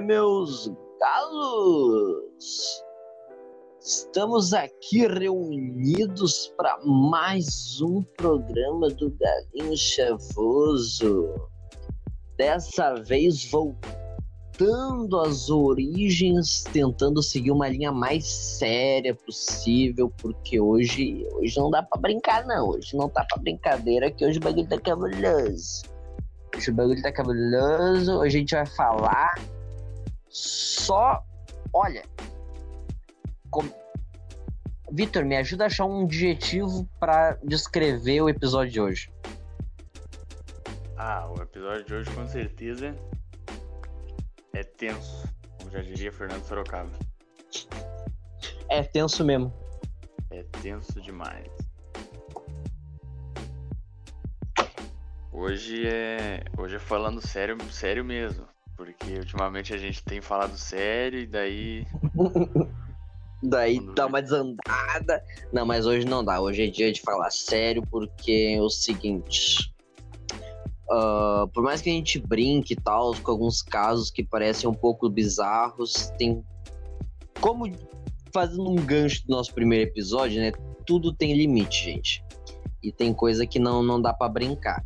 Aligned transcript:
meus 0.00 0.70
galos? 0.98 2.84
Estamos 3.80 4.52
aqui 4.52 5.06
reunidos 5.06 6.52
para 6.56 6.78
mais 6.84 7.80
um 7.80 8.02
programa 8.16 8.88
do 8.88 9.10
Galinho 9.10 9.76
Chavoso. 9.76 11.28
Dessa 12.36 12.94
vez 12.94 13.44
voltando 13.50 15.20
às 15.20 15.50
origens, 15.50 16.64
tentando 16.72 17.22
seguir 17.22 17.50
uma 17.50 17.68
linha 17.68 17.92
mais 17.92 18.26
séria 18.26 19.14
possível, 19.14 20.10
porque 20.18 20.60
hoje, 20.60 21.26
hoje 21.34 21.58
não 21.58 21.70
dá 21.70 21.82
para 21.82 22.00
brincar 22.00 22.46
não. 22.46 22.70
Hoje 22.70 22.96
não 22.96 23.08
tá 23.08 23.24
para 23.24 23.42
brincadeira, 23.42 24.10
que 24.10 24.24
hoje 24.24 24.38
o 24.38 24.42
bagulho 24.42 24.68
tá 24.68 24.78
cabuloso. 24.78 25.82
Hoje 26.56 26.70
o 26.70 26.74
bagulho 26.74 27.02
tá 27.02 27.12
cabuloso. 27.12 28.12
Hoje 28.18 28.36
a 28.36 28.40
gente 28.40 28.54
vai 28.54 28.66
falar 28.66 29.59
só. 30.30 31.22
Olha. 31.72 32.04
Com... 33.50 33.68
Vitor, 34.92 35.24
me 35.24 35.36
ajuda 35.36 35.64
a 35.64 35.66
achar 35.66 35.84
um 35.84 36.04
adjetivo 36.04 36.88
para 36.98 37.38
descrever 37.44 38.22
o 38.22 38.28
episódio 38.28 38.72
de 38.72 38.80
hoje. 38.80 39.12
Ah, 40.96 41.28
o 41.30 41.42
episódio 41.42 41.84
de 41.84 41.94
hoje 41.94 42.10
com 42.10 42.26
certeza 42.26 42.94
é 44.52 44.62
tenso, 44.62 45.26
como 45.58 45.70
já 45.70 45.80
diria 45.80 46.12
Fernando 46.12 46.44
Sorocaba. 46.44 46.90
É 48.68 48.82
tenso 48.82 49.24
mesmo. 49.24 49.52
É 50.30 50.42
tenso 50.62 51.00
demais. 51.00 51.48
Hoje 55.32 55.86
é, 55.86 56.44
hoje 56.58 56.76
é 56.76 56.78
falando 56.78 57.26
sério, 57.26 57.56
sério 57.72 58.04
mesmo, 58.04 58.46
porque 58.80 59.18
ultimamente 59.18 59.74
a 59.74 59.76
gente 59.76 60.02
tem 60.02 60.22
falado 60.22 60.56
sério 60.56 61.20
e 61.20 61.26
daí 61.26 61.86
Daí 63.42 63.78
Quando 63.78 63.94
dá 63.94 64.04
vê. 64.04 64.08
uma 64.08 64.22
desandada. 64.22 65.24
Não, 65.52 65.64
mas 65.66 65.86
hoje 65.86 66.06
não 66.06 66.24
dá. 66.24 66.40
Hoje 66.40 66.64
é 66.64 66.66
dia 66.66 66.92
de 66.92 67.00
falar 67.00 67.30
sério, 67.30 67.82
porque 67.90 68.54
é 68.56 68.60
o 68.60 68.68
seguinte. 68.68 69.74
ah, 70.90 71.46
por 71.52 71.62
mais 71.62 71.80
que 71.80 71.88
a 71.88 71.92
gente 71.92 72.18
brinque 72.18 72.74
e 72.74 72.76
tal, 72.76 73.14
com 73.16 73.30
alguns 73.30 73.62
casos 73.62 74.10
que 74.10 74.22
parecem 74.22 74.68
um 74.68 74.74
pouco 74.74 75.08
bizarros, 75.08 76.10
tem. 76.18 76.44
Como 77.40 77.70
fazendo 78.32 78.68
um 78.68 78.76
gancho 78.76 79.26
do 79.26 79.30
nosso 79.30 79.54
primeiro 79.54 79.90
episódio, 79.90 80.40
né? 80.40 80.52
Tudo 80.86 81.10
tem 81.12 81.34
limite, 81.34 81.84
gente. 81.84 82.24
E 82.82 82.92
tem 82.92 83.12
coisa 83.14 83.46
que 83.46 83.58
não, 83.58 83.82
não 83.82 84.00
dá 84.00 84.12
pra 84.12 84.28
brincar. 84.28 84.84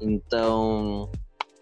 Então, 0.00 1.10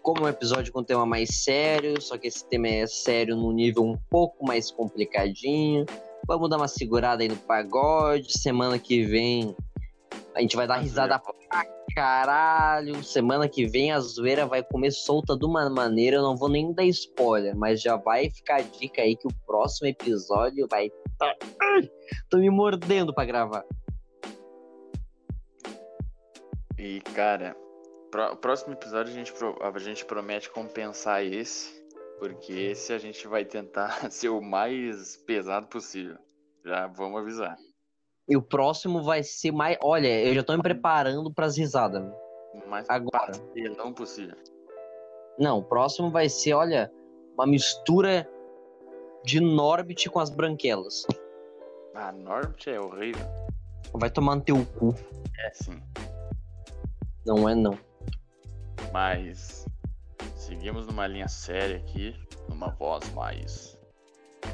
como 0.01 0.23
um 0.25 0.27
episódio 0.27 0.71
com 0.73 0.79
um 0.79 0.83
tema 0.83 1.05
mais 1.05 1.43
sério, 1.43 2.01
só 2.01 2.17
que 2.17 2.27
esse 2.27 2.47
tema 2.47 2.67
é 2.67 2.87
sério 2.87 3.35
num 3.35 3.51
nível 3.51 3.83
um 3.83 3.97
pouco 4.09 4.45
mais 4.45 4.71
complicadinho. 4.71 5.85
Vamos 6.27 6.49
dar 6.49 6.57
uma 6.57 6.67
segurada 6.67 7.23
aí 7.23 7.29
no 7.29 7.35
pagode. 7.37 8.31
Semana 8.37 8.77
que 8.79 9.03
vem 9.03 9.55
a 10.35 10.41
gente 10.41 10.55
vai 10.55 10.67
dar 10.67 10.75
A 10.75 10.79
risada 10.79 11.19
pra 11.19 11.65
caralho. 11.95 13.03
Semana 13.03 13.49
que 13.49 13.65
vem 13.65 13.91
a 13.91 13.99
zoeira 13.99 14.45
vai 14.45 14.63
comer 14.63 14.91
solta 14.91 15.35
de 15.37 15.45
uma 15.45 15.69
maneira. 15.69 16.17
Eu 16.17 16.21
não 16.21 16.37
vou 16.37 16.47
nem 16.49 16.71
dar 16.73 16.85
spoiler, 16.85 17.55
mas 17.55 17.81
já 17.81 17.95
vai 17.97 18.29
ficar 18.29 18.57
a 18.57 18.61
dica 18.61 19.01
aí 19.01 19.15
que 19.15 19.27
o 19.27 19.33
próximo 19.45 19.87
episódio 19.87 20.67
vai. 20.69 20.89
tá- 21.17 21.35
Tô 22.29 22.37
me 22.37 22.49
mordendo 22.49 23.13
pra 23.13 23.25
gravar. 23.25 23.65
E, 26.77 27.01
cara, 27.13 27.55
pro, 28.09 28.35
próximo 28.37 28.73
episódio 28.73 29.11
a 29.11 29.15
gente, 29.15 29.33
a 29.61 29.79
gente 29.79 30.05
promete 30.05 30.49
compensar 30.49 31.23
esse, 31.23 31.83
porque 32.19 32.53
esse 32.53 32.93
a 32.93 32.97
gente 32.97 33.27
vai 33.27 33.45
tentar 33.45 33.89
ser 34.11 34.29
o 34.29 34.41
mais 34.41 35.17
pesado 35.17 35.67
possível. 35.67 36.17
Já 36.65 36.87
vamos 36.87 37.21
avisar. 37.21 37.57
E 38.27 38.37
o 38.37 38.41
próximo 38.41 39.01
vai 39.01 39.23
ser 39.23 39.51
mais. 39.51 39.77
Olha, 39.81 40.23
eu 40.23 40.35
já 40.35 40.43
tô 40.43 40.55
me 40.55 40.61
preparando 40.61 41.33
pras 41.33 41.57
risadas. 41.57 42.03
Mais 42.67 42.87
Agora. 42.89 43.27
pastelão 43.27 43.93
possível. 43.93 44.35
Não, 45.39 45.59
o 45.59 45.63
próximo 45.63 46.11
vai 46.11 46.27
ser, 46.27 46.53
olha, 46.53 46.91
uma 47.33 47.47
mistura 47.47 48.29
de 49.23 49.39
Norbit 49.39 50.09
com 50.09 50.19
as 50.19 50.29
branquelas. 50.29 51.05
Ah, 51.95 52.11
Norbit 52.11 52.69
é 52.69 52.79
horrível. 52.79 53.25
Vai 53.93 54.09
tomar 54.09 54.35
no 54.35 54.41
teu 54.41 54.65
cu. 54.77 54.93
É 55.39 55.51
sim. 55.53 55.81
Não 57.25 57.47
é 57.47 57.55
não. 57.55 57.77
Mas 58.91 59.65
seguimos 60.35 60.87
numa 60.87 61.07
linha 61.07 61.27
séria 61.27 61.77
aqui, 61.77 62.15
numa 62.47 62.69
voz 62.69 63.11
mais. 63.13 63.77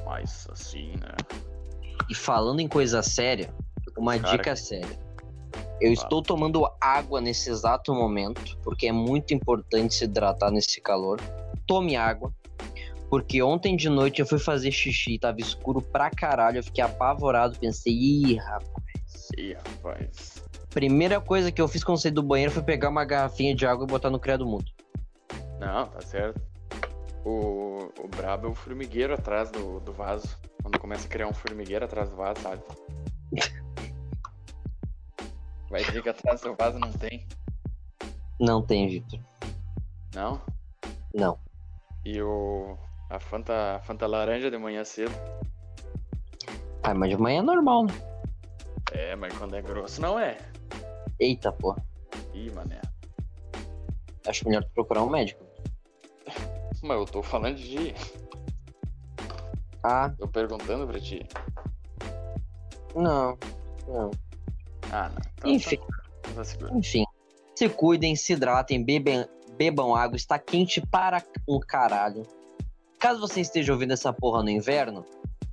mais 0.06 0.48
assim, 0.52 0.94
né? 0.98 1.16
E 2.10 2.16
falando 2.16 2.60
em 2.60 2.68
coisa 2.68 3.02
séria, 3.02 3.54
uma 3.98 4.18
Cara, 4.20 4.38
dica 4.38 4.56
séria. 4.56 5.06
Eu 5.82 5.92
estou 5.92 6.22
tomando 6.22 6.66
água 6.80 7.20
nesse 7.20 7.50
exato 7.50 7.94
momento, 7.94 8.58
porque 8.64 8.88
é 8.88 8.92
muito 8.92 9.34
importante 9.34 9.94
se 9.94 10.06
hidratar 10.06 10.52
nesse 10.52 10.80
calor. 10.80 11.20
Tome 11.68 11.96
água. 11.96 12.34
Porque 13.10 13.42
ontem 13.42 13.76
de 13.76 13.90
noite 13.90 14.20
eu 14.20 14.26
fui 14.26 14.40
fazer 14.40 14.72
xixi, 14.72 15.20
tava 15.20 15.40
escuro 15.40 15.82
pra 15.82 16.10
caralho, 16.10 16.58
eu 16.58 16.64
fiquei 16.64 16.84
apavorado, 16.84 17.58
pensei, 17.60 17.94
ih, 17.94 18.36
rapaz. 18.36 19.30
Ih, 19.38 19.54
rapaz. 19.54 20.44
Primeira 20.76 21.20
coisa 21.22 21.54
que 21.54 21.62
eu 21.62 21.70
fiz 21.70 21.86
quando 21.86 22.02
saí 22.02 22.12
do 22.12 22.22
banheiro 22.22 22.52
foi 22.52 22.62
pegar 22.62 22.90
uma 22.90 23.06
garrafinha 23.06 23.56
de 23.56 23.66
água 23.66 23.86
e 23.86 23.88
botar 23.88 24.10
no 24.10 24.20
criado 24.20 24.46
mudo. 24.46 24.70
Não, 25.58 25.88
tá 25.88 26.02
certo. 26.02 26.42
O, 27.24 27.94
o 27.98 28.10
brabo 28.10 28.48
é 28.48 28.50
o 28.50 28.54
formigueiro 28.54 29.14
atrás 29.14 29.50
do, 29.50 29.80
do 29.80 29.94
vaso. 29.94 30.38
Quando 30.62 30.78
começa 30.78 31.08
a 31.08 31.10
criar 31.10 31.30
um 31.30 31.34
formigueiro 31.34 31.86
atrás 31.86 32.10
do 32.10 32.18
vaso, 32.18 32.42
sabe? 32.42 32.62
Vai 35.72 35.82
dizer 35.86 36.04
que 36.04 36.10
atrás 36.10 36.42
do 36.42 36.54
vaso 36.56 36.78
não 36.78 36.92
tem? 36.92 37.26
Não 38.38 38.62
tem, 38.62 38.90
Victor. 38.90 39.22
Não? 40.14 40.42
Não. 41.14 41.40
E 42.04 42.22
o. 42.22 42.78
A 43.10 43.18
Fanta, 43.18 43.78
a 43.78 43.80
Fanta 43.80 44.06
laranja 44.08 44.52
de 44.52 44.58
manhã 44.58 44.84
cedo. 44.84 45.16
Ah, 46.84 46.94
mas 46.94 47.12
de 47.12 47.18
manhã 47.18 47.40
é 47.40 47.44
normal, 47.44 47.86
né? 47.86 47.94
É, 48.92 49.16
mas 49.16 49.34
quando 49.38 49.56
é 49.56 49.62
grosso 49.62 50.02
não 50.02 50.20
é. 50.20 50.38
Eita, 51.20 51.52
pô. 51.52 51.76
Ih, 52.34 52.52
mané. 52.52 52.82
Acho 54.26 54.48
melhor 54.48 54.64
tu 54.64 54.70
procurar 54.72 55.04
um 55.04 55.10
médico. 55.10 55.44
Mas 56.82 56.98
eu 56.98 57.06
tô 57.06 57.24
falando 57.24 57.56
de. 57.58 57.94
Ah, 59.84 60.10
Tô 60.18 60.28
perguntando 60.28 60.88
pra 60.88 61.00
ti. 61.00 61.26
não. 62.96 63.38
Não. 63.88 64.12
Ah, 64.92 65.10
não. 65.10 65.22
Então, 65.38 65.52
Enfim. 65.52 65.78
Tá, 65.78 66.44
tá. 66.44 66.76
Enfim, 66.76 67.06
se 67.56 67.70
cuidem, 67.70 68.16
se 68.16 68.34
hidratem, 68.34 68.84
bebem, 68.84 69.26
bebam 69.58 69.96
água, 69.96 70.16
está 70.16 70.40
quente 70.40 70.82
para 70.82 71.24
um 71.48 71.60
caralho. 71.60 72.24
Caso 73.00 73.20
você 73.20 73.42
esteja 73.42 73.72
ouvindo 73.74 73.94
essa 73.94 74.12
porra 74.12 74.42
no 74.42 74.50
inverno, 74.50 75.06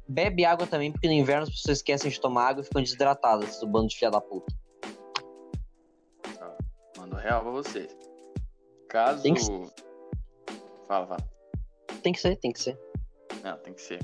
bebe 0.08 0.44
água 0.46 0.66
também, 0.66 0.90
porque 0.90 1.06
no 1.06 1.12
inverno 1.12 1.42
as 1.42 1.50
pessoas 1.50 1.78
esquecem 1.78 2.10
de 2.10 2.18
tomar 2.18 2.48
água 2.48 2.62
e 2.62 2.64
ficam 2.64 2.82
desidratadas, 2.82 3.50
esse 3.50 3.66
bando 3.66 3.88
de 3.88 3.96
filha 3.96 4.10
da 4.10 4.20
puta. 4.20 4.52
Real 7.22 7.40
pra 7.40 7.50
você. 7.52 7.88
Caso. 8.88 9.22
Tem 9.22 9.34
que 9.34 9.40
Fala, 10.88 11.06
fala. 11.06 11.20
Tem 12.02 12.12
que 12.12 12.20
ser, 12.20 12.36
tem 12.36 12.52
que 12.52 12.60
ser. 12.60 12.78
Não, 13.44 13.56
tem 13.58 13.72
que 13.72 13.80
ser. 13.80 14.00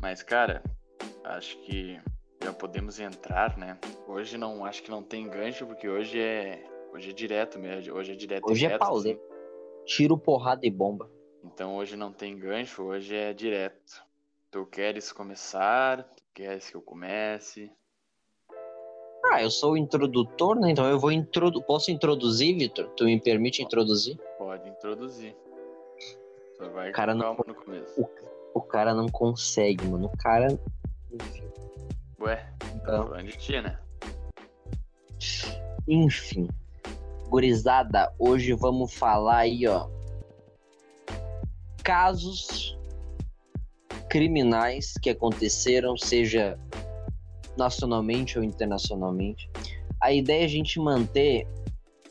Mas, 0.00 0.22
cara, 0.22 0.60
acho 1.22 1.56
que 1.58 2.00
já 2.42 2.52
podemos 2.52 2.98
entrar, 2.98 3.56
né? 3.56 3.78
Hoje 4.08 4.36
não, 4.36 4.64
acho 4.64 4.82
que 4.82 4.90
não 4.90 5.04
tem 5.04 5.28
gancho, 5.28 5.66
porque 5.66 5.88
hoje 5.88 6.18
é. 6.20 6.64
Hoje 6.92 7.10
é 7.10 7.12
direto 7.12 7.60
mesmo. 7.60 7.94
Hoje 7.94 8.12
é 8.12 8.16
direto. 8.16 8.50
Hoje 8.50 8.64
é 8.64 8.68
direto, 8.68 8.80
pausa. 8.80 9.10
assim. 9.10 9.20
Tiro, 9.86 10.18
porrada 10.18 10.66
e 10.66 10.70
bomba. 10.70 11.08
Então 11.44 11.76
hoje 11.76 11.96
não 11.96 12.12
tem 12.12 12.36
gancho, 12.36 12.82
hoje 12.82 13.14
é 13.14 13.32
direto. 13.32 14.04
Tu 14.50 14.66
queres 14.66 15.12
começar? 15.12 16.02
Tu 16.02 16.24
queres 16.34 16.68
que 16.68 16.76
eu 16.76 16.82
comece? 16.82 17.72
Ah, 19.24 19.42
eu 19.42 19.50
sou 19.50 19.72
o 19.72 19.76
introdutor, 19.76 20.58
né? 20.58 20.70
Então 20.70 20.86
eu 20.86 20.98
vou 20.98 21.12
introdu 21.12 21.62
Posso 21.62 21.90
introduzir, 21.90 22.56
Vitor? 22.56 22.88
Tu 22.96 23.04
me 23.04 23.20
permite 23.20 23.62
introduzir? 23.62 24.18
Pode 24.38 24.68
introduzir. 24.68 25.36
Só 26.56 26.68
vai 26.70 26.90
Cara, 26.92 27.12
com 27.12 27.18
não- 27.18 27.34
no 27.46 27.54
começo. 27.54 28.08
O 28.54 28.60
cara 28.60 28.94
não 28.94 29.06
consegue, 29.08 29.84
mano. 29.86 30.06
O 30.06 30.16
cara. 30.16 30.58
Enfim. 31.12 31.44
Ué, 32.20 32.52
Então, 32.74 33.06
falando 33.06 33.26
de 33.26 33.36
ti, 33.38 33.60
né? 33.60 33.78
Enfim. 35.86 36.48
Gurizada, 37.28 38.12
hoje 38.18 38.52
vamos 38.54 38.92
falar 38.92 39.38
aí, 39.38 39.66
ó. 39.66 39.88
Casos 41.84 42.76
criminais 44.08 44.94
que 45.00 45.10
aconteceram, 45.10 45.96
seja 45.96 46.58
nacionalmente 47.60 48.38
ou 48.38 48.44
internacionalmente. 48.44 49.50
A 50.02 50.12
ideia 50.12 50.42
é 50.42 50.44
a 50.46 50.48
gente 50.48 50.80
manter 50.80 51.46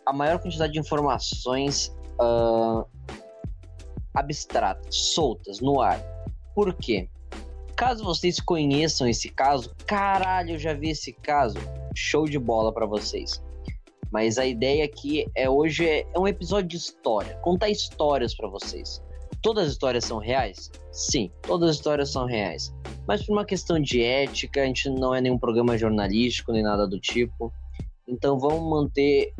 a 0.06 0.14
maior 0.14 0.40
quantidade 0.40 0.74
de 0.74 0.80
informações 0.80 1.92
ah, 2.20 2.86
abstratas, 4.14 4.96
soltas, 4.96 5.60
no 5.60 5.82
ar. 5.82 6.00
Por 6.54 6.74
quê? 6.74 7.10
Caso 7.76 8.04
vocês 8.04 8.40
conheçam 8.40 9.08
esse 9.08 9.30
caso, 9.30 9.74
caralho, 9.88 10.52
eu 10.52 10.60
já 10.60 10.74
vi 10.74 10.90
esse 10.90 11.14
caso. 11.14 11.58
Show 11.96 12.26
de 12.26 12.38
bola 12.38 12.72
para 12.72 12.86
vocês. 12.86 13.42
Mas 14.12 14.38
a 14.38 14.46
ideia 14.46 14.86
aqui 14.86 15.26
é 15.36 15.50
hoje 15.50 15.88
é, 15.88 16.06
é 16.14 16.20
um 16.20 16.28
episódio 16.28 16.68
de 16.68 16.78
história, 16.78 17.36
contar 17.42 17.70
histórias 17.70 18.36
para 18.36 18.48
vocês. 18.48 19.02
Todas 19.42 19.68
as 19.68 19.72
histórias 19.72 20.04
são 20.06 20.18
reais? 20.18 20.70
Sim, 20.92 21.32
todas 21.44 21.70
as 21.70 21.76
histórias 21.78 22.12
são 22.12 22.26
reais. 22.26 22.74
Mas 23.10 23.26
por 23.26 23.34
uma 23.34 23.44
questão 23.44 23.80
de 23.80 24.04
ética, 24.04 24.62
a 24.62 24.66
gente 24.68 24.88
não 24.88 25.16
é 25.16 25.20
nenhum 25.20 25.40
programa 25.40 25.76
jornalístico 25.76 26.52
nem 26.52 26.62
nada 26.62 26.86
do 26.86 27.00
tipo. 27.00 27.52
Então 28.08 28.38
vamos 28.38 28.70
manter 28.70 29.34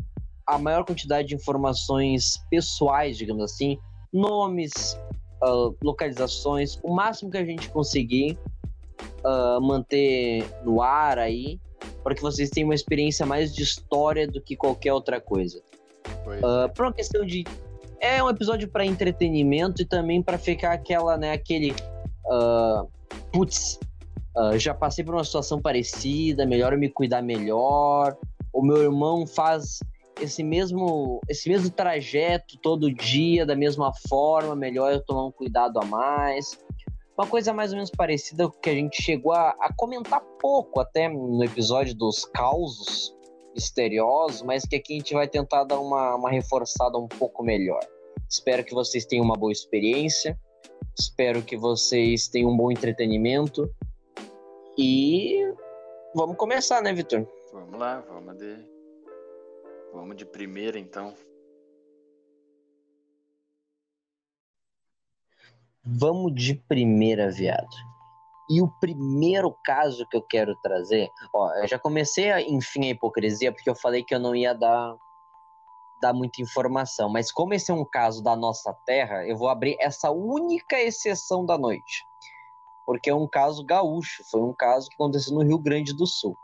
a 0.44 0.58
maior 0.58 0.84
quantidade 0.84 1.28
de 1.28 1.36
informações 1.36 2.44
pessoais, 2.50 3.16
digamos 3.16 3.44
assim, 3.44 3.78
nomes, 4.12 4.98
uh, 5.40 5.72
localizações, 5.84 6.80
o 6.82 6.92
máximo 6.92 7.30
que 7.30 7.38
a 7.38 7.44
gente 7.44 7.68
conseguir 7.68 8.36
uh, 9.24 9.60
manter 9.60 10.44
no 10.64 10.82
ar 10.82 11.16
aí, 11.20 11.60
para 12.02 12.16
que 12.16 12.22
vocês 12.22 12.50
tenham 12.50 12.70
uma 12.70 12.74
experiência 12.74 13.24
mais 13.24 13.54
de 13.54 13.62
história 13.62 14.26
do 14.26 14.40
que 14.40 14.56
qualquer 14.56 14.92
outra 14.92 15.20
coisa. 15.20 15.62
Uh, 16.26 16.74
por 16.74 16.86
uma 16.86 16.92
questão 16.92 17.24
de 17.24 17.44
é 18.00 18.20
um 18.20 18.28
episódio 18.28 18.68
para 18.68 18.84
entretenimento 18.84 19.80
e 19.80 19.84
também 19.84 20.20
para 20.20 20.38
ficar 20.38 20.72
aquela, 20.72 21.16
né, 21.16 21.30
aquele 21.30 21.70
uh, 22.26 22.88
putz, 23.32 23.78
uh, 24.36 24.58
já 24.58 24.74
passei 24.74 25.04
por 25.04 25.14
uma 25.14 25.24
situação 25.24 25.60
parecida, 25.60 26.46
melhor 26.46 26.72
eu 26.72 26.78
me 26.78 26.88
cuidar 26.88 27.22
melhor. 27.22 28.16
O 28.52 28.62
meu 28.62 28.82
irmão 28.82 29.26
faz 29.26 29.80
esse 30.20 30.42
mesmo 30.42 31.20
esse 31.28 31.48
mesmo 31.48 31.70
trajeto 31.70 32.58
todo 32.58 32.92
dia 32.92 33.46
da 33.46 33.56
mesma 33.56 33.92
forma, 34.08 34.54
melhor 34.54 34.92
eu 34.92 35.02
tomar 35.02 35.26
um 35.26 35.32
cuidado 35.32 35.78
a 35.78 35.84
mais. 35.84 36.58
Uma 37.16 37.26
coisa 37.26 37.52
mais 37.52 37.70
ou 37.70 37.76
menos 37.76 37.90
parecida 37.90 38.50
que 38.62 38.70
a 38.70 38.74
gente 38.74 39.02
chegou 39.02 39.32
a, 39.32 39.50
a 39.60 39.72
comentar 39.76 40.22
pouco 40.40 40.80
até 40.80 41.08
no 41.08 41.44
episódio 41.44 41.94
dos 41.94 42.24
causos 42.24 43.14
misteriosos, 43.54 44.42
mas 44.42 44.64
que 44.64 44.76
aqui 44.76 44.94
a 44.94 44.96
gente 44.96 45.14
vai 45.14 45.28
tentar 45.28 45.64
dar 45.64 45.78
uma, 45.80 46.14
uma 46.14 46.30
reforçada 46.30 46.96
um 46.96 47.08
pouco 47.08 47.42
melhor. 47.42 47.80
Espero 48.28 48.64
que 48.64 48.72
vocês 48.72 49.04
tenham 49.04 49.24
uma 49.24 49.36
boa 49.36 49.52
experiência, 49.52 50.38
espero 50.98 51.42
que 51.42 51.56
vocês 51.56 52.28
tenham 52.28 52.50
um 52.50 52.56
bom 52.56 52.70
entretenimento 52.70 53.70
e 54.76 55.52
vamos 56.14 56.36
começar, 56.36 56.82
né, 56.82 56.92
Vitor? 56.92 57.26
Vamos 57.52 57.78
lá, 57.78 58.00
vamos 58.00 58.36
de 58.38 58.70
Vamos 59.92 60.16
de 60.16 60.24
primeira 60.24 60.78
então. 60.78 61.14
Vamos 65.82 66.32
de 66.34 66.54
primeira, 66.54 67.30
viado. 67.30 67.68
E 68.48 68.60
o 68.62 68.68
primeiro 68.80 69.52
caso 69.64 70.06
que 70.08 70.16
eu 70.16 70.22
quero 70.22 70.54
trazer, 70.62 71.08
ó, 71.34 71.52
eu 71.56 71.68
já 71.68 71.78
comecei 71.78 72.30
a, 72.30 72.40
enfim 72.40 72.86
a 72.86 72.90
hipocrisia 72.90 73.52
porque 73.52 73.70
eu 73.70 73.74
falei 73.74 74.04
que 74.04 74.14
eu 74.14 74.18
não 74.18 74.34
ia 74.34 74.52
dar 74.52 74.96
dar 76.00 76.12
muita 76.12 76.40
informação, 76.40 77.08
mas 77.08 77.30
como 77.30 77.54
esse 77.54 77.70
é 77.70 77.74
um 77.74 77.84
caso 77.84 78.22
da 78.22 78.34
nossa 78.34 78.72
terra, 78.84 79.26
eu 79.26 79.36
vou 79.36 79.48
abrir 79.48 79.76
essa 79.78 80.10
única 80.10 80.80
exceção 80.80 81.44
da 81.44 81.58
noite. 81.58 82.04
Porque 82.86 83.10
é 83.10 83.14
um 83.14 83.28
caso 83.28 83.64
gaúcho, 83.64 84.24
foi 84.30 84.40
um 84.40 84.52
caso 84.52 84.88
que 84.88 84.94
aconteceu 84.94 85.34
no 85.34 85.42
Rio 85.42 85.58
Grande 85.58 85.94
do 85.94 86.06
Sul. 86.06 86.36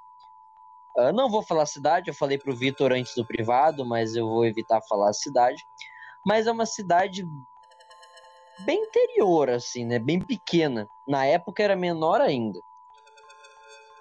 Uh, 0.97 1.13
não 1.13 1.29
vou 1.29 1.43
falar 1.43 1.67
cidade, 1.67 2.09
eu 2.09 2.15
falei 2.15 2.39
para 2.39 2.51
o 2.51 2.57
Vitor 2.57 2.93
antes 2.93 3.15
do 3.15 3.27
privado, 3.27 3.85
mas 3.85 4.15
eu 4.15 4.27
vou 4.27 4.45
evitar 4.47 4.81
falar 4.89 5.13
cidade. 5.13 5.63
Mas 6.25 6.47
é 6.47 6.53
uma 6.53 6.67
cidade 6.67 7.27
bem 8.61 8.83
interior, 8.83 9.51
assim, 9.51 9.85
né? 9.85 9.99
Bem 9.99 10.21
pequena. 10.21 10.89
Na 11.07 11.27
época 11.27 11.63
era 11.63 11.77
menor 11.77 12.21
ainda. 12.21 12.59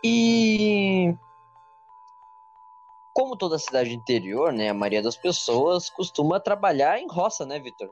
E 0.04 1.16
como 3.16 3.38
toda 3.38 3.58
cidade 3.58 3.96
interior, 3.96 4.52
né, 4.52 4.70
a 4.70 4.74
maioria 4.74 5.02
das 5.02 5.16
pessoas 5.16 5.90
costuma 5.90 6.38
trabalhar 6.38 7.00
em 7.00 7.08
roça, 7.08 7.46
né, 7.46 7.58
Vitor? 7.58 7.90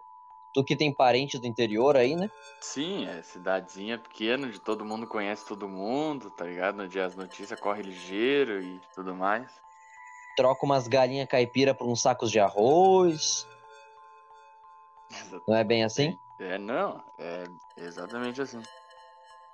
Tu 0.54 0.64
que 0.66 0.76
tem 0.76 0.94
parentes 0.94 1.40
do 1.40 1.48
interior 1.48 1.96
aí, 1.96 2.14
né? 2.14 2.30
Sim, 2.60 3.08
é 3.08 3.24
cidadezinha 3.24 3.98
pequena, 3.98 4.50
de 4.50 4.60
todo 4.60 4.84
mundo 4.84 5.08
conhece 5.08 5.46
todo 5.46 5.68
mundo, 5.68 6.30
tá 6.30 6.44
ligado? 6.44 6.76
No 6.76 6.88
dia 6.90 7.06
as 7.06 7.16
notícias 7.16 7.58
corre 7.58 7.82
ligeiro 7.82 8.62
e 8.62 8.82
tudo 8.94 9.16
mais. 9.16 9.50
Troca 10.36 10.66
umas 10.66 10.90
galinhas 10.90 11.28
caipira 11.28 11.74
por 11.74 11.88
uns 11.88 12.02
sacos 12.02 12.30
de 12.30 12.40
arroz. 12.40 13.48
Exatamente. 15.10 15.44
Não 15.48 15.56
é 15.56 15.64
bem 15.64 15.84
assim? 15.86 16.20
É, 16.40 16.58
não, 16.58 17.02
é 17.18 17.46
exatamente 17.78 18.42
assim. 18.42 18.62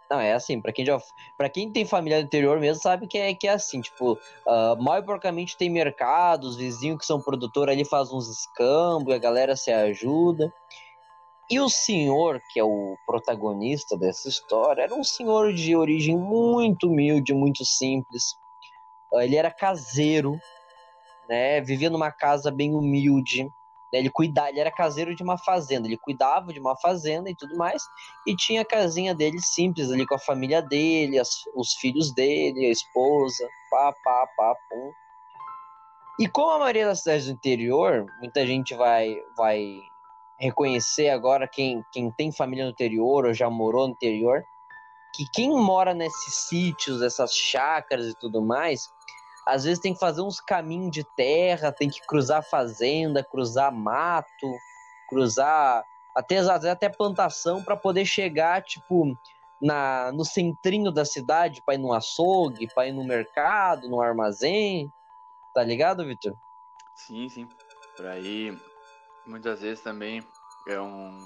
Não, 0.09 0.19
é 0.19 0.33
assim, 0.33 0.59
pra 0.59 0.73
quem 0.73 0.83
já. 0.83 0.97
para 1.37 1.49
quem 1.49 1.71
tem 1.71 1.85
família 1.85 2.19
do 2.19 2.25
interior 2.25 2.59
mesmo, 2.59 2.81
sabe 2.81 3.05
que 3.05 3.17
é, 3.17 3.33
que 3.35 3.47
é 3.47 3.51
assim, 3.51 3.79
tipo, 3.79 4.13
uh, 4.13 5.03
porcamente 5.05 5.55
tem 5.55 5.69
mercados, 5.69 6.57
vizinhos 6.57 6.99
que 6.99 7.05
são 7.05 7.21
produtor 7.21 7.69
ali 7.69 7.85
faz 7.85 8.11
uns 8.11 8.27
escambos, 8.27 9.13
a 9.13 9.19
galera 9.19 9.55
se 9.55 9.71
ajuda. 9.71 10.51
E 11.51 11.59
o 11.59 11.69
senhor, 11.69 12.39
que 12.51 12.59
é 12.59 12.63
o 12.63 12.95
protagonista 13.05 13.97
dessa 13.97 14.29
história, 14.29 14.83
era 14.83 14.93
um 14.93 15.03
senhor 15.03 15.53
de 15.53 15.75
origem 15.75 16.15
muito 16.15 16.87
humilde, 16.87 17.33
muito 17.33 17.65
simples. 17.65 18.35
Ah, 19.13 19.25
ele 19.25 19.35
era 19.35 19.51
caseiro, 19.51 20.39
né? 21.27 21.59
Vivia 21.61 21.89
numa 21.89 22.11
casa 22.11 22.51
bem 22.51 22.75
humilde. 22.75 23.49
Ele 23.91 24.09
cuidava, 24.09 24.49
ele 24.49 24.59
era 24.59 24.71
caseiro 24.71 25.15
de 25.15 25.23
uma 25.23 25.37
fazenda, 25.37 25.87
ele 25.87 25.97
cuidava 25.97 26.53
de 26.53 26.59
uma 26.59 26.77
fazenda 26.77 27.29
e 27.29 27.35
tudo 27.35 27.57
mais, 27.57 27.81
e 28.27 28.35
tinha 28.35 28.61
a 28.61 28.65
casinha 28.65 29.15
dele 29.15 29.39
simples 29.39 29.91
ali 29.91 30.05
com 30.05 30.15
a 30.15 30.19
família 30.19 30.61
dele, 30.61 31.17
as, 31.17 31.41
os 31.55 31.73
filhos 31.73 32.13
dele, 32.13 32.67
a 32.67 32.71
esposa, 32.71 33.47
pá, 33.71 33.93
pá, 34.03 34.27
pá, 34.37 34.55
pum. 34.69 34.91
E 36.19 36.27
como 36.27 36.51
a 36.51 36.59
maioria 36.59 36.85
das 36.85 36.99
cidades 36.99 37.25
do 37.25 37.31
interior, 37.31 38.05
muita 38.19 38.45
gente 38.45 38.75
vai, 38.75 39.15
vai 39.37 39.79
reconhecer 40.37 41.09
agora 41.09 41.47
quem, 41.47 41.83
quem 41.91 42.11
tem 42.11 42.31
família 42.31 42.65
no 42.65 42.71
interior 42.71 43.25
ou 43.25 43.33
já 43.33 43.49
morou 43.49 43.87
no 43.87 43.93
interior, 43.93 44.43
que 45.15 45.25
quem 45.33 45.49
mora 45.49 45.93
nesses 45.93 46.47
sítios, 46.47 47.01
essas 47.01 47.33
chácaras 47.33 48.07
e 48.07 48.19
tudo 48.19 48.41
mais, 48.41 48.89
às 49.49 49.63
vezes 49.63 49.79
tem 49.79 49.93
que 49.93 49.99
fazer 49.99 50.21
uns 50.21 50.39
caminhos 50.39 50.91
de 50.91 51.03
terra, 51.15 51.71
tem 51.71 51.89
que 51.89 52.05
cruzar 52.05 52.43
fazenda, 52.43 53.23
cruzar 53.23 53.71
mato, 53.71 54.51
cruzar 55.07 55.83
até 56.15 56.37
às 56.37 56.47
vezes 56.47 56.65
até 56.65 56.89
plantação 56.89 57.63
para 57.63 57.75
poder 57.75 58.05
chegar 58.05 58.61
tipo 58.61 59.17
na 59.61 60.11
no 60.11 60.23
centrinho 60.23 60.91
da 60.91 61.03
cidade, 61.03 61.61
para 61.65 61.75
ir 61.75 61.79
no 61.79 61.93
açougue, 61.93 62.67
para 62.73 62.87
ir 62.87 62.93
no 62.93 63.03
mercado, 63.03 63.89
no 63.89 64.01
armazém. 64.01 64.91
Tá 65.53 65.63
ligado, 65.63 66.05
Vitor? 66.05 66.33
Sim, 66.95 67.27
sim. 67.29 67.47
Por 67.97 68.05
aí 68.05 68.57
muitas 69.25 69.61
vezes 69.61 69.83
também 69.83 70.23
é 70.67 70.79
um 70.79 71.23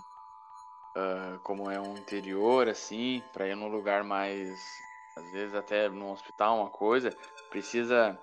uh, 0.96 1.40
como 1.44 1.70
é 1.70 1.80
um 1.80 1.98
interior 1.98 2.68
assim 2.68 3.24
para 3.32 3.48
ir 3.48 3.56
num 3.56 3.68
lugar 3.68 4.04
mais 4.04 4.60
às 5.16 5.30
vezes 5.32 5.56
até 5.56 5.90
num 5.90 6.12
hospital 6.12 6.60
uma 6.60 6.70
coisa 6.70 7.16
precisa 7.50 8.20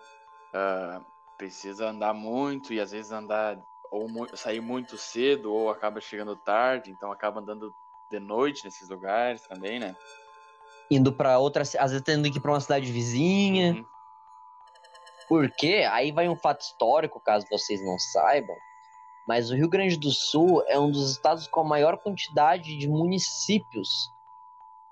uh, 0.55 1.05
precisa 1.37 1.89
andar 1.89 2.13
muito 2.13 2.73
e 2.73 2.81
às 2.81 2.91
vezes 2.91 3.13
andar 3.13 3.59
ou 3.91 4.09
mu 4.09 4.27
sair 4.37 4.61
muito 4.61 4.97
cedo 4.99 5.53
ou 5.53 5.71
acaba 5.71 6.01
chegando 6.01 6.37
tarde 6.37 6.91
então 6.91 7.11
acaba 7.13 7.41
andando 7.41 7.73
de 8.11 8.19
noite 8.19 8.65
nesses 8.65 8.89
lugares 8.89 9.43
também 9.43 9.79
né? 9.79 9.97
Indo 10.91 11.13
para 11.13 11.39
outra 11.39 11.63
às 11.63 11.91
vezes 11.91 12.03
tendo 12.03 12.31
que 12.31 12.39
ir 12.39 12.41
para 12.41 12.53
uma 12.53 12.61
cidade 12.61 12.91
vizinha. 12.91 13.75
Uhum. 13.75 13.85
porque 15.29 15.87
aí 15.91 16.11
vai 16.11 16.29
um 16.29 16.37
fato 16.37 16.63
histórico 16.63 17.21
caso 17.21 17.47
vocês 17.51 17.85
não 17.85 17.99
saibam 17.99 18.57
mas 19.27 19.51
o 19.51 19.55
Rio 19.55 19.69
Grande 19.69 19.97
do 19.97 20.11
Sul 20.11 20.65
é 20.67 20.79
um 20.79 20.91
dos 20.91 21.13
estados 21.13 21.47
com 21.47 21.61
a 21.61 21.65
maior 21.65 21.97
quantidade 21.99 22.77
de 22.77 22.89
municípios 22.89 24.11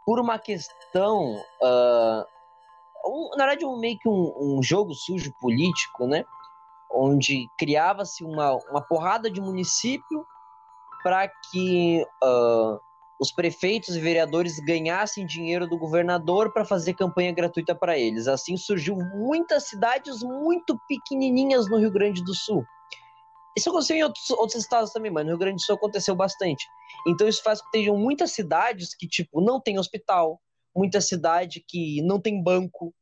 por 0.09 0.19
uma 0.19 0.38
questão, 0.38 1.35
uh, 1.62 2.25
um, 3.05 3.29
na 3.37 3.45
verdade, 3.45 3.67
um, 3.67 3.79
meio 3.79 3.99
que 3.99 4.09
um, 4.09 4.57
um, 4.57 4.62
jogo 4.62 4.95
sujo 4.95 5.31
político, 5.38 6.07
né? 6.07 6.25
Onde 6.91 7.47
criava-se 7.59 8.25
uma, 8.25 8.55
uma 8.71 8.81
porrada 8.81 9.31
de 9.31 9.38
município 9.38 10.25
para 11.03 11.29
que 11.29 12.03
uh, 12.25 12.81
os 13.21 13.31
prefeitos 13.31 13.97
e 13.97 14.00
vereadores 14.00 14.59
ganhassem 14.61 15.27
dinheiro 15.27 15.69
do 15.69 15.77
governador 15.77 16.55
para 16.55 16.65
fazer 16.65 16.95
campanha 16.95 17.31
gratuita 17.31 17.75
para 17.75 17.99
eles. 17.99 18.29
Assim 18.29 18.57
surgiu 18.57 18.97
muitas 18.97 19.65
cidades 19.65 20.23
muito 20.23 20.81
pequenininhas 20.88 21.69
no 21.69 21.77
Rio 21.77 21.93
Grande 21.93 22.25
do 22.25 22.35
Sul. 22.35 22.65
Isso 23.57 23.71
aconteceu 23.71 23.97
em 23.97 24.05
outros, 24.05 24.31
outros 24.31 24.62
estados 24.62 24.93
também, 24.93 25.11
mas 25.11 25.25
no 25.25 25.31
Rio 25.31 25.38
Grande 25.38 25.57
do 25.57 25.62
Sul 25.62 25.75
aconteceu 25.75 26.14
bastante. 26.14 26.64
Então 27.07 27.26
isso 27.26 27.43
faz 27.43 27.61
com 27.61 27.67
que 27.71 27.78
tenham 27.78 27.97
muitas 27.97 28.33
cidades 28.33 28.95
que, 28.95 29.09
tipo, 29.09 29.40
não 29.40 29.61
tem 29.61 29.78
hospital, 29.78 30.40
muita 30.75 31.00
cidade 31.00 31.64
que 31.67 32.00
não 32.02 32.21
tem 32.21 32.43
banco, 32.43 32.95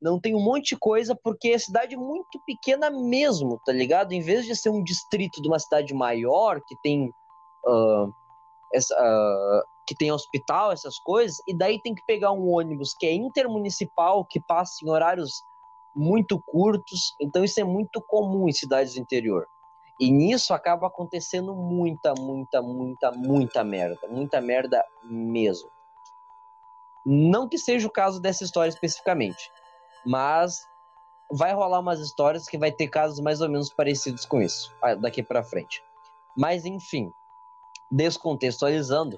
não 0.00 0.20
tem 0.20 0.34
um 0.34 0.42
monte 0.42 0.70
de 0.70 0.76
coisa, 0.76 1.14
porque 1.14 1.50
é 1.50 1.58
cidade 1.58 1.96
muito 1.96 2.40
pequena 2.44 2.90
mesmo, 2.90 3.60
tá 3.64 3.72
ligado? 3.72 4.12
Em 4.12 4.20
vez 4.20 4.44
de 4.44 4.56
ser 4.56 4.70
um 4.70 4.82
distrito 4.82 5.40
de 5.40 5.48
uma 5.48 5.58
cidade 5.58 5.94
maior, 5.94 6.60
que 6.66 6.74
tem 6.82 7.08
uh, 7.66 8.12
essa, 8.74 8.94
uh, 8.94 9.62
que 9.86 9.94
tem 9.94 10.10
hospital, 10.10 10.72
essas 10.72 10.98
coisas, 10.98 11.36
e 11.48 11.56
daí 11.56 11.80
tem 11.82 11.94
que 11.94 12.04
pegar 12.04 12.32
um 12.32 12.50
ônibus 12.50 12.94
que 12.98 13.06
é 13.06 13.14
intermunicipal, 13.14 14.24
que 14.24 14.40
passa 14.40 14.84
em 14.84 14.90
horários 14.90 15.30
muito 15.94 16.40
curtos, 16.46 17.14
então 17.20 17.44
isso 17.44 17.60
é 17.60 17.64
muito 17.64 18.00
comum 18.08 18.48
em 18.48 18.52
cidades 18.52 18.94
do 18.94 19.00
interior. 19.00 19.46
E 20.02 20.10
nisso 20.10 20.52
acaba 20.52 20.88
acontecendo 20.88 21.54
muita, 21.54 22.12
muita, 22.18 22.60
muita, 22.60 23.12
muita 23.12 23.62
merda. 23.62 24.08
Muita 24.08 24.40
merda 24.40 24.84
mesmo. 25.04 25.70
Não 27.06 27.48
que 27.48 27.56
seja 27.56 27.86
o 27.86 27.90
caso 27.90 28.20
dessa 28.20 28.42
história 28.42 28.68
especificamente, 28.68 29.48
mas 30.04 30.66
vai 31.30 31.54
rolar 31.54 31.78
umas 31.78 32.00
histórias 32.00 32.48
que 32.48 32.58
vai 32.58 32.72
ter 32.72 32.88
casos 32.88 33.20
mais 33.20 33.40
ou 33.40 33.48
menos 33.48 33.72
parecidos 33.72 34.26
com 34.26 34.42
isso 34.42 34.74
daqui 34.98 35.22
para 35.22 35.44
frente. 35.44 35.80
Mas 36.36 36.64
enfim, 36.64 37.08
descontextualizando, 37.88 39.16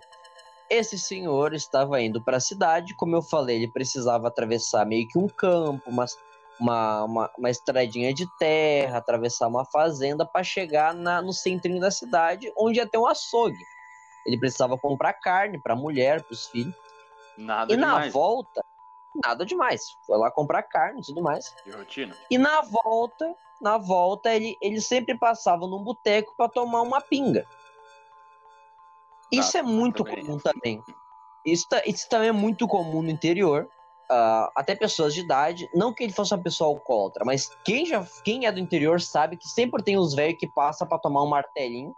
esse 0.69 0.99
senhor 0.99 1.55
estava 1.55 1.99
indo 2.03 2.23
para 2.23 2.37
a 2.37 2.41
cidade, 2.41 2.95
como 2.95 3.17
eu 3.17 3.23
falei, 3.23 3.57
ele 3.57 3.73
precisava 3.73 4.29
atravessar 4.29 4.85
meio 4.85 5.09
que 5.09 5.19
um 5.19 5.29
campo, 5.29 5.91
mas 5.91 6.15
uma, 6.61 7.05
uma, 7.05 7.31
uma 7.39 7.51
estradinha 7.51 8.13
de 8.15 8.27
terra, 8.39 8.99
atravessar 8.99 9.49
uma 9.49 9.65
fazenda 9.65 10.25
para 10.25 10.43
chegar 10.45 10.95
na, 10.95 11.21
no 11.21 11.33
centrinho 11.33 11.81
da 11.81 11.91
cidade, 11.91 12.53
onde 12.57 12.79
ia 12.79 12.87
ter 12.87 12.99
um 12.99 13.07
açougue. 13.07 13.65
Ele 14.27 14.39
precisava 14.39 14.79
comprar 14.79 15.13
carne 15.15 15.61
para 15.61 15.75
a 15.75 15.77
mulher, 15.77 16.23
para 16.23 16.33
os 16.33 16.47
filhos. 16.47 16.75
Nada 17.37 17.73
e 17.73 17.77
demais. 17.77 18.07
na 18.07 18.11
volta, 18.13 18.65
nada 19.25 19.45
demais. 19.45 19.83
Foi 20.07 20.17
lá 20.17 20.31
comprar 20.31 20.63
carne 20.63 21.01
e 21.01 21.05
tudo 21.05 21.23
mais. 21.23 21.55
De 21.65 21.73
rotina. 21.73 22.17
E 22.31 22.39
na 22.39 22.63
volta, 22.63 23.35
na 23.61 23.77
volta, 23.77 24.33
ele, 24.33 24.57
ele 24.61 24.81
sempre 24.81 25.19
passava 25.19 25.67
num 25.67 25.83
boteco 25.83 26.35
para 26.37 26.49
tomar 26.49 26.83
uma 26.83 27.01
pinga. 27.01 27.47
Isso 29.31 29.53
Tá, 29.53 29.59
é 29.59 29.63
muito 29.63 30.05
também. 30.05 30.25
comum 30.25 30.39
também. 30.39 30.83
Isso, 31.45 31.67
isso 31.85 32.09
também 32.09 32.29
é 32.29 32.33
muito 32.33 32.67
comum 32.67 33.03
no 33.03 33.11
interior. 33.11 33.69
Ah, 34.11 34.51
até 34.57 34.75
pessoas 34.75 35.15
de 35.15 35.21
idade. 35.21 35.69
Não 35.75 35.93
que 35.93 36.05
ele 36.05 36.13
fosse 36.13 36.35
uma 36.35 36.43
pessoa 36.43 36.71
alcoólatra, 36.71 37.25
mas 37.25 37.51
quem, 37.65 37.87
já, 37.87 38.05
quem 38.25 38.47
é 38.47 38.53
do 38.53 38.61
interior 38.61 39.01
sabe 39.01 39.37
que 39.37 39.49
sempre 39.49 39.83
tem 39.83 39.97
os 39.97 40.15
velhos 40.15 40.39
que 40.39 40.49
passam 40.49 40.87
para 40.87 40.99
tomar 40.99 41.23
um 41.23 41.29
martelinho. 41.29 41.95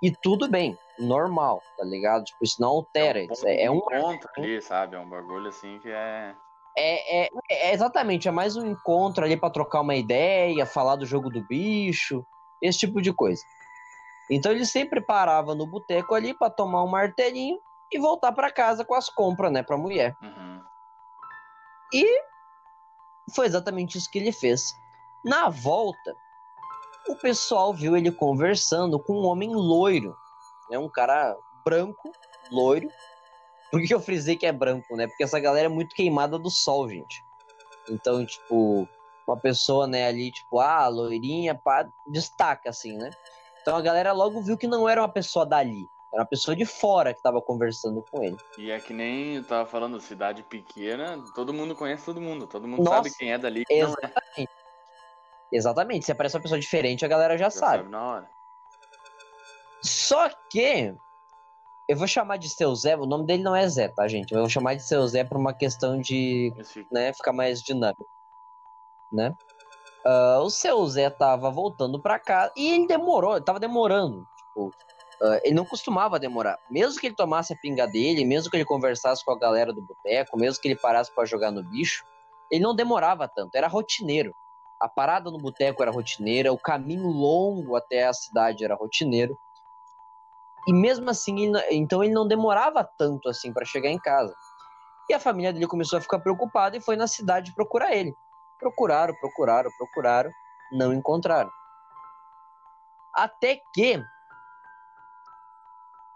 E 0.00 0.12
tudo 0.12 0.48
bem, 0.48 0.78
normal, 0.98 1.60
tá 1.76 1.84
ligado? 1.84 2.22
Tipo, 2.24 2.44
isso 2.44 2.60
não 2.60 2.68
altera. 2.68 3.18
um 3.20 3.32
isso 3.32 3.48
é, 3.48 3.62
é 3.62 3.70
um 3.70 3.78
encontro 3.78 4.30
ali, 4.36 4.62
sabe? 4.62 4.94
É 4.94 4.98
um 5.00 5.08
bagulho 5.08 5.48
assim 5.48 5.80
que 5.80 5.88
é. 5.88 6.34
É, 6.76 7.24
é, 7.24 7.28
é 7.50 7.74
exatamente, 7.74 8.28
é 8.28 8.30
mais 8.30 8.56
um 8.56 8.64
encontro 8.64 9.24
ali 9.24 9.36
pra 9.36 9.50
trocar 9.50 9.80
uma 9.80 9.96
ideia, 9.96 10.64
falar 10.64 10.94
do 10.94 11.04
jogo 11.04 11.28
do 11.28 11.44
bicho, 11.44 12.24
esse 12.62 12.78
tipo 12.78 13.02
de 13.02 13.12
coisa. 13.12 13.42
Então 14.30 14.52
ele 14.52 14.64
sempre 14.64 15.00
parava 15.00 15.56
no 15.56 15.66
boteco 15.66 16.14
ali 16.14 16.32
pra 16.32 16.48
tomar 16.48 16.84
um 16.84 16.88
martelinho 16.88 17.58
e 17.90 17.98
voltar 17.98 18.32
pra 18.32 18.52
casa 18.52 18.84
com 18.84 18.94
as 18.94 19.08
compras, 19.08 19.50
né, 19.50 19.62
pra 19.62 19.76
mulher. 19.76 20.14
Uhum. 20.22 20.60
E 21.92 22.22
foi 23.34 23.46
exatamente 23.46 23.98
isso 23.98 24.10
que 24.10 24.18
ele 24.18 24.32
fez. 24.32 24.74
Na 25.24 25.48
volta, 25.48 26.14
o 27.08 27.16
pessoal 27.16 27.72
viu 27.72 27.96
ele 27.96 28.12
conversando 28.12 28.98
com 28.98 29.14
um 29.14 29.26
homem 29.26 29.54
loiro, 29.54 30.16
né, 30.70 30.78
um 30.78 30.88
cara 30.88 31.36
branco, 31.64 32.12
loiro. 32.50 32.88
Por 33.70 33.82
que 33.82 33.92
eu 33.92 34.00
frisei 34.00 34.36
que 34.36 34.46
é 34.46 34.52
branco, 34.52 34.96
né? 34.96 35.06
Porque 35.06 35.24
essa 35.24 35.38
galera 35.38 35.66
é 35.66 35.68
muito 35.68 35.94
queimada 35.94 36.38
do 36.38 36.50
sol, 36.50 36.88
gente. 36.88 37.22
Então, 37.90 38.24
tipo, 38.24 38.88
uma 39.26 39.36
pessoa, 39.36 39.86
né, 39.86 40.06
ali, 40.06 40.30
tipo, 40.30 40.58
ah, 40.58 40.88
loirinha, 40.88 41.54
pá, 41.54 41.86
destaca, 42.06 42.70
assim, 42.70 42.96
né? 42.96 43.10
Então 43.60 43.76
a 43.76 43.82
galera 43.82 44.12
logo 44.12 44.40
viu 44.40 44.56
que 44.56 44.66
não 44.66 44.88
era 44.88 45.02
uma 45.02 45.08
pessoa 45.08 45.44
dali. 45.44 45.86
Era 46.12 46.22
uma 46.22 46.28
pessoa 46.28 46.56
de 46.56 46.64
fora 46.64 47.12
que 47.12 47.22
tava 47.22 47.40
conversando 47.42 48.02
com 48.10 48.22
ele. 48.22 48.36
E 48.56 48.70
é 48.70 48.80
que 48.80 48.94
nem 48.94 49.36
eu 49.36 49.44
tava 49.44 49.66
falando, 49.68 50.00
cidade 50.00 50.42
pequena, 50.42 51.22
todo 51.34 51.52
mundo 51.52 51.74
conhece 51.74 52.04
todo 52.06 52.20
mundo, 52.20 52.46
todo 52.46 52.66
mundo 52.66 52.82
Nossa, 52.82 52.96
sabe 52.96 53.14
quem 53.14 53.32
é 53.32 53.38
dali. 53.38 53.64
quem 53.66 53.82
não 53.82 53.90
é. 53.90 54.06
Exatamente. 54.06 54.50
Exatamente. 55.52 56.06
Se 56.06 56.12
aparece 56.12 56.36
uma 56.36 56.42
pessoa 56.42 56.58
diferente, 56.60 57.04
a 57.04 57.08
galera 57.08 57.36
já, 57.36 57.44
Já 57.46 57.50
sabe. 57.50 57.76
sabe 57.78 57.88
na 57.90 58.02
hora. 58.02 58.30
Só 59.82 60.28
que 60.50 60.94
eu 61.88 61.96
vou 61.96 62.06
chamar 62.06 62.36
de 62.36 62.48
seu 62.48 62.74
Zé, 62.74 62.96
o 62.96 63.06
nome 63.06 63.26
dele 63.26 63.42
não 63.42 63.54
é 63.54 63.66
Zé, 63.68 63.88
tá, 63.88 64.08
gente? 64.08 64.32
Eu 64.32 64.40
vou 64.40 64.48
chamar 64.48 64.74
de 64.74 64.82
seu 64.82 65.06
Zé 65.06 65.24
por 65.24 65.38
uma 65.38 65.54
questão 65.54 66.00
de 66.00 66.52
né, 66.90 67.12
ficar 67.12 67.32
mais 67.32 67.62
dinâmico, 67.62 68.06
né? 69.12 69.34
Ah, 70.04 70.38
o 70.40 70.50
seu 70.50 70.84
Zé 70.86 71.10
tava 71.10 71.50
voltando 71.50 72.00
pra 72.00 72.18
casa 72.18 72.52
e 72.56 72.70
ele 72.72 72.86
demorou, 72.86 73.36
ele 73.36 73.44
tava 73.44 73.60
demorando, 73.60 74.26
tipo, 74.36 74.70
ah, 75.20 75.40
ele 75.42 75.54
não 75.54 75.64
costumava 75.64 76.18
demorar. 76.18 76.58
Mesmo 76.70 77.00
que 77.00 77.06
ele 77.08 77.16
tomasse 77.16 77.52
a 77.52 77.56
pinga 77.56 77.86
dele, 77.86 78.24
mesmo 78.24 78.50
que 78.50 78.56
ele 78.56 78.64
conversasse 78.64 79.24
com 79.24 79.32
a 79.32 79.38
galera 79.38 79.72
do 79.72 79.82
boteco, 79.82 80.38
mesmo 80.38 80.60
que 80.60 80.68
ele 80.68 80.76
parasse 80.76 81.12
pra 81.12 81.24
jogar 81.24 81.50
no 81.50 81.62
bicho, 81.62 82.04
ele 82.50 82.62
não 82.62 82.74
demorava 82.74 83.28
tanto, 83.28 83.54
era 83.56 83.68
rotineiro. 83.68 84.32
A 84.80 84.88
parada 84.88 85.30
no 85.30 85.38
boteco 85.38 85.82
era 85.82 85.90
rotineira, 85.90 86.52
o 86.52 86.58
caminho 86.58 87.08
longo 87.08 87.74
até 87.74 88.06
a 88.06 88.12
cidade 88.12 88.64
era 88.64 88.76
rotineiro. 88.76 89.36
E 90.68 90.72
mesmo 90.72 91.10
assim, 91.10 91.46
ele 91.46 91.58
então 91.70 92.04
ele 92.04 92.12
não 92.12 92.28
demorava 92.28 92.84
tanto 92.96 93.28
assim 93.28 93.52
pra 93.52 93.64
chegar 93.64 93.88
em 93.88 93.98
casa. 93.98 94.34
E 95.08 95.14
a 95.14 95.18
família 95.18 95.52
dele 95.52 95.66
começou 95.66 95.98
a 95.98 96.02
ficar 96.02 96.20
preocupada 96.20 96.76
e 96.76 96.80
foi 96.80 96.94
na 96.94 97.06
cidade 97.06 97.54
procurar 97.54 97.92
ele. 97.92 98.14
Procuraram, 98.58 99.14
procuraram, 99.14 99.70
procuraram, 99.78 100.30
não 100.72 100.92
encontraram. 100.92 101.50
Até 103.14 103.60
que 103.74 104.00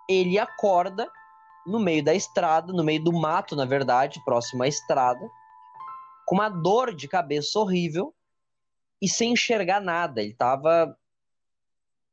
ele 0.09 0.39
acorda 0.39 1.11
no 1.67 1.79
meio 1.79 2.03
da 2.03 2.15
estrada, 2.15 2.73
no 2.73 2.83
meio 2.83 3.03
do 3.03 3.13
mato, 3.13 3.55
na 3.55 3.65
verdade, 3.65 4.23
próximo 4.25 4.63
à 4.63 4.69
estrada, 4.69 5.21
com 6.27 6.35
uma 6.35 6.49
dor 6.49 6.95
de 6.95 7.07
cabeça 7.09 7.59
horrível 7.59 8.15
e 9.01 9.09
sem 9.09 9.33
enxergar 9.33 9.81
nada. 9.81 10.21
Ele 10.21 10.33
estava 10.33 10.97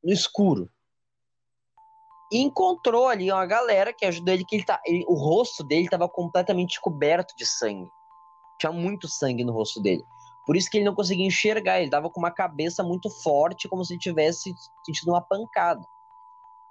no 0.03 0.11
escuro. 0.11 0.69
E 2.31 2.37
encontrou 2.39 3.07
ali 3.07 3.31
uma 3.31 3.45
galera 3.45 3.91
que 3.91 4.05
ajudou 4.05 4.33
ele, 4.33 4.45
que 4.45 4.55
ele 4.55 4.65
tá, 4.65 4.79
ele- 4.85 5.05
o 5.07 5.15
rosto 5.15 5.63
dele 5.63 5.85
estava 5.85 6.07
completamente 6.07 6.79
coberto 6.79 7.35
de 7.35 7.45
sangue. 7.45 7.89
Tinha 8.59 8.71
muito 8.71 9.07
sangue 9.07 9.43
no 9.43 9.51
rosto 9.51 9.81
dele. 9.81 10.03
Por 10.45 10.55
isso 10.55 10.69
que 10.69 10.77
ele 10.77 10.85
não 10.85 10.95
conseguia 10.95 11.25
enxergar, 11.25 11.81
ele 11.81 11.89
tava 11.89 12.09
com 12.09 12.19
uma 12.19 12.31
cabeça 12.31 12.83
muito 12.83 13.09
forte, 13.09 13.67
como 13.67 13.83
se 13.83 13.93
ele 13.93 13.99
tivesse 13.99 14.53
sentido 14.85 15.09
uma 15.11 15.21
pancada. 15.21 15.83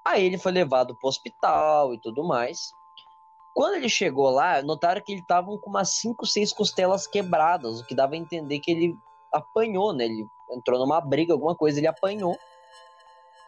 Aí 0.08 0.24
ele 0.24 0.38
foi 0.38 0.52
levado 0.52 0.96
pro 0.96 1.08
hospital 1.08 1.92
e 1.92 2.00
tudo 2.00 2.24
mais. 2.24 2.72
Quando 3.54 3.74
ele 3.74 3.90
chegou 3.90 4.30
lá, 4.30 4.62
notaram 4.62 5.02
que 5.02 5.12
ele 5.12 5.22
tava 5.26 5.46
com 5.58 5.68
umas 5.68 5.90
5, 5.96 6.24
6 6.24 6.52
costelas 6.54 7.06
quebradas, 7.06 7.80
o 7.80 7.86
que 7.86 7.94
dava 7.94 8.14
a 8.14 8.16
entender 8.16 8.58
que 8.58 8.70
ele 8.70 8.96
apanhou, 9.30 9.92
né? 9.92 10.06
Ele 10.06 10.26
entrou 10.50 10.78
numa 10.78 10.98
briga, 10.98 11.34
alguma 11.34 11.54
coisa, 11.54 11.78
ele 11.78 11.86
apanhou. 11.86 12.38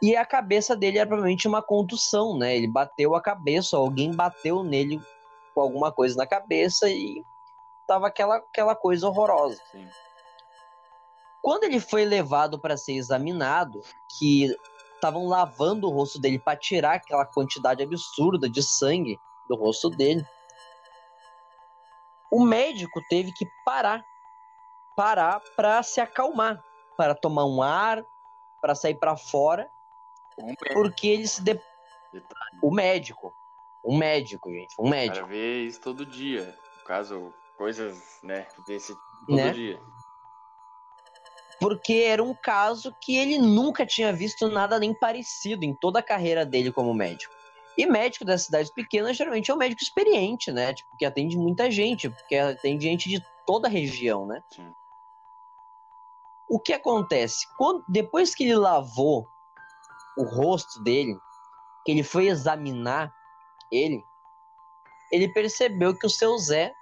E 0.02 0.14
a 0.14 0.26
cabeça 0.26 0.76
dele 0.76 0.98
era 0.98 1.06
provavelmente 1.06 1.48
uma 1.48 1.62
contusão, 1.62 2.36
né? 2.36 2.54
Ele 2.54 2.68
bateu 2.68 3.14
a 3.14 3.22
cabeça, 3.22 3.78
alguém 3.78 4.14
bateu 4.14 4.62
nele 4.62 5.00
com 5.54 5.62
alguma 5.62 5.90
coisa 5.90 6.14
na 6.14 6.26
cabeça 6.26 6.90
e 6.90 7.24
tava 7.86 8.06
aquela, 8.06 8.36
aquela 8.36 8.74
coisa 8.74 9.08
horrorosa. 9.08 9.62
Sim. 9.72 9.88
Quando 11.40 11.64
ele 11.64 11.80
foi 11.80 12.04
levado 12.04 12.60
para 12.60 12.76
ser 12.76 12.92
examinado, 12.92 13.80
que 14.18 14.54
estavam 15.00 15.26
lavando 15.26 15.88
o 15.88 15.90
rosto 15.90 16.20
dele 16.20 16.38
para 16.38 16.58
tirar 16.58 16.94
aquela 16.96 17.24
quantidade 17.24 17.82
absurda 17.82 18.48
de 18.48 18.62
sangue 18.62 19.18
do 19.48 19.56
rosto 19.56 19.88
dele, 19.88 20.22
o 22.30 22.44
médico 22.44 23.00
teve 23.08 23.32
que 23.32 23.46
parar, 23.64 24.04
parar 24.94 25.40
para 25.56 25.82
se 25.82 26.00
acalmar, 26.00 26.62
para 26.96 27.14
tomar 27.14 27.46
um 27.46 27.62
ar, 27.62 28.04
para 28.60 28.74
sair 28.74 28.94
para 28.94 29.16
fora, 29.16 29.68
porque 30.72 31.08
ele 31.08 31.26
se 31.26 31.42
de... 31.42 31.58
O 32.62 32.72
médico, 32.72 33.32
um 33.84 33.96
médico, 33.96 34.50
gente, 34.50 34.74
um 34.78 34.84
o 34.84 34.90
médico. 34.90 35.26
cara 35.26 35.26
vê 35.26 35.62
isso 35.62 35.80
todo 35.80 36.04
dia. 36.04 36.56
No 36.78 36.84
caso, 36.84 37.32
coisas, 37.56 38.18
né, 38.22 38.46
desse 38.66 38.94
todo 39.26 39.36
Né? 39.36 39.50
dia. 39.50 39.80
Porque 41.60 41.92
era 42.06 42.22
um 42.22 42.34
caso 42.34 42.94
que 43.00 43.16
ele 43.16 43.38
nunca 43.38 43.84
tinha 43.84 44.12
visto 44.12 44.48
nada 44.48 44.78
nem 44.78 44.94
parecido 44.94 45.64
em 45.64 45.74
toda 45.74 45.98
a 45.98 46.02
carreira 46.02 46.46
dele 46.46 46.72
como 46.72 46.94
médico. 46.94 47.32
E 47.76 47.86
médico 47.86 48.24
das 48.24 48.42
cidades 48.42 48.70
pequenas 48.70 49.16
geralmente 49.16 49.50
é 49.50 49.54
um 49.54 49.58
médico 49.58 49.82
experiente, 49.82 50.50
né? 50.50 50.72
Tipo, 50.72 50.96
que 50.96 51.04
atende 51.04 51.36
muita 51.36 51.70
gente, 51.70 52.08
porque 52.08 52.36
atende 52.36 52.84
gente 52.84 53.08
de 53.08 53.22
toda 53.46 53.68
a 53.68 53.70
região, 53.70 54.26
né? 54.26 54.42
Sim. 54.50 54.72
O 56.48 56.58
que 56.58 56.72
acontece? 56.72 57.46
Quando, 57.56 57.84
depois 57.88 58.34
que 58.34 58.44
ele 58.44 58.56
lavou 58.56 59.28
o 60.16 60.24
rosto 60.24 60.82
dele, 60.82 61.16
que 61.84 61.92
ele 61.92 62.02
foi 62.02 62.26
examinar 62.28 63.12
ele, 63.70 64.02
ele 65.12 65.28
percebeu 65.28 65.96
que 65.96 66.06
o 66.06 66.10
seu 66.10 66.36
Zé 66.38 66.72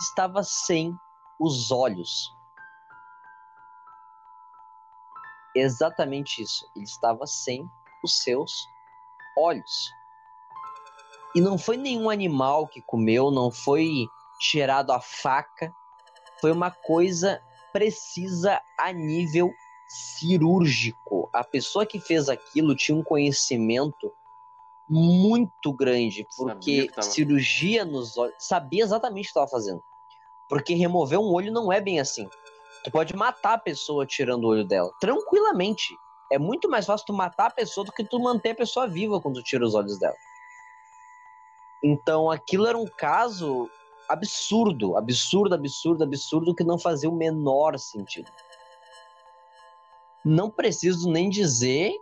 estava 0.00 0.42
sem 0.42 0.94
os 1.40 1.70
olhos. 1.70 2.34
Exatamente 5.54 6.42
isso. 6.42 6.68
Ele 6.74 6.84
estava 6.84 7.26
sem 7.26 7.68
os 8.02 8.18
seus 8.18 8.52
olhos. 9.36 9.90
E 11.34 11.40
não 11.40 11.58
foi 11.58 11.76
nenhum 11.76 12.08
animal 12.10 12.66
que 12.66 12.80
comeu, 12.80 13.30
não 13.30 13.50
foi 13.50 14.06
tirado 14.38 14.92
a 14.92 15.00
faca. 15.00 15.74
Foi 16.40 16.52
uma 16.52 16.70
coisa 16.70 17.40
precisa 17.74 18.62
a 18.78 18.92
nível 18.92 19.52
cirúrgico. 19.88 21.28
A 21.32 21.42
pessoa 21.42 21.84
que 21.84 21.98
fez 21.98 22.28
aquilo 22.28 22.76
tinha 22.76 22.96
um 22.96 23.02
conhecimento 23.02 24.12
muito 24.88 25.72
grande, 25.72 26.24
porque 26.36 26.88
tava... 26.88 27.02
cirurgia 27.02 27.84
nos 27.84 28.16
olhos. 28.16 28.36
Sabia 28.38 28.84
exatamente 28.84 29.24
o 29.24 29.26
que 29.26 29.30
estava 29.30 29.48
fazendo. 29.48 29.82
Porque 30.48 30.74
remover 30.74 31.18
um 31.18 31.32
olho 31.32 31.52
não 31.52 31.72
é 31.72 31.80
bem 31.80 31.98
assim. 31.98 32.28
Tu 32.84 32.90
pode 32.90 33.16
matar 33.16 33.54
a 33.54 33.58
pessoa 33.58 34.06
tirando 34.06 34.44
o 34.44 34.48
olho 34.48 34.64
dela. 34.64 34.92
Tranquilamente. 35.00 35.96
É 36.30 36.38
muito 36.38 36.68
mais 36.68 36.84
fácil 36.84 37.06
tu 37.06 37.12
matar 37.12 37.46
a 37.46 37.50
pessoa 37.50 37.84
do 37.84 37.92
que 37.92 38.04
tu 38.04 38.18
manter 38.18 38.50
a 38.50 38.56
pessoa 38.56 38.86
viva 38.86 39.20
quando 39.20 39.36
tu 39.36 39.42
tira 39.42 39.64
os 39.64 39.74
olhos 39.74 39.98
dela. 39.98 40.16
Então 41.82 42.30
aquilo 42.30 42.66
era 42.66 42.76
um 42.76 42.86
caso 42.86 43.68
absurdo, 44.08 44.96
absurdo, 44.96 45.54
absurdo, 45.54 46.04
absurdo, 46.04 46.54
que 46.54 46.64
não 46.64 46.78
fazia 46.78 47.08
o 47.08 47.16
menor 47.16 47.78
sentido. 47.78 48.30
Não 50.24 50.50
preciso 50.50 51.10
nem 51.10 51.28
dizer 51.28 51.92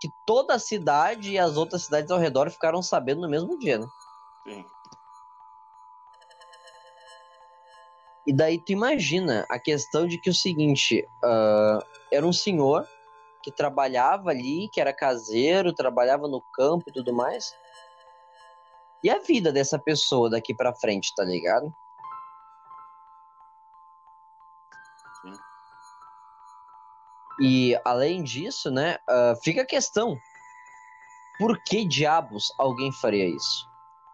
que 0.00 0.08
toda 0.26 0.54
a 0.54 0.58
cidade 0.58 1.32
e 1.32 1.38
as 1.38 1.56
outras 1.56 1.84
cidades 1.84 2.10
ao 2.10 2.18
redor 2.18 2.50
ficaram 2.50 2.82
sabendo 2.82 3.22
no 3.22 3.28
mesmo 3.28 3.58
dia, 3.58 3.78
né? 3.78 3.86
Sim. 4.44 4.64
E 8.26 8.32
daí 8.32 8.58
tu 8.58 8.72
imagina 8.72 9.44
a 9.48 9.58
questão 9.58 10.06
de 10.06 10.16
que 10.18 10.30
o 10.30 10.34
seguinte, 10.34 11.04
uh, 11.24 11.84
era 12.10 12.24
um 12.24 12.32
senhor 12.32 12.86
que 13.42 13.50
trabalhava 13.50 14.30
ali, 14.30 14.68
que 14.72 14.80
era 14.80 14.92
caseiro, 14.92 15.74
trabalhava 15.74 16.28
no 16.28 16.40
campo 16.54 16.84
e 16.88 16.92
tudo 16.92 17.12
mais. 17.12 17.52
E 19.02 19.10
a 19.10 19.18
vida 19.18 19.52
dessa 19.52 19.78
pessoa 19.78 20.30
daqui 20.30 20.54
para 20.54 20.74
frente, 20.74 21.12
tá 21.16 21.24
ligado? 21.24 21.74
Sim. 25.22 25.34
E 27.40 27.80
além 27.84 28.22
disso, 28.22 28.70
né, 28.70 28.98
uh, 29.10 29.34
fica 29.42 29.62
a 29.62 29.66
questão: 29.66 30.16
por 31.38 31.60
que 31.64 31.84
diabos 31.84 32.54
alguém 32.56 32.92
faria 32.92 33.26
isso? 33.26 33.68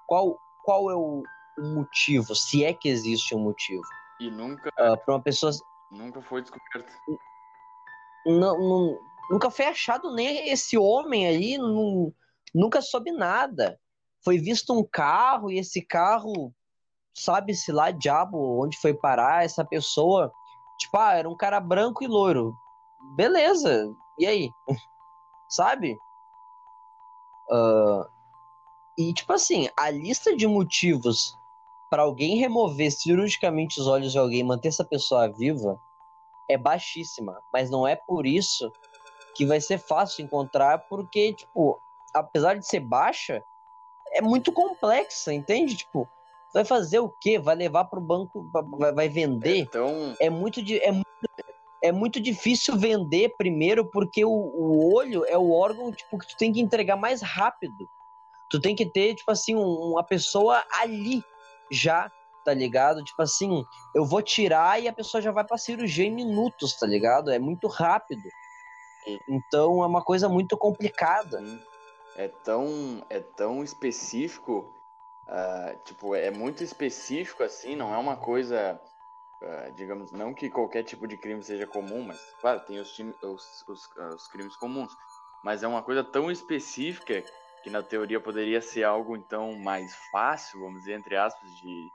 Qual, 0.07 0.41
qual 0.65 0.91
é 0.91 0.95
o, 0.95 1.23
o 1.59 1.63
motivo, 1.75 2.35
se 2.35 2.65
é 2.65 2.73
que 2.73 2.89
existe 2.89 3.35
um 3.35 3.41
motivo? 3.41 3.85
E 4.21 4.31
nunca. 4.31 4.69
Uh, 4.71 4.97
para 5.05 5.15
uma 5.15 5.23
pessoa. 5.23 5.53
Nunca 5.91 6.21
foi 6.23 6.43
descoberto. 6.43 6.93
Não, 8.27 8.59
não, 8.59 8.99
nunca 9.31 9.51
foi 9.51 9.67
achado 9.67 10.15
nem 10.15 10.51
esse 10.51 10.77
homem 10.77 11.27
aí, 11.27 11.57
não, 11.57 12.13
nunca 12.55 12.83
soube 12.83 13.11
nada. 13.11 13.79
Foi 14.25 14.39
visto 14.39 14.79
um 14.79 14.85
carro 14.85 15.51
e 15.51 15.59
esse 15.59 15.81
carro, 15.81 16.53
sabe-se 17.15 17.73
lá, 17.73 17.91
diabo, 17.91 18.63
onde 18.63 18.77
foi 18.79 18.93
parar 18.93 19.45
essa 19.45 19.65
pessoa. 19.65 20.31
Tipo, 20.79 20.99
ah, 20.99 21.15
era 21.15 21.29
um 21.29 21.37
cara 21.37 21.61
branco 21.61 22.05
e 22.05 22.07
loiro. 22.07 22.55
Beleza, 23.17 23.89
e 24.19 24.27
aí? 24.27 24.51
sabe? 25.49 25.97
Uh, 27.51 28.05
e, 28.99 29.15
tipo 29.15 29.33
assim, 29.33 29.69
a 29.77 29.91
lista 29.91 30.37
de 30.37 30.47
motivos 30.47 31.38
para 31.91 32.03
alguém 32.03 32.37
remover 32.37 32.91
cirurgicamente 32.93 33.81
os 33.81 33.87
olhos 33.87 34.13
de 34.13 34.19
alguém 34.19 34.41
e 34.41 34.45
manter 34.45 34.69
essa 34.69 34.85
pessoa 34.85 35.29
viva 35.29 35.81
é 36.49 36.57
baixíssima. 36.57 37.41
Mas 37.53 37.71
não 37.71 37.87
é 37.87 37.97
por 37.97 38.27
isso 38.27 38.73
que 39.35 39.47
vai 39.47 39.61
ser 39.61 39.79
fácil 39.79 40.25
encontrar, 40.25 40.79
porque, 40.89 41.33
tipo, 41.33 41.79
apesar 42.15 42.59
de 42.59 42.67
ser 42.67 42.81
baixa, 42.81 43.43
é 44.13 44.21
muito 44.21 44.51
complexa, 44.53 45.33
entende? 45.33 45.77
Tipo, 45.77 46.09
vai 46.53 46.65
fazer 46.65 46.99
o 46.99 47.09
quê? 47.09 47.39
Vai 47.39 47.55
levar 47.55 47.85
para 47.85 47.99
o 47.99 48.03
banco, 48.03 48.51
vai, 48.95 49.09
vender? 49.09 49.59
Então... 49.59 50.15
É 50.21 50.29
muito. 50.29 50.61
É, 50.61 50.91
é 51.81 51.93
muito 51.93 52.21
difícil 52.21 52.77
vender 52.77 53.35
primeiro 53.37 53.85
porque 53.85 54.25
o, 54.25 54.31
o 54.31 54.93
olho 54.95 55.25
é 55.27 55.39
o 55.39 55.53
órgão 55.53 55.93
tipo, 55.93 56.19
que 56.19 56.27
tu 56.27 56.37
tem 56.37 56.53
que 56.53 56.61
entregar 56.61 56.97
mais 56.97 57.23
rápido. 57.23 57.89
Tu 58.51 58.61
tem 58.61 58.75
que 58.75 58.87
ter, 58.87 59.15
tipo 59.15 59.31
assim, 59.31 59.55
um, 59.55 59.93
uma 59.93 60.03
pessoa 60.03 60.65
ali 60.73 61.23
já, 61.71 62.11
tá 62.45 62.55
ligado? 62.55 63.03
Tipo 63.05 63.23
assim, 63.23 63.65
eu 63.95 64.05
vou 64.05 64.23
tirar 64.23 64.81
e 64.81 64.89
a 64.89 64.93
pessoa 64.93 65.21
já 65.21 65.31
vai 65.31 65.45
pra 65.45 65.59
cirurgia 65.59 66.07
em 66.07 66.15
minutos, 66.15 66.77
tá 66.79 66.87
ligado? 66.87 67.31
É 67.31 67.39
muito 67.39 67.67
rápido. 67.69 68.29
Então 69.29 69.83
é 69.83 69.87
uma 69.87 70.03
coisa 70.03 70.29
muito 70.29 70.57
complicada. 70.57 71.41
É 72.17 72.29
tão, 72.29 73.05
é 73.09 73.21
tão 73.21 73.63
específico, 73.63 74.75
uh, 75.29 75.79
tipo, 75.85 76.15
é 76.15 76.31
muito 76.31 76.65
específico 76.65 77.43
assim, 77.43 77.77
não 77.77 77.95
é 77.95 77.99
uma 77.99 78.17
coisa, 78.17 78.81
uh, 79.41 79.73
digamos, 79.75 80.11
não 80.11 80.35
que 80.35 80.51
qualquer 80.51 80.83
tipo 80.83 81.07
de 81.07 81.17
crime 81.17 81.43
seja 81.43 81.67
comum, 81.67 82.03
mas, 82.03 82.19
claro, 82.41 82.61
tem 82.67 82.81
os, 82.81 82.99
os, 82.99 83.65
os, 83.69 83.89
os 84.15 84.27
crimes 84.27 84.57
comuns, 84.57 84.93
mas 85.45 85.63
é 85.63 85.69
uma 85.69 85.83
coisa 85.83 86.03
tão 86.03 86.29
específica 86.29 87.23
que 87.63 87.71
na 87.71 87.83
teoria 87.83 88.21
poderia 88.21 88.61
ser 88.61 88.85
algo 88.85 89.17
então 89.17 89.59
mais 89.59 89.95
fácil, 90.11 90.61
vamos 90.61 90.81
dizer, 90.81 90.95
entre 90.95 91.17
aspas, 91.17 91.51
de, 91.57 91.89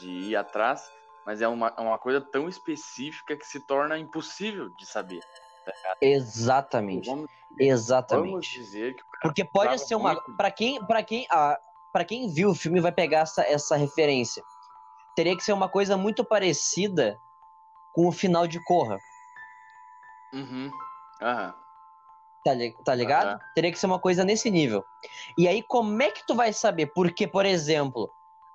de 0.00 0.08
ir 0.08 0.36
atrás, 0.36 0.90
mas 1.24 1.40
é 1.40 1.48
uma, 1.48 1.74
é 1.76 1.80
uma 1.80 1.98
coisa 1.98 2.20
tão 2.20 2.48
específica 2.48 3.36
que 3.36 3.46
se 3.46 3.60
torna 3.60 3.98
impossível 3.98 4.68
de 4.70 4.86
saber. 4.86 5.20
Tá 5.64 5.72
Exatamente. 6.00 7.08
Vamos, 7.08 7.30
Exatamente. 7.58 8.30
Vamos 8.30 8.46
dizer 8.46 8.94
que 8.94 9.02
Porque 9.22 9.44
pode 9.44 9.78
ser 9.78 9.94
uma. 9.94 10.14
Muito... 10.14 10.36
para 10.36 10.50
quem, 10.50 10.84
para 10.86 11.02
quem, 11.02 11.26
ah, 11.30 11.58
para 11.92 12.04
quem 12.04 12.32
viu 12.32 12.50
o 12.50 12.54
filme 12.54 12.80
vai 12.80 12.92
pegar 12.92 13.20
essa, 13.20 13.42
essa 13.42 13.76
referência. 13.76 14.42
Teria 15.14 15.36
que 15.36 15.44
ser 15.44 15.52
uma 15.52 15.68
coisa 15.68 15.96
muito 15.96 16.24
parecida 16.24 17.18
com 17.92 18.08
o 18.08 18.12
final 18.12 18.46
de 18.46 18.62
Corra. 18.64 18.98
Uhum. 20.32 20.70
Aham. 21.20 21.54
Tá, 22.44 22.52
tá 22.84 22.94
ligado? 22.94 23.32
Uhum. 23.32 23.38
Teria 23.54 23.70
que 23.70 23.78
ser 23.78 23.86
uma 23.86 23.98
coisa 23.98 24.24
nesse 24.24 24.50
nível. 24.50 24.84
E 25.36 25.46
aí, 25.46 25.62
como 25.62 26.02
é 26.02 26.10
que 26.10 26.26
tu 26.26 26.34
vai 26.34 26.52
saber? 26.52 26.86
Porque, 26.94 27.26
por 27.26 27.44
exemplo, 27.44 28.10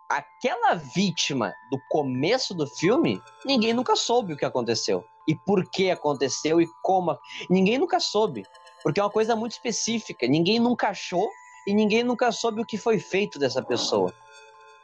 aquela 0.09 0.73
vítima 0.75 1.53
do 1.69 1.79
começo 1.89 2.53
do 2.53 2.65
filme, 2.67 3.21
ninguém 3.45 3.73
nunca 3.73 3.95
soube 3.95 4.33
o 4.33 4.37
que 4.37 4.45
aconteceu. 4.45 5.05
E 5.27 5.35
por 5.35 5.69
que 5.69 5.89
aconteceu 5.89 6.61
e 6.61 6.67
como. 6.83 7.17
Ninguém 7.49 7.77
nunca 7.77 7.99
soube. 7.99 8.43
Porque 8.83 8.99
é 8.99 9.03
uma 9.03 9.09
coisa 9.09 9.35
muito 9.35 9.53
específica. 9.53 10.27
Ninguém 10.27 10.59
nunca 10.59 10.89
achou 10.89 11.29
e 11.65 11.73
ninguém 11.73 12.03
nunca 12.03 12.31
soube 12.31 12.61
o 12.61 12.65
que 12.65 12.77
foi 12.77 12.99
feito 12.99 13.39
dessa 13.39 13.61
pessoa. 13.63 14.13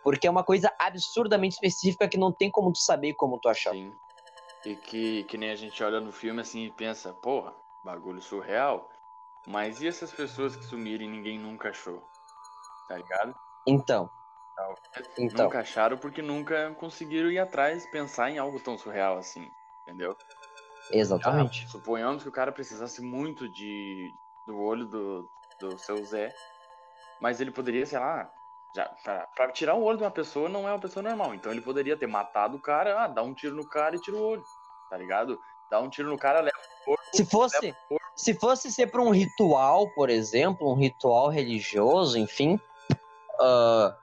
Porque 0.03 0.25
é 0.25 0.31
uma 0.31 0.43
coisa 0.43 0.73
absurdamente 0.79 1.53
específica 1.53 2.07
que 2.07 2.17
não 2.17 2.31
tem 2.31 2.49
como 2.49 2.71
tu 2.71 2.79
saber 2.79 3.13
como 3.13 3.39
tu 3.39 3.47
achar. 3.47 3.71
Sim. 3.71 3.93
E 4.65 4.75
que, 4.75 5.23
que 5.23 5.37
nem 5.37 5.51
a 5.51 5.55
gente 5.55 5.83
olha 5.83 5.99
no 5.99 6.11
filme 6.11 6.41
assim 6.41 6.65
e 6.65 6.71
pensa, 6.71 7.13
porra, 7.13 7.53
bagulho 7.83 8.21
surreal. 8.21 8.89
Mas 9.47 9.81
e 9.81 9.87
essas 9.87 10.11
pessoas 10.11 10.55
que 10.55 10.63
sumiram 10.63 11.03
e 11.03 11.07
ninguém 11.07 11.39
nunca 11.39 11.69
achou? 11.69 12.07
Tá 12.87 12.97
ligado? 12.97 13.35
Então. 13.65 14.09
então. 15.17 15.45
Nunca 15.45 15.59
acharam 15.59 15.97
porque 15.97 16.21
nunca 16.21 16.73
conseguiram 16.75 17.31
ir 17.31 17.39
atrás, 17.39 17.89
pensar 17.89 18.29
em 18.29 18.37
algo 18.37 18.59
tão 18.59 18.77
surreal 18.77 19.17
assim, 19.17 19.49
entendeu? 19.81 20.15
Exatamente. 20.91 21.65
Ah, 21.65 21.69
suponhamos 21.69 22.23
que 22.23 22.29
o 22.29 22.33
cara 22.33 22.51
precisasse 22.51 23.01
muito 23.01 23.49
de 23.49 24.13
do 24.45 24.59
olho 24.59 24.85
do, 24.85 25.29
do 25.59 25.77
seu 25.77 26.03
Zé, 26.03 26.33
mas 27.21 27.39
ele 27.39 27.51
poderia, 27.51 27.85
sei 27.85 27.99
lá, 27.99 28.29
já, 28.75 28.85
pra, 29.03 29.27
pra, 29.35 29.51
tirar 29.51 29.75
o 29.75 29.83
olho 29.83 29.97
de 29.97 30.03
uma 30.03 30.11
pessoa 30.11 30.49
não 30.49 30.67
é 30.67 30.71
uma 30.71 30.79
pessoa 30.79 31.03
normal. 31.03 31.33
Então 31.33 31.51
ele 31.51 31.61
poderia 31.61 31.97
ter 31.97 32.07
matado 32.07 32.57
o 32.57 32.61
cara, 32.61 33.03
ah, 33.03 33.07
dá 33.07 33.21
um 33.21 33.33
tiro 33.33 33.55
no 33.55 33.67
cara 33.67 33.95
e 33.95 33.99
tira 33.99 34.17
o 34.17 34.21
olho, 34.21 34.43
tá 34.89 34.97
ligado? 34.97 35.39
Dá 35.69 35.79
um 35.79 35.89
tiro 35.89 36.09
no 36.09 36.17
cara, 36.17 36.41
leva 36.41 36.70
corpo. 36.85 37.03
Se 37.13 37.25
fosse, 37.25 37.75
se 38.15 38.33
fosse 38.33 38.71
ser 38.71 38.87
para 38.87 39.01
um 39.01 39.11
ritual, 39.11 39.89
por 39.91 40.09
exemplo, 40.09 40.69
um 40.69 40.75
ritual 40.75 41.29
religioso, 41.29 42.17
enfim, 42.17 42.59
uh, 43.39 43.93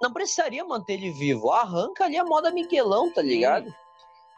não 0.00 0.12
precisaria 0.12 0.64
manter 0.64 0.94
ele 0.94 1.10
vivo. 1.10 1.50
Arranca 1.50 2.04
ali 2.04 2.16
a 2.16 2.24
moda 2.24 2.50
Miguelão, 2.50 3.12
tá 3.12 3.22
ligado? 3.22 3.66
Sim. 3.66 3.74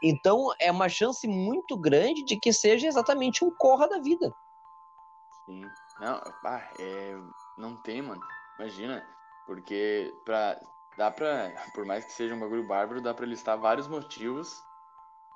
Então 0.03 0.49
é 0.61 0.71
uma 0.71 0.89
chance 0.89 1.27
muito 1.27 1.77
grande 1.77 2.23
de 2.23 2.39
que 2.39 2.53
seja 2.53 2.87
exatamente 2.87 3.45
um 3.45 3.51
corra 3.51 3.89
da 3.89 3.99
vida. 3.99 4.33
Sim. 5.47 5.63
Não, 5.99 6.21
é, 6.79 7.17
não 7.57 7.77
tem, 7.77 8.03
mano. 8.03 8.23
Imagina. 8.59 9.07
Porque 9.47 10.13
pra, 10.25 10.61
dá 10.97 11.11
pra. 11.11 11.53
Por 11.75 11.85
mais 11.87 12.05
que 12.05 12.13
seja 12.13 12.35
um 12.35 12.41
bagulho 12.41 12.67
bárbaro, 12.67 13.01
dá 13.01 13.15
pra 13.15 13.25
listar 13.25 13.57
vários 13.57 13.87
motivos 13.87 14.63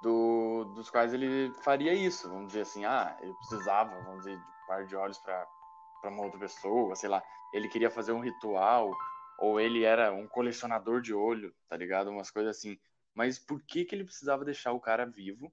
do, 0.03 0.65
dos 0.75 0.91
quais 0.91 1.13
ele 1.13 1.53
faria 1.63 1.93
isso. 1.93 2.29
Vamos 2.29 2.49
dizer 2.49 2.63
assim, 2.63 2.85
ah, 2.85 3.17
ele 3.21 3.35
precisava, 3.35 4.01
vamos 4.03 4.25
dizer, 4.25 4.37
de 4.37 4.43
um 4.43 4.67
par 4.67 4.87
de 4.87 4.97
olhos 4.97 5.19
para 5.19 5.47
uma 6.05 6.23
outra 6.23 6.39
pessoa, 6.39 6.95
sei 6.95 7.09
lá. 7.09 7.23
Ele 7.53 7.69
queria 7.69 7.91
fazer 7.91 8.13
um 8.13 8.21
ritual, 8.21 8.91
ou 9.39 9.61
ele 9.61 9.85
era 9.85 10.13
um 10.13 10.27
colecionador 10.27 11.01
de 11.01 11.15
olho, 11.15 11.55
tá 11.69 11.77
ligado? 11.77 12.11
Umas 12.11 12.31
coisas 12.31 12.57
assim. 12.57 12.79
Mas 13.15 13.39
por 13.39 13.61
que 13.63 13.85
que 13.85 13.95
ele 13.95 14.05
precisava 14.05 14.45
deixar 14.45 14.73
o 14.73 14.81
cara 14.81 15.05
vivo? 15.05 15.53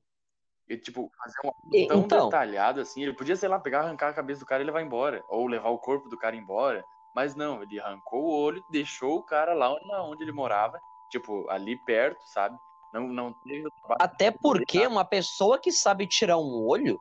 E, 0.69 0.77
tipo, 0.77 1.09
fazer 1.17 1.39
um 1.45 1.87
tão 1.87 1.99
então... 2.01 2.25
detalhado 2.25 2.81
assim. 2.81 3.01
Ele 3.01 3.13
podia, 3.13 3.35
sei 3.35 3.47
lá, 3.47 3.59
pegar, 3.59 3.81
arrancar 3.81 4.09
a 4.09 4.13
cabeça 4.13 4.41
do 4.41 4.45
cara 4.45 4.61
e 4.61 4.65
levar 4.65 4.81
embora. 4.81 5.23
Ou 5.29 5.47
levar 5.47 5.69
o 5.69 5.79
corpo 5.79 6.09
do 6.09 6.17
cara 6.17 6.35
embora. 6.35 6.83
Mas 7.15 7.35
não, 7.35 7.63
ele 7.63 7.79
arrancou 7.79 8.25
o 8.25 8.43
olho, 8.43 8.63
deixou 8.69 9.17
o 9.17 9.23
cara 9.23 9.53
lá 9.53 9.73
onde 10.03 10.23
ele 10.23 10.31
morava, 10.31 10.79
tipo, 11.09 11.49
ali 11.49 11.75
perto, 11.83 12.21
sabe? 12.27 12.55
Não, 12.93 13.07
não 13.07 13.33
teve 13.33 13.67
Até 13.99 14.31
porque 14.31 14.85
uma 14.87 15.05
pessoa 15.05 15.59
que 15.59 15.71
sabe 15.71 16.07
tirar 16.07 16.37
um 16.37 16.65
olho 16.65 16.99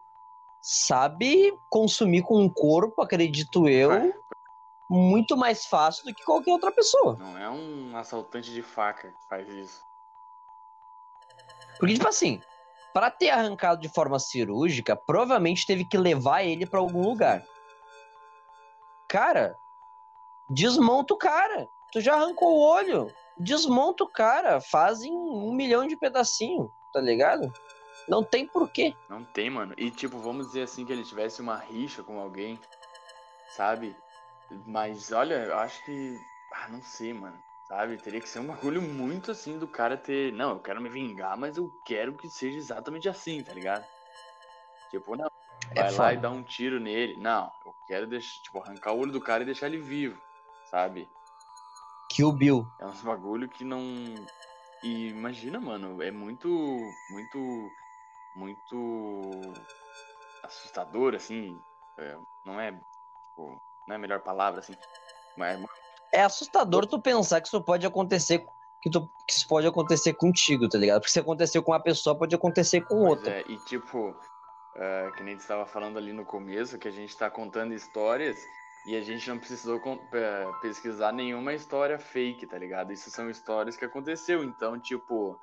sabe 0.61 1.57
consumir 1.68 2.22
com 2.22 2.40
um 2.40 2.49
corpo, 2.49 3.01
acredito 3.01 3.68
eu, 3.68 4.12
muito 4.90 5.37
mais 5.37 5.66
fácil 5.66 6.05
do 6.05 6.14
que 6.14 6.25
qualquer 6.25 6.53
outra 6.53 6.72
pessoa. 6.72 7.16
Não 7.16 7.38
é 7.38 7.49
um 7.49 7.96
assaltante 7.96 8.53
de 8.53 8.62
faca 8.62 9.09
que 9.09 9.29
faz 9.29 9.49
isso. 9.49 9.81
Porque, 11.79 11.94
tipo 11.94 12.09
assim, 12.09 12.40
para 12.92 13.11
ter 13.11 13.31
arrancado 13.31 13.81
de 13.81 13.88
forma 13.88 14.18
cirúrgica, 14.18 14.96
provavelmente 14.96 15.66
teve 15.66 15.85
que 15.85 15.99
levar 15.99 16.42
ele 16.42 16.66
para 16.66 16.81
algum 16.81 17.03
lugar. 17.03 17.44
Cara, 19.07 19.57
desmonta 20.49 21.14
o 21.14 21.18
cara. 21.18 21.68
Tu 21.92 22.01
já 22.01 22.14
arrancou 22.14 22.57
o 22.57 22.61
olho. 22.61 23.12
Desmonta 23.38 24.05
o 24.05 24.09
cara. 24.09 24.61
Fazem 24.61 25.12
um 25.12 25.53
milhão 25.55 25.87
de 25.87 25.96
pedacinho, 25.96 26.70
tá 26.92 27.01
ligado? 27.01 27.53
Não 28.09 28.22
tem 28.22 28.46
porquê. 28.46 28.94
Não 29.09 29.25
tem, 29.25 29.51
mano. 29.51 29.75
E 29.77 29.90
tipo, 29.90 30.18
vamos 30.18 30.49
dizer 30.49 30.62
assim 30.62 30.85
que 30.85 30.92
ele 30.92 31.05
tivesse 31.05 31.40
uma 31.40 31.57
rixa 31.57 32.03
com 32.03 32.20
alguém, 32.20 32.59
sabe? 33.57 33.96
Mas 34.66 35.12
olha, 35.12 35.44
eu 35.44 35.59
acho 35.59 35.85
que. 35.85 36.16
Ah, 36.53 36.68
não 36.68 36.81
sei, 36.83 37.12
mano. 37.12 37.37
Sabe? 37.68 37.96
Teria 37.96 38.20
que 38.20 38.29
ser 38.29 38.38
um 38.38 38.46
bagulho 38.46 38.81
muito 38.81 39.33
assim 39.33 39.59
do 39.59 39.66
cara 39.66 39.96
ter. 39.96 40.33
Não, 40.33 40.51
eu 40.51 40.61
quero 40.61 40.81
me 40.81 40.88
vingar, 40.88 41.37
mas 41.37 41.57
eu 41.57 41.68
quero 41.85 42.16
que 42.16 42.31
seja 42.31 42.57
exatamente 42.57 43.09
assim, 43.09 43.42
tá 43.42 43.53
ligado? 43.53 43.85
Tipo, 44.90 45.16
não. 45.16 45.29
É 45.75 45.83
vai 45.83 45.92
lá 45.92 46.12
e 46.14 46.16
dá 46.16 46.31
um 46.31 46.44
tiro 46.44 46.79
nele. 46.79 47.16
Não, 47.16 47.51
eu 47.64 47.75
quero 47.88 48.07
deixar, 48.07 48.40
tipo, 48.42 48.61
arrancar 48.61 48.92
o 48.92 48.99
olho 49.01 49.11
do 49.11 49.20
cara 49.20 49.42
e 49.42 49.46
deixar 49.46 49.66
ele 49.66 49.79
vivo, 49.79 50.16
sabe? 50.70 51.09
Kill 52.16 52.33
Bill. 52.33 52.66
É 52.81 52.87
uns 52.87 53.02
bagulho 53.02 53.46
que 53.46 53.62
não. 53.62 53.79
E 54.83 55.09
imagina, 55.09 55.61
mano, 55.61 56.02
é 56.02 56.11
muito. 56.11 56.48
Muito. 57.11 57.70
Muito. 58.35 59.55
assustador, 60.42 61.14
assim. 61.14 61.61
É, 61.98 62.16
não 62.46 62.59
é. 62.59 62.72
Tipo, 62.72 63.61
não 63.87 63.92
é 63.92 63.96
a 63.96 63.98
melhor 63.98 64.20
palavra, 64.20 64.61
assim. 64.61 64.74
Mas 65.37 65.62
é 66.11 66.22
assustador 66.22 66.87
tu 66.87 66.98
pensar 66.98 67.42
que 67.42 67.48
isso 67.48 67.61
pode 67.61 67.87
acontecer 67.87 68.46
que, 68.81 68.88
tu, 68.88 69.11
que 69.26 69.35
isso 69.35 69.46
pode 69.46 69.66
acontecer 69.66 70.14
contigo, 70.14 70.68
tá 70.68 70.79
ligado? 70.79 71.00
Porque 71.00 71.12
se 71.12 71.20
aconteceu 71.20 71.62
com 71.62 71.72
uma 71.72 71.81
pessoa, 71.81 72.16
pode 72.16 72.35
acontecer 72.35 72.81
com 72.81 72.96
pois 72.96 73.11
outra. 73.11 73.40
É, 73.40 73.44
e 73.48 73.59
tipo, 73.64 74.11
uh, 74.11 75.12
que 75.14 75.22
nem 75.22 75.37
estava 75.37 75.66
falando 75.66 75.98
ali 75.98 76.12
no 76.12 76.24
começo, 76.24 76.79
que 76.79 76.88
a 76.88 76.92
gente 76.92 77.11
está 77.11 77.29
contando 77.29 77.74
histórias 77.74 78.38
e 78.87 78.94
a 78.96 79.01
gente 79.01 79.29
não 79.29 79.37
precisou 79.37 79.81
pesquisar 80.62 81.12
nenhuma 81.12 81.53
história 81.53 81.99
fake, 81.99 82.46
tá 82.46 82.57
ligado? 82.57 82.92
Isso 82.92 83.11
são 83.11 83.29
histórias 83.29 83.77
que 83.77 83.85
aconteceu. 83.85 84.44
Então, 84.44 84.79
tipo, 84.79 85.37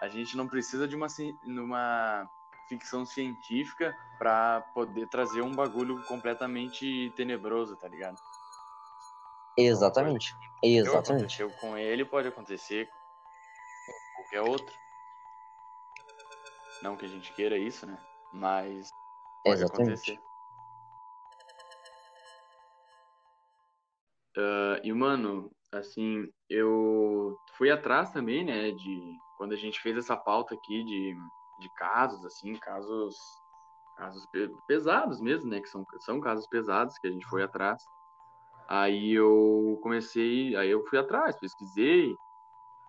a 0.00 0.08
gente 0.08 0.34
não 0.34 0.48
precisa 0.48 0.88
de 0.88 0.96
uma, 0.96 1.06
uma 1.44 2.30
ficção 2.70 3.04
científica 3.04 3.94
para 4.18 4.62
poder 4.72 5.08
trazer 5.08 5.42
um 5.42 5.54
bagulho 5.54 6.02
completamente 6.04 7.12
tenebroso, 7.14 7.76
tá 7.76 7.86
ligado? 7.86 8.16
Exatamente. 9.58 10.34
Exatamente. 10.62 11.42
Aconteceu 11.42 11.50
com 11.60 11.76
ele, 11.76 12.02
pode 12.02 12.28
acontecer 12.28 12.88
com 13.86 14.22
qualquer 14.22 14.40
outro. 14.40 14.74
Não 16.82 16.96
que 16.96 17.04
a 17.04 17.08
gente 17.08 17.30
queira 17.34 17.58
isso, 17.58 17.86
né? 17.86 17.98
Mas 18.32 18.88
pode 19.44 19.60
Exatamente. 19.60 19.92
acontecer. 19.92 20.25
Uh, 24.36 24.78
e, 24.84 24.92
mano, 24.92 25.50
assim, 25.72 26.28
eu 26.50 27.36
fui 27.56 27.70
atrás 27.70 28.10
também, 28.10 28.44
né, 28.44 28.70
de 28.70 29.16
quando 29.38 29.52
a 29.52 29.56
gente 29.56 29.80
fez 29.80 29.96
essa 29.96 30.16
pauta 30.16 30.54
aqui 30.54 30.84
de, 30.84 31.16
de 31.60 31.68
casos, 31.74 32.24
assim, 32.24 32.54
casos, 32.54 33.16
casos 33.96 34.26
pesados 34.66 35.20
mesmo, 35.20 35.48
né, 35.48 35.60
que 35.60 35.68
são, 35.68 35.84
são 36.00 36.20
casos 36.20 36.46
pesados 36.48 36.98
que 36.98 37.06
a 37.06 37.10
gente 37.10 37.26
foi 37.26 37.42
atrás. 37.42 37.82
Aí 38.68 39.12
eu 39.12 39.78
comecei, 39.82 40.54
aí 40.56 40.70
eu 40.70 40.84
fui 40.86 40.98
atrás, 40.98 41.38
pesquisei, 41.38 42.14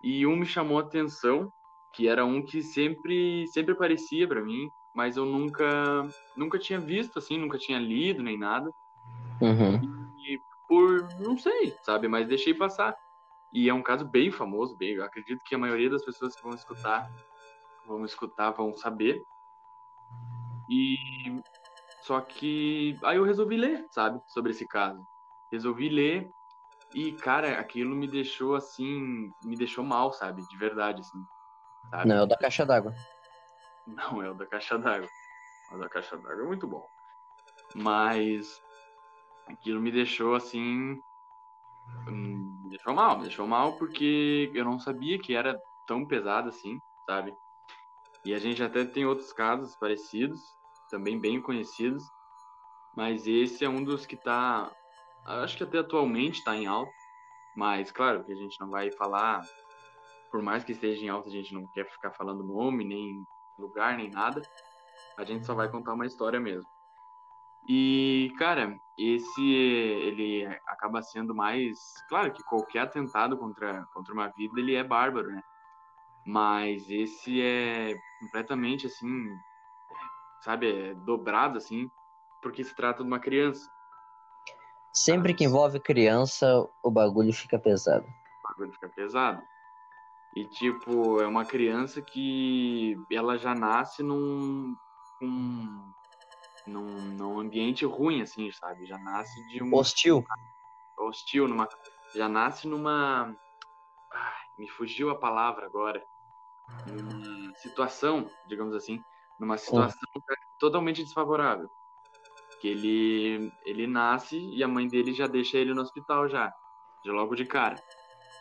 e 0.04 0.26
um 0.26 0.36
me 0.36 0.46
chamou 0.46 0.80
a 0.80 0.82
atenção, 0.82 1.52
que 1.94 2.08
era 2.08 2.26
um 2.26 2.44
que 2.44 2.62
sempre 2.62 3.48
sempre 3.48 3.74
aparecia 3.74 4.28
para 4.28 4.42
mim, 4.42 4.70
mas 4.94 5.18
eu 5.18 5.26
nunca 5.26 6.08
nunca 6.36 6.60
tinha 6.60 6.80
visto 6.80 7.18
assim, 7.20 7.38
nunca 7.38 7.58
tinha 7.58 7.80
lido 7.80 8.22
nem 8.22 8.38
nada. 8.38 8.70
Uhum. 9.40 9.97
Por 10.78 11.20
não 11.20 11.38
sei, 11.38 11.76
sabe, 11.84 12.08
mas 12.08 12.28
deixei 12.28 12.54
passar. 12.54 12.96
E 13.52 13.70
é 13.70 13.74
um 13.74 13.84
caso 13.84 14.06
bem 14.06 14.32
famoso, 14.32 14.76
bem, 14.78 14.94
eu 14.96 15.04
acredito 15.04 15.42
que 15.46 15.56
a 15.56 15.58
maioria 15.58 15.90
das 15.90 16.04
pessoas 16.04 16.36
que 16.36 16.44
vão 16.44 16.54
escutar 16.54 17.10
vão 17.86 18.04
escutar, 18.04 18.52
vão 18.52 18.76
saber. 18.76 19.24
E 20.70 21.42
só 22.02 22.20
que 22.20 23.00
aí 23.04 23.16
eu 23.16 23.24
resolvi 23.24 23.56
ler, 23.56 23.86
sabe, 23.90 24.22
sobre 24.28 24.52
esse 24.52 24.68
caso 24.68 25.02
resolvi 25.52 25.90
ler 25.90 26.32
e, 26.94 27.12
cara, 27.14 27.60
aquilo 27.60 27.96
me 27.96 28.08
deixou 28.08 28.56
assim, 28.56 29.32
me 29.44 29.58
deixou 29.58 29.84
mal, 29.84 30.12
sabe? 30.14 30.42
De 30.48 30.58
verdade, 30.58 31.02
assim. 31.02 31.26
Sabe? 31.90 32.08
Não 32.08 32.16
é 32.16 32.22
o 32.22 32.26
da 32.26 32.38
caixa 32.38 32.66
d'água. 32.66 32.94
Não 33.86 34.22
é 34.22 34.30
o 34.30 34.34
da 34.34 34.46
caixa 34.46 34.78
d'água. 34.78 35.08
O 35.72 35.78
da 35.78 35.90
caixa 35.90 36.18
d'água 36.18 36.44
é 36.44 36.48
muito 36.48 36.68
bom. 36.68 36.86
Mas 37.76 38.62
aquilo 39.48 39.82
me 39.82 39.92
deixou 39.92 40.36
assim. 40.36 41.00
Hum, 42.08 42.60
me 42.64 42.70
deixou 42.70 42.94
mal, 42.94 43.18
me 43.18 43.24
deixou 43.24 43.48
mal 43.48 43.78
porque 43.78 44.52
eu 44.54 44.64
não 44.64 44.80
sabia 44.80 45.20
que 45.20 45.34
era 45.34 45.58
tão 45.86 46.06
pesado 46.06 46.50
assim, 46.50 46.80
sabe? 47.06 47.34
E 48.26 48.34
a 48.34 48.40
gente 48.40 48.62
até 48.62 48.86
tem 48.86 49.06
outros 49.06 49.32
casos 49.32 49.76
parecidos, 49.76 50.42
também 50.90 51.20
bem 51.20 51.42
conhecidos, 51.42 52.04
mas 52.96 53.28
esse 53.28 53.64
é 53.64 53.70
um 53.70 53.84
dos 53.84 54.06
que 54.06 54.18
tá 54.18 54.72
acho 55.26 55.58
que 55.58 55.64
até 55.64 55.80
atualmente 55.80 56.40
está 56.40 56.56
em 56.56 56.66
alta, 56.66 56.92
mas 57.56 57.92
claro 57.92 58.24
que 58.24 58.32
a 58.32 58.36
gente 58.36 58.60
não 58.60 58.70
vai 58.70 58.92
falar, 58.92 59.46
por 60.32 60.42
mais 60.42 60.64
que 60.64 60.72
esteja 60.72 61.04
em 61.04 61.10
alta, 61.10 61.28
a 61.28 61.32
gente 61.32 61.54
não 61.54 61.68
quer 61.68 61.86
ficar 61.90 62.12
falando 62.12 62.44
nome, 62.44 62.86
nem 62.86 63.26
lugar, 63.58 63.98
nem 63.98 64.10
nada, 64.10 64.42
a 65.18 65.24
gente 65.26 65.46
só 65.46 65.54
vai 65.54 65.70
contar 65.70 65.94
uma 65.94 66.06
história 66.06 66.40
mesmo. 66.40 66.70
E, 67.68 68.34
cara, 68.38 68.80
esse 68.98 69.44
ele 69.44 70.46
acaba 70.68 71.02
sendo 71.02 71.36
mais. 71.36 71.78
Claro 72.08 72.32
que 72.32 72.44
qualquer 72.44 72.80
atentado 72.80 73.38
contra, 73.38 73.86
contra 73.94 74.14
uma 74.14 74.30
vida 74.30 74.60
ele 74.60 74.76
é 74.76 74.84
bárbaro, 74.84 75.30
né? 75.30 75.44
Mas 76.26 76.90
esse 76.90 77.42
é 77.42 77.94
completamente 78.20 78.88
assim, 78.88 79.30
sabe, 80.42 80.90
é 80.90 80.94
dobrado 80.94 81.58
assim, 81.58 81.90
porque 82.42 82.64
se 82.64 82.76
trata 82.76 83.04
de 83.04 83.08
uma 83.08 83.20
criança. 83.20 83.70
Sempre 84.94 85.34
que 85.34 85.44
envolve 85.44 85.80
criança, 85.80 86.68
o 86.82 86.90
bagulho 86.90 87.34
fica 87.34 87.60
pesado. 87.60 88.06
O 88.06 88.50
bagulho 88.50 88.74
fica 88.74 88.90
pesado. 88.90 89.42
E, 90.36 90.46
tipo, 90.46 91.22
é 91.22 91.28
uma 91.28 91.46
criança 91.46 92.02
que 92.02 92.96
ela 93.12 93.38
já 93.38 93.54
nasce 93.56 94.04
num, 94.04 94.76
num, 95.22 95.94
num, 96.68 96.86
num 96.86 97.40
ambiente 97.40 97.86
ruim, 97.86 98.22
assim, 98.22 98.52
sabe? 98.52 98.86
Já 98.86 98.98
nasce 98.98 99.48
de 99.48 99.64
um... 99.64 99.74
Hostil. 99.74 100.24
Hostil, 100.98 101.48
numa... 101.48 101.68
Já 102.16 102.28
nasce 102.28 102.68
numa... 102.68 103.36
Ai, 104.12 104.46
me 104.58 104.70
fugiu 104.70 105.10
a 105.10 105.18
palavra 105.18 105.66
agora. 105.66 106.04
Numa 106.86 107.56
situação, 107.56 108.30
digamos 108.48 108.76
assim, 108.76 109.02
numa 109.40 109.58
situação 109.58 110.00
totalmente 110.60 111.04
desfavorável 111.04 111.70
que 112.60 112.68
ele 112.68 113.54
ele 113.66 113.88
nasce 113.88 114.38
e 114.38 114.64
a 114.64 114.68
mãe 114.68 114.88
dele 114.88 115.14
já 115.14 115.28
deixa 115.28 115.58
ele 115.58 115.74
no 115.74 115.82
hospital 115.82 116.28
já, 116.28 116.54
de 117.04 117.12
logo 117.12 117.36
de 117.36 117.46
cara. 117.46 117.76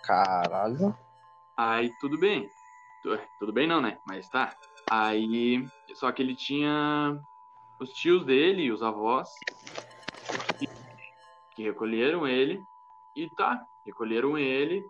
Caralho. 0.02 0.96
Aí 1.56 1.90
tudo 2.00 2.18
bem. 2.18 2.48
Tudo 3.38 3.52
bem 3.52 3.66
não, 3.66 3.80
né? 3.80 3.98
Mas 4.06 4.28
tá. 4.28 4.54
Aí 4.90 5.64
só 5.94 6.10
que 6.10 6.22
ele 6.22 6.34
tinha 6.34 7.18
os 7.78 7.90
tios 7.92 8.24
dele, 8.24 8.72
os 8.72 8.82
avós 8.82 9.28
que 11.56 11.62
recolheram 11.62 12.28
ele 12.28 12.62
e 13.16 13.28
tá, 13.30 13.64
recolheram 13.84 14.36
ele 14.36 14.84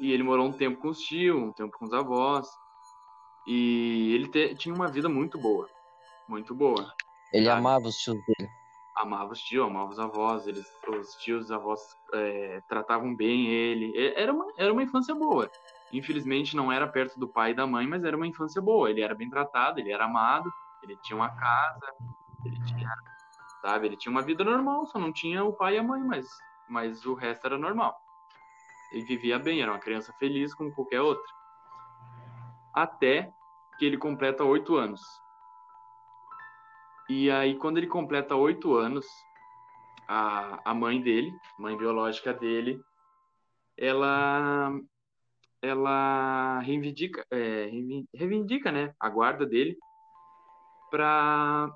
e 0.00 0.12
ele 0.12 0.22
morou 0.22 0.46
um 0.46 0.52
tempo 0.52 0.80
com 0.80 0.88
os 0.88 0.98
tios, 1.00 1.36
um 1.36 1.52
tempo 1.52 1.76
com 1.76 1.84
os 1.84 1.92
avós. 1.92 2.48
E 3.46 4.12
ele 4.14 4.28
te, 4.28 4.54
tinha 4.54 4.74
uma 4.74 4.88
vida 4.88 5.08
muito 5.08 5.38
boa. 5.38 5.68
Muito 6.28 6.54
boa. 6.54 6.92
Ele 7.32 7.46
sabe? 7.46 7.58
amava 7.58 7.86
os 7.86 7.96
tios 7.96 8.16
dele. 8.24 8.50
Amava 8.96 9.32
os 9.32 9.40
tios, 9.40 9.66
amava 9.66 9.90
os 9.90 9.98
avós. 9.98 10.46
Eles, 10.46 10.64
os 10.88 11.14
tios 11.16 11.42
e 11.42 11.44
os 11.44 11.52
avós 11.52 11.80
é, 12.12 12.62
tratavam 12.68 13.14
bem 13.14 13.48
ele. 13.48 13.92
Era 14.16 14.32
uma, 14.32 14.46
era 14.56 14.72
uma 14.72 14.82
infância 14.82 15.14
boa. 15.14 15.50
Infelizmente 15.92 16.56
não 16.56 16.72
era 16.72 16.86
perto 16.86 17.18
do 17.18 17.28
pai 17.28 17.50
e 17.50 17.54
da 17.54 17.66
mãe, 17.66 17.86
mas 17.86 18.04
era 18.04 18.16
uma 18.16 18.26
infância 18.26 18.62
boa. 18.62 18.90
Ele 18.90 19.02
era 19.02 19.14
bem 19.14 19.28
tratado, 19.28 19.78
ele 19.78 19.92
era 19.92 20.06
amado, 20.06 20.50
ele 20.84 20.96
tinha 21.02 21.16
uma 21.16 21.30
casa, 21.30 21.92
ele 22.44 22.62
tinha, 22.64 22.94
sabe, 23.60 23.86
ele 23.86 23.96
tinha 23.96 24.12
uma 24.12 24.22
vida 24.22 24.44
normal, 24.44 24.86
só 24.86 24.98
não 24.98 25.12
tinha 25.12 25.44
o 25.44 25.52
pai 25.52 25.74
e 25.74 25.78
a 25.78 25.82
mãe, 25.82 26.02
mas 26.02 26.26
mas 26.68 27.04
o 27.04 27.14
resto 27.14 27.46
era 27.46 27.58
normal. 27.58 27.94
Ele 28.92 29.04
vivia 29.04 29.38
bem, 29.38 29.60
era 29.60 29.72
uma 29.72 29.78
criança 29.78 30.12
feliz 30.14 30.54
como 30.54 30.74
qualquer 30.74 31.00
outra. 31.00 31.30
Até 32.72 33.32
que 33.78 33.84
ele 33.84 33.98
completa 33.98 34.44
oito 34.44 34.76
anos. 34.76 35.02
E 37.08 37.30
aí, 37.30 37.56
quando 37.56 37.78
ele 37.78 37.86
completa 37.86 38.34
oito 38.34 38.74
anos, 38.74 39.06
a, 40.08 40.70
a 40.70 40.74
mãe 40.74 41.00
dele, 41.00 41.32
mãe 41.58 41.76
biológica 41.76 42.32
dele, 42.32 42.80
ela 43.76 44.72
ela 45.60 46.60
reivindica, 46.60 47.26
é, 47.30 47.70
reivindica, 48.14 48.70
né, 48.70 48.94
a 49.00 49.08
guarda 49.08 49.46
dele 49.46 49.78
para 50.94 51.74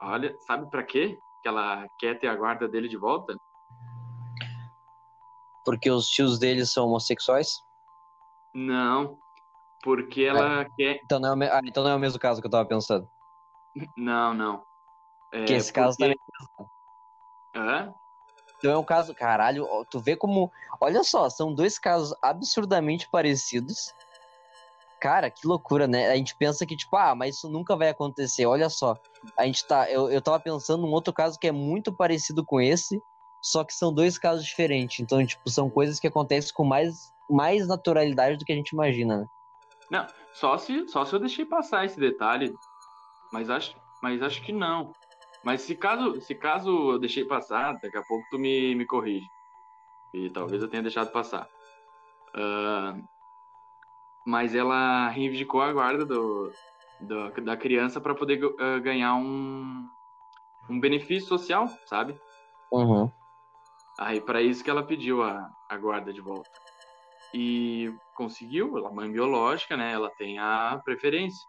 olha, 0.00 0.34
sabe 0.46 0.70
para 0.70 0.82
quê? 0.82 1.18
Que 1.42 1.48
ela 1.48 1.86
quer 1.98 2.18
ter 2.18 2.28
a 2.28 2.34
guarda 2.34 2.66
dele 2.66 2.88
de 2.88 2.96
volta? 2.96 3.36
Porque 5.66 5.90
os 5.90 6.06
tios 6.06 6.38
dele 6.38 6.64
são 6.64 6.86
homossexuais? 6.86 7.62
Não, 8.54 9.18
porque 9.82 10.22
ela 10.22 10.62
é. 10.62 10.68
quer. 10.76 11.00
Então 11.04 11.20
não, 11.20 11.42
é, 11.42 11.50
ah, 11.50 11.60
então 11.62 11.84
não 11.84 11.90
é 11.90 11.94
o 11.94 11.98
mesmo 11.98 12.18
caso 12.18 12.40
que 12.40 12.46
eu 12.46 12.50
tava 12.50 12.66
pensando. 12.66 13.06
Não, 13.96 14.32
não. 14.32 14.62
É, 15.32 15.44
que 15.44 15.52
esse 15.52 15.70
caso 15.70 15.96
porque... 15.98 16.16
também. 16.16 16.68
Hã? 17.54 17.92
Então 18.56 18.72
é 18.72 18.78
um 18.78 18.84
caso, 18.84 19.14
caralho, 19.14 19.68
tu 19.90 20.00
vê 20.00 20.16
como. 20.16 20.50
Olha 20.80 21.04
só, 21.04 21.28
são 21.28 21.52
dois 21.52 21.78
casos 21.78 22.16
absurdamente 22.22 23.08
parecidos. 23.10 23.94
Cara, 25.00 25.30
que 25.30 25.46
loucura, 25.46 25.86
né? 25.86 26.10
A 26.10 26.16
gente 26.16 26.36
pensa 26.36 26.66
que, 26.66 26.76
tipo, 26.76 26.94
ah, 26.94 27.14
mas 27.14 27.36
isso 27.36 27.48
nunca 27.48 27.74
vai 27.74 27.88
acontecer. 27.88 28.44
Olha 28.44 28.68
só. 28.68 28.94
A 29.36 29.46
gente 29.46 29.64
tá. 29.66 29.90
Eu, 29.90 30.10
eu 30.10 30.20
tava 30.20 30.38
pensando 30.38 30.82
num 30.82 30.92
outro 30.92 31.12
caso 31.12 31.38
que 31.38 31.48
é 31.48 31.52
muito 31.52 31.90
parecido 31.90 32.44
com 32.44 32.60
esse, 32.60 33.00
só 33.40 33.64
que 33.64 33.72
são 33.72 33.92
dois 33.92 34.18
casos 34.18 34.44
diferentes. 34.44 35.00
Então, 35.00 35.24
tipo, 35.24 35.48
são 35.48 35.70
coisas 35.70 35.98
que 35.98 36.06
acontecem 36.06 36.52
com 36.52 36.64
mais, 36.64 37.10
mais 37.30 37.66
naturalidade 37.66 38.36
do 38.36 38.44
que 38.44 38.52
a 38.52 38.56
gente 38.56 38.70
imagina, 38.70 39.18
né? 39.18 39.26
Não, 39.90 40.06
só 40.34 40.58
se, 40.58 40.86
só 40.86 41.04
se 41.06 41.14
eu 41.14 41.18
deixei 41.18 41.46
passar 41.46 41.86
esse 41.86 41.98
detalhe. 41.98 42.52
Mas 43.32 43.48
acho, 43.48 43.74
mas 44.02 44.22
acho 44.22 44.42
que 44.42 44.52
não. 44.52 44.92
Mas 45.42 45.62
se 45.62 45.74
caso, 45.74 46.20
se 46.20 46.34
caso 46.34 46.92
eu 46.92 46.98
deixei 46.98 47.24
passar, 47.24 47.72
daqui 47.80 47.96
a 47.96 48.02
pouco 48.02 48.24
tu 48.30 48.38
me, 48.38 48.74
me 48.74 48.84
corrige. 48.84 49.26
E 50.12 50.28
talvez 50.28 50.60
eu 50.60 50.68
tenha 50.68 50.82
deixado 50.82 51.10
passar. 51.10 51.48
Uh, 52.34 53.02
mas 54.24 54.54
ela 54.54 55.08
reivindicou 55.08 55.62
a 55.62 55.72
guarda 55.72 56.04
do, 56.04 56.52
do 57.00 57.30
da 57.42 57.56
criança 57.56 58.00
para 58.00 58.14
poder 58.14 58.44
uh, 58.44 58.80
ganhar 58.82 59.14
um, 59.14 59.88
um 60.68 60.78
benefício 60.78 61.28
social, 61.28 61.68
sabe? 61.86 62.18
Uhum. 62.70 63.10
Aí 63.98 64.20
para 64.20 64.40
isso 64.40 64.62
que 64.62 64.70
ela 64.70 64.82
pediu 64.82 65.22
a, 65.22 65.50
a 65.68 65.76
guarda 65.76 66.12
de 66.12 66.20
volta. 66.20 66.50
E 67.32 67.94
conseguiu, 68.14 68.76
ela 68.76 68.90
é 68.90 68.92
mãe 68.92 69.10
biológica, 69.10 69.76
né? 69.76 69.92
Ela 69.92 70.10
tem 70.10 70.38
a 70.38 70.80
preferência. 70.84 71.46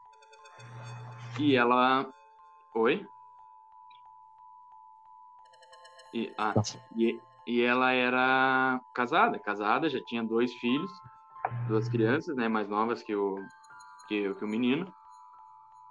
E 1.39 1.55
ela. 1.55 2.07
Oi? 2.75 3.05
E, 6.13 6.34
ah, 6.38 6.53
e, 6.95 7.19
e 7.47 7.62
ela 7.62 7.91
era 7.93 8.79
casada, 8.93 9.39
casada, 9.39 9.89
já 9.89 9.99
tinha 10.03 10.23
dois 10.23 10.53
filhos, 10.55 10.91
duas 11.67 11.88
crianças, 11.89 12.36
né, 12.36 12.47
mais 12.47 12.67
novas 12.67 13.02
que 13.02 13.15
o, 13.15 13.36
que, 14.08 14.34
que 14.34 14.45
o 14.45 14.47
menino. 14.47 14.91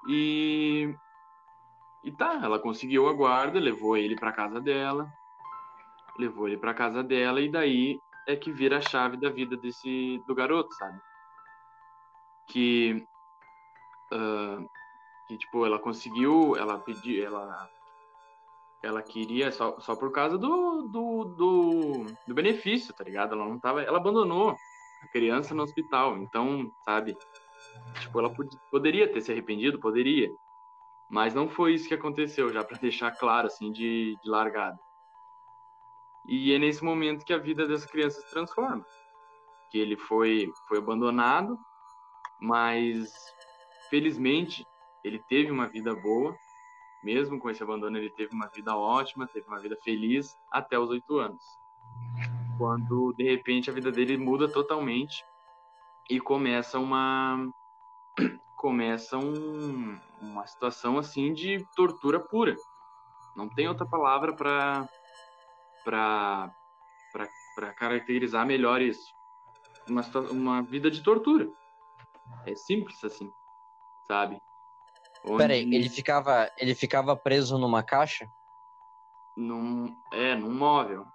E, 0.09 0.95
e 2.05 2.13
tá, 2.13 2.41
ela 2.43 2.59
conseguiu 2.59 3.09
a 3.09 3.13
guarda, 3.13 3.59
levou 3.59 3.97
ele 3.97 4.17
para 4.17 4.33
casa 4.33 4.61
dela, 4.61 5.11
levou 6.19 6.49
ele 6.49 6.57
para 6.57 6.75
casa 6.75 7.03
dela 7.03 7.41
e 7.41 7.51
daí 7.51 8.01
é 8.27 8.37
que 8.37 8.53
vira 8.53 8.79
a 8.79 8.83
chave 8.83 9.17
da 9.17 9.31
vida 9.31 9.57
desse 9.57 10.23
do 10.27 10.35
garoto, 10.35 10.73
sabe? 10.75 10.99
Que 12.49 13.07
uh, 14.13 14.69
que 15.29 15.39
tipo 15.39 15.65
ela 15.65 15.79
conseguiu, 15.79 16.57
ela 16.57 16.79
pediu, 16.79 17.25
ela 17.25 17.71
ela 18.83 19.03
queria 19.03 19.53
só, 19.53 19.79
só 19.81 19.95
por 19.95 20.11
causa 20.11 20.39
do, 20.39 20.89
do, 20.89 21.25
do, 21.25 22.07
do, 22.27 22.35
benefício, 22.35 22.95
tá 22.95 23.05
ligado? 23.05 23.35
Ela 23.35 23.45
não 23.45 23.59
tava. 23.59 23.83
Ela 23.83 23.99
abandonou 23.99 24.57
a 25.03 25.09
criança 25.09 25.55
no 25.55 25.63
hospital. 25.63 26.19
Então, 26.19 26.71
sabe? 26.85 27.17
Tipo, 28.01 28.21
ela 28.21 28.33
pod, 28.33 28.49
poderia 28.71 29.11
ter 29.13 29.21
se 29.21 29.33
arrependido, 29.33 29.79
poderia. 29.79 30.31
Mas 31.09 31.35
não 31.35 31.49
foi 31.49 31.75
isso 31.75 31.89
que 31.89 31.95
aconteceu, 31.95 32.53
já 32.53 32.63
para 32.65 32.79
deixar 32.81 33.11
claro, 33.13 33.47
assim, 33.47 33.71
de, 33.71 34.17
de 34.23 34.31
largada. 34.31 34.79
E 36.27 36.53
é 36.53 36.59
nesse 36.59 36.85
momento 36.85 37.25
que 37.25 37.33
a 37.33 37.39
vida 37.39 37.67
dessa 37.67 37.89
criança 37.89 38.21
se 38.21 38.31
transforma. 38.31 38.85
Que 39.71 39.79
ele 39.79 39.97
foi, 39.97 40.53
foi 40.69 40.79
abandonado, 40.79 41.59
mas 42.41 43.13
felizmente 43.89 44.67
ele 45.03 45.19
teve 45.29 45.51
uma 45.51 45.67
vida 45.67 45.95
boa 45.95 46.37
mesmo 47.03 47.39
com 47.39 47.49
esse 47.49 47.63
abandono, 47.63 47.97
ele 47.97 48.11
teve 48.11 48.35
uma 48.35 48.47
vida 48.49 48.77
ótima, 48.77 49.27
teve 49.27 49.47
uma 49.47 49.59
vida 49.59 49.77
feliz 49.83 50.37
até 50.51 50.79
os 50.79 50.91
oito 50.91 51.19
anos. 51.19 51.43
Quando, 52.61 53.15
de 53.15 53.25
repente, 53.25 53.71
a 53.71 53.73
vida 53.73 53.91
dele 53.91 54.19
muda 54.19 54.47
totalmente 54.47 55.25
e 56.11 56.21
começa 56.21 56.79
uma 56.79 57.51
começa 58.55 59.17
um, 59.17 59.99
uma 60.21 60.47
situação 60.47 60.99
assim 60.99 61.33
de 61.33 61.67
tortura 61.75 62.21
pura. 62.21 62.55
Não 63.35 63.49
tem 63.49 63.67
outra 63.67 63.87
palavra 63.87 64.35
para 64.35 64.87
para 65.83 66.53
para 67.55 67.73
caracterizar 67.73 68.45
melhor 68.45 68.83
isso. 68.83 69.11
Uma, 69.89 70.03
uma 70.31 70.63
vida 70.63 70.91
de 70.91 71.03
tortura. 71.03 71.51
É 72.45 72.55
simples 72.55 73.03
assim, 73.03 73.33
sabe? 74.07 74.39
Onde... 75.25 75.39
Peraí, 75.39 75.63
ele 75.63 75.89
ficava, 75.89 76.51
ele 76.59 76.75
ficava 76.75 77.17
preso 77.17 77.57
numa 77.57 77.83
caixa? 77.83 78.31
Num, 79.35 79.97
é, 80.13 80.35
num 80.35 80.53
móvel. 80.53 81.07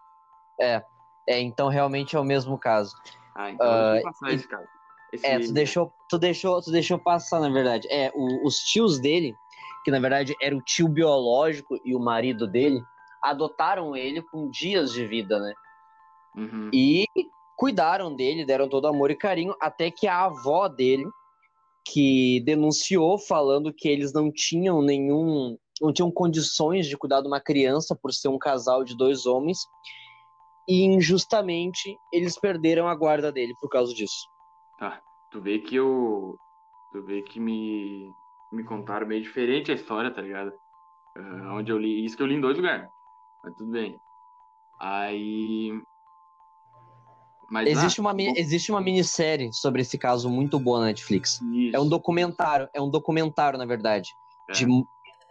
É, 0.59 0.83
é, 1.27 1.39
então 1.39 1.67
realmente 1.67 2.15
é 2.15 2.19
o 2.19 2.23
mesmo 2.23 2.57
caso. 2.57 2.95
Ah, 3.35 3.51
então 3.51 3.67
uh, 3.67 4.01
passar 4.03 4.33
esse 4.33 4.47
caso. 4.47 4.67
Esse... 5.11 5.25
É, 5.25 5.39
tu 5.39 5.53
deixou, 5.53 5.93
tu, 6.09 6.17
deixou, 6.17 6.61
tu 6.61 6.71
deixou 6.71 6.99
passar, 6.99 7.39
na 7.39 7.49
verdade. 7.49 7.87
É, 7.89 8.11
o, 8.13 8.45
os 8.45 8.59
tios 8.59 8.99
dele, 8.99 9.33
que 9.83 9.91
na 9.91 9.99
verdade 9.99 10.35
era 10.41 10.55
o 10.55 10.61
tio 10.61 10.87
biológico 10.87 11.79
e 11.83 11.95
o 11.95 11.99
marido 11.99 12.47
dele, 12.47 12.81
adotaram 13.21 13.95
ele 13.95 14.21
com 14.21 14.49
dias 14.49 14.91
de 14.91 15.05
vida, 15.05 15.39
né? 15.39 15.53
Uhum. 16.35 16.69
E 16.73 17.05
cuidaram 17.55 18.13
dele, 18.13 18.45
deram 18.45 18.67
todo 18.67 18.87
amor 18.87 19.09
e 19.09 19.15
carinho, 19.15 19.55
até 19.59 19.89
que 19.89 20.07
a 20.07 20.25
avó 20.25 20.67
dele 20.67 21.05
que 21.85 22.41
denunciou 22.41 23.17
falando 23.17 23.73
que 23.73 23.87
eles 23.87 24.11
não 24.11 24.31
tinham 24.31 24.81
nenhum, 24.81 25.57
não 25.79 25.93
tinham 25.93 26.11
condições 26.11 26.87
de 26.87 26.97
cuidar 26.97 27.21
de 27.21 27.27
uma 27.27 27.39
criança 27.39 27.95
por 27.95 28.11
ser 28.11 28.27
um 28.27 28.39
casal 28.39 28.83
de 28.83 28.97
dois 28.97 29.25
homens 29.25 29.59
e 30.67 30.83
injustamente 30.83 31.97
eles 32.11 32.39
perderam 32.39 32.87
a 32.87 32.95
guarda 32.95 33.31
dele 33.31 33.53
por 33.59 33.69
causa 33.69 33.93
disso. 33.93 34.27
Tá, 34.77 35.01
tu 35.31 35.41
vê 35.41 35.59
que 35.59 35.75
eu, 35.75 36.35
tu 36.91 37.03
vê 37.03 37.21
que 37.21 37.39
me 37.39 38.09
me 38.51 38.63
contaram 38.63 39.07
meio 39.07 39.21
diferente 39.21 39.71
a 39.71 39.75
história, 39.75 40.11
tá 40.11 40.21
ligado? 40.21 40.53
Uh, 41.17 41.53
onde 41.53 41.71
eu 41.71 41.77
li, 41.77 42.05
isso 42.05 42.15
que 42.15 42.23
eu 42.23 42.27
li 42.27 42.35
em 42.35 42.41
dois 42.41 42.55
lugares, 42.55 42.87
mas 43.43 43.53
tudo 43.55 43.71
bem. 43.71 43.99
Aí 44.79 45.71
mas, 47.49 47.69
existe, 47.69 47.99
ah, 47.99 48.01
uma, 48.01 48.15
existe 48.19 48.71
uma 48.71 48.81
minissérie 48.81 49.53
sobre 49.53 49.81
esse 49.81 49.97
caso 49.97 50.29
muito 50.29 50.59
boa 50.59 50.79
na 50.79 50.85
Netflix. 50.87 51.39
Isso. 51.41 51.75
É 51.75 51.79
um 51.79 51.87
documentário, 51.87 52.67
é 52.73 52.81
um 52.81 52.89
documentário, 52.89 53.57
na 53.57 53.65
verdade. 53.65 54.09
É. 54.49 54.53
De 54.53 54.65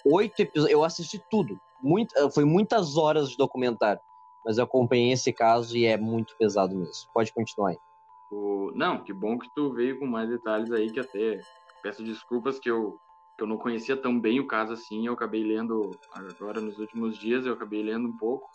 oito 0.07 0.41
episódios. 0.41 0.73
Eu 0.73 0.85
assisti 0.85 1.21
tudo. 1.31 1.59
Muito, 1.83 2.15
foi 2.31 2.45
muitas 2.45 2.97
horas 2.97 3.31
de 3.31 3.37
documentário. 3.37 4.01
Mas 4.45 4.59
eu 4.59 4.65
acompanhei 4.65 5.13
esse 5.13 5.33
caso 5.33 5.77
e 5.77 5.87
é 5.87 5.97
muito 5.97 6.37
pesado 6.37 6.75
mesmo. 6.77 7.11
Pode 7.13 7.33
continuar 7.33 7.71
aí. 7.71 7.79
O... 8.31 8.73
Não, 8.75 9.03
que 9.03 9.13
bom 9.13 9.39
que 9.39 9.49
tu 9.55 9.73
veio 9.73 9.99
com 9.99 10.07
mais 10.07 10.29
detalhes 10.29 10.71
aí, 10.71 10.91
que 10.91 11.01
até 11.01 11.41
peço 11.83 12.03
desculpas 12.03 12.59
que 12.59 12.71
eu, 12.71 12.99
que 13.37 13.45
eu 13.45 13.47
não 13.47 13.57
conhecia 13.57 13.97
tão 13.97 14.19
bem 14.19 14.41
o 14.41 14.47
caso 14.47 14.73
assim. 14.73 15.07
Eu 15.07 15.15
acabei 15.15 15.43
lendo 15.43 15.91
agora 16.13 16.61
nos 16.61 16.79
últimos 16.79 17.17
dias, 17.19 17.47
eu 17.47 17.53
acabei 17.53 17.83
lendo 17.83 18.09
um 18.09 18.17
pouco 18.17 18.49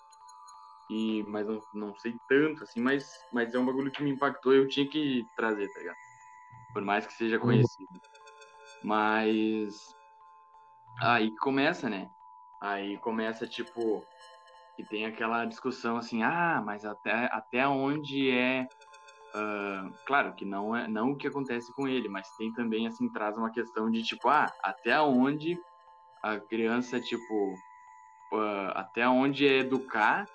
e 0.90 1.24
mas 1.28 1.48
não, 1.48 1.62
não 1.74 1.96
sei 2.00 2.16
tanto 2.28 2.64
assim, 2.64 2.82
mas 2.82 3.08
mas 3.32 3.54
é 3.54 3.60
um 3.60 3.66
bagulho 3.66 3.92
que 3.92 4.02
me 4.02 4.10
impactou, 4.10 4.54
eu 4.54 4.68
tinha 4.68 4.88
que 4.88 5.24
trazer, 5.36 5.72
tá 5.72 5.80
ligado? 5.80 5.98
Por 6.74 6.82
mais 6.82 7.06
que 7.06 7.14
seja 7.14 7.38
conhecido. 7.40 7.90
Mas 8.84 9.96
aí 11.02 11.36
começa, 11.38 11.90
né? 11.90 12.10
Aí 12.62 12.98
começa 12.98 13.48
tipo 13.48 14.04
que 14.80 14.86
tem 14.86 15.06
aquela 15.06 15.44
discussão 15.44 15.98
assim, 15.98 16.24
ah, 16.24 16.64
mas 16.66 16.86
até 16.86 17.26
até 17.34 17.68
onde 17.68 18.32
é 18.32 18.66
Uh, 19.30 19.94
claro 20.08 20.34
que 20.34 20.44
não 20.44 20.76
é 20.76 20.88
não 20.88 21.12
o 21.12 21.16
que 21.16 21.28
acontece 21.28 21.72
com 21.74 21.88
ele, 21.88 22.10
mas 22.10 22.28
tem 22.36 22.52
também 22.52 22.88
assim 22.88 23.08
traz 23.12 23.38
uma 23.38 23.52
questão 23.52 23.92
de 23.92 24.02
tipo 24.02 24.28
ah 24.28 24.52
até 24.64 25.00
onde 25.00 25.56
a 26.24 26.40
criança 26.40 27.00
tipo 27.00 27.54
uh, 28.34 28.72
até 28.74 29.08
onde 29.08 29.48
é 29.48 29.60
educar 29.60 30.28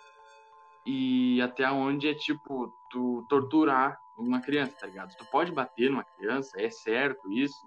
e 0.87 1.43
até 1.43 1.69
onde 1.69 2.09
é 2.09 2.15
tipo 2.15 2.73
tu 2.89 3.27
torturar 3.29 3.99
uma 4.17 4.41
criança, 4.41 4.77
tá 4.79 4.87
ligado? 4.87 5.13
Tu 5.17 5.27
pode 5.27 5.51
bater 5.51 5.91
numa 5.91 6.05
criança, 6.05 6.53
é 6.61 6.71
certo 6.71 7.33
isso. 7.33 7.67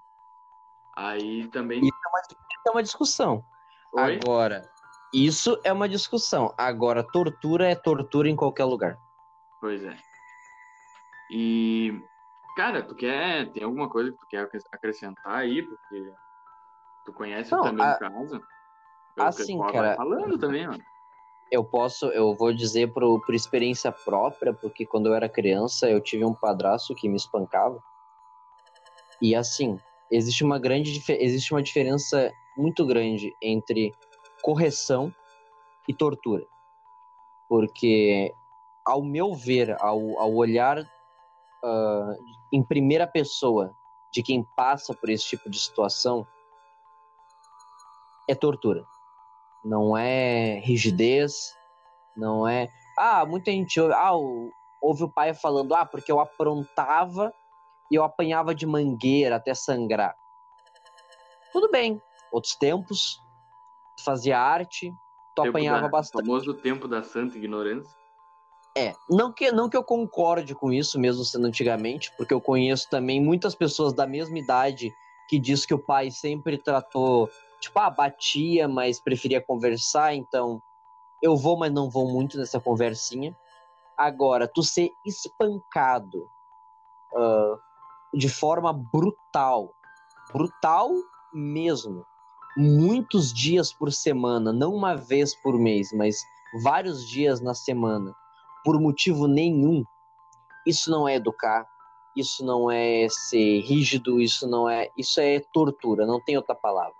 Aí 0.95 1.45
também. 1.49 1.81
Isso 1.81 1.91
é 2.05 2.07
uma, 2.07 2.21
é 2.67 2.71
uma 2.71 2.83
discussão. 2.83 3.43
Oi? 3.91 4.17
Agora, 4.23 4.71
isso 5.13 5.59
é 5.63 5.71
uma 5.71 5.87
discussão. 5.87 6.53
Agora, 6.57 7.03
tortura 7.03 7.69
é 7.69 7.75
tortura 7.75 8.29
em 8.29 8.35
qualquer 8.35 8.65
lugar. 8.65 8.97
Pois 9.59 9.83
é. 9.83 9.97
E, 11.31 12.01
cara, 12.55 12.83
tu 12.83 12.95
quer. 12.95 13.51
Tem 13.51 13.63
alguma 13.63 13.89
coisa 13.89 14.11
que 14.11 14.17
tu 14.17 14.27
quer 14.27 14.49
acrescentar 14.71 15.35
aí? 15.35 15.63
Porque 15.63 16.13
tu 17.05 17.13
conhece 17.13 17.51
Não, 17.51 17.63
também 17.63 17.85
a... 17.85 17.95
o 17.95 17.99
caso? 17.99 18.41
assim, 19.17 19.57
cara. 19.71 19.95
falando 19.95 20.37
também, 20.37 20.67
mano. 20.67 20.83
Eu 21.49 21.63
posso, 21.63 22.07
eu 22.07 22.35
vou 22.35 22.53
dizer 22.53 22.91
por, 22.93 23.21
por 23.25 23.33
experiência 23.33 23.91
própria, 23.91 24.53
porque 24.53 24.85
quando 24.85 25.07
eu 25.07 25.13
era 25.13 25.29
criança 25.29 25.89
eu 25.89 26.01
tive 26.01 26.25
um 26.25 26.33
padrasto 26.33 26.93
que 26.93 27.07
me 27.07 27.15
espancava. 27.15 27.81
E 29.21 29.33
assim, 29.33 29.79
existe 30.11 30.43
uma 30.43 30.59
grande 30.59 31.01
existe 31.09 31.53
uma 31.53 31.63
diferença 31.63 32.31
muito 32.57 32.85
grande 32.85 33.33
entre 33.41 33.93
correção 34.47 35.13
e 35.89 35.93
tortura. 35.93 36.47
Porque, 37.49 38.33
ao 38.85 39.03
meu 39.03 39.35
ver, 39.35 39.75
ao, 39.81 40.17
ao 40.17 40.33
olhar 40.33 40.79
uh, 40.79 42.15
em 42.49 42.63
primeira 42.63 43.05
pessoa 43.05 43.75
de 44.09 44.23
quem 44.23 44.47
passa 44.55 44.93
por 44.93 45.09
esse 45.09 45.27
tipo 45.27 45.49
de 45.49 45.59
situação, 45.59 46.25
é 48.25 48.33
tortura. 48.33 48.85
Não 49.65 49.97
é 49.97 50.59
rigidez, 50.59 51.53
não 52.15 52.47
é. 52.47 52.69
Ah, 52.97 53.25
muita 53.25 53.51
gente 53.51 53.77
ouve, 53.81 53.93
ah, 53.93 54.13
ouve 54.81 55.03
o 55.03 55.11
pai 55.11 55.33
falando, 55.33 55.75
ah, 55.75 55.85
porque 55.85 56.09
eu 56.09 56.21
aprontava 56.21 57.33
e 57.91 57.95
eu 57.95 58.03
apanhava 58.03 58.55
de 58.55 58.65
mangueira 58.65 59.35
até 59.35 59.53
sangrar. 59.53 60.15
Tudo 61.51 61.69
bem, 61.69 62.01
outros 62.31 62.55
tempos, 62.55 63.21
tu 63.97 64.03
fazia 64.03 64.39
arte, 64.39 64.93
tu 65.35 65.41
tempo 65.41 65.57
apanhava 65.57 65.81
da, 65.81 65.89
bastante. 65.89 66.23
O 66.23 66.25
famoso 66.25 66.53
tempo 66.53 66.87
da 66.87 67.03
santa 67.03 67.35
ignorância. 67.37 67.97
É, 68.77 68.93
não 69.09 69.33
que, 69.33 69.51
não 69.51 69.67
que 69.67 69.75
eu 69.75 69.83
concorde 69.83 70.53
com 70.53 70.71
isso, 70.71 70.99
mesmo 70.99 71.25
sendo 71.25 71.47
antigamente, 71.47 72.11
porque 72.15 72.33
eu 72.33 72.39
conheço 72.39 72.87
também 72.89 73.19
muitas 73.19 73.55
pessoas 73.55 73.91
da 73.91 74.05
mesma 74.05 74.37
idade 74.37 74.93
que 75.27 75.39
diz 75.39 75.65
que 75.65 75.73
o 75.73 75.79
pai 75.79 76.11
sempre 76.11 76.59
tratou, 76.59 77.27
tipo, 77.59 77.77
ah, 77.79 77.89
batia, 77.89 78.67
mas 78.67 78.99
preferia 78.99 79.41
conversar, 79.41 80.13
então 80.13 80.61
eu 81.23 81.35
vou, 81.35 81.57
mas 81.57 81.73
não 81.73 81.89
vou 81.89 82.07
muito 82.07 82.37
nessa 82.37 82.59
conversinha. 82.59 83.35
Agora, 83.97 84.47
tu 84.47 84.61
ser 84.61 84.91
espancado 85.03 86.29
uh, 87.13 87.57
de 88.13 88.29
forma 88.29 88.71
brutal, 88.71 89.73
brutal 90.31 90.91
mesmo, 91.33 92.05
muitos 92.57 93.31
dias 93.31 93.71
por 93.71 93.93
semana, 93.93 94.51
não 94.51 94.73
uma 94.73 94.95
vez 94.95 95.35
por 95.35 95.59
mês, 95.59 95.89
mas 95.93 96.17
vários 96.63 97.07
dias 97.07 97.39
na 97.39 97.53
semana, 97.53 98.13
por 98.65 98.81
motivo 98.81 99.27
nenhum, 99.27 99.83
isso 100.65 100.89
não 100.89 101.07
é 101.07 101.15
educar, 101.15 101.67
isso 102.15 102.43
não 102.43 102.69
é 102.69 103.07
ser 103.09 103.61
rígido, 103.61 104.19
isso 104.19 104.47
não 104.47 104.67
é, 104.67 104.89
isso 104.97 105.21
é 105.21 105.39
tortura, 105.53 106.07
não 106.07 106.19
tem 106.23 106.35
outra 106.35 106.55
palavra. 106.55 106.95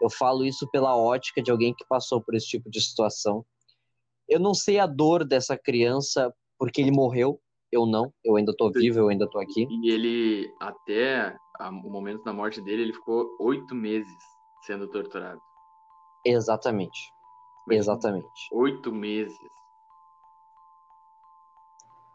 Eu 0.00 0.08
falo 0.08 0.44
isso 0.44 0.66
pela 0.70 0.96
ótica 0.96 1.42
de 1.42 1.50
alguém 1.50 1.74
que 1.74 1.84
passou 1.86 2.22
por 2.22 2.34
esse 2.34 2.46
tipo 2.46 2.70
de 2.70 2.80
situação. 2.80 3.44
Eu 4.26 4.40
não 4.40 4.54
sei 4.54 4.78
a 4.78 4.86
dor 4.86 5.24
dessa 5.24 5.56
criança 5.56 6.32
porque 6.58 6.80
ele 6.80 6.90
morreu, 6.90 7.38
eu 7.70 7.84
não, 7.84 8.12
eu 8.24 8.36
ainda 8.36 8.54
tô 8.56 8.70
vivo, 8.70 8.98
eu 8.98 9.08
ainda 9.08 9.28
tô 9.28 9.38
aqui. 9.38 9.66
E 9.82 9.90
ele, 9.90 10.50
até 10.60 11.36
o 11.60 11.90
momento 11.90 12.24
da 12.24 12.32
morte 12.32 12.60
dele, 12.62 12.82
ele 12.82 12.94
ficou 12.94 13.36
oito 13.40 13.74
meses 13.74 14.37
sendo 14.68 14.86
torturado. 14.86 15.40
Exatamente. 16.22 17.10
Exatamente. 17.70 18.48
Oito 18.52 18.92
meses. 18.92 19.34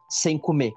Sem 0.07 0.37
comer. 0.37 0.73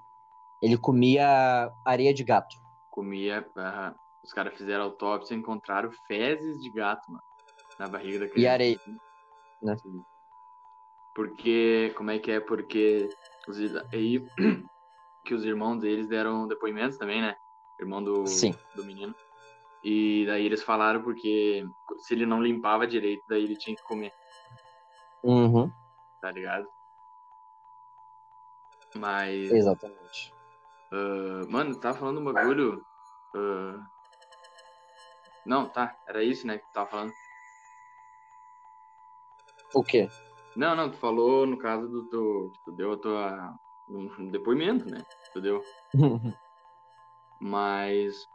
Ele 0.62 0.78
comia 0.78 1.70
areia 1.84 2.14
de 2.14 2.24
gato. 2.24 2.56
Comia. 2.90 3.46
Uh, 3.54 3.94
os 4.24 4.32
caras 4.32 4.56
fizeram 4.56 4.84
autópsia 4.84 5.34
e 5.34 5.38
encontraram 5.38 5.90
fezes 6.06 6.62
de 6.62 6.70
gato, 6.70 7.10
mano. 7.10 7.22
Na 7.78 7.88
barriga 7.88 8.20
da 8.20 8.28
criança. 8.28 8.40
E 8.40 8.46
areia. 8.46 8.80
Né? 9.62 9.76
Porque. 11.14 11.92
Como 11.94 12.10
é 12.10 12.18
que 12.18 12.32
é? 12.32 12.40
Porque. 12.40 13.10
Os, 13.46 13.58
aí, 13.92 14.26
que 15.26 15.34
os 15.34 15.44
irmãos 15.44 15.78
deles 15.78 16.08
deram 16.08 16.48
depoimentos 16.48 16.96
também, 16.96 17.20
né? 17.20 17.36
Irmão 17.78 18.02
do, 18.02 18.26
Sim. 18.26 18.54
do 18.74 18.82
menino. 18.82 19.14
E 19.88 20.26
daí 20.26 20.44
eles 20.44 20.64
falaram 20.64 21.00
porque 21.00 21.64
se 21.98 22.12
ele 22.12 22.26
não 22.26 22.42
limpava 22.42 22.88
direito, 22.88 23.22
daí 23.28 23.44
ele 23.44 23.54
tinha 23.56 23.76
que 23.76 23.84
comer. 23.84 24.12
Uhum. 25.22 25.70
Tá 26.20 26.28
ligado? 26.32 26.66
Mas. 28.96 29.52
Exatamente. 29.52 30.34
Uh, 30.90 31.48
mano, 31.48 31.76
tava 31.76 31.98
falando 31.98 32.18
um 32.18 32.32
bagulho. 32.32 32.84
Uh... 33.32 33.80
Não, 35.46 35.68
tá. 35.68 35.96
Era 36.08 36.20
isso, 36.24 36.48
né? 36.48 36.58
Que 36.58 36.66
tu 36.66 36.72
tava 36.72 36.90
falando. 36.90 37.12
O 39.72 39.84
quê? 39.84 40.08
Não, 40.56 40.74
não, 40.74 40.90
tu 40.90 40.96
falou 40.96 41.46
no 41.46 41.56
caso 41.58 41.86
do 41.86 42.08
teu. 42.08 42.52
Tu 42.64 42.72
deu 42.72 42.92
a 42.94 42.98
tua. 42.98 43.54
Um 43.88 44.26
depoimento, 44.32 44.90
né? 44.90 45.00
Tu 45.32 45.40
deu. 45.40 45.62
Mas 47.38 48.26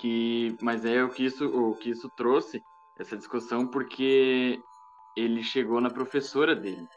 que 0.00 0.56
mas 0.60 0.84
é 0.84 1.02
o 1.02 1.10
que 1.10 1.24
isso 1.24 1.46
o 1.46 1.76
que 1.76 1.90
isso 1.90 2.10
trouxe 2.16 2.62
essa 2.98 3.16
discussão 3.16 3.66
porque 3.66 4.60
ele 5.16 5.42
chegou 5.42 5.80
na 5.80 5.90
professora 5.90 6.54
dele 6.54 6.88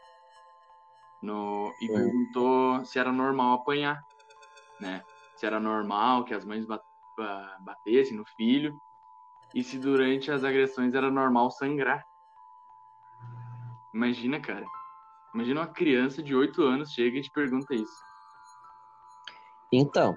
no 1.22 1.72
e 1.80 1.90
é. 1.90 1.94
perguntou 1.94 2.84
se 2.84 2.98
era 2.98 3.12
normal 3.12 3.54
apanhar 3.54 4.02
né? 4.80 5.02
Se 5.36 5.46
era 5.46 5.60
normal 5.60 6.24
que 6.24 6.34
as 6.34 6.44
mães 6.44 6.66
batessem 7.60 8.16
no 8.16 8.24
filho 8.36 8.78
e 9.54 9.62
se 9.62 9.78
durante 9.78 10.30
as 10.30 10.44
agressões 10.44 10.94
era 10.94 11.10
normal 11.10 11.50
sangrar. 11.50 12.04
Imagina 13.92 14.40
cara. 14.40 14.66
Imagina 15.32 15.60
uma 15.60 15.66
criança 15.66 16.22
de 16.22 16.34
8 16.34 16.62
anos 16.62 16.92
chega 16.92 17.18
e 17.18 17.22
te 17.22 17.30
pergunta 17.30 17.74
isso. 17.74 18.04
Então 19.72 20.16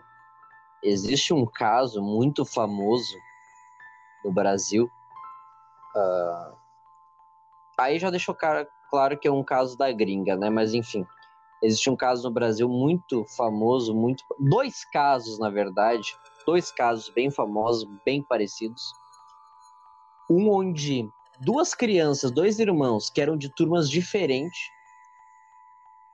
existe 0.88 1.34
um 1.34 1.46
caso 1.46 2.02
muito 2.02 2.46
famoso 2.46 3.18
no 4.24 4.32
Brasil. 4.32 4.90
Uh, 5.96 6.56
aí 7.78 8.00
já 8.00 8.10
deixou 8.10 8.36
claro 8.36 9.18
que 9.20 9.28
é 9.28 9.32
um 9.32 9.44
caso 9.44 9.78
da 9.78 9.92
gringa, 9.92 10.36
né? 10.36 10.50
Mas 10.50 10.74
enfim, 10.74 11.06
existe 11.62 11.90
um 11.90 11.96
caso 11.96 12.24
no 12.24 12.34
Brasil 12.34 12.70
muito 12.70 13.26
famoso, 13.26 13.94
muito 13.94 14.24
dois 14.40 14.86
casos 14.86 15.38
na 15.40 15.50
verdade, 15.50 16.16
dois 16.46 16.72
casos 16.72 17.10
bem 17.10 17.30
famosos, 17.30 17.88
bem 18.06 18.22
parecidos. 18.22 18.82
Um 20.30 20.50
onde 20.50 21.10
duas 21.40 21.74
crianças, 21.74 22.32
dois 22.32 22.60
irmãos 22.60 23.10
que 23.10 23.22
eram 23.22 23.38
de 23.38 23.50
turmas 23.54 23.90
diferentes, 23.90 24.60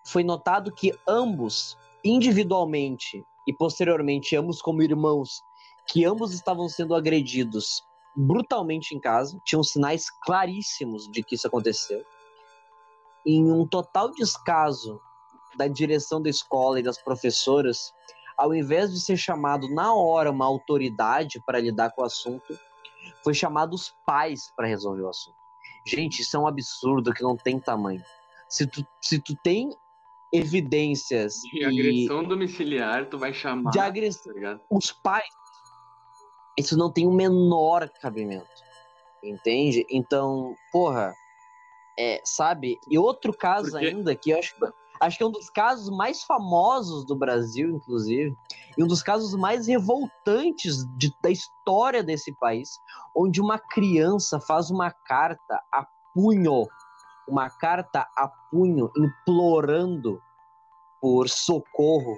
foi 0.05 0.23
notado 0.23 0.71
que 0.71 0.91
ambos 1.07 1.77
individualmente 2.03 3.25
e 3.45 3.53
posteriormente 3.53 4.35
ambos 4.35 4.61
como 4.61 4.81
irmãos, 4.81 5.41
que 5.87 6.05
ambos 6.05 6.33
estavam 6.33 6.67
sendo 6.69 6.95
agredidos 6.95 7.83
brutalmente 8.15 8.95
em 8.95 8.99
casa, 8.99 9.39
tinham 9.43 9.63
sinais 9.63 10.09
claríssimos 10.09 11.09
de 11.11 11.23
que 11.23 11.35
isso 11.35 11.47
aconteceu. 11.47 12.03
Em 13.25 13.51
um 13.51 13.67
total 13.67 14.11
descaso 14.11 14.99
da 15.57 15.67
direção 15.67 16.21
da 16.21 16.29
escola 16.29 16.79
e 16.79 16.83
das 16.83 16.97
professoras, 17.01 17.91
ao 18.37 18.53
invés 18.53 18.91
de 18.91 18.99
ser 18.99 19.17
chamado 19.17 19.67
na 19.73 19.93
hora 19.93 20.31
uma 20.31 20.45
autoridade 20.45 21.41
para 21.45 21.59
lidar 21.59 21.91
com 21.91 22.01
o 22.01 22.05
assunto, 22.05 22.57
foi 23.23 23.33
chamado 23.33 23.73
os 23.73 23.93
pais 24.05 24.51
para 24.55 24.67
resolver 24.67 25.01
o 25.01 25.09
assunto. 25.09 25.37
Gente, 25.85 26.21
isso 26.21 26.35
é 26.37 26.39
um 26.39 26.47
absurdo 26.47 27.13
que 27.13 27.23
não 27.23 27.35
tem 27.35 27.59
tamanho. 27.59 28.03
Se 28.47 28.65
tu, 28.67 28.85
se 29.01 29.19
tu 29.19 29.35
tem 29.43 29.69
evidências. 30.33 31.35
De 31.43 31.59
e... 31.59 31.65
agressão 31.65 32.23
domiciliar, 32.23 33.07
tu 33.07 33.19
vai 33.19 33.31
chamar. 33.31 33.69
De 33.69 33.79
agressão. 33.79 34.33
Tá 34.33 34.59
os 34.71 34.91
pais. 34.91 35.29
Isso 36.57 36.75
não 36.77 36.91
tem 36.91 37.07
o 37.07 37.13
menor 37.13 37.87
cabimento. 38.01 38.47
Entende? 39.23 39.85
Então, 39.89 40.55
porra. 40.71 41.13
É, 41.97 42.19
sabe? 42.25 42.79
E 42.89 42.97
outro 42.97 43.31
caso 43.31 43.71
Porque... 43.71 43.85
ainda 43.85 44.15
que 44.15 44.31
eu 44.31 44.39
acho, 44.39 44.55
acho 44.99 45.15
que 45.15 45.23
é 45.23 45.27
um 45.27 45.31
dos 45.31 45.47
casos 45.51 45.95
mais 45.95 46.23
famosos 46.23 47.05
do 47.05 47.15
Brasil, 47.15 47.69
inclusive, 47.69 48.35
e 48.75 48.83
um 48.83 48.87
dos 48.87 49.03
casos 49.03 49.35
mais 49.35 49.67
revoltantes 49.67 50.83
de, 50.97 51.13
da 51.21 51.29
história 51.29 52.01
desse 52.01 52.33
país, 52.39 52.79
onde 53.15 53.39
uma 53.39 53.59
criança 53.59 54.39
faz 54.39 54.71
uma 54.71 54.89
carta 54.89 55.61
a 55.71 55.85
punho 56.15 56.67
uma 57.27 57.49
carta 57.49 58.07
a 58.15 58.27
punho 58.51 58.91
implorando 58.97 60.21
por 61.01 61.29
socorro 61.29 62.17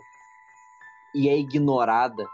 e 1.13 1.29
é 1.29 1.37
ignorada 1.37 2.27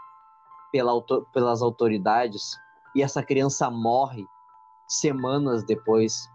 pela, 0.70 1.00
pelas 1.32 1.62
autoridades 1.62 2.56
e 2.94 3.02
essa 3.02 3.22
criança 3.22 3.70
morre 3.70 4.24
semanas 4.88 5.64
depois. 5.64 6.28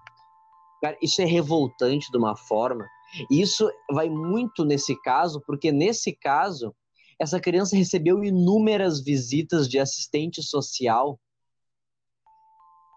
Cara, 0.82 0.98
isso 1.02 1.22
é 1.22 1.26
revoltante 1.26 2.12
de 2.12 2.18
uma 2.18 2.36
forma. 2.36 2.88
E 3.32 3.42
isso 3.42 3.70
vai 3.92 4.10
muito 4.10 4.66
nesse 4.66 5.00
caso, 5.02 5.42
porque 5.46 5.72
nesse 5.72 6.14
caso, 6.14 6.76
essa 7.20 7.40
criança 7.40 7.76
recebeu 7.76 8.24
inúmeras 8.24 9.02
visitas 9.02 9.68
de 9.68 9.80
assistente 9.80 10.42
social 10.42 11.20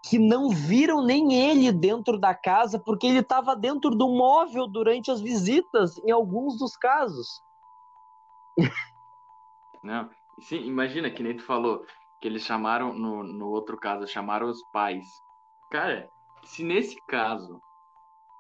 que 0.03 0.18
não 0.18 0.48
viram 0.48 1.05
nem 1.05 1.34
ele 1.34 1.70
dentro 1.70 2.18
da 2.18 2.34
casa, 2.34 2.78
porque 2.78 3.07
ele 3.07 3.18
estava 3.18 3.55
dentro 3.55 3.90
do 3.90 4.09
móvel 4.09 4.66
durante 4.66 5.11
as 5.11 5.20
visitas, 5.20 5.98
em 5.98 6.11
alguns 6.11 6.59
dos 6.59 6.76
casos. 6.76 7.42
Não, 9.82 10.11
sim, 10.40 10.62
imagina 10.66 11.11
que 11.11 11.22
nem 11.22 11.36
tu 11.36 11.42
falou 11.42 11.84
que 12.20 12.28
eles 12.28 12.42
chamaram 12.42 12.92
no, 12.92 13.22
no 13.22 13.48
outro 13.48 13.78
caso, 13.78 14.07
chamaram 14.07 14.48
os 14.48 14.62
pais. 14.72 15.07
Cara, 15.70 16.11
se 16.44 16.62
nesse 16.62 16.96
caso 17.07 17.61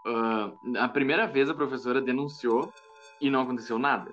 uh, 0.06 0.78
a 0.78 0.88
primeira 0.88 1.26
vez 1.26 1.48
a 1.48 1.54
professora 1.54 2.00
denunciou 2.00 2.70
e 3.20 3.30
não 3.30 3.42
aconteceu 3.42 3.78
nada. 3.78 4.12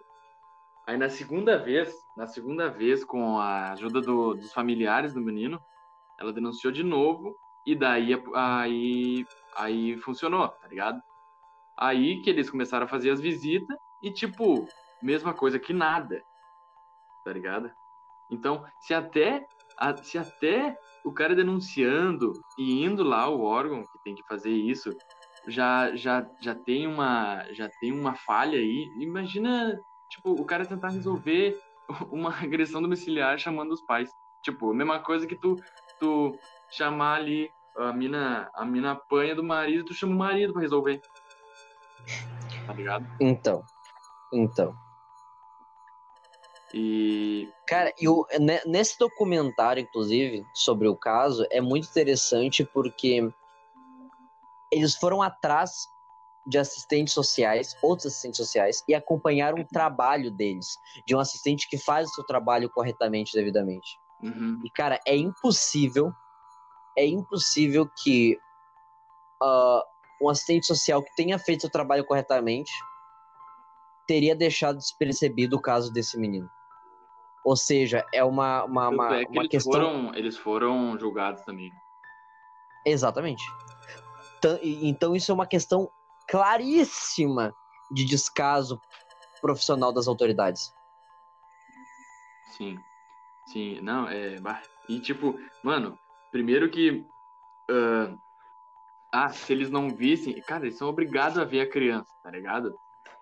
Aí 0.85 0.97
na 0.97 1.09
segunda 1.09 1.57
vez, 1.57 1.93
na 2.15 2.27
segunda 2.27 2.69
vez 2.69 3.03
com 3.03 3.37
a 3.39 3.73
ajuda 3.73 3.99
do, 3.99 4.35
dos 4.35 4.53
familiares 4.53 5.13
do 5.13 5.19
menino, 5.19 5.61
ela 6.19 6.33
denunciou 6.33 6.71
de 6.71 6.83
novo 6.83 7.35
e 7.65 7.75
daí 7.75 8.11
aí 8.33 9.25
aí 9.55 9.97
funcionou, 9.97 10.47
tá 10.47 10.67
ligado? 10.67 11.01
Aí 11.77 12.21
que 12.21 12.29
eles 12.29 12.49
começaram 12.49 12.85
a 12.85 12.89
fazer 12.89 13.09
as 13.11 13.19
visitas 13.21 13.77
e 14.01 14.11
tipo, 14.11 14.67
mesma 15.01 15.33
coisa 15.33 15.59
que 15.59 15.73
nada. 15.73 16.23
Tá 17.23 17.33
ligado? 17.33 17.71
Então, 18.31 18.65
se 18.79 18.93
até 18.93 19.45
se 20.03 20.17
até 20.17 20.77
o 21.03 21.11
cara 21.11 21.35
denunciando 21.35 22.33
e 22.57 22.83
indo 22.83 23.03
lá 23.03 23.29
o 23.29 23.41
órgão 23.41 23.83
que 23.83 24.03
tem 24.03 24.15
que 24.15 24.25
fazer 24.27 24.51
isso 24.51 24.89
já 25.47 25.95
já 25.95 26.27
já 26.41 26.55
tem 26.55 26.87
uma 26.87 27.45
já 27.53 27.69
tem 27.79 27.91
uma 27.91 28.15
falha 28.15 28.57
aí, 28.57 28.91
imagina, 28.99 29.79
tipo, 30.09 30.31
o 30.31 30.45
cara 30.45 30.65
tentar 30.65 30.89
resolver 30.89 31.57
uma 32.11 32.31
agressão 32.31 32.81
domiciliar 32.81 33.37
chamando 33.37 33.71
os 33.71 33.81
pais. 33.81 34.09
Tipo, 34.43 34.73
mesma 34.73 34.99
coisa 34.99 35.27
que 35.27 35.35
tu 35.35 35.55
tu 35.99 36.37
chamar 36.69 37.15
ali 37.15 37.49
a 37.77 37.93
mina, 37.93 38.49
a 38.53 38.65
mina 38.65 38.91
apanha 38.91 39.35
do 39.35 39.43
marido, 39.43 39.85
tu 39.85 39.93
chama 39.93 40.13
o 40.13 40.17
marido 40.17 40.53
pra 40.53 40.61
resolver. 40.61 41.01
Tá 42.65 42.73
ligado? 42.73 43.07
Então. 43.19 43.63
Então. 44.33 44.75
E. 46.73 47.49
Cara, 47.65 47.93
e 47.99 48.07
o, 48.07 48.25
nesse 48.65 48.97
documentário, 48.97 49.81
inclusive, 49.81 50.45
sobre 50.53 50.87
o 50.87 50.95
caso, 50.95 51.45
é 51.49 51.61
muito 51.61 51.87
interessante 51.87 52.65
porque 52.65 53.31
eles 54.71 54.95
foram 54.95 55.21
atrás 55.21 55.87
de 56.45 56.57
assistentes 56.57 57.13
sociais, 57.13 57.75
outros 57.81 58.07
assistentes 58.07 58.37
sociais, 58.37 58.83
e 58.87 58.95
acompanharam 58.95 59.59
o 59.59 59.67
trabalho 59.67 60.31
deles, 60.31 60.77
de 61.05 61.13
um 61.15 61.19
assistente 61.19 61.67
que 61.69 61.77
faz 61.77 62.07
o 62.07 62.13
seu 62.13 62.25
trabalho 62.25 62.69
corretamente, 62.69 63.33
devidamente. 63.33 63.99
Uhum. 64.21 64.59
E, 64.63 64.69
cara, 64.69 64.99
é 65.05 65.15
impossível 65.15 66.13
é 66.97 67.05
impossível 67.05 67.87
que 67.87 68.37
uh, 69.41 69.81
um 70.19 70.29
assistente 70.29 70.65
social 70.65 71.03
que 71.03 71.15
tenha 71.15 71.37
feito 71.37 71.67
o 71.67 71.69
trabalho 71.69 72.03
corretamente 72.03 72.71
teria 74.07 74.35
deixado 74.35 74.77
despercebido 74.77 75.57
o 75.57 75.61
caso 75.61 75.93
desse 75.93 76.17
menino. 76.17 76.49
Ou 77.45 77.55
seja, 77.55 78.05
é 78.11 78.23
uma, 78.23 78.63
uma, 78.63 78.89
uma, 78.89 79.15
é 79.15 79.25
que 79.25 79.31
uma 79.31 79.41
eles 79.41 79.51
questão. 79.51 79.71
Foram, 79.71 80.15
eles 80.15 80.37
foram 80.37 80.99
julgados 80.99 81.43
também. 81.43 81.71
Exatamente. 82.85 83.43
Então, 84.63 85.15
isso 85.15 85.31
é 85.31 85.35
uma 85.35 85.45
questão 85.45 85.89
claríssima 86.27 87.53
de 87.91 88.05
descaso 88.05 88.81
profissional 89.41 89.93
das 89.93 90.07
autoridades. 90.07 90.73
Sim. 92.57 92.77
Sim, 93.47 93.79
não, 93.81 94.07
é. 94.07 94.35
E 94.89 94.99
tipo, 94.99 95.39
mano, 95.63 95.97
Primeiro 96.31 96.69
que. 96.69 97.05
Uh, 97.69 98.17
ah, 99.11 99.29
se 99.29 99.51
eles 99.51 99.69
não 99.69 99.89
vissem. 99.89 100.39
Cara, 100.41 100.65
eles 100.65 100.77
são 100.77 100.87
obrigados 100.87 101.37
a 101.37 101.43
ver 101.43 101.61
a 101.61 101.69
criança, 101.69 102.13
tá 102.23 102.29
ligado? 102.29 102.75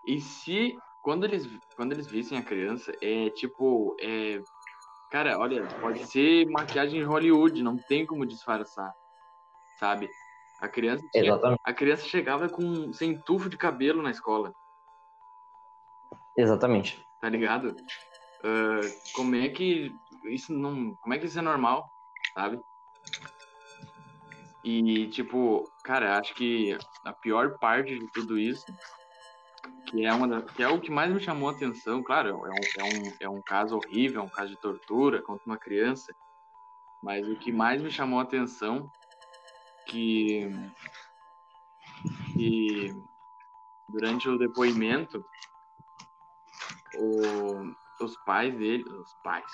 E 0.05 0.19
se. 0.19 0.78
Quando 1.01 1.23
eles, 1.23 1.47
quando 1.76 1.91
eles 1.91 2.07
vissem 2.07 2.38
a 2.38 2.43
criança, 2.43 2.91
é 3.01 3.30
tipo. 3.30 3.95
É, 4.01 4.41
cara, 5.11 5.38
olha, 5.38 5.65
pode 5.80 6.05
ser 6.07 6.45
maquiagem 6.49 6.99
em 6.99 7.05
Hollywood, 7.05 7.61
não 7.61 7.78
tem 7.78 8.05
como 8.05 8.26
disfarçar. 8.26 8.93
Sabe? 9.80 10.09
A 10.59 10.67
criança, 10.67 11.03
Exatamente. 11.13 11.61
a 11.63 11.73
criança 11.73 12.07
chegava 12.07 12.49
com 12.49 12.91
sem 12.93 13.17
tufo 13.19 13.49
de 13.49 13.57
cabelo 13.57 14.01
na 14.01 14.09
escola. 14.09 14.51
Exatamente. 16.36 16.99
Tá 17.21 17.30
ligado? 17.30 17.76
Uh, 18.39 19.13
como 19.13 19.36
é 19.36 19.49
que 19.49 19.93
isso 20.30 20.53
não. 20.53 20.95
Como 20.95 21.13
é 21.13 21.19
que 21.19 21.26
isso 21.26 21.39
é 21.39 21.41
normal? 21.41 21.89
Sabe? 22.34 22.59
E, 24.63 25.07
tipo, 25.09 25.71
cara, 25.84 26.17
acho 26.17 26.34
que 26.34 26.76
a 27.05 27.13
pior 27.13 27.59
parte 27.59 27.99
de 27.99 28.07
tudo 28.11 28.39
isso, 28.39 28.65
que 29.86 30.03
é, 30.03 30.11
uma 30.11 30.28
da, 30.28 30.41
que 30.41 30.63
é 30.63 30.67
o 30.67 30.82
que 30.82 30.89
mais 30.89 31.13
me 31.13 31.19
chamou 31.19 31.49
a 31.49 31.51
atenção, 31.51 32.01
claro, 32.01 32.30
é 32.30 32.34
um, 32.34 32.43
é, 32.47 32.84
um, 32.84 33.13
é 33.21 33.30
um 33.30 33.41
caso 33.43 33.78
horrível, 33.78 34.21
é 34.21 34.23
um 34.23 34.30
caso 34.30 34.49
de 34.49 34.59
tortura 34.59 35.21
contra 35.21 35.45
uma 35.45 35.57
criança, 35.57 36.11
mas 37.03 37.28
o 37.28 37.36
que 37.36 37.51
mais 37.51 37.80
me 37.80 37.91
chamou 37.91 38.19
a 38.19 38.23
atenção 38.23 38.89
que, 39.86 40.49
que 42.34 42.91
durante 43.88 44.28
o 44.28 44.39
depoimento, 44.39 45.23
o, 46.97 48.03
os 48.03 48.17
pais 48.26 48.57
dele, 48.57 48.84
os 48.89 49.13
pais, 49.23 49.45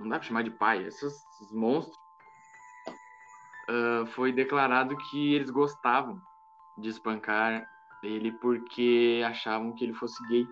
não 0.00 0.08
dá 0.08 0.18
pra 0.18 0.26
chamar 0.26 0.42
de 0.42 0.50
pai, 0.50 0.84
esses, 0.84 1.12
esses 1.34 1.52
monstros, 1.52 1.96
uh, 3.68 4.06
foi 4.08 4.32
declarado 4.32 4.96
que 4.96 5.34
eles 5.34 5.50
gostavam 5.50 6.20
de 6.78 6.88
espancar 6.88 7.68
ele 8.02 8.32
porque 8.32 9.22
achavam 9.26 9.74
que 9.74 9.84
ele 9.84 9.92
fosse 9.92 10.26
gay. 10.28 10.46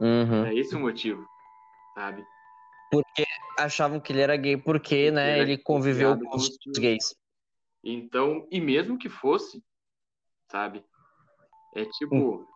Uhum. 0.00 0.44
É 0.46 0.54
esse 0.54 0.74
o 0.74 0.80
motivo, 0.80 1.24
sabe? 1.94 2.24
Porque 2.90 3.24
achavam 3.58 4.00
que 4.00 4.12
ele 4.12 4.20
era 4.20 4.36
gay 4.36 4.56
porque, 4.56 5.10
né, 5.10 5.38
ele 5.38 5.56
conviveu 5.56 6.18
com 6.18 6.36
os 6.36 6.50
gays. 6.76 7.14
Então, 7.82 8.46
e 8.50 8.60
mesmo 8.60 8.98
que 8.98 9.08
fosse, 9.08 9.62
sabe? 10.50 10.84
É 11.74 11.84
tipo, 11.84 12.16
hum. 12.16 12.46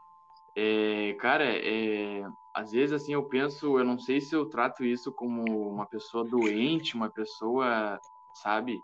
é, 0.56 1.14
cara, 1.20 1.44
é, 1.44 2.24
às 2.54 2.72
vezes 2.72 2.92
assim 2.92 3.12
eu 3.14 3.22
penso, 3.24 3.78
eu 3.78 3.84
não 3.84 3.98
sei 3.98 4.20
se 4.20 4.34
eu 4.34 4.46
trato 4.46 4.84
isso 4.84 5.12
como 5.12 5.44
uma 5.70 5.86
pessoa 5.86 6.24
doente, 6.24 6.94
uma 6.94 7.10
pessoa, 7.10 7.98
sabe? 8.34 8.82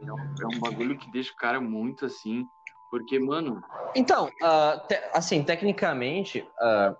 É 0.00 0.12
um, 0.12 0.18
é 0.18 0.56
um 0.56 0.60
bagulho 0.60 0.98
que 0.98 1.10
deixa 1.10 1.32
o 1.32 1.36
cara 1.36 1.60
muito 1.60 2.06
assim. 2.06 2.46
Porque, 2.90 3.18
mano. 3.18 3.62
Então, 3.94 4.26
uh, 4.26 4.86
te, 4.86 4.94
assim, 5.14 5.42
tecnicamente, 5.42 6.40
uh, 6.40 6.94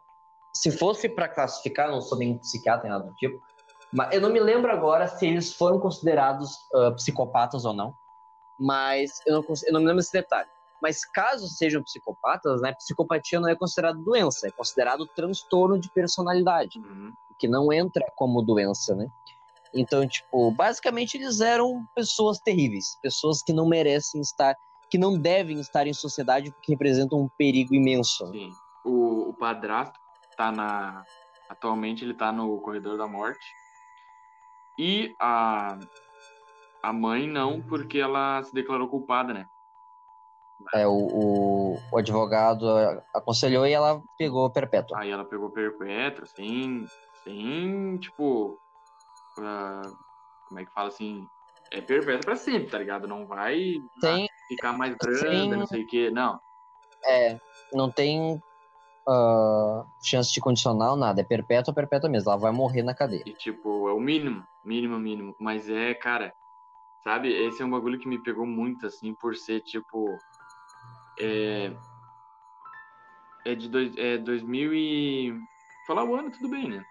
se 0.55 0.71
fosse 0.71 1.09
para 1.09 1.29
classificar, 1.29 1.91
não 1.91 2.01
sou 2.01 2.17
nem 2.17 2.39
psiquiatra 2.39 2.85
nem 2.85 2.93
nada 2.93 3.05
do 3.05 3.15
tipo, 3.15 3.39
mas 3.93 4.15
eu 4.15 4.21
não 4.21 4.31
me 4.31 4.41
lembro 4.41 4.73
agora 4.73 5.07
se 5.07 5.27
eles 5.27 5.53
foram 5.53 5.79
considerados 5.79 6.51
uh, 6.75 6.95
psicopatas 6.97 7.67
ou 7.67 7.75
não. 7.75 7.95
Mas 8.59 9.21
eu 9.27 9.35
não, 9.35 9.45
eu 9.67 9.73
não 9.73 9.81
me 9.81 9.87
lembro 9.87 10.01
desse 10.01 10.13
detalhe. 10.13 10.49
Mas 10.83 11.05
caso 11.05 11.47
sejam 11.47 11.83
psicopatas, 11.83 12.61
né, 12.61 12.75
psicopatia 12.75 13.39
não 13.39 13.49
é 13.49 13.55
considerado 13.55 14.03
doença, 14.03 14.49
é 14.49 14.51
considerado 14.51 15.07
transtorno 15.07 15.79
de 15.79 15.89
personalidade, 15.89 16.81
uhum. 16.81 17.13
que 17.39 17.47
não 17.47 17.73
entra 17.73 18.05
como 18.17 18.43
doença, 18.43 18.97
né? 18.97 19.09
Então, 19.73 20.07
tipo, 20.07 20.51
basicamente 20.51 21.17
eles 21.17 21.41
eram 21.41 21.87
pessoas 21.95 22.39
terríveis, 22.39 22.99
pessoas 23.01 23.43
que 23.43 23.53
não 23.53 23.67
merecem 23.67 24.21
estar, 24.21 24.55
que 24.91 24.99
não 24.99 25.17
devem 25.17 25.61
estar 25.61 25.87
em 25.87 25.95
sociedade 25.95 26.51
porque 26.51 26.73
representam 26.73 27.21
um 27.21 27.29
perigo 27.39 27.75
imenso. 27.75 28.27
Sim. 28.33 28.51
O, 28.85 29.31
o 29.31 29.35
padrasto 29.35 29.99
tá 30.37 30.51
na. 30.51 31.05
Atualmente 31.49 32.05
ele 32.05 32.15
tá 32.15 32.33
no 32.33 32.61
corredor 32.61 32.99
da 32.99 33.07
morte. 33.07 33.45
E 34.79 35.15
a, 35.21 35.79
a 36.83 36.93
mãe 36.93 37.29
não, 37.29 37.61
porque 37.63 37.99
ela 37.99 38.43
se 38.43 38.53
declarou 38.53 38.89
culpada, 38.89 39.33
né? 39.33 39.47
É, 40.75 40.87
o, 40.87 40.93
o, 40.93 41.79
o 41.93 41.99
advogado 41.99 42.67
aconselhou 43.15 43.67
e 43.67 43.73
ela 43.73 44.03
pegou 44.19 44.51
perpétua. 44.51 44.99
Aí 44.99 45.11
ela 45.11 45.25
pegou 45.25 45.51
perpétua, 45.51 46.27
sem, 46.27 46.87
sem, 47.25 47.99
tipo, 47.99 48.59
uh, 49.39 49.97
como 50.49 50.61
é 50.61 50.65
que 50.65 50.73
fala 50.73 50.89
assim, 50.89 51.27
é 51.71 51.81
perfeito 51.81 52.25
para 52.25 52.37
sempre, 52.37 52.69
tá 52.69 52.79
ligado? 52.79 53.09
Não 53.09 53.27
vai. 53.27 53.77
Sem, 54.01 54.29
ficar 54.49 54.73
mais 54.73 54.95
branda, 54.97 55.31
Sim. 55.31 55.49
não 55.49 55.67
sei 55.67 55.83
o 55.83 55.87
quê. 55.87 56.11
Não. 56.11 56.39
É, 57.05 57.39
não 57.73 57.91
tem 57.91 58.41
uh, 59.09 59.85
chance 60.03 60.33
de 60.33 60.41
condicional, 60.41 60.97
nada. 60.97 61.21
É 61.21 61.25
perpétua, 61.25 61.75
perpétua 61.75 62.11
mesmo. 62.11 62.31
Ela 62.31 62.39
vai 62.39 62.53
morrer 62.53 62.83
na 62.83 62.95
cadeia. 62.95 63.23
E, 63.27 63.33
tipo, 63.33 63.89
é 63.89 63.93
o 63.93 64.01
mínimo, 64.01 64.45
mínimo, 64.65 64.99
mínimo. 64.99 65.35
Mas 65.39 65.69
é, 65.69 65.95
cara, 65.95 66.33
sabe? 67.03 67.33
Esse 67.33 67.63
é 67.63 67.65
um 67.65 67.71
bagulho 67.71 67.99
que 67.99 68.09
me 68.09 68.23
pegou 68.23 68.47
muito, 68.47 68.87
assim, 68.87 69.15
por 69.15 69.35
ser, 69.35 69.61
tipo. 69.61 70.07
É. 71.23 71.77
É 73.45 73.55
de 73.55 73.69
dois, 73.69 73.97
é 73.97 74.19
2000 74.19 74.75
e. 74.75 75.41
Falar 75.87 76.05
o 76.05 76.15
ano, 76.15 76.31
tudo 76.31 76.49
bem, 76.49 76.69
né? 76.69 76.85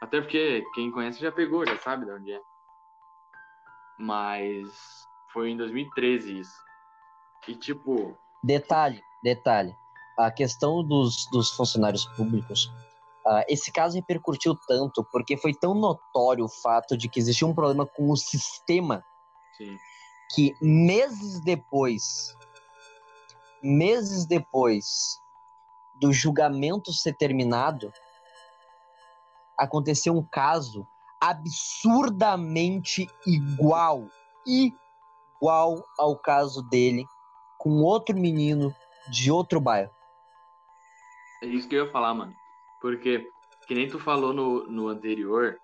Até 0.00 0.20
porque 0.20 0.64
quem 0.74 0.90
conhece 0.90 1.20
já 1.20 1.30
pegou, 1.30 1.64
já 1.66 1.76
sabe 1.78 2.04
de 2.04 2.12
onde 2.12 2.32
é. 2.32 2.40
Mas 3.98 4.68
foi 5.32 5.50
em 5.50 5.56
2013 5.56 6.40
isso. 6.40 6.56
E 7.46 7.54
tipo. 7.54 8.18
Detalhe, 8.42 9.00
detalhe 9.22 9.72
a 10.18 10.30
questão 10.30 10.82
dos, 10.82 11.26
dos 11.30 11.50
funcionários 11.50 12.04
públicos, 12.04 12.66
uh, 13.26 13.44
esse 13.48 13.72
caso 13.72 13.96
repercutiu 13.96 14.56
tanto 14.66 15.04
porque 15.10 15.36
foi 15.36 15.54
tão 15.54 15.74
notório 15.74 16.44
o 16.44 16.48
fato 16.48 16.96
de 16.96 17.08
que 17.08 17.18
existia 17.18 17.46
um 17.46 17.54
problema 17.54 17.86
com 17.86 18.10
o 18.10 18.16
sistema 18.16 19.04
Sim. 19.56 19.76
que 20.34 20.54
meses 20.60 21.40
depois, 21.40 22.34
meses 23.62 24.26
depois 24.26 25.18
do 25.94 26.12
julgamento 26.12 26.92
ser 26.92 27.14
terminado, 27.16 27.92
aconteceu 29.56 30.16
um 30.16 30.22
caso 30.22 30.86
absurdamente 31.20 33.08
igual, 33.26 34.08
igual 34.44 35.84
ao 35.98 36.16
caso 36.16 36.62
dele 36.62 37.06
com 37.58 37.82
outro 37.82 38.16
menino 38.16 38.74
de 39.08 39.30
outro 39.30 39.60
bairro. 39.60 39.92
É 41.42 41.46
isso 41.46 41.68
que 41.68 41.76
eu 41.76 41.86
ia 41.86 41.92
falar, 41.92 42.12
mano. 42.14 42.34
Porque, 42.80 43.30
que 43.68 43.74
nem 43.74 43.88
tu 43.88 44.00
falou 44.00 44.32
no, 44.32 44.66
no 44.66 44.88
anterior, 44.88 45.60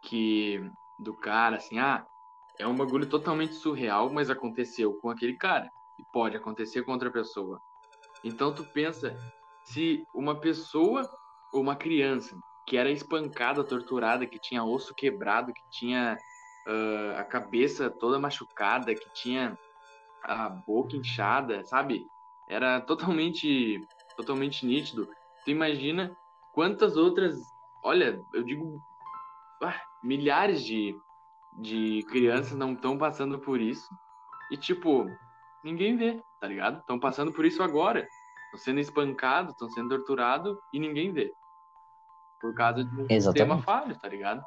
que 0.00 0.70
do 0.98 1.12
cara, 1.12 1.56
assim, 1.56 1.78
ah, 1.78 2.06
é 2.58 2.66
um 2.66 2.74
bagulho 2.74 3.06
totalmente 3.06 3.54
surreal, 3.54 4.10
mas 4.10 4.30
aconteceu 4.30 4.94
com 4.94 5.10
aquele 5.10 5.34
cara. 5.34 5.70
Pode 6.12 6.36
acontecer 6.36 6.82
com 6.82 6.92
outra 6.92 7.10
pessoa. 7.10 7.60
Então 8.24 8.54
tu 8.54 8.64
pensa, 8.64 9.16
se 9.64 10.04
uma 10.14 10.34
pessoa 10.34 11.08
ou 11.52 11.60
uma 11.60 11.76
criança 11.76 12.36
que 12.66 12.76
era 12.76 12.90
espancada, 12.90 13.62
torturada, 13.62 14.26
que 14.26 14.38
tinha 14.38 14.64
osso 14.64 14.94
quebrado, 14.94 15.52
que 15.52 15.62
tinha 15.70 16.18
uh, 16.66 17.18
a 17.18 17.24
cabeça 17.24 17.88
toda 17.88 18.18
machucada, 18.18 18.94
que 18.94 19.08
tinha 19.12 19.56
a 20.24 20.48
boca 20.48 20.96
inchada, 20.96 21.62
sabe? 21.64 22.04
Era 22.48 22.80
totalmente 22.80 23.80
totalmente 24.16 24.66
nítido. 24.66 25.08
Tu 25.44 25.50
imagina 25.50 26.16
quantas 26.52 26.96
outras, 26.96 27.38
olha, 27.84 28.20
eu 28.32 28.42
digo, 28.42 28.80
ah, 29.62 29.80
milhares 30.02 30.64
de, 30.64 30.96
de 31.60 32.02
crianças 32.08 32.56
não 32.56 32.72
estão 32.72 32.96
passando 32.96 33.38
por 33.38 33.60
isso. 33.60 33.88
E 34.50 34.56
tipo, 34.56 35.06
ninguém 35.64 35.96
vê, 35.96 36.22
tá 36.40 36.46
ligado? 36.46 36.80
Estão 36.80 36.98
passando 36.98 37.32
por 37.32 37.44
isso 37.44 37.62
agora. 37.62 38.06
Estão 38.46 38.60
sendo 38.60 38.80
espancados, 38.80 39.52
estão 39.52 39.68
sendo 39.70 39.88
torturados 39.90 40.56
e 40.72 40.78
ninguém 40.78 41.12
vê. 41.12 41.32
Por 42.40 42.54
causa 42.54 42.84
de 42.84 42.90
um 42.90 43.06
Exatamente. 43.08 43.22
sistema 43.22 43.62
falho, 43.62 43.98
tá 43.98 44.08
ligado? 44.08 44.44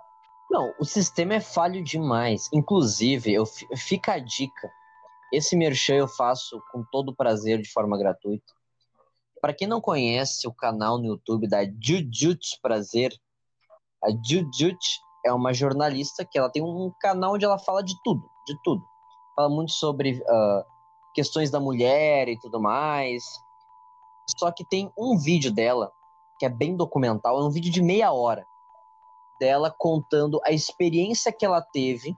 Não, 0.50 0.74
o 0.80 0.86
sistema 0.86 1.36
é 1.36 1.40
falho 1.40 1.84
demais. 1.84 2.50
Inclusive, 2.54 3.34
eu 3.34 3.46
fica 3.46 4.14
a 4.14 4.20
dica. 4.20 4.72
Esse 5.32 5.56
merchan 5.56 5.96
eu 5.96 6.08
faço 6.08 6.62
com 6.72 6.84
todo 6.92 7.16
prazer 7.16 7.62
de 7.62 7.72
forma 7.72 7.98
gratuita. 7.98 8.52
Para 9.40 9.54
quem 9.54 9.68
não 9.68 9.80
conhece 9.80 10.48
o 10.48 10.54
canal 10.54 10.98
no 10.98 11.06
YouTube 11.06 11.48
da 11.48 11.60
Jujutsu 11.64 12.60
Prazer, 12.62 13.14
a 14.04 14.10
Jujutsu 14.10 15.00
é 15.26 15.32
uma 15.32 15.54
jornalista 15.54 16.26
que 16.26 16.38
ela 16.38 16.50
tem 16.50 16.64
um 16.64 16.92
canal 17.00 17.34
onde 17.34 17.46
ela 17.46 17.60
fala 17.60 17.84
de 17.84 17.94
tudo, 18.04 18.28
de 18.48 18.56
tudo. 18.64 18.84
Fala 19.36 19.50
muito 19.50 19.72
sobre 19.72 20.20
uh, 20.20 20.66
questões 21.20 21.52
da 21.52 21.60
mulher 21.60 22.30
e 22.30 22.40
tudo 22.40 22.62
mais. 22.62 23.26
Só 24.38 24.50
que 24.54 24.64
tem 24.64 24.90
um 24.98 25.18
vídeo 25.18 25.52
dela 25.52 25.92
que 26.40 26.46
é 26.46 26.50
bem 26.50 26.78
documental, 26.78 27.38
é 27.38 27.44
um 27.44 27.50
vídeo 27.50 27.70
de 27.70 27.82
meia 27.82 28.14
hora 28.14 28.48
dela 29.38 29.74
contando 29.78 30.40
a 30.46 30.52
experiência 30.52 31.34
que 31.34 31.46
ela 31.46 31.62
teve 31.62 32.18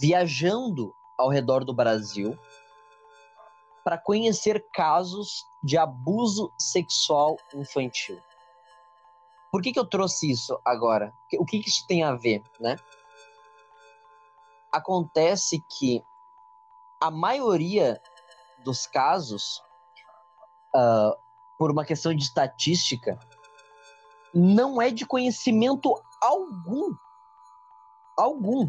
viajando 0.00 0.92
ao 1.16 1.28
redor 1.28 1.64
do 1.64 1.72
Brasil 1.72 2.36
para 3.84 3.96
conhecer 3.96 4.66
casos 4.72 5.44
de 5.62 5.78
abuso 5.78 6.52
sexual 6.58 7.36
infantil. 7.54 8.20
Por 9.52 9.62
que, 9.62 9.72
que 9.72 9.78
eu 9.78 9.88
trouxe 9.88 10.28
isso 10.28 10.58
agora? 10.64 11.12
O 11.38 11.46
que, 11.46 11.60
que 11.60 11.68
isso 11.68 11.86
tem 11.86 12.02
a 12.02 12.16
ver, 12.16 12.42
né? 12.58 12.74
Acontece 14.72 15.62
que 15.78 16.02
a 17.04 17.10
maioria 17.10 18.00
dos 18.64 18.86
casos, 18.86 19.62
uh, 20.74 21.14
por 21.58 21.70
uma 21.70 21.84
questão 21.84 22.14
de 22.14 22.22
estatística, 22.22 23.18
não 24.32 24.80
é 24.80 24.90
de 24.90 25.04
conhecimento 25.04 25.94
algum. 26.20 26.94
Algum 28.16 28.68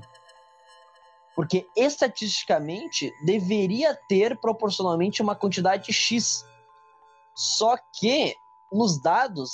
porque 1.36 1.68
estatisticamente 1.76 3.14
deveria 3.26 3.94
ter 4.08 4.40
proporcionalmente 4.40 5.22
uma 5.22 5.36
quantidade 5.36 5.92
X. 5.92 6.46
Só 7.36 7.76
que 7.92 8.34
nos 8.72 9.02
dados 9.02 9.52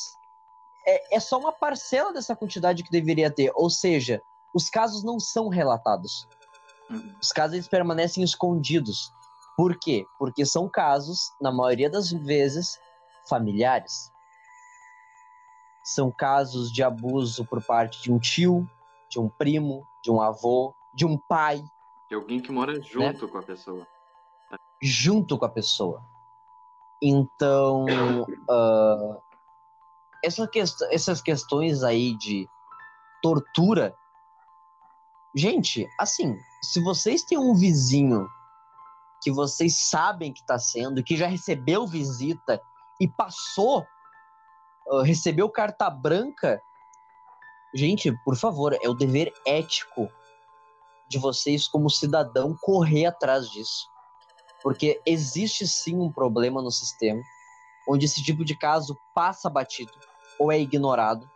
é, 0.85 1.15
é, 1.15 1.19
só 1.19 1.39
uma 1.39 1.51
parcela 1.51 2.13
dessa 2.13 2.35
quantidade 2.35 2.83
que 2.83 2.91
deveria 2.91 3.31
ter. 3.31 3.51
Ou 3.55 3.69
seja, 3.69 4.21
os 4.53 4.69
casos 4.69 5.03
não 5.03 5.19
são 5.19 5.49
relatados. 5.49 6.27
Uhum. 6.91 7.15
Os 7.21 7.31
casos 7.31 7.53
eles 7.53 7.67
permanecem 7.67 8.23
escondidos. 8.23 9.11
Por 9.55 9.77
quê? 9.77 10.05
Porque 10.17 10.45
são 10.45 10.69
casos, 10.69 11.31
na 11.39 11.51
maioria 11.51 11.89
das 11.89 12.11
vezes, 12.11 12.79
familiares. 13.27 14.11
São 15.83 16.11
casos 16.11 16.71
de 16.71 16.83
abuso 16.83 17.45
por 17.45 17.63
parte 17.63 18.01
de 18.01 18.11
um 18.11 18.19
tio, 18.19 18.69
de 19.09 19.19
um 19.19 19.29
primo, 19.29 19.83
de 20.03 20.11
um 20.11 20.21
avô, 20.21 20.73
de 20.93 21.05
um 21.05 21.17
pai. 21.17 21.63
De 22.09 22.15
alguém 22.15 22.39
que 22.39 22.51
mora 22.51 22.81
junto 22.81 23.25
né? 23.25 23.31
com 23.31 23.37
a 23.37 23.43
pessoa. 23.43 23.87
Junto 24.81 25.37
com 25.37 25.45
a 25.45 25.49
pessoa. 25.49 26.03
Então, 27.01 27.85
uh, 27.85 29.21
essa 30.23 30.47
quest 30.47 30.81
essas 30.91 31.21
questões 31.21 31.83
aí 31.83 32.15
de 32.17 32.47
tortura. 33.21 33.95
Gente, 35.33 35.87
assim, 35.99 36.37
se 36.61 36.81
vocês 36.81 37.23
têm 37.23 37.37
um 37.37 37.55
vizinho 37.55 38.27
que 39.21 39.31
vocês 39.31 39.89
sabem 39.89 40.33
que 40.33 40.41
está 40.41 40.57
sendo, 40.57 41.03
que 41.03 41.15
já 41.15 41.27
recebeu 41.27 41.85
visita 41.87 42.61
e 42.99 43.07
passou, 43.07 43.85
uh, 44.87 45.01
recebeu 45.01 45.49
carta 45.49 45.89
branca, 45.89 46.61
gente, 47.73 48.11
por 48.25 48.35
favor, 48.35 48.77
é 48.81 48.89
o 48.89 48.93
dever 48.93 49.31
ético 49.45 50.09
de 51.07 51.17
vocês, 51.17 51.67
como 51.67 51.89
cidadão, 51.89 52.57
correr 52.61 53.05
atrás 53.05 53.49
disso. 53.49 53.89
Porque 54.63 55.01
existe 55.05 55.67
sim 55.67 55.97
um 55.97 56.11
problema 56.11 56.61
no 56.61 56.71
sistema 56.71 57.21
onde 57.87 58.05
esse 58.05 58.23
tipo 58.23 58.45
de 58.45 58.55
caso 58.55 58.97
passa 59.13 59.49
batido 59.49 59.91
ou 60.39 60.51
é 60.51 60.59
ignorado. 60.59 61.29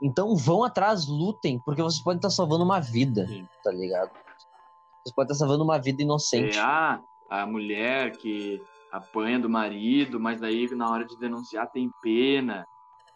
Então 0.00 0.36
vão 0.36 0.64
atrás, 0.64 1.06
lutem, 1.06 1.58
porque 1.64 1.82
vocês 1.82 2.02
podem 2.02 2.18
estar 2.18 2.30
salvando 2.30 2.64
uma 2.64 2.80
vida, 2.80 3.26
sim. 3.26 3.48
tá 3.62 3.70
ligado? 3.70 4.10
Vocês 4.10 5.14
podem 5.14 5.32
estar 5.32 5.46
salvando 5.46 5.64
uma 5.64 5.78
vida 5.78 6.02
inocente. 6.02 6.58
É, 6.58 6.60
ah, 6.60 7.00
a 7.30 7.46
mulher 7.46 8.12
que 8.12 8.60
apanha 8.92 9.38
do 9.38 9.48
marido, 9.48 10.20
mas 10.20 10.40
daí 10.40 10.68
na 10.74 10.90
hora 10.90 11.04
de 11.04 11.18
denunciar 11.18 11.70
tem 11.70 11.90
pena 12.02 12.66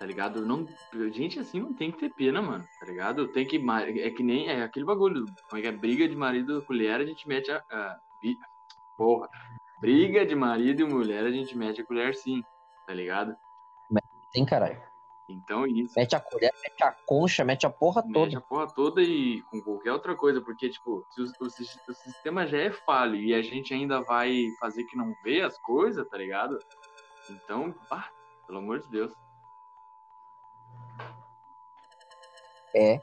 tá 0.00 0.06
ligado? 0.06 0.46
Não, 0.46 0.66
gente 1.12 1.38
assim 1.38 1.60
não 1.60 1.74
tem 1.74 1.92
que 1.92 1.98
ter 1.98 2.14
pena, 2.14 2.40
mano, 2.40 2.64
tá 2.80 2.86
ligado? 2.86 3.28
Tem 3.28 3.46
que. 3.46 3.62
É 3.98 4.10
que 4.10 4.22
nem. 4.22 4.48
É 4.48 4.62
aquele 4.62 4.86
bagulho. 4.86 5.26
Como 5.46 5.58
é 5.58 5.60
que 5.60 5.68
é? 5.68 5.72
Briga 5.72 6.08
de 6.08 6.16
marido 6.16 6.58
e 6.58 6.64
colher, 6.64 7.02
a 7.02 7.04
gente 7.04 7.28
mete 7.28 7.52
a. 7.52 7.58
a 7.70 7.98
porra. 8.96 9.28
Briga 9.78 10.24
de 10.24 10.34
marido 10.34 10.80
e 10.80 10.84
mulher, 10.88 11.26
a 11.26 11.30
gente 11.30 11.54
mete 11.56 11.82
a 11.82 11.84
colher 11.84 12.14
sim, 12.14 12.42
tá 12.86 12.94
ligado? 12.94 13.36
Tem, 14.32 14.44
caralho. 14.46 14.80
Então 15.32 15.66
isso. 15.66 15.94
Mete 15.96 16.14
a 16.14 16.20
colher, 16.20 16.52
mete 16.62 16.82
a 16.82 16.92
concha, 17.06 17.44
mete 17.44 17.66
a 17.66 17.70
porra 17.70 18.02
mete 18.02 18.12
toda. 18.12 18.26
Mete 18.26 18.36
a 18.36 18.40
porra 18.40 18.66
toda 18.68 19.02
e 19.02 19.42
com 19.42 19.60
qualquer 19.62 19.92
outra 19.92 20.14
coisa, 20.14 20.40
porque, 20.40 20.68
tipo, 20.68 21.04
se 21.10 21.22
o, 21.22 21.24
o, 21.24 21.46
o, 21.46 21.94
sistema 21.94 22.46
já 22.46 22.58
é 22.58 22.70
falho 22.70 23.16
e 23.16 23.34
a 23.34 23.42
gente 23.42 23.72
ainda 23.72 24.00
vai 24.02 24.46
fazer 24.58 24.84
que 24.84 24.96
não 24.96 25.14
vê 25.22 25.42
as 25.42 25.58
coisas, 25.58 26.08
tá 26.08 26.16
ligado? 26.16 26.58
Então, 27.30 27.74
ah, 27.90 28.08
pelo 28.46 28.58
amor 28.58 28.80
de 28.80 28.88
Deus. 28.88 29.12
é 32.74 33.00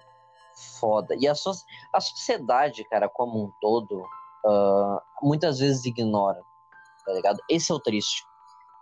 foda. 0.80 1.16
E 1.20 1.28
a, 1.28 1.36
so 1.36 1.52
a 1.94 2.00
sociedade, 2.00 2.84
cara, 2.86 3.10
como 3.10 3.46
um 3.46 3.52
todo, 3.62 4.02
uh, 4.46 5.02
muitas 5.22 5.60
vezes 5.60 5.86
ignora, 5.86 6.42
tá 7.06 7.14
ligado? 7.14 7.40
Esse 7.50 7.72
é 7.72 7.76
o 7.76 7.80
triste. 7.80 8.24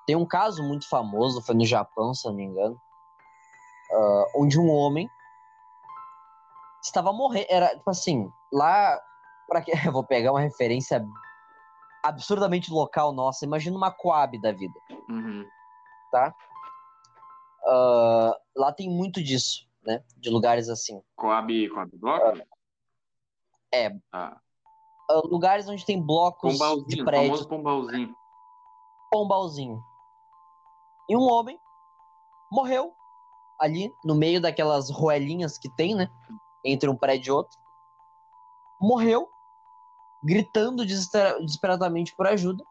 Tem 0.05 0.15
um 0.15 0.25
caso 0.25 0.63
muito 0.63 0.87
famoso, 0.87 1.41
foi 1.41 1.55
no 1.55 1.65
Japão, 1.65 2.13
se 2.13 2.25
não 2.25 2.33
me 2.33 2.43
engano, 2.43 2.79
uh, 3.95 4.25
onde 4.35 4.59
um 4.59 4.69
homem 4.69 5.09
estava 6.83 7.13
morrendo. 7.13 7.47
Era, 7.49 7.75
tipo 7.75 7.89
assim, 7.89 8.29
lá. 8.51 8.99
Pra 9.47 9.61
que... 9.61 9.71
Eu 9.87 9.91
vou 9.91 10.03
pegar 10.03 10.31
uma 10.31 10.41
referência 10.41 11.03
absurdamente 12.03 12.71
local 12.71 13.13
nossa. 13.13 13.45
Imagina 13.45 13.77
uma 13.77 13.91
Coab 13.91 14.39
da 14.39 14.51
vida. 14.51 14.79
Uhum. 15.09 15.45
Tá? 16.11 16.33
Uh, 17.65 18.33
lá 18.55 18.71
tem 18.71 18.89
muito 18.89 19.23
disso, 19.23 19.67
né? 19.83 20.03
De 20.17 20.29
lugares 20.29 20.69
assim. 20.69 21.01
Coab, 21.15 21.69
Coab 21.69 21.97
Bloco? 21.97 22.41
É. 23.73 23.91
Ah. 24.11 24.37
Uh, 25.09 25.27
lugares 25.27 25.67
onde 25.67 25.85
tem 25.85 26.01
blocos 26.01 26.53
Pombalzinho, 26.53 26.87
de 26.87 27.03
prédios. 27.03 27.45
pombalzinho. 27.45 28.15
Pombalzinho. 29.11 29.83
E 31.09 31.15
um 31.15 31.29
homem 31.29 31.59
morreu 32.51 32.95
ali 33.65 33.93
no 34.03 34.15
meio 34.15 34.39
daquelas 34.41 34.89
roelinhas 34.89 35.57
que 35.57 35.69
tem, 35.69 35.95
né? 35.95 36.09
Entre 36.63 36.89
um 36.89 36.95
prédio 36.95 37.31
e 37.31 37.31
outro. 37.31 37.57
Morreu, 38.79 39.29
gritando 40.23 40.85
desesper- 40.85 41.39
desesperadamente 41.41 42.15
por 42.15 42.27
ajuda. 42.27 42.63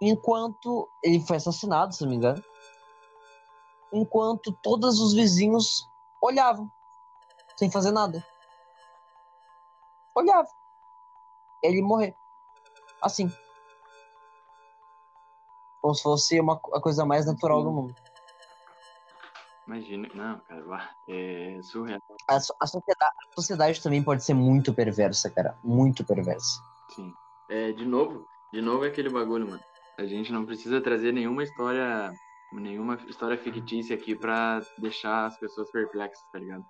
Enquanto 0.00 0.88
ele 1.02 1.20
foi 1.20 1.36
assassinado, 1.36 1.94
se 1.94 2.02
não 2.02 2.10
me 2.10 2.16
engano. 2.16 2.42
Enquanto 3.92 4.52
todos 4.52 5.00
os 5.00 5.14
vizinhos 5.14 5.88
olhavam, 6.22 6.70
sem 7.56 7.70
fazer 7.70 7.90
nada. 7.90 8.24
Olhavam. 10.14 10.52
Ele 11.62 11.82
morrer. 11.82 12.14
Assim. 13.02 13.32
Como 15.80 15.94
se 15.94 16.02
fosse 16.02 16.40
uma, 16.40 16.60
a 16.74 16.80
coisa 16.80 17.04
mais 17.04 17.26
natural 17.26 17.62
do 17.62 17.70
mundo. 17.70 17.94
Imagina. 19.68 20.08
Não, 20.14 20.40
cara, 20.40 20.64
é 21.08 21.60
surreal. 21.62 22.00
A, 22.26 22.36
a 22.36 22.66
sociedade, 22.66 23.14
a 23.30 23.34
sociedade 23.34 23.82
também 23.82 24.02
pode 24.02 24.24
ser 24.24 24.32
muito 24.32 24.72
perversa, 24.72 25.30
cara. 25.30 25.58
Muito 25.62 26.04
perversa. 26.04 26.58
Sim. 26.94 27.12
É, 27.50 27.72
de 27.72 27.84
novo, 27.84 28.26
de 28.52 28.62
novo 28.62 28.86
é 28.86 28.88
aquele 28.88 29.10
bagulho, 29.10 29.46
mano. 29.46 29.62
A 29.98 30.06
gente 30.06 30.32
não 30.32 30.46
precisa 30.46 30.80
trazer 30.80 31.12
nenhuma 31.12 31.42
história, 31.42 32.10
nenhuma 32.52 32.94
história 33.08 33.36
fictícia 33.36 33.94
aqui 33.94 34.14
pra 34.14 34.60
deixar 34.78 35.26
as 35.26 35.38
pessoas 35.38 35.70
perplexas, 35.70 36.24
tá 36.32 36.38
ligado? 36.38 36.64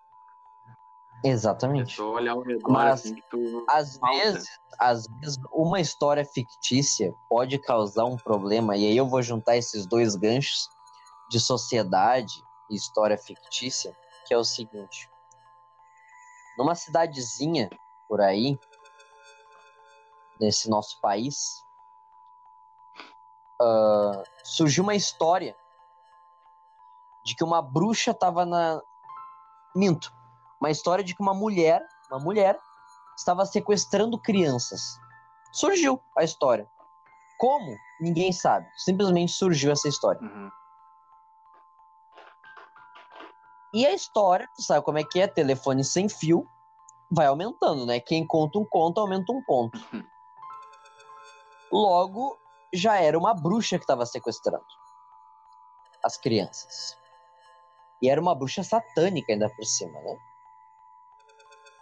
É 1.24 1.30
Exatamente. 1.30 1.94
só 1.94 2.12
olhar 2.12 2.32
ao 2.32 2.42
redor 2.42 2.72
Mas, 2.72 3.00
assim 3.00 3.16
tu. 3.30 3.64
Às 3.68 3.98
vezes, 3.98 4.48
às 4.78 5.06
vezes, 5.20 5.36
uma 5.52 5.80
história 5.80 6.24
fictícia 6.24 7.12
pode 7.28 7.58
causar 7.58 8.04
um 8.06 8.16
problema, 8.16 8.76
e 8.76 8.86
aí 8.86 8.96
eu 8.96 9.06
vou 9.06 9.22
juntar 9.22 9.56
esses 9.56 9.86
dois 9.86 10.16
ganchos 10.16 10.68
de 11.30 11.38
sociedade 11.38 12.42
história 12.70 13.16
fictícia, 13.16 13.96
que 14.26 14.34
é 14.34 14.38
o 14.38 14.44
seguinte. 14.44 15.10
Numa 16.56 16.74
cidadezinha 16.74 17.70
por 18.08 18.20
aí, 18.20 18.58
nesse 20.40 20.68
nosso 20.68 21.00
país, 21.00 21.62
ah, 23.60 24.22
surgiu 24.44 24.82
uma 24.82 24.94
história 24.94 25.56
de 27.24 27.34
que 27.34 27.44
uma 27.44 27.60
bruxa 27.60 28.12
estava 28.12 28.44
na. 28.44 28.80
Minto. 29.74 30.12
Uma 30.60 30.70
história 30.70 31.04
de 31.04 31.14
que 31.14 31.22
uma 31.22 31.34
mulher, 31.34 31.86
uma 32.10 32.18
mulher, 32.18 32.58
estava 33.16 33.44
sequestrando 33.44 34.18
crianças. 34.18 34.98
Surgiu 35.52 36.02
a 36.16 36.24
história. 36.24 36.68
Como? 37.38 37.76
Ninguém 38.00 38.32
sabe. 38.32 38.66
Simplesmente 38.76 39.32
surgiu 39.32 39.70
essa 39.70 39.88
história. 39.88 40.20
Uhum. 40.20 40.50
E 43.72 43.86
a 43.86 43.92
história, 43.92 44.48
tu 44.56 44.62
sabe 44.62 44.84
como 44.84 44.98
é 44.98 45.04
que 45.04 45.20
é? 45.20 45.26
Telefone 45.26 45.84
sem 45.84 46.08
fio 46.08 46.46
vai 47.10 47.26
aumentando, 47.26 47.86
né? 47.86 48.00
Quem 48.00 48.26
conta 48.26 48.58
um 48.58 48.64
conto, 48.64 49.00
aumenta 49.00 49.32
um 49.32 49.42
ponto. 49.42 49.78
Logo, 51.70 52.38
já 52.72 53.00
era 53.00 53.18
uma 53.18 53.34
bruxa 53.34 53.78
que 53.78 53.84
estava 53.84 54.06
sequestrando 54.06 54.64
as 56.02 56.16
crianças. 56.16 56.96
E 58.00 58.08
era 58.08 58.20
uma 58.20 58.34
bruxa 58.34 58.62
satânica 58.62 59.32
ainda 59.32 59.50
por 59.50 59.64
cima, 59.64 60.00
né? 60.00 60.16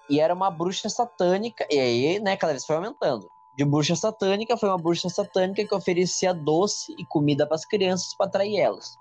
E 0.09 0.21
era 0.21 0.33
uma 0.33 0.51
bruxa 0.51 0.89
satânica, 0.89 1.67
e 1.71 1.79
aí, 1.79 2.21
né, 2.21 2.37
cada 2.37 2.53
vez 2.53 2.65
foi 2.65 2.77
aumentando. 2.77 3.29
De 3.57 3.65
bruxa 3.65 3.97
satânica, 3.97 4.57
foi 4.57 4.69
uma 4.69 4.79
bruxa 4.79 5.09
satânica 5.09 5.67
que 5.67 5.75
oferecia 5.75 6.33
doce 6.33 6.95
e 6.99 7.05
comida 7.07 7.47
para 7.47 7.57
as 7.57 7.65
crianças 7.65 8.15
para 8.15 8.27
atrair 8.27 8.59
elas. 8.59 8.97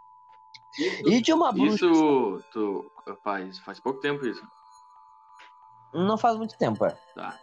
E 0.77 1.21
de 1.21 1.31
uma 1.33 1.51
bruxa. 1.51 1.85
Isso, 1.85 2.43
tu 2.51 2.91
faz, 3.23 3.59
faz 3.59 3.79
pouco 3.79 3.99
tempo 3.99 4.25
isso. 4.25 4.45
Não 5.93 6.17
faz 6.17 6.37
muito 6.37 6.57
tempo, 6.57 6.85
é. 6.85 6.91
Tá. 7.13 7.39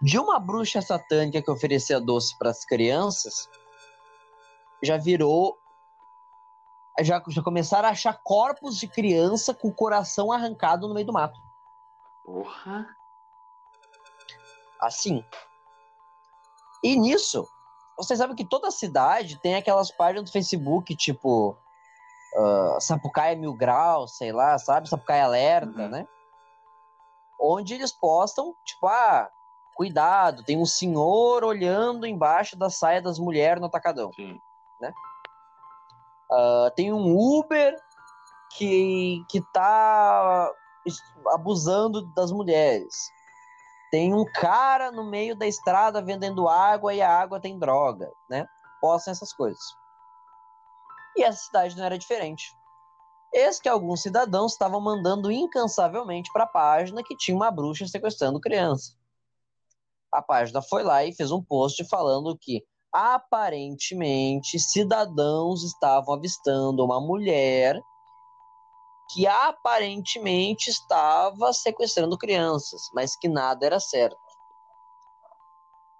De 0.00 0.18
uma 0.18 0.38
bruxa 0.38 0.82
satânica 0.82 1.40
que 1.40 1.50
oferecia 1.50 2.00
doce 2.00 2.36
para 2.36 2.50
as 2.50 2.64
crianças, 2.64 3.48
já 4.82 4.96
virou. 4.98 5.58
Já, 7.00 7.22
já 7.28 7.42
começaram 7.42 7.88
a 7.88 7.92
achar 7.92 8.20
corpos 8.22 8.76
de 8.76 8.86
criança 8.86 9.54
com 9.54 9.68
o 9.68 9.74
coração 9.74 10.30
arrancado 10.30 10.86
no 10.86 10.92
meio 10.92 11.06
do 11.06 11.12
mato. 11.12 11.38
Porra. 12.24 12.86
Assim. 14.78 15.24
E 16.82 16.96
nisso, 16.96 17.48
vocês 17.96 18.18
sabem 18.18 18.36
que 18.36 18.44
toda 18.44 18.70
cidade 18.70 19.38
tem 19.38 19.54
aquelas 19.54 19.90
páginas 19.90 20.24
do 20.24 20.32
Facebook, 20.32 20.94
tipo. 20.96 21.56
Ah, 22.36 22.76
Sapucaia 22.80 23.36
Mil 23.36 23.54
Graus, 23.54 24.16
sei 24.16 24.32
lá, 24.32 24.58
sabe? 24.58 24.88
Sapucaia 24.88 25.24
Alerta, 25.24 25.82
Uhum. 25.82 25.88
né? 25.88 26.06
Onde 27.40 27.74
eles 27.74 27.92
postam, 27.92 28.54
tipo, 28.64 28.86
ah, 28.86 29.28
cuidado, 29.74 30.44
tem 30.44 30.56
um 30.58 30.66
senhor 30.66 31.42
olhando 31.44 32.06
embaixo 32.06 32.56
da 32.56 32.70
saia 32.70 33.02
das 33.02 33.18
mulheres 33.18 33.60
no 33.60 33.66
atacadão. 33.66 34.10
Sim. 34.14 34.38
Ah, 36.30 36.70
tem 36.74 36.92
um 36.92 37.14
Uber 37.16 37.76
que, 38.56 39.22
que 39.28 39.40
tá 39.52 40.50
abusando 41.34 42.02
das 42.14 42.32
mulheres. 42.32 43.10
Tem 43.90 44.14
um 44.14 44.24
cara 44.24 44.90
no 44.90 45.04
meio 45.04 45.36
da 45.36 45.46
estrada 45.46 46.00
vendendo 46.00 46.48
água 46.48 46.94
e 46.94 47.02
a 47.02 47.10
água 47.20 47.38
tem 47.40 47.58
droga, 47.58 48.10
né? 48.30 48.46
Postam 48.80 49.12
essas 49.12 49.32
coisas. 49.34 49.60
E 51.16 51.22
essa 51.22 51.44
cidade 51.44 51.76
não 51.76 51.84
era 51.84 51.98
diferente. 51.98 52.44
Eis 53.32 53.58
que 53.58 53.68
alguns 53.68 54.02
cidadãos 54.02 54.52
estavam 54.52 54.80
mandando 54.80 55.30
incansavelmente 55.30 56.30
para 56.32 56.44
a 56.44 56.48
página 56.48 57.02
que 57.02 57.16
tinha 57.16 57.36
uma 57.36 57.50
bruxa 57.50 57.86
sequestrando 57.86 58.40
criança. 58.40 58.94
A 60.12 60.20
página 60.20 60.60
foi 60.60 60.82
lá 60.82 61.02
e 61.04 61.14
fez 61.14 61.30
um 61.30 61.42
post 61.42 61.82
falando 61.88 62.36
que 62.38 62.62
aparentemente 62.92 64.58
cidadãos 64.58 65.64
estavam 65.64 66.14
avistando 66.14 66.84
uma 66.84 67.00
mulher 67.00 67.80
que 69.12 69.26
aparentemente 69.26 70.70
estava 70.70 71.52
sequestrando 71.52 72.18
crianças, 72.18 72.82
mas 72.94 73.16
que 73.16 73.28
nada 73.28 73.64
era 73.64 73.80
certo. 73.80 74.16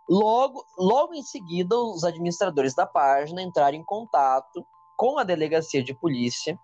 Logo, 0.08 0.64
logo 0.76 1.14
em 1.14 1.22
seguida, 1.22 1.74
os 1.76 2.04
administradores 2.04 2.74
da 2.74 2.86
página 2.86 3.40
entraram 3.40 3.76
em 3.78 3.84
contato 3.84 4.66
com 5.02 5.18
a 5.18 5.24
delegacia 5.24 5.82
de 5.82 5.92
polícia 5.92 6.56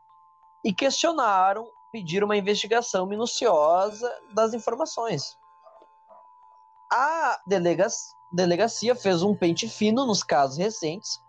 e 0.64 0.72
questionaram, 0.72 1.68
pediram 1.90 2.24
uma 2.24 2.36
investigação 2.36 3.04
minuciosa 3.04 4.08
das 4.32 4.54
informações. 4.54 5.36
A 6.88 7.40
delega 7.48 7.88
delegacia 8.30 8.94
fez 8.94 9.24
um 9.24 9.34
pente 9.34 9.68
fino 9.68 10.06
nos 10.06 10.22
casos 10.22 10.56
recentes 10.56 11.20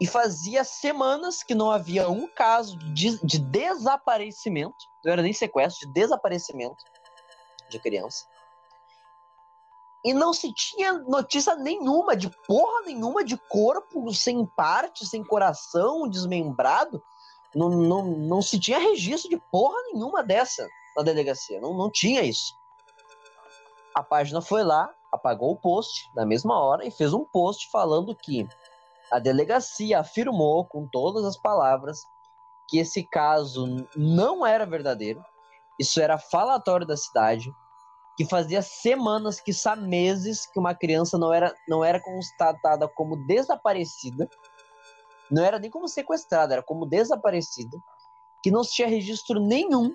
e 0.00 0.06
fazia 0.06 0.64
semanas 0.64 1.42
que 1.42 1.54
não 1.54 1.70
havia 1.70 2.08
um 2.08 2.26
caso 2.28 2.78
de, 2.94 3.22
de 3.22 3.38
desaparecimento, 3.38 4.78
não 5.04 5.12
era 5.12 5.20
nem 5.20 5.34
sequestro, 5.34 5.86
de 5.86 5.92
desaparecimento 5.92 6.82
de 7.68 7.78
criança. 7.78 8.24
E 10.04 10.14
não 10.14 10.32
se 10.32 10.52
tinha 10.52 10.94
notícia 10.94 11.54
nenhuma, 11.56 12.16
de 12.16 12.30
porra 12.46 12.82
nenhuma, 12.86 13.22
de 13.22 13.36
corpo 13.36 14.12
sem 14.14 14.46
parte, 14.46 15.06
sem 15.06 15.22
coração, 15.22 16.08
desmembrado. 16.08 17.02
Não, 17.54 17.68
não, 17.68 18.04
não 18.04 18.42
se 18.42 18.58
tinha 18.58 18.78
registro 18.78 19.28
de 19.28 19.36
porra 19.50 19.76
nenhuma 19.92 20.22
dessa 20.22 20.66
na 20.96 21.02
delegacia. 21.02 21.60
Não, 21.60 21.74
não 21.74 21.90
tinha 21.90 22.22
isso. 22.22 22.54
A 23.94 24.02
página 24.02 24.40
foi 24.40 24.62
lá, 24.62 24.90
apagou 25.12 25.52
o 25.52 25.56
post 25.56 26.08
na 26.14 26.24
mesma 26.24 26.58
hora 26.58 26.86
e 26.86 26.90
fez 26.90 27.12
um 27.12 27.24
post 27.24 27.68
falando 27.70 28.14
que 28.14 28.48
a 29.10 29.18
delegacia 29.18 29.98
afirmou 29.98 30.64
com 30.64 30.86
todas 30.86 31.24
as 31.24 31.36
palavras 31.36 32.00
que 32.68 32.78
esse 32.78 33.02
caso 33.02 33.66
não 33.96 34.46
era 34.46 34.64
verdadeiro, 34.64 35.22
isso 35.78 36.00
era 36.00 36.16
falatório 36.16 36.86
da 36.86 36.96
cidade, 36.96 37.52
que 38.20 38.28
fazia 38.28 38.60
semanas, 38.60 39.40
quiçá 39.40 39.74
meses, 39.74 40.44
que 40.44 40.58
uma 40.58 40.74
criança 40.74 41.16
não 41.16 41.32
era, 41.32 41.54
não 41.66 41.82
era 41.82 41.98
constatada 41.98 42.86
como 42.86 43.16
desaparecida, 43.16 44.28
não 45.30 45.42
era 45.42 45.58
nem 45.58 45.70
como 45.70 45.88
sequestrada, 45.88 46.52
era 46.52 46.62
como 46.62 46.84
desaparecida, 46.84 47.78
que 48.42 48.50
não 48.50 48.62
se 48.62 48.74
tinha 48.74 48.88
registro 48.88 49.40
nenhum 49.40 49.94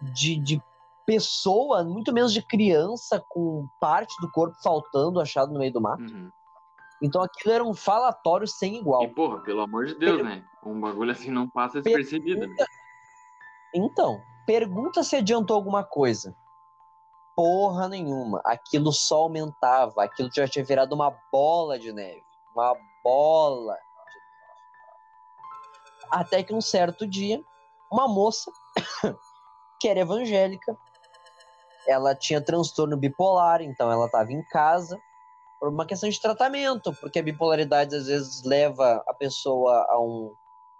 de, 0.00 0.34
de 0.38 0.60
pessoa, 1.06 1.84
muito 1.84 2.12
menos 2.12 2.32
de 2.32 2.42
criança, 2.42 3.24
com 3.28 3.68
parte 3.78 4.12
do 4.20 4.28
corpo 4.32 4.56
faltando, 4.60 5.20
achado 5.20 5.52
no 5.52 5.60
meio 5.60 5.72
do 5.72 5.80
mato. 5.80 6.02
Uhum. 6.02 6.32
Então 7.00 7.22
aquilo 7.22 7.54
era 7.54 7.62
um 7.62 7.74
falatório 7.74 8.48
sem 8.48 8.74
igual. 8.74 9.04
E, 9.04 9.08
porra, 9.08 9.38
pelo 9.38 9.60
amor 9.60 9.86
de 9.86 9.94
Deus, 9.94 10.20
né? 10.24 10.44
Um 10.66 10.80
bagulho 10.80 11.12
assim 11.12 11.30
não 11.30 11.48
passa 11.48 11.80
despercebido. 11.80 12.44
Né? 12.44 12.56
Então, 13.72 14.20
pergunta 14.44 15.04
se 15.04 15.14
adiantou 15.14 15.54
alguma 15.54 15.84
coisa 15.84 16.34
porra 17.36 17.88
nenhuma. 17.88 18.40
Aquilo 18.44 18.92
só 18.92 19.22
aumentava. 19.22 20.04
Aquilo 20.04 20.30
já 20.34 20.46
tinha 20.46 20.64
virado 20.64 20.94
uma 20.94 21.14
bola 21.30 21.78
de 21.78 21.92
neve. 21.92 22.22
Uma 22.54 22.76
bola. 23.02 23.76
Até 26.10 26.42
que 26.42 26.54
um 26.54 26.60
certo 26.60 27.06
dia, 27.06 27.42
uma 27.90 28.06
moça, 28.06 28.50
que 29.80 29.88
era 29.88 30.00
evangélica, 30.00 30.76
ela 31.88 32.14
tinha 32.14 32.40
transtorno 32.40 32.96
bipolar, 32.96 33.62
então 33.62 33.90
ela 33.90 34.06
estava 34.06 34.30
em 34.32 34.42
casa 34.44 35.00
por 35.58 35.68
uma 35.68 35.86
questão 35.86 36.08
de 36.08 36.20
tratamento, 36.20 36.92
porque 37.00 37.18
a 37.18 37.22
bipolaridade 37.22 37.94
às 37.94 38.06
vezes 38.06 38.42
leva 38.44 39.02
a 39.08 39.14
pessoa 39.14 39.86
a 39.88 39.98
um, 39.98 40.34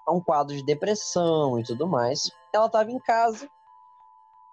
a 0.07 0.12
um 0.12 0.20
quadro 0.20 0.55
de 0.55 0.62
depressão 0.62 1.59
e 1.59 1.62
tudo 1.62 1.86
mais. 1.86 2.30
Ela 2.53 2.66
estava 2.66 2.90
em 2.90 2.98
casa 2.98 3.48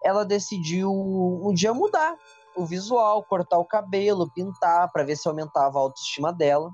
ela 0.03 0.25
decidiu 0.25 0.91
um 0.91 1.53
dia 1.53 1.73
mudar 1.73 2.15
o 2.55 2.65
visual, 2.65 3.23
cortar 3.23 3.57
o 3.57 3.65
cabelo, 3.65 4.29
pintar, 4.29 4.91
para 4.91 5.03
ver 5.03 5.15
se 5.15 5.27
aumentava 5.27 5.77
a 5.77 5.81
autoestima 5.81 6.33
dela. 6.33 6.71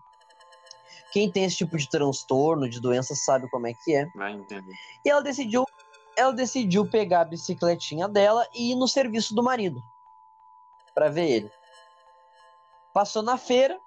Quem 1.12 1.32
tem 1.32 1.46
esse 1.46 1.58
tipo 1.58 1.78
de 1.78 1.90
transtorno, 1.90 2.70
de 2.70 2.80
doença, 2.80 3.16
sabe 3.16 3.50
como 3.50 3.68
é 3.68 3.74
que 3.74 3.96
é. 3.96 4.06
Vai 4.16 4.34
entender. 4.34 4.74
E 5.04 5.10
ela 5.10 5.22
decidiu, 5.22 5.66
ela 6.18 6.34
decidiu 6.34 6.90
pegar 6.90 7.22
a 7.22 7.26
bicicletinha 7.26 8.08
dela 8.08 8.48
e 8.54 8.72
ir 8.72 8.76
no 8.76 8.88
serviço 8.88 9.34
do 9.34 9.44
marido 9.44 9.82
para 10.94 11.10
ver 11.10 11.30
ele. 11.30 11.52
Passou 12.94 13.22
na 13.22 13.38
feira, 13.38 13.78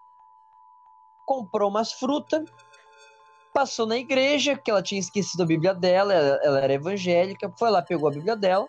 comprou 1.26 1.70
umas 1.70 1.92
frutas, 1.92 2.48
passou 3.52 3.86
na 3.86 3.96
igreja, 3.96 4.56
que 4.56 4.70
ela 4.70 4.82
tinha 4.82 5.00
esquecido 5.00 5.42
a 5.42 5.46
Bíblia 5.46 5.74
dela, 5.74 6.12
ela, 6.14 6.40
ela 6.42 6.60
era 6.60 6.74
evangélica, 6.74 7.52
foi 7.58 7.70
lá, 7.70 7.82
pegou 7.82 8.08
a 8.08 8.12
Bíblia 8.12 8.36
dela 8.36 8.68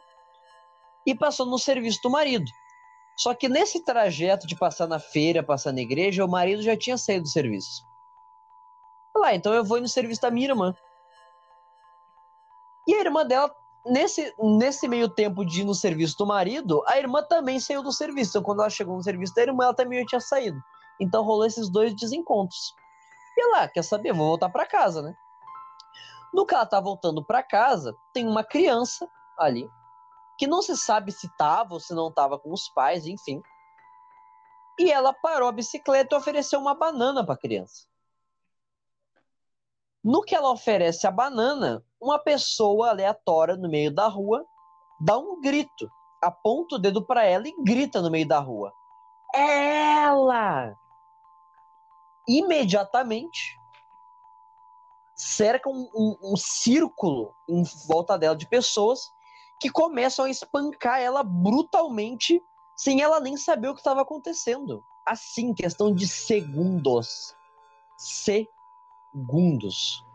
e 1.10 1.16
passou 1.16 1.46
no 1.46 1.58
serviço 1.58 2.00
do 2.04 2.10
marido. 2.10 2.50
Só 3.18 3.34
que 3.34 3.50
nesse 3.50 3.84
trajeto 3.84 4.48
de 4.48 4.56
passar 4.56 4.88
na 4.88 5.00
feira, 5.00 5.44
passar 5.44 5.74
na 5.74 5.82
igreja, 5.82 6.24
o 6.24 6.30
marido 6.30 6.62
já 6.62 6.78
tinha 6.78 6.98
saído 6.98 7.24
do 7.24 7.30
serviço. 7.30 7.84
Lá, 9.16 9.34
então 9.34 9.54
eu 9.54 9.64
vou 9.64 9.82
no 9.82 9.88
serviço 9.88 10.22
da 10.22 10.32
minha 10.32 10.48
irmã. 10.48 10.74
E 12.88 12.94
a 12.94 13.00
irmã 13.02 13.26
dela, 13.26 13.54
nesse, 13.86 14.34
nesse 14.40 14.88
meio 14.88 15.10
tempo 15.10 15.44
de 15.44 15.62
ir 15.62 15.64
no 15.66 15.76
serviço 15.76 16.16
do 16.18 16.26
marido, 16.26 16.82
a 16.88 16.98
irmã 16.98 17.22
também 17.24 17.60
saiu 17.60 17.84
do 17.84 17.92
serviço. 17.92 18.32
Então, 18.32 18.44
quando 18.44 18.62
ela 18.62 18.70
chegou 18.70 18.96
no 18.96 19.04
serviço 19.04 19.34
da 19.34 19.42
irmã, 19.42 19.66
ela 19.66 19.74
também 19.74 20.00
já 20.00 20.06
tinha 20.06 20.22
saído. 20.22 20.60
Então 21.02 21.24
rolou 21.24 21.46
esses 21.46 21.70
dois 21.70 21.94
desencontros. 21.96 22.74
E 23.38 23.52
lá, 23.52 23.68
quer 23.68 23.84
saber? 23.84 24.14
Vou 24.14 24.28
voltar 24.28 24.50
para 24.50 24.66
casa, 24.66 25.02
né? 25.02 25.14
No 26.34 26.46
que 26.46 26.54
ela 26.54 26.66
tá 26.66 26.80
voltando 26.80 27.24
para 27.24 27.42
casa, 27.42 27.96
tem 28.14 28.28
uma 28.28 28.44
criança 28.44 29.10
ali 29.38 29.70
que 30.40 30.48
não 30.48 30.62
se 30.62 30.78
sabe 30.78 31.12
se 31.12 31.28
estava 31.28 31.74
ou 31.74 31.82
se 31.82 31.94
não 31.94 32.08
estava 32.08 32.40
com 32.40 32.54
os 32.54 32.70
pais, 32.70 33.06
enfim. 33.06 33.44
E 34.80 34.90
ela 34.90 35.14
parou 35.14 35.50
a 35.50 35.52
bicicleta 35.52 36.16
e 36.16 36.18
ofereceu 36.18 36.62
uma 36.62 36.74
banana 36.74 37.26
para 37.26 37.36
a 37.36 37.38
criança. 37.38 37.86
No 40.02 40.22
que 40.22 40.34
ela 40.34 40.50
oferece 40.50 41.06
a 41.06 41.12
banana, 41.12 41.84
uma 42.02 42.18
pessoa 42.18 42.92
aleatória 42.92 43.58
no 43.58 43.70
meio 43.70 43.94
da 43.94 44.08
rua 44.08 44.46
dá 45.02 45.18
um 45.18 45.42
grito, 45.42 45.92
aponta 46.22 46.76
o 46.76 46.80
dedo 46.80 47.06
para 47.06 47.26
ela 47.26 47.46
e 47.46 47.62
grita 47.62 48.02
no 48.02 48.10
meio 48.10 48.26
da 48.26 48.40
rua: 48.40 48.72
É 49.36 50.04
ela! 50.04 50.74
Imediatamente 52.26 53.60
cerca 55.14 55.70
um, 55.70 55.90
um, 55.94 56.18
um 56.32 56.38
círculo 56.38 57.36
em 57.50 57.62
volta 57.90 58.18
dela 58.18 58.38
de 58.38 58.48
pessoas 58.48 59.12
que 59.60 59.70
começam 59.70 60.26
a 60.26 60.30
espancar 60.30 61.00
ela 61.00 61.22
brutalmente, 61.22 62.42
sem 62.76 63.02
ela 63.02 63.20
nem 63.20 63.36
saber 63.36 63.68
o 63.68 63.74
que 63.74 63.82
estava 63.82 64.02
acontecendo. 64.02 64.84
Assim, 65.06 65.54
questão 65.54 65.94
de 65.94 66.08
segundos. 66.08 67.36
Segundos. 67.98 70.06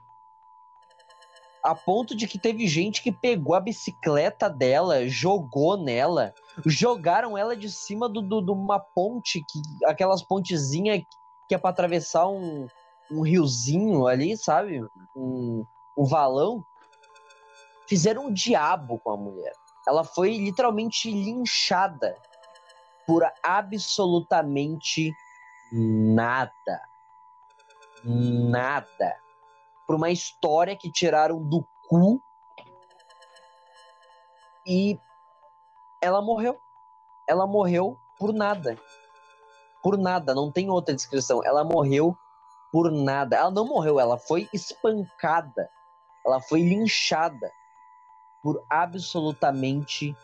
A 1.63 1.75
ponto 1.75 2.15
de 2.15 2.27
que 2.27 2.39
teve 2.39 2.67
gente 2.67 3.03
que 3.03 3.11
pegou 3.11 3.55
a 3.55 3.61
bicicleta 3.61 4.49
dela, 4.49 5.07
jogou 5.09 5.77
nela, 5.77 6.35
jogaram 6.67 7.37
ela 7.37 7.57
de 7.57 7.71
cima 7.71 8.09
de 8.09 8.23
do, 8.23 8.41
do, 8.41 8.53
uma 8.53 8.79
ponte, 8.79 9.43
que, 9.49 9.61
aquelas 9.87 10.23
pontezinhas 10.23 11.03
que 11.49 11.55
é 11.55 11.59
para 11.59 11.71
atravessar 11.71 12.29
um, 12.29 12.67
um 13.11 13.23
riozinho 13.23 14.07
ali, 14.07 14.37
sabe? 14.37 14.83
Um, 15.17 15.65
um 15.97 16.05
valão 16.05 16.65
fizeram 17.87 18.27
um 18.27 18.33
diabo 18.33 18.99
com 18.99 19.11
a 19.11 19.17
mulher. 19.17 19.53
Ela 19.87 20.05
foi 20.05 20.37
literalmente 20.37 21.11
linchada 21.11 22.17
por 23.07 23.23
absolutamente 23.43 25.13
nada. 25.73 26.81
Nada. 28.03 29.17
Por 29.87 29.97
uma 29.97 30.11
história 30.11 30.77
que 30.77 30.91
tiraram 30.91 31.43
do 31.43 31.67
cu 31.89 32.21
e 34.67 34.99
ela 36.01 36.23
morreu. 36.23 36.59
Ela 37.29 37.47
morreu 37.47 37.99
por 38.19 38.33
nada. 38.33 38.77
Por 39.83 39.99
nada, 39.99 40.35
não 40.35 40.51
tem 40.51 40.71
outra 40.71 40.95
descrição. 40.95 41.43
Ela 41.45 41.63
morreu 41.63 42.17
por 42.73 42.91
nada. 42.91 43.37
Ela 43.37 43.51
não 43.51 43.67
morreu, 43.67 44.01
ela 44.01 44.17
foi 44.17 44.49
espancada. 44.53 45.71
Ela 46.25 46.41
foi 46.41 46.63
linchada 46.63 47.53
por 48.45 48.63
absolutamente 48.69 50.15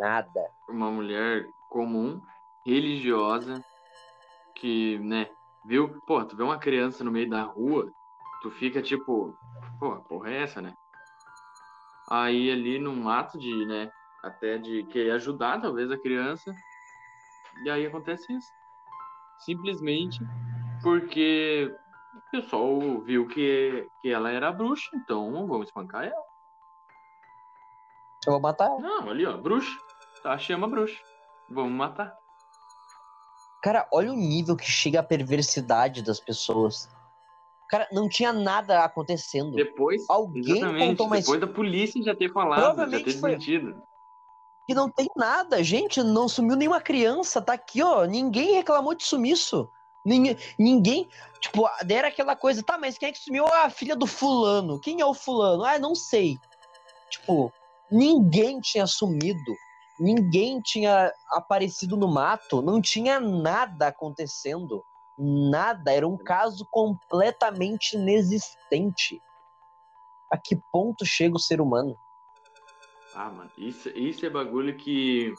nada. 0.00 0.50
Uma 0.68 0.90
mulher 0.90 1.48
comum, 1.68 2.20
religiosa, 2.66 3.64
que, 4.56 4.98
né, 4.98 5.30
viu, 5.64 6.00
pô, 6.08 6.24
tu 6.24 6.36
vê 6.36 6.42
uma 6.42 6.58
criança 6.58 7.04
no 7.04 7.12
meio 7.12 7.30
da 7.30 7.42
rua, 7.42 7.88
tu 8.42 8.50
fica 8.50 8.82
tipo, 8.82 9.32
pô, 9.78 9.96
porra 10.08 10.30
é 10.30 10.42
essa, 10.42 10.60
né? 10.60 10.74
Aí 12.10 12.50
ali 12.50 12.80
num 12.80 13.08
ato 13.08 13.38
de, 13.38 13.64
né, 13.64 13.88
até 14.24 14.58
de 14.58 14.82
querer 14.86 15.12
ajudar 15.12 15.60
talvez 15.60 15.88
a 15.88 15.98
criança, 15.98 16.52
e 17.64 17.70
aí 17.70 17.86
acontece 17.86 18.24
isso. 18.32 18.48
Simplesmente 19.38 20.18
porque 20.82 21.72
o 22.16 22.30
pessoal 22.32 23.00
viu 23.02 23.28
que, 23.28 23.88
que 24.02 24.08
ela 24.08 24.32
era 24.32 24.50
bruxa, 24.50 24.90
então 24.94 25.46
vamos 25.46 25.68
espancar 25.68 26.06
ela. 26.06 26.29
Eu 28.26 28.32
vou 28.32 28.40
matar 28.40 28.66
ela. 28.66 28.78
Não, 28.78 29.10
ali, 29.10 29.24
ó, 29.26 29.36
bruxa. 29.36 29.78
Tá, 30.22 30.36
chama 30.38 30.68
bruxa. 30.68 30.98
Vamos 31.48 31.72
matar. 31.72 32.14
Cara, 33.62 33.86
olha 33.92 34.12
o 34.12 34.16
nível 34.16 34.56
que 34.56 34.70
chega 34.70 35.00
a 35.00 35.02
perversidade 35.02 36.02
das 36.02 36.20
pessoas. 36.20 36.88
Cara, 37.68 37.88
não 37.92 38.08
tinha 38.08 38.32
nada 38.32 38.84
acontecendo. 38.84 39.52
Depois, 39.52 40.04
alguém 40.08 40.60
contou 40.78 41.06
uma 41.06 41.18
Depois 41.18 41.40
da 41.40 41.46
polícia 41.46 42.02
já 42.02 42.14
ter 42.14 42.32
falado, 42.32 42.58
Provavelmente 42.58 42.98
já 42.98 43.04
ter 43.04 43.12
desmentido. 43.12 43.72
Foi... 43.72 43.82
Que 44.66 44.74
não 44.74 44.90
tem 44.90 45.08
nada. 45.16 45.62
Gente, 45.62 46.02
não 46.02 46.28
sumiu 46.28 46.56
nenhuma 46.56 46.80
criança. 46.80 47.40
Tá 47.40 47.52
aqui, 47.52 47.82
ó. 47.82 48.04
Ninguém 48.04 48.54
reclamou 48.54 48.94
de 48.94 49.04
sumiço. 49.04 49.68
Ninguém, 50.04 50.36
ninguém, 50.58 51.08
tipo, 51.40 51.68
deram 51.84 52.08
aquela 52.08 52.34
coisa, 52.34 52.62
tá, 52.62 52.78
mas 52.78 52.96
quem 52.96 53.10
é 53.10 53.12
que 53.12 53.18
sumiu? 53.18 53.46
Ah, 53.46 53.64
a 53.64 53.70
filha 53.70 53.94
do 53.94 54.06
fulano. 54.06 54.80
Quem 54.80 55.00
é 55.00 55.04
o 55.04 55.12
fulano? 55.12 55.62
Ah, 55.62 55.78
não 55.78 55.94
sei. 55.94 56.38
Tipo, 57.10 57.52
Ninguém 57.90 58.60
tinha 58.60 58.86
sumido, 58.86 59.54
ninguém 59.98 60.60
tinha 60.60 61.12
aparecido 61.30 61.96
no 61.96 62.08
mato, 62.08 62.62
não 62.62 62.80
tinha 62.80 63.18
nada 63.18 63.88
acontecendo. 63.88 64.84
Nada, 65.18 65.92
era 65.92 66.08
um 66.08 66.16
caso 66.16 66.66
completamente 66.70 67.94
inexistente. 67.94 69.20
A 70.30 70.38
que 70.38 70.56
ponto 70.72 71.04
chega 71.04 71.36
o 71.36 71.40
ser 71.40 71.60
humano? 71.60 71.94
Ah, 73.14 73.28
mano, 73.28 73.50
isso, 73.58 73.88
isso 73.90 74.24
é 74.24 74.30
bagulho 74.30 74.76
que. 74.76 75.34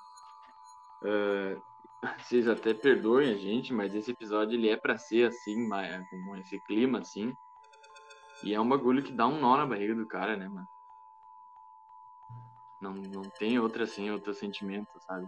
Uh, 1.02 1.60
vocês 2.20 2.48
até 2.48 2.74
perdoem 2.74 3.32
a 3.32 3.38
gente, 3.38 3.74
mas 3.74 3.96
esse 3.96 4.12
episódio 4.12 4.56
ele 4.56 4.70
é 4.70 4.76
para 4.76 4.98
ser 4.98 5.30
assim, 5.30 5.68
com 6.10 6.36
esse 6.36 6.60
clima 6.66 7.00
assim. 7.00 7.34
E 8.44 8.54
é 8.54 8.60
um 8.60 8.68
bagulho 8.68 9.04
que 9.04 9.12
dá 9.12 9.28
um 9.28 9.40
nó 9.40 9.56
na 9.56 9.66
barriga 9.66 9.96
do 9.96 10.08
cara, 10.08 10.36
né, 10.36 10.48
mano? 10.48 10.68
Não, 12.82 12.94
não 12.94 13.22
tem 13.38 13.60
outra 13.60 13.84
assim, 13.84 14.10
outro 14.10 14.34
sentimento, 14.34 14.90
sabe? 15.06 15.28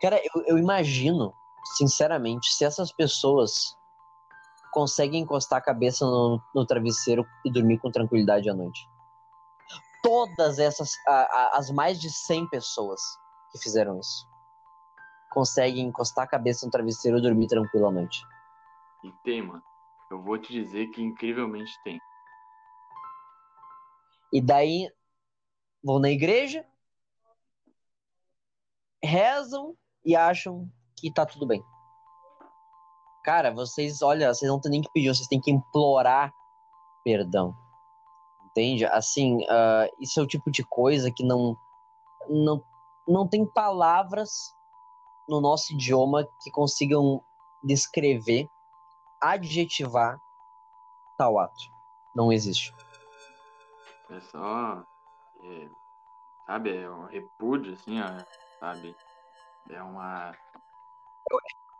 Cara, 0.00 0.20
eu, 0.34 0.42
eu 0.46 0.58
imagino, 0.58 1.32
sinceramente, 1.76 2.52
se 2.52 2.64
essas 2.64 2.92
pessoas 2.92 3.76
conseguem 4.72 5.22
encostar 5.22 5.58
a 5.58 5.62
cabeça 5.62 6.04
no, 6.04 6.40
no 6.54 6.66
travesseiro 6.66 7.24
e 7.44 7.52
dormir 7.52 7.78
com 7.78 7.90
tranquilidade 7.90 8.50
à 8.50 8.54
noite. 8.54 8.88
Todas 10.02 10.58
essas, 10.58 10.90
a, 11.06 11.12
a, 11.12 11.58
as 11.58 11.70
mais 11.70 12.00
de 12.00 12.10
100 12.10 12.48
pessoas 12.48 13.00
que 13.52 13.58
fizeram 13.58 14.00
isso, 14.00 14.28
conseguem 15.30 15.86
encostar 15.86 16.24
a 16.24 16.28
cabeça 16.28 16.66
no 16.66 16.72
travesseiro 16.72 17.18
e 17.18 17.22
dormir 17.22 17.46
tranquilo 17.46 17.86
à 17.86 17.92
noite. 17.92 18.20
E 19.04 19.12
tem, 19.22 19.42
mano. 19.42 19.62
Eu 20.10 20.20
vou 20.22 20.38
te 20.38 20.52
dizer 20.52 20.88
que 20.88 21.02
incrivelmente 21.02 21.72
tem. 21.82 22.00
E 24.32 24.40
daí 24.40 24.88
vão 25.84 25.98
na 25.98 26.08
igreja, 26.08 26.66
rezam 29.02 29.76
e 30.04 30.16
acham 30.16 30.66
que 30.96 31.12
tá 31.12 31.26
tudo 31.26 31.46
bem. 31.46 31.62
Cara, 33.22 33.52
vocês, 33.52 34.00
olha, 34.00 34.32
vocês 34.32 34.50
não 34.50 34.60
tem 34.60 34.70
nem 34.70 34.82
que 34.82 34.90
pedir, 34.92 35.14
vocês 35.14 35.28
têm 35.28 35.40
que 35.40 35.50
implorar 35.50 36.32
perdão. 37.04 37.54
Entende? 38.46 38.86
Assim, 38.86 39.42
uh, 39.44 39.88
isso 40.00 40.18
é 40.18 40.22
o 40.22 40.26
tipo 40.26 40.50
de 40.50 40.64
coisa 40.64 41.10
que 41.10 41.24
não, 41.24 41.56
não, 42.28 42.62
não 43.06 43.28
tem 43.28 43.44
palavras 43.44 44.30
no 45.28 45.40
nosso 45.40 45.74
idioma 45.74 46.26
que 46.42 46.50
consigam 46.50 47.22
descrever, 47.62 48.46
adjetivar 49.20 50.18
tal 51.18 51.38
ato. 51.38 51.64
Não 52.14 52.32
existe. 52.32 52.74
É 54.10 54.20
só. 54.20 54.84
É, 55.44 55.68
sabe, 56.46 56.76
é 56.76 56.90
um 56.90 57.04
repúdio, 57.04 57.74
assim, 57.74 58.00
ó, 58.00 58.24
sabe? 58.58 58.96
É 59.68 59.82
uma. 59.82 60.34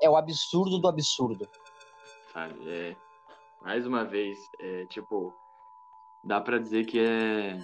É 0.02 0.08
o 0.08 0.16
absurdo 0.16 0.78
do 0.78 0.88
absurdo. 0.88 1.48
Sabe, 2.32 2.68
é. 2.68 2.96
Mais 3.62 3.86
uma 3.86 4.04
vez, 4.04 4.38
é 4.58 4.84
tipo. 4.86 5.34
Dá 6.22 6.40
pra 6.40 6.58
dizer 6.58 6.84
que 6.84 6.98
é. 6.98 7.58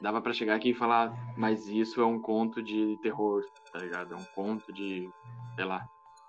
Dava 0.00 0.22
pra 0.22 0.32
chegar 0.32 0.54
aqui 0.54 0.70
e 0.70 0.74
falar, 0.74 1.12
mas 1.36 1.66
isso 1.66 2.00
é 2.00 2.06
um 2.06 2.20
conto 2.20 2.62
de 2.62 2.96
terror, 3.02 3.44
tá 3.72 3.78
ligado? 3.78 4.14
É 4.14 4.16
um 4.16 4.24
conto 4.34 4.72
de. 4.72 5.10
sei 5.56 5.64
lá. 5.64 5.88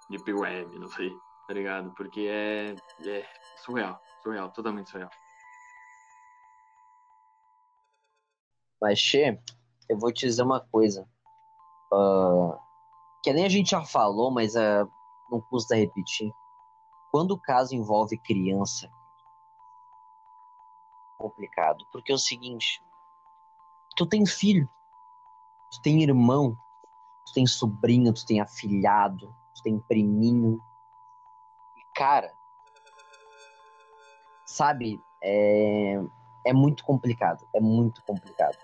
De 0.09 0.17
P-Web, 0.17 0.77
não 0.77 0.89
sei, 0.89 1.09
tá 1.47 1.53
ligado? 1.53 1.93
Porque 1.95 2.21
é. 2.21 2.75
É 3.05 3.25
surreal, 3.63 3.99
surreal, 4.23 4.51
totalmente 4.51 4.89
surreal. 4.89 5.11
Mas, 8.82 8.99
Che, 8.99 9.39
eu 9.88 9.97
vou 9.99 10.11
te 10.11 10.25
dizer 10.25 10.43
uma 10.43 10.59
coisa. 10.59 11.07
Uh, 11.93 12.57
que 13.23 13.32
nem 13.32 13.45
a 13.45 13.49
gente 13.49 13.71
já 13.71 13.84
falou, 13.84 14.32
mas 14.32 14.55
uh, 14.55 14.89
não 15.29 15.39
custa 15.41 15.75
repetir. 15.75 16.32
Quando 17.11 17.32
o 17.32 17.39
caso 17.39 17.75
envolve 17.75 18.17
criança, 18.17 18.89
complicado. 21.21 21.86
Porque 21.91 22.11
é 22.11 22.15
o 22.15 22.19
seguinte: 22.19 22.84
tu 23.95 24.05
tem 24.05 24.25
filho, 24.25 24.67
tu 25.71 25.82
tem 25.82 26.01
irmão, 26.01 26.57
tu 27.25 27.34
tem 27.34 27.45
sobrinho, 27.45 28.13
tu 28.13 28.25
tem 28.25 28.41
afilhado, 28.41 29.36
tu 29.55 29.61
tem 29.61 29.79
priminho. 29.79 30.59
Cara, 31.93 32.34
sabe, 34.45 34.99
é, 35.21 35.99
é 36.45 36.53
muito 36.53 36.84
complicado. 36.84 37.47
É 37.53 37.59
muito 37.59 38.03
complicado. 38.03 38.57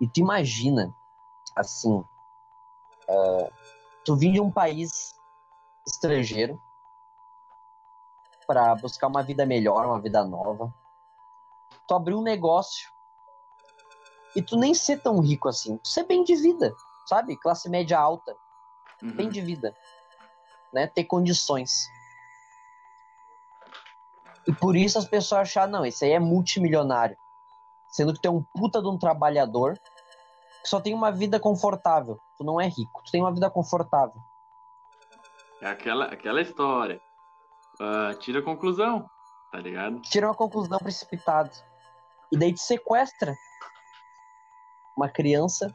E 0.00 0.08
tu 0.08 0.20
imagina, 0.20 0.94
assim, 1.54 1.92
uh, 3.08 3.52
tu 4.04 4.16
vir 4.16 4.32
de 4.32 4.40
um 4.40 4.50
país 4.50 5.14
estrangeiro 5.86 6.60
para 8.46 8.74
buscar 8.74 9.06
uma 9.06 9.22
vida 9.22 9.44
melhor, 9.44 9.86
uma 9.86 10.00
vida 10.00 10.24
nova. 10.24 10.74
Tu 11.86 11.94
abrir 11.94 12.14
um 12.14 12.22
negócio 12.22 12.88
e 14.34 14.42
tu 14.42 14.56
nem 14.56 14.74
ser 14.74 15.02
tão 15.02 15.20
rico 15.20 15.48
assim, 15.48 15.76
tu 15.76 15.88
ser 15.88 16.04
bem 16.04 16.24
de 16.24 16.34
vida, 16.36 16.74
sabe? 17.06 17.36
Classe 17.36 17.68
média 17.68 17.98
alta, 17.98 18.36
uhum. 19.02 19.12
bem 19.12 19.28
de 19.28 19.40
vida, 19.40 19.76
né? 20.72 20.86
Ter 20.86 21.04
condições. 21.04 21.86
E 24.46 24.52
por 24.52 24.76
isso 24.76 24.98
as 24.98 25.04
pessoas 25.04 25.42
acham, 25.42 25.66
não, 25.68 25.84
esse 25.84 26.04
aí 26.04 26.12
é 26.12 26.18
multimilionário. 26.18 27.16
Sendo 27.90 28.14
que 28.14 28.20
tu 28.20 28.26
é 28.26 28.30
um 28.30 28.42
puta 28.42 28.80
de 28.80 28.88
um 28.88 28.98
trabalhador 28.98 29.78
só 30.64 30.80
tem 30.80 30.94
uma 30.94 31.10
vida 31.10 31.40
confortável. 31.40 32.18
Tu 32.36 32.44
não 32.44 32.60
é 32.60 32.66
rico, 32.66 33.02
tu 33.04 33.10
tem 33.10 33.20
uma 33.20 33.32
vida 33.32 33.50
confortável. 33.50 34.20
É 35.60 35.66
aquela, 35.66 36.06
aquela 36.06 36.40
história. 36.40 37.00
Uh, 37.80 38.14
tira 38.18 38.40
a 38.40 38.42
conclusão, 38.42 39.08
tá 39.52 39.58
ligado? 39.58 40.00
Tira 40.02 40.26
uma 40.26 40.34
conclusão 40.34 40.78
precipitada. 40.78 41.50
E 42.32 42.38
daí 42.38 42.52
te 42.52 42.60
sequestra 42.60 43.34
uma 44.96 45.08
criança 45.08 45.74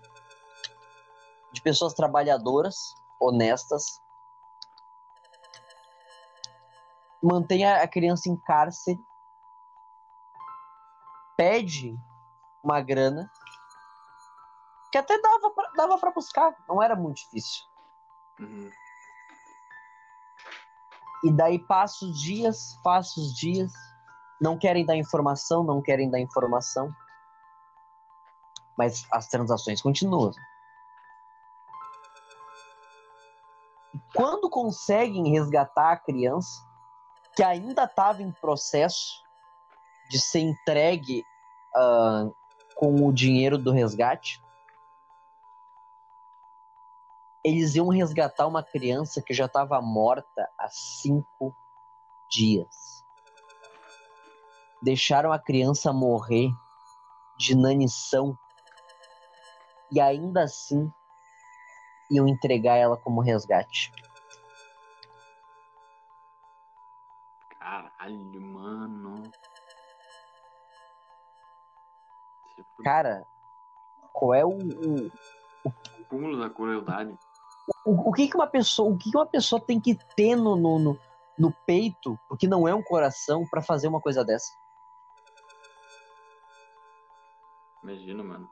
de 1.52 1.62
pessoas 1.62 1.94
trabalhadoras, 1.94 2.76
honestas. 3.20 3.84
Mantém 7.22 7.66
a 7.66 7.88
criança 7.88 8.30
em 8.30 8.36
cárcere. 8.36 9.00
Pede 11.36 11.98
uma 12.64 12.82
grana 12.82 13.30
que 14.96 15.00
até 15.00 15.20
dava 15.20 15.50
pra, 15.50 15.72
dava 15.76 15.98
pra 15.98 16.12
buscar, 16.12 16.56
não 16.70 16.82
era 16.82 16.96
muito 16.96 17.18
difícil. 17.18 17.66
Uhum. 18.40 18.72
E 21.26 21.34
daí 21.34 21.60
passa 21.60 22.06
os 22.06 22.22
dias, 22.22 22.80
passa 22.82 23.20
os 23.20 23.36
dias, 23.36 23.74
não 24.40 24.58
querem 24.58 24.86
dar 24.86 24.96
informação, 24.96 25.66
não 25.66 25.82
querem 25.82 26.10
dar 26.10 26.22
informação, 26.22 26.96
mas 28.78 29.06
as 29.12 29.28
transações 29.28 29.82
continuam. 29.82 30.32
Quando 34.14 34.50
conseguem 34.50 35.30
resgatar 35.30 35.92
a 35.92 35.98
criança, 35.98 36.66
que 37.36 37.44
ainda 37.44 37.84
estava 37.84 38.22
em 38.22 38.32
processo 38.32 39.22
de 40.10 40.22
ser 40.22 40.40
entregue 40.40 41.22
uh, 41.76 42.34
com 42.78 43.06
o 43.06 43.12
dinheiro 43.12 43.58
do 43.58 43.74
resgate, 43.74 44.45
eles 47.46 47.76
iam 47.76 47.90
resgatar 47.90 48.48
uma 48.48 48.64
criança 48.64 49.22
que 49.22 49.32
já 49.32 49.46
estava 49.46 49.80
morta 49.80 50.50
há 50.58 50.68
cinco 50.68 51.56
dias. 52.28 53.06
Deixaram 54.82 55.32
a 55.32 55.38
criança 55.38 55.94
morrer 55.94 56.50
de 57.38 57.52
inanição 57.52 58.36
e 59.92 60.02
ainda 60.02 60.42
assim 60.42 60.92
iam 62.10 62.28
entregar 62.28 62.78
ela 62.78 62.98
como 62.98 63.22
resgate. 63.22 63.92
Caralho, 67.60 68.42
mano. 68.42 69.22
Cara, 72.84 73.24
qual 74.12 74.34
é 74.34 74.44
o, 74.44 74.50
o, 74.50 75.12
o 75.64 76.06
cúmulo 76.10 76.40
da 76.40 76.50
crueldade? 76.50 77.16
O, 77.86 78.10
o, 78.10 78.14
que, 78.14 78.28
que 78.28 78.36
uma 78.36 78.48
pessoa, 78.48 78.90
o 78.90 78.98
que, 78.98 79.12
que 79.12 79.18
uma 79.18 79.26
pessoa 79.26 79.62
tem 79.62 79.80
que 79.80 79.96
ter 80.16 80.36
no, 80.36 80.56
no, 80.56 81.00
no 81.38 81.52
peito, 81.66 82.20
porque 82.28 82.48
não 82.48 82.68
é 82.68 82.74
um 82.74 82.84
coração, 82.84 83.46
para 83.50 83.62
fazer 83.62 83.88
uma 83.88 84.02
coisa 84.02 84.24
dessa? 84.24 84.52
Imagina, 87.84 88.24
mano. 88.24 88.50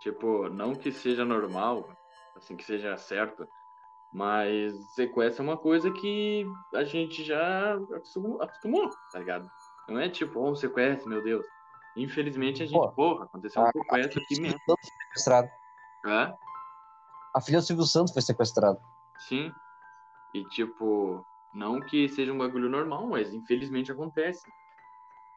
Tipo, 0.00 0.48
não 0.48 0.74
que 0.74 0.90
seja 0.90 1.24
normal, 1.24 1.88
assim, 2.34 2.56
que 2.56 2.64
seja 2.64 2.96
certo, 2.96 3.46
mas 4.12 4.74
sequestro 4.94 5.42
é 5.42 5.48
uma 5.48 5.56
coisa 5.56 5.90
que 5.90 6.44
a 6.74 6.84
gente 6.84 7.22
já 7.22 7.74
acostumou, 7.74 8.90
tá 9.10 9.18
ligado? 9.18 9.50
Não 9.88 9.98
é 9.98 10.08
tipo, 10.08 10.40
oh, 10.40 10.50
um 10.50 10.54
sequestro, 10.54 11.08
meu 11.08 11.22
Deus. 11.22 11.46
Infelizmente 11.96 12.62
a 12.62 12.66
gente, 12.66 12.78
Pô, 12.78 12.90
porra, 12.92 13.24
aconteceu 13.24 13.62
um 13.62 13.70
sequestro 13.70 14.22
aqui 14.22 14.40
mesmo. 14.40 14.58
Sequestrado. 14.80 15.48
É? 16.06 16.34
A 17.34 17.40
filha 17.40 17.58
do 17.58 17.64
Silvio 17.64 17.84
Santos 17.84 18.12
foi 18.12 18.22
sequestrada. 18.22 18.80
Sim. 19.28 19.52
E 20.34 20.44
tipo, 20.48 21.24
não 21.54 21.80
que 21.80 22.08
seja 22.08 22.32
um 22.32 22.38
bagulho 22.38 22.68
normal, 22.68 23.06
mas 23.06 23.32
infelizmente 23.32 23.92
acontece. 23.92 24.42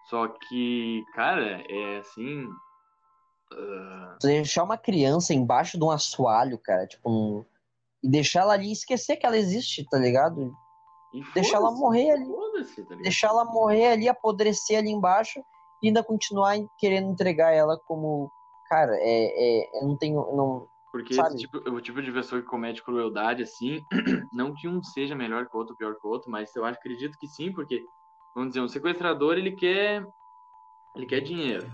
Só 0.10 0.28
que, 0.28 1.04
cara, 1.14 1.64
é 1.68 1.98
assim. 1.98 2.46
Uh... 3.52 4.18
Deixar 4.22 4.64
uma 4.64 4.78
criança 4.78 5.34
embaixo 5.34 5.78
de 5.78 5.84
um 5.84 5.92
assoalho, 5.92 6.58
cara, 6.58 6.86
tipo, 6.88 7.10
um... 7.10 7.46
e 8.04 8.10
deixar 8.10 8.42
ela 8.42 8.54
ali 8.54 8.70
e 8.70 8.74
esquecer 8.74 9.18
que 9.18 9.26
ela 9.26 9.38
existe, 9.38 9.86
tá 9.90 9.98
ligado? 9.98 10.54
Deixar 11.34 11.58
ela 11.58 11.72
morrer 11.72 12.12
ali. 12.12 12.28
Tá 12.88 12.96
deixar 12.96 13.28
ela 13.28 13.46
morrer 13.46 13.88
ali, 13.88 14.10
apodrecer 14.10 14.80
ali 14.80 14.90
embaixo 14.90 15.44
e 15.82 15.88
ainda 15.88 16.04
continuar 16.04 16.56
querendo 16.78 17.10
entregar 17.10 17.52
ela 17.54 17.78
como. 17.86 18.32
Cara, 18.70 18.96
é, 18.96 19.04
é, 19.04 19.80
eu 19.82 19.88
não 19.88 19.98
tenho. 19.98 20.16
Não, 20.36 20.68
Porque 20.96 21.14
esse 21.14 21.36
tipo, 21.36 21.58
o 21.58 21.82
tipo 21.82 22.02
de 22.02 22.10
pessoa 22.10 22.42
que 22.42 22.48
comete 22.48 22.82
crueldade, 22.82 23.44
assim, 23.44 23.84
não 24.32 24.54
que 24.54 24.66
um 24.66 24.82
seja 24.82 25.14
melhor 25.14 25.46
que 25.46 25.54
o 25.54 25.60
outro, 25.60 25.76
pior 25.76 25.94
que 25.94 26.08
o 26.08 26.10
outro, 26.10 26.32
mas 26.32 26.56
eu 26.56 26.64
acredito 26.64 27.18
que 27.18 27.28
sim, 27.28 27.52
porque, 27.52 27.86
vamos 28.34 28.52
dizer, 28.52 28.62
um 28.62 28.70
sequestrador, 28.70 29.38
ele 29.38 29.52
quer, 29.52 30.08
ele 30.96 31.06
quer 31.06 31.20
dinheiro. 31.20 31.70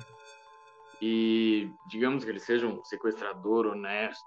E, 0.99 1.71
digamos 1.85 2.23
que 2.23 2.31
ele 2.31 2.39
seja 2.39 2.65
um 2.65 2.83
sequestrador 2.83 3.67
honesto, 3.67 4.25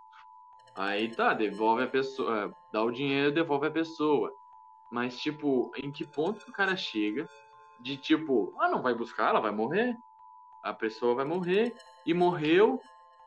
aí 0.76 1.10
tá, 1.10 1.34
devolve 1.34 1.82
a 1.82 1.88
pessoa, 1.88 2.44
é, 2.44 2.50
dá 2.72 2.84
o 2.84 2.92
dinheiro, 2.92 3.34
devolve 3.34 3.66
a 3.66 3.72
pessoa. 3.72 4.32
Mas, 4.92 5.18
tipo, 5.18 5.72
em 5.76 5.90
que 5.90 6.06
ponto 6.06 6.44
que 6.44 6.50
o 6.52 6.54
cara 6.54 6.76
chega 6.76 7.28
de, 7.80 7.96
tipo, 7.96 8.54
ah, 8.60 8.68
não 8.68 8.80
vai 8.80 8.94
buscar, 8.94 9.30
ela 9.30 9.40
vai 9.40 9.50
morrer, 9.50 9.96
a 10.62 10.72
pessoa 10.72 11.16
vai 11.16 11.24
morrer, 11.24 11.74
e 12.06 12.14
morreu, 12.14 12.78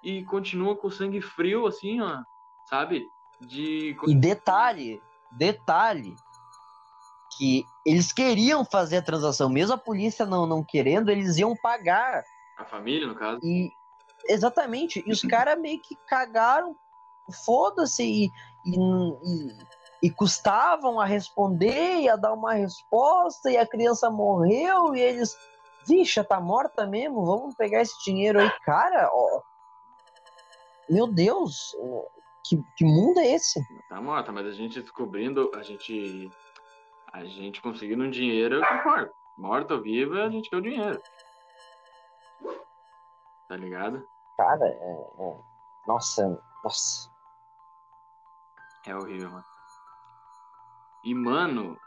e 0.04 0.24
continua 0.24 0.76
com 0.76 0.88
o 0.88 0.92
sangue 0.92 1.22
frio, 1.22 1.68
assim, 1.68 2.02
ó, 2.02 2.22
sabe? 2.70 3.08
De. 3.40 3.96
E 4.08 4.16
detalhe, 4.16 5.02
detalhe, 5.32 6.16
que 7.38 7.66
eles 7.86 8.12
queriam 8.12 8.66
fazer 8.66 8.98
a 8.98 9.02
transação, 9.02 9.50
mesmo 9.50 9.76
a 9.76 9.78
polícia 9.78 10.26
não, 10.26 10.46
não 10.46 10.64
querendo, 10.64 11.10
eles 11.10 11.38
iam 11.38 11.56
pagar. 11.56 12.24
A 12.58 12.66
família, 12.66 13.08
no 13.08 13.16
caso. 13.16 13.40
E 13.44 13.72
exatamente, 14.28 15.04
e 15.06 15.12
os 15.12 15.22
caras 15.24 15.60
meio 15.60 15.80
que 15.82 15.96
cagaram, 16.08 16.76
foda-se, 17.46 18.04
e, 18.04 18.26
e, 18.66 18.76
e, 18.76 19.58
e 20.04 20.10
custavam 20.10 21.00
a 21.00 21.06
responder, 21.06 22.02
e 22.02 22.10
a 22.10 22.16
dar 22.16 22.34
uma 22.34 22.54
resposta, 22.54 23.52
e 23.52 23.58
a 23.58 23.68
criança 23.68 24.10
morreu, 24.10 24.96
e 24.96 25.02
eles, 25.02 25.38
vixa, 25.88 26.24
tá 26.24 26.40
morta 26.40 26.88
mesmo, 26.88 27.26
vamos 27.26 27.56
pegar 27.56 27.82
esse 27.82 27.94
dinheiro 28.04 28.40
aí, 28.40 28.52
cara, 28.66 29.10
ó. 29.12 29.42
Meu 30.90 31.08
Deus, 31.08 31.76
que, 32.48 32.64
que 32.76 32.86
mundo 32.86 33.20
é 33.20 33.34
esse? 33.34 33.60
Tá 33.90 34.02
morta, 34.02 34.32
mas 34.32 34.46
a 34.46 34.52
gente 34.52 34.82
descobrindo, 34.82 35.52
a 35.56 35.62
gente. 35.64 36.30
A 37.14 37.26
gente 37.26 37.62
conseguindo 37.62 38.04
um 38.04 38.10
dinheiro, 38.10 38.62
concordo. 38.62 39.12
Morta 39.38 39.76
ou 39.76 39.82
viva, 39.82 40.24
a 40.24 40.30
gente 40.30 40.50
quer 40.50 40.58
o 40.58 40.62
dinheiro. 40.62 41.02
Tá 43.48 43.56
ligado? 43.56 44.06
Cara, 44.36 44.66
é, 44.66 45.02
é- 45.20 45.40
Nossa, 45.88 46.42
nossa. 46.64 47.10
É 48.86 48.96
horrível, 48.96 49.32
mano. 49.32 49.46
E, 51.04 51.14
mano, 51.14 51.78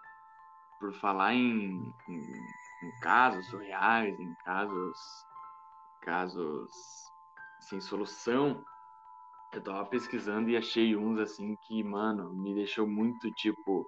por 0.78 0.92
falar 0.94 1.34
em, 1.34 1.94
em, 2.08 2.18
em 2.82 3.00
casos 3.02 3.46
surreais, 3.48 4.18
em 4.18 4.34
casos. 4.44 4.98
casos 6.02 6.70
sem 7.60 7.80
solução, 7.80 8.64
eu 9.52 9.62
tava 9.62 9.84
pesquisando 9.86 10.48
e 10.48 10.56
achei 10.56 10.96
uns 10.96 11.18
assim 11.18 11.56
que, 11.62 11.82
mano, 11.82 12.32
me 12.32 12.54
deixou 12.54 12.86
muito 12.86 13.30
tipo. 13.32 13.86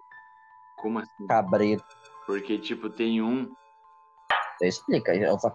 Como 0.76 0.98
assim? 0.98 1.26
Cabreiro. 1.28 1.82
Porque, 2.26 2.58
tipo, 2.58 2.90
tem 2.90 3.22
um. 3.22 3.52
Você 4.58 4.68
explica. 4.68 5.14
eu 5.14 5.38
falo, 5.38 5.54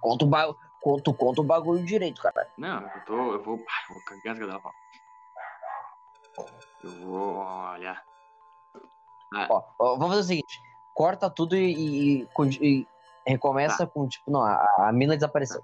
Conta, 0.00 0.24
o 0.24 0.28
ba... 0.28 0.54
conta, 0.80 1.12
conta 1.14 1.40
o 1.40 1.44
bagulho 1.44 1.84
direito, 1.84 2.20
cara. 2.22 2.50
Não, 2.56 2.82
eu 2.82 3.04
tô. 3.04 3.32
Eu 3.34 3.42
vou. 3.42 3.58
Eu 3.58 4.34
vou 4.34 4.46
dela, 4.46 4.60
fala. 4.60 4.74
Eu 6.82 6.92
vou 6.94 7.36
olhar. 7.36 8.02
Ó, 9.48 9.62
ó, 9.78 9.96
vamos 9.96 10.08
fazer 10.16 10.20
o 10.20 10.24
seguinte: 10.24 10.60
corta 10.94 11.30
tudo 11.30 11.56
e, 11.56 12.22
e- 12.22 12.28
e 12.60 12.88
recomeça 13.26 13.86
com, 13.86 14.06
tipo, 14.08 14.30
não, 14.30 14.42
a, 14.42 14.88
a 14.88 14.92
mina 14.92 15.14
desapareceu. 15.14 15.62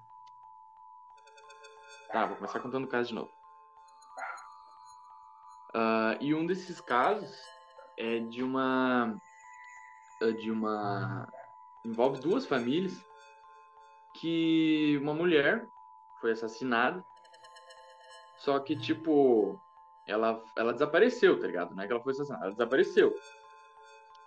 Tá, 2.10 2.26
vou 2.26 2.36
começar 2.36 2.60
contando 2.60 2.84
o 2.84 2.88
caso 2.88 3.08
de 3.08 3.14
novo. 3.14 3.30
Ah, 5.74 6.16
e 6.20 6.34
um 6.34 6.46
desses 6.46 6.80
casos 6.80 7.36
é 7.96 8.18
de 8.18 8.42
uma. 8.42 9.14
é 10.22 10.32
De 10.32 10.50
uma. 10.50 11.28
Envolve 11.84 12.20
duas 12.20 12.46
famílias 12.46 13.04
que 14.14 14.98
uma 15.00 15.14
mulher 15.14 15.68
foi 16.20 16.32
assassinada. 16.32 17.04
Só 18.38 18.58
que, 18.58 18.76
tipo, 18.76 19.60
ela, 20.06 20.42
ela 20.56 20.72
desapareceu, 20.72 21.40
tá 21.40 21.46
ligado? 21.46 21.74
Não 21.74 21.82
é 21.82 21.86
que 21.86 21.92
ela 21.92 22.02
foi 22.02 22.12
assassinada, 22.12 22.44
ela 22.44 22.52
desapareceu. 22.52 23.14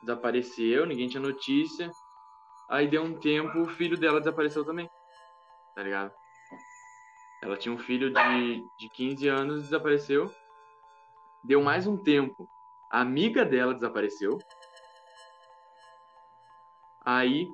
Desapareceu, 0.02 0.86
ninguém 0.86 1.08
tinha 1.08 1.22
notícia. 1.22 1.92
Aí 2.70 2.88
deu 2.88 3.04
um 3.04 3.20
tempo, 3.20 3.62
o 3.62 3.68
filho 3.68 3.98
dela 3.98 4.20
desapareceu 4.20 4.64
também. 4.64 4.89
Tá 5.76 5.84
ligado? 5.84 6.12
Ela 7.42 7.58
tinha 7.58 7.74
um 7.74 7.78
filho 7.78 8.14
de, 8.14 8.66
de 8.78 8.89
15 8.89 9.28
anos, 9.28 9.64
desapareceu. 9.64 10.32
Deu 11.44 11.62
mais 11.62 11.88
um 11.88 11.98
tempo. 11.98 12.48
A 12.92 13.02
amiga 13.02 13.44
dela 13.44 13.74
desapareceu. 13.74 14.38
Aí 17.04 17.50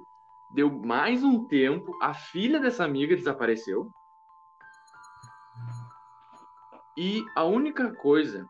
deu 0.52 0.70
mais 0.72 1.24
um 1.24 1.48
tempo. 1.48 1.98
A 2.02 2.14
filha 2.14 2.60
dessa 2.60 2.84
amiga 2.84 3.16
desapareceu. 3.16 3.90
E 6.98 7.24
a 7.36 7.44
única 7.44 7.94
coisa 7.96 8.50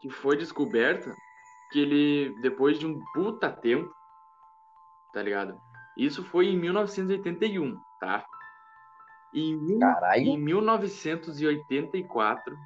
que 0.00 0.10
foi 0.10 0.36
descoberta 0.36 1.14
que 1.70 1.80
ele, 1.80 2.34
depois 2.40 2.78
de 2.78 2.86
um 2.86 3.00
puta 3.12 3.50
tempo, 3.50 3.92
tá 5.12 5.22
ligado? 5.22 5.60
Isso 5.96 6.24
foi 6.24 6.48
em 6.48 6.58
1981, 6.58 7.80
tá? 8.00 8.24
E 9.32 9.50
em, 9.50 9.78
Caralho. 9.78 10.22
em 10.22 10.36
1984, 10.38 12.56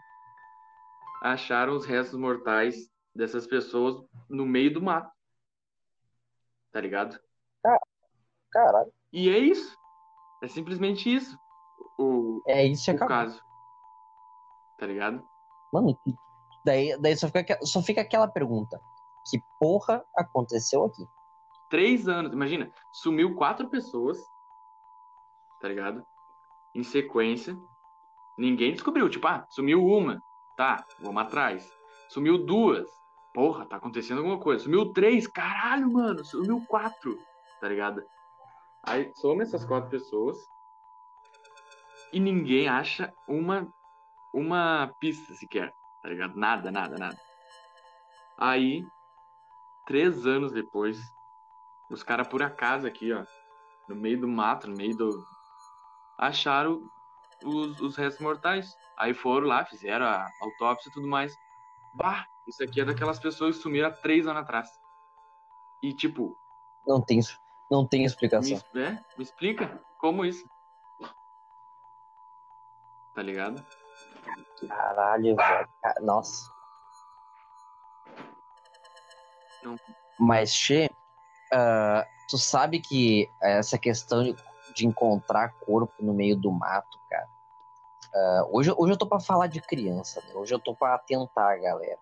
acharam 1.23 1.75
os 1.77 1.85
restos 1.85 2.19
mortais 2.19 2.89
dessas 3.15 3.47
pessoas 3.47 3.97
no 4.29 4.47
meio 4.47 4.73
do 4.73 4.83
mato. 4.83 5.11
Tá 6.73 6.81
ligado? 6.81 7.19
Caralho. 8.51 8.93
E 9.13 9.29
é 9.29 9.39
isso. 9.39 9.77
É 10.43 10.49
simplesmente 10.49 11.13
isso. 11.13 11.37
O, 11.99 12.43
É 12.47 12.65
isso 12.65 12.91
o 12.91 12.95
acabou. 12.95 13.09
caso. 13.09 13.43
Tá 14.79 14.87
ligado? 14.87 15.23
Mano, 15.73 15.99
daí, 16.65 16.97
daí 17.01 17.17
só, 17.17 17.29
fica, 17.29 17.59
só 17.63 17.83
fica 17.83 18.01
aquela 18.01 18.29
pergunta: 18.29 18.81
que 19.29 19.39
porra 19.59 20.05
aconteceu 20.17 20.85
aqui? 20.85 21.05
Três 21.69 22.09
anos. 22.09 22.33
Imagina, 22.33 22.73
sumiu 22.93 23.35
quatro 23.35 23.69
pessoas. 23.69 24.19
Tá 25.61 25.69
ligado? 25.69 26.07
Em 26.75 26.83
sequência. 26.85 27.57
Ninguém 28.39 28.73
descobriu. 28.73 29.11
Tipo, 29.11 29.27
ah, 29.27 29.45
sumiu 29.51 29.85
uma. 29.85 30.23
Tá, 30.59 30.85
vamos 30.99 31.23
atrás. 31.23 31.73
Sumiu 32.09 32.37
duas. 32.37 32.91
Porra, 33.33 33.65
tá 33.65 33.77
acontecendo 33.77 34.19
alguma 34.19 34.41
coisa. 34.41 34.65
Sumiu 34.65 34.93
três. 34.93 35.29
Caralho, 35.29 35.89
mano. 35.93 36.25
Sumiu 36.25 36.61
quatro. 36.67 37.17
Tá 37.61 37.69
ligado? 37.69 38.03
Aí 38.83 39.13
some 39.15 39.41
essas 39.41 39.65
quatro 39.65 39.89
pessoas. 39.89 40.37
E 42.13 42.19
ninguém 42.19 42.67
acha 42.67 43.15
uma, 43.29 43.73
uma 44.35 44.93
pista 44.99 45.33
sequer. 45.35 45.73
Tá 46.03 46.09
ligado? 46.09 46.35
Nada, 46.35 46.73
nada, 46.73 46.97
nada. 46.99 47.19
Aí, 48.37 48.85
três 49.87 50.27
anos 50.27 50.51
depois, 50.51 50.99
os 51.89 52.03
caras 52.03 52.27
por 52.27 52.43
acaso 52.43 52.85
aqui, 52.85 53.13
ó, 53.13 53.25
no 53.89 53.95
meio 53.95 54.21
do 54.21 54.27
mato, 54.27 54.69
no 54.69 54.77
meio 54.77 54.97
do. 54.97 55.25
acharam 56.19 56.83
os, 57.45 57.81
os 57.81 57.97
restos 57.97 58.23
mortais. 58.23 58.77
Aí 58.97 59.15
foram 59.15 59.47
lá, 59.47 59.65
fizeram 59.65 60.07
a 60.07 60.29
autópsia 60.41 60.89
e 60.89 60.93
tudo 60.93 61.07
mais. 61.09 61.33
Bah, 61.95 62.27
isso 62.47 62.63
aqui 62.63 62.81
é 62.81 62.85
daquelas 62.85 63.19
pessoas 63.19 63.57
que 63.57 63.63
sumiram 63.63 63.89
há 63.89 63.93
três 63.93 64.27
anos 64.27 64.43
atrás. 64.43 64.69
E 65.83 65.93
tipo, 65.95 66.37
Não 66.87 67.01
tem, 67.01 67.21
não 67.71 67.87
tem 67.87 68.01
me, 68.01 68.07
explicação. 68.07 68.57
es- 68.57 68.65
é, 68.75 68.91
me 69.17 69.23
explica 69.23 69.81
como 69.99 70.25
isso. 70.25 70.45
Tá 73.15 73.23
ligado? 73.23 73.65
Caralho, 74.69 75.35
velho. 75.37 75.69
Nossa. 76.03 76.51
Não. 79.63 79.77
Mas, 80.19 80.53
Che, 80.55 80.91
ah, 81.53 82.07
tu 82.29 82.37
sabe 82.39 82.81
que 82.81 83.29
essa 83.41 83.79
questão 83.79 84.23
de, 84.23 84.37
de 84.75 84.87
encontrar 84.87 85.53
corpo 85.65 85.95
no 86.01 86.13
meio 86.15 86.37
do 86.37 86.51
mato, 86.51 86.99
ah, 88.15 88.47
hoje, 88.51 88.73
hoje 88.77 88.93
eu 88.93 88.97
tô 88.97 89.07
pra 89.07 89.21
falar 89.21 89.47
de 89.47 89.61
criança, 89.61 90.23
né? 90.27 90.35
Hoje 90.35 90.55
eu 90.55 90.59
tô 90.59 90.75
pra 90.75 90.95
atentar 90.95 91.61
galera. 91.61 91.99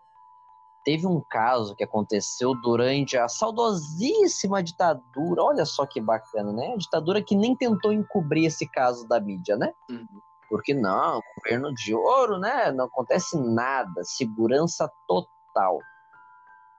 Teve 0.85 1.07
um 1.07 1.21
caso 1.21 1.75
que 1.75 1.83
aconteceu 1.83 2.55
durante 2.63 3.19
a 3.19 3.29
saudosíssima 3.29 4.63
ditadura. 4.63 5.43
Olha 5.43 5.65
só 5.65 5.85
que 5.85 6.01
bacana, 6.01 6.53
né? 6.53 6.75
A 6.75 6.77
ditadura 6.77 7.21
que 7.21 7.35
nem 7.35 7.57
tentou 7.57 7.93
encobrir 7.93 8.47
esse 8.47 8.69
caso 8.69 9.07
da 9.09 9.19
mídia, 9.19 9.57
né? 9.57 9.75
Uhum. 9.91 10.21
Porque 10.49 10.73
não, 10.73 11.21
governo 11.37 11.75
de 11.75 11.93
ouro, 11.93 12.39
né? 12.39 12.71
Não 12.71 12.85
acontece 12.85 13.37
nada, 13.37 14.05
segurança 14.05 14.89
total. 15.09 15.81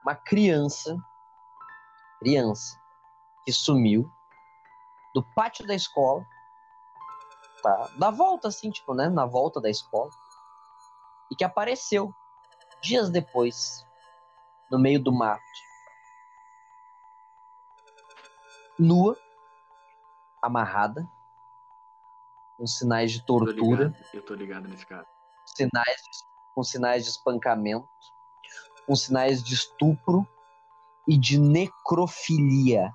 Uma 0.02 0.14
criança, 0.14 0.96
criança, 2.18 2.78
que 3.44 3.52
sumiu 3.52 4.10
do 5.14 5.22
pátio 5.34 5.66
da 5.66 5.74
escola, 5.74 6.24
tá? 7.62 7.90
Da 7.98 8.10
volta, 8.10 8.48
assim, 8.48 8.70
tipo, 8.70 8.94
né? 8.94 9.08
Na 9.08 9.26
volta 9.26 9.60
da 9.60 9.70
escola. 9.70 10.10
e 11.30 11.36
que 11.36 11.44
apareceu 11.44 12.14
dias 12.80 13.10
depois 13.10 13.86
no 14.70 14.78
meio 14.78 15.02
do 15.02 15.12
mato. 15.12 15.42
Nua, 18.78 19.16
amarrada, 20.40 21.06
com 22.56 22.66
sinais 22.66 23.10
de 23.12 23.20
Tô 23.24 23.38
tortura, 23.38 23.84
ligado, 23.84 24.04
Eu 24.14 24.22
tô 24.22 24.34
ligado 24.34 24.68
nesse 24.68 24.86
caso. 24.86 25.06
sinais, 25.44 26.00
com 26.54 26.62
sinais 26.62 27.04
de 27.04 27.10
espancamento, 27.10 27.88
com 28.86 28.94
sinais 28.94 29.42
de 29.42 29.54
estupro 29.54 30.26
e 31.06 31.18
de 31.18 31.38
necrofilia. 31.38 32.94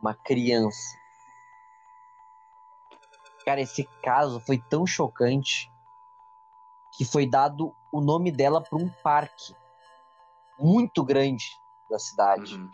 Uma 0.00 0.14
criança. 0.14 0.99
Cara, 3.44 3.60
esse 3.60 3.88
caso 4.02 4.40
foi 4.40 4.58
tão 4.58 4.86
chocante 4.86 5.70
que 6.96 7.04
foi 7.04 7.26
dado 7.26 7.74
o 7.92 8.00
nome 8.00 8.30
dela 8.30 8.62
para 8.62 8.78
um 8.78 8.90
parque 9.02 9.54
muito 10.58 11.02
grande 11.04 11.58
da 11.88 11.98
cidade 11.98 12.54
Uhum. 12.54 12.70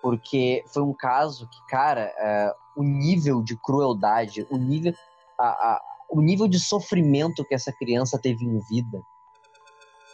porque 0.00 0.64
foi 0.72 0.82
um 0.82 0.94
caso 0.94 1.48
que, 1.48 1.58
cara, 1.66 2.02
é, 2.18 2.54
o 2.76 2.82
nível 2.82 3.42
de 3.42 3.56
crueldade, 3.58 4.46
o 4.48 4.56
nível, 4.56 4.94
a, 5.36 5.48
a- 5.48 5.82
o 6.08 6.20
nível 6.22 6.48
de 6.48 6.58
sofrimento 6.58 7.44
que 7.44 7.54
essa 7.54 7.72
criança 7.72 8.18
teve 8.18 8.44
em 8.44 8.58
vida, 8.60 9.02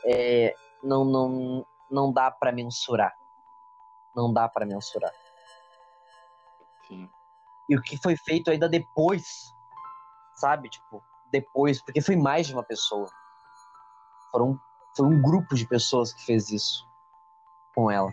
é, 0.07 0.57
não, 0.83 1.05
não, 1.05 1.67
não 1.91 2.13
dá 2.13 2.31
pra 2.31 2.51
mensurar. 2.51 3.13
Não 4.15 4.33
dá 4.33 4.49
pra 4.49 4.67
mensurar. 4.67 5.13
Sim. 6.89 7.09
E 7.69 7.77
o 7.77 7.83
que 7.83 7.97
foi 7.97 8.17
feito 8.17 8.51
ainda 8.51 8.69
depois, 8.69 9.25
sabe? 10.35 10.69
Tipo, 10.69 11.03
depois, 11.31 11.83
porque 11.83 12.01
foi 12.01 12.17
mais 12.17 12.47
de 12.47 12.55
uma 12.55 12.63
pessoa. 12.63 13.09
Foram, 14.31 14.59
foi 14.97 15.07
um 15.07 15.21
grupo 15.21 15.55
de 15.55 15.67
pessoas 15.67 16.13
que 16.13 16.25
fez 16.25 16.51
isso 16.51 16.87
com 17.75 17.91
ela, 17.91 18.13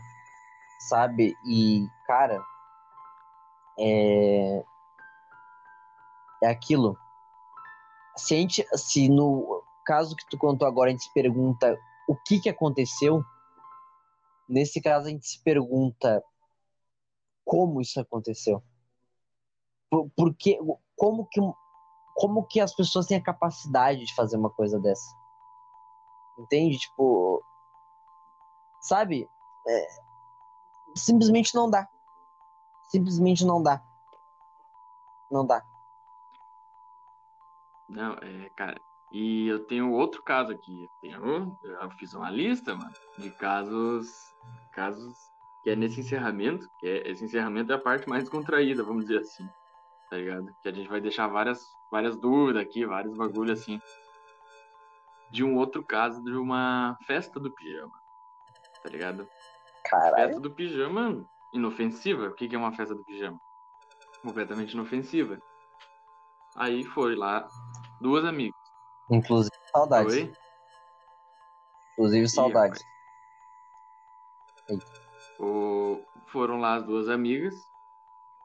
sabe? 0.89 1.35
E, 1.45 1.87
cara, 2.07 2.43
é. 3.77 4.63
É 6.43 6.47
aquilo. 6.49 6.97
Se 8.17 8.33
a 8.33 8.37
gente, 8.37 8.65
se 8.75 9.09
no 9.09 9.63
caso 9.85 10.15
que 10.15 10.25
tu 10.29 10.37
contou 10.37 10.67
agora, 10.67 10.89
a 10.89 10.91
gente 10.91 11.03
se 11.03 11.13
pergunta 11.13 11.77
o 12.07 12.15
que 12.15 12.39
que 12.39 12.49
aconteceu, 12.49 13.23
nesse 14.49 14.81
caso 14.81 15.07
a 15.07 15.09
gente 15.09 15.27
se 15.27 15.41
pergunta 15.43 16.23
como 17.45 17.79
isso 17.81 17.99
aconteceu. 17.99 18.63
Por, 19.91 20.09
porque, 20.15 20.57
como 20.95 21.25
que, 21.25 21.41
como 22.15 22.47
que 22.47 22.61
as 22.61 22.73
pessoas 22.73 23.05
têm 23.05 23.17
a 23.17 23.23
capacidade 23.23 24.05
de 24.05 24.15
fazer 24.15 24.37
uma 24.37 24.49
coisa 24.49 24.79
dessa? 24.79 25.13
Entende? 26.39 26.77
Tipo, 26.77 27.43
sabe? 28.79 29.29
É, 29.67 29.87
simplesmente 30.95 31.53
não 31.53 31.69
dá. 31.69 31.87
Simplesmente 32.89 33.45
não 33.45 33.61
dá. 33.61 33.83
Não 35.29 35.45
dá. 35.45 35.61
Não, 37.89 38.13
é, 38.13 38.49
cara. 38.55 38.79
E 39.11 39.47
eu 39.47 39.65
tenho 39.67 39.91
outro 39.91 40.23
caso 40.23 40.53
aqui. 40.53 40.83
Eu, 40.83 40.89
tenho, 41.01 41.59
eu 41.63 41.91
fiz 41.91 42.13
uma 42.13 42.29
lista, 42.29 42.73
mano, 42.73 42.93
de 43.17 43.29
casos. 43.31 44.33
Casos 44.71 45.17
que 45.63 45.69
é 45.69 45.75
nesse 45.75 45.99
encerramento. 45.99 46.69
Que 46.79 46.87
é, 46.87 47.11
esse 47.11 47.25
encerramento 47.25 47.73
é 47.73 47.75
a 47.75 47.79
parte 47.79 48.07
mais 48.07 48.23
descontraída, 48.23 48.83
vamos 48.83 49.05
dizer 49.05 49.19
assim. 49.19 49.49
Tá 50.11 50.17
ligado? 50.17 50.53
Que 50.61 50.67
a 50.67 50.73
gente 50.73 50.89
vai 50.89 50.99
deixar 50.99 51.27
várias, 51.27 51.71
várias 51.89 52.17
dúvidas 52.17 52.61
aqui, 52.61 52.85
vários 52.85 53.15
bagulho 53.15 53.53
assim. 53.53 53.81
De 55.29 55.41
um 55.41 55.55
outro 55.55 55.81
caso 55.81 56.21
de 56.21 56.33
uma 56.33 56.97
festa 57.07 57.39
do 57.39 57.49
pijama. 57.49 57.93
Tá 58.83 58.89
ligado? 58.89 59.25
Caralho. 59.85 60.15
Festa 60.15 60.41
do 60.41 60.51
pijama 60.51 61.25
inofensiva. 61.53 62.27
O 62.27 62.33
que 62.33 62.49
que 62.49 62.55
é 62.55 62.59
uma 62.59 62.73
festa 62.73 62.93
do 62.93 63.05
pijama? 63.05 63.39
Completamente 64.21 64.73
inofensiva. 64.73 65.41
Aí 66.57 66.83
foi 66.83 67.15
lá 67.15 67.47
duas 68.01 68.25
amigas. 68.25 68.59
Inclusive 69.09 69.55
saudades. 69.71 70.13
Oi? 70.13 70.33
Inclusive 71.93 72.27
saudades. 72.27 72.83
O... 75.39 76.03
Foram 76.27 76.59
lá 76.59 76.75
as 76.75 76.83
duas 76.83 77.07
amigas 77.07 77.55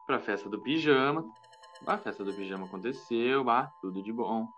pra 0.06 0.20
festa 0.20 0.48
do 0.48 0.60
pijama. 0.60 1.28
A 1.84 1.98
festa 1.98 2.24
do 2.24 2.32
pijama 2.32 2.66
aconteceu, 2.66 3.48
ah, 3.50 3.70
tudo 3.80 4.02
de 4.02 4.12
bom. 4.12 4.48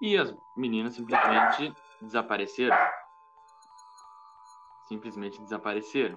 E 0.00 0.16
as 0.16 0.34
meninas 0.56 0.94
simplesmente 0.94 1.74
desapareceram. 2.00 2.76
Simplesmente 4.88 5.40
desapareceram. 5.40 6.16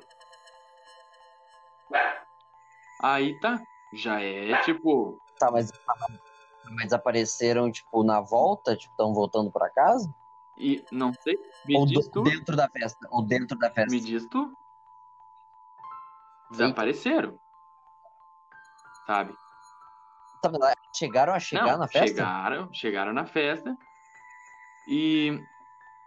Aí 3.01 3.39
tá. 3.39 3.61
Já 3.93 4.22
é 4.22 4.61
tipo. 4.63 5.20
Tá, 5.39 5.51
mas, 5.51 5.72
mas 6.76 6.91
apareceram, 6.91 7.72
tipo, 7.72 8.03
na 8.03 8.20
volta? 8.20 8.76
Tipo, 8.76 8.91
estão 8.93 9.13
voltando 9.13 9.51
pra 9.51 9.70
casa? 9.70 10.13
E 10.57 10.84
não 10.91 11.13
sei. 11.13 11.38
Me 11.65 11.78
Ou 11.78 11.86
diz 11.86 12.09
do- 12.09 12.24
dentro 12.24 12.55
da 12.55 12.68
festa? 12.68 13.07
Ou 13.11 13.24
dentro 13.24 13.57
da 13.57 13.70
festa? 13.70 13.91
Me 13.91 14.01
diz 14.01 14.28
tu. 14.28 14.51
Desapareceram. 16.51 17.39
Sabe? 19.05 19.34
Tá 20.52 20.68
vendo? 20.68 20.78
Chegaram 20.95 21.34
a 21.34 21.39
chegar 21.39 21.66
Não, 21.66 21.78
na 21.78 21.88
festa? 21.88 22.08
Chegaram, 22.08 22.74
chegaram 22.74 23.14
na 23.14 23.26
festa. 23.26 23.78
E, 24.88 25.43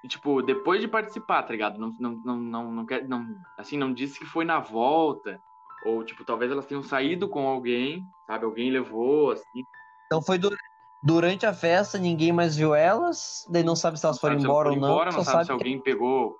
tipo, 0.09 0.43
depois 0.43 0.81
de 0.81 0.89
participar, 0.89 1.43
tá 1.43 1.53
ligado? 1.53 1.79
Não, 1.79 1.95
não, 1.99 2.13
não, 2.17 2.37
não, 2.37 2.73
não, 2.73 2.87
quer, 2.87 3.07
não, 3.07 3.27
assim, 3.59 3.77
não 3.77 3.93
disse 3.93 4.19
que 4.19 4.27
foi 4.27 4.45
na 4.45 4.59
volta. 4.59 5.41
Ou, 5.85 6.05
tipo, 6.05 6.25
talvez 6.25 6.51
elas 6.51 6.67
tenham 6.67 6.83
saído 6.83 7.29
com 7.29 7.47
alguém, 7.49 8.07
sabe? 8.27 8.45
Alguém 8.45 8.71
levou, 8.71 9.31
assim. 9.31 9.65
Então 10.07 10.21
foi 10.23 10.39
du- 10.39 10.55
durante 11.03 11.47
a 11.47 11.55
festa, 11.55 11.97
ninguém 11.99 12.33
mais 12.33 12.57
viu 12.57 12.75
elas, 12.75 13.47
daí 13.49 13.63
não 13.63 13.77
sabe 13.77 13.99
se 13.99 14.05
elas 14.05 14.21
foram 14.21 14.37
embora 14.37 14.71
ou 14.71 14.77
não. 14.77 14.89
embora, 14.89 15.11
não 15.13 15.25
sabe 15.25 15.45
se 15.45 15.47
que- 15.47 15.53
alguém 15.53 15.81
pegou, 15.81 16.39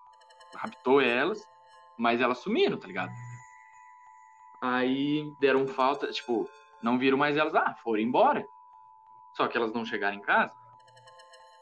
raptou 0.55 1.01
elas, 1.01 1.41
mas 1.97 2.21
elas 2.21 2.39
sumiram, 2.39 2.79
tá 2.79 2.87
ligado? 2.87 3.13
Aí 4.61 5.33
deram 5.41 5.67
falta, 5.67 6.11
tipo, 6.11 6.47
não 6.83 6.99
viram 6.99 7.19
mais 7.19 7.37
elas, 7.37 7.55
ah, 7.55 7.75
foram 7.83 8.03
embora. 8.03 8.47
Só 9.35 9.47
que 9.47 9.57
elas 9.57 9.73
não 9.73 9.85
chegaram 9.85 10.17
em 10.17 10.21
casa. 10.21 10.55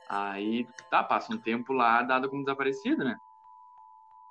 Aí, 0.08 0.66
tá, 0.90 1.02
passa 1.02 1.32
um 1.32 1.38
tempo 1.38 1.72
lá, 1.72 2.02
dado 2.02 2.30
como 2.30 2.42
desaparecido, 2.42 3.04
né? 3.04 3.18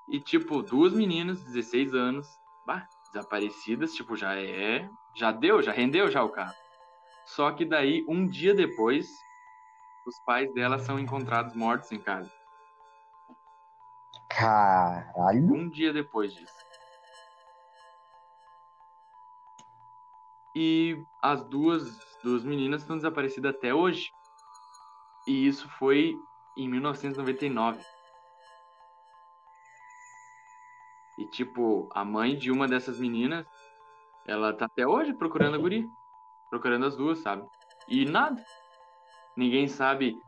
E, 0.10 0.20
tipo, 0.20 0.64
duas 0.64 0.94
meninas, 0.94 1.44
16 1.44 1.94
anos, 1.94 2.28
bah, 2.66 2.88
desaparecidas, 3.14 3.94
tipo, 3.94 4.16
já 4.16 4.36
é. 4.36 4.90
Já 5.16 5.32
deu, 5.32 5.62
já 5.62 5.72
rendeu 5.72 6.10
já 6.10 6.24
o 6.24 6.30
carro. 6.30 6.56
Só 7.26 7.52
que 7.52 7.66
daí, 7.66 8.06
um 8.08 8.26
dia 8.26 8.54
depois, 8.54 9.08
os 10.06 10.18
pais 10.26 10.52
delas 10.54 10.84
são 10.84 10.98
encontrados 10.98 11.54
mortos 11.54 11.92
em 11.92 12.00
casa. 12.00 12.32
Caralho. 14.30 15.54
Um 15.54 15.70
dia 15.70 15.92
depois 15.92 16.34
disso. 16.34 16.67
E 20.60 21.06
as 21.22 21.44
duas, 21.44 22.00
duas 22.24 22.44
meninas 22.44 22.82
estão 22.82 22.96
desaparecidas 22.96 23.54
até 23.54 23.76
hoje. 23.76 24.10
E 25.28 25.46
isso 25.46 25.70
foi 25.78 26.16
em 26.58 26.68
1999. 26.68 27.80
E 31.20 31.28
tipo, 31.28 31.88
a 31.94 32.04
mãe 32.04 32.36
de 32.36 32.50
uma 32.50 32.68
dessas 32.68 33.00
meninas, 33.00 33.46
ela 34.26 34.52
tá 34.52 34.66
até 34.66 34.88
hoje 34.88 35.14
procurando 35.14 35.54
a 35.54 35.60
guria. 35.60 35.86
Procurando 36.50 36.88
as 36.88 36.98
duas, 36.98 37.20
sabe? 37.20 37.48
E 37.88 38.04
nada. 38.06 38.44
Ninguém 39.36 39.68
sabe 39.68 40.20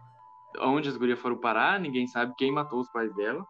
onde 0.59 0.89
as 0.89 0.97
gurias 0.97 1.19
foram 1.19 1.39
parar, 1.39 1.79
ninguém 1.79 2.05
sabe 2.05 2.35
quem 2.37 2.51
matou 2.51 2.79
os 2.81 2.91
pais 2.91 3.11
dela, 3.15 3.43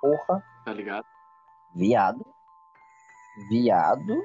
Porra. 0.00 0.42
tá 0.64 0.72
ligado? 0.72 1.06
Viado. 1.72 2.37
Viado. 3.48 4.22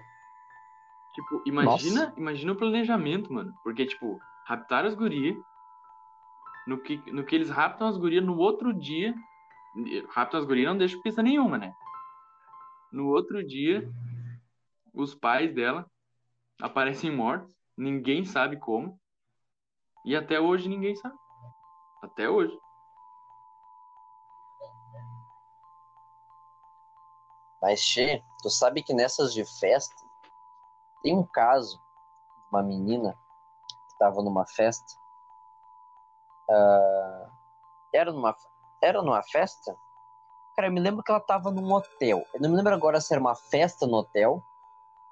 Tipo, 1.14 1.44
imagina, 1.46 2.14
imagina 2.18 2.52
o 2.54 2.56
planejamento, 2.56 3.32
mano. 3.32 3.54
Porque, 3.64 3.86
tipo, 3.86 4.20
raptaram 4.46 4.88
as 4.88 4.96
gurias. 4.96 5.38
No 6.66 6.80
que, 6.80 6.98
no 7.12 7.24
que 7.24 7.36
eles 7.36 7.50
raptam 7.50 7.88
as 7.88 7.98
gurias 7.98 8.24
no 8.24 8.38
outro 8.38 8.74
dia. 8.74 9.14
Raptam 10.10 10.40
as 10.40 10.46
gurias 10.46 10.68
não 10.68 10.78
deixam 10.78 11.02
pista 11.02 11.22
nenhuma, 11.22 11.58
né? 11.58 11.74
No 12.92 13.08
outro 13.08 13.46
dia, 13.46 13.90
os 14.94 15.14
pais 15.14 15.54
dela 15.54 15.86
aparecem 16.62 17.12
mortos. 17.12 17.54
Ninguém 17.78 18.24
sabe 18.24 18.58
como. 18.58 19.00
E 20.06 20.16
até 20.16 20.40
hoje 20.40 20.70
ninguém 20.70 20.96
sabe. 20.96 21.16
Até 22.02 22.30
hoje. 22.30 22.56
Mas, 27.64 27.80
Che, 27.80 28.22
tu 28.42 28.50
sabe 28.50 28.84
que 28.84 28.94
nessas 28.94 29.34
de 29.34 29.46
festa, 29.46 29.96
Tem 31.02 31.18
um 31.18 31.24
caso 31.24 31.78
de 31.78 32.50
uma 32.52 32.62
menina 32.62 33.14
que 33.14 33.94
estava 33.94 34.22
numa 34.22 34.46
festa. 34.46 34.94
Uh, 36.50 37.32
era, 37.94 38.12
numa, 38.12 38.36
era 38.82 39.02
numa 39.02 39.24
festa? 39.24 39.76
Cara, 40.56 40.68
eu 40.68 40.74
me 40.74 40.82
lembro 40.82 41.02
que 41.02 41.10
ela 41.10 41.22
estava 41.22 41.52
num 41.52 41.72
hotel. 41.72 42.26
Eu 42.34 42.42
não 42.42 42.50
me 42.50 42.58
lembro 42.58 42.74
agora 42.74 43.00
se 43.00 43.14
era 43.14 43.22
uma 43.22 43.36
festa 43.36 43.88
no 43.88 43.98
hotel 43.98 44.44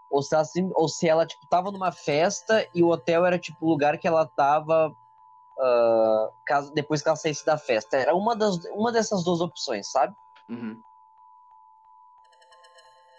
ou 0.09 0.21
se 0.21 0.35
ela, 0.35 0.45
ou 0.75 0.89
se 0.89 1.07
ela 1.07 1.25
tipo, 1.25 1.47
tava 1.47 1.71
numa 1.71 1.93
festa 1.93 2.67
e 2.75 2.83
o 2.83 2.89
hotel 2.89 3.25
era 3.25 3.39
tipo 3.39 3.65
o 3.65 3.69
lugar 3.69 3.97
que 3.97 4.07
ela 4.07 4.25
tava 4.27 4.89
uh, 4.89 6.33
caso, 6.45 6.73
depois 6.73 7.01
que 7.01 7.07
ela 7.07 7.15
saísse 7.15 7.45
da 7.45 7.57
festa. 7.57 7.95
Era 7.95 8.13
uma, 8.13 8.35
das, 8.35 8.57
uma 8.73 8.91
dessas 8.91 9.23
duas 9.23 9.39
opções, 9.39 9.89
sabe? 9.89 10.13
Uhum. 10.49 10.81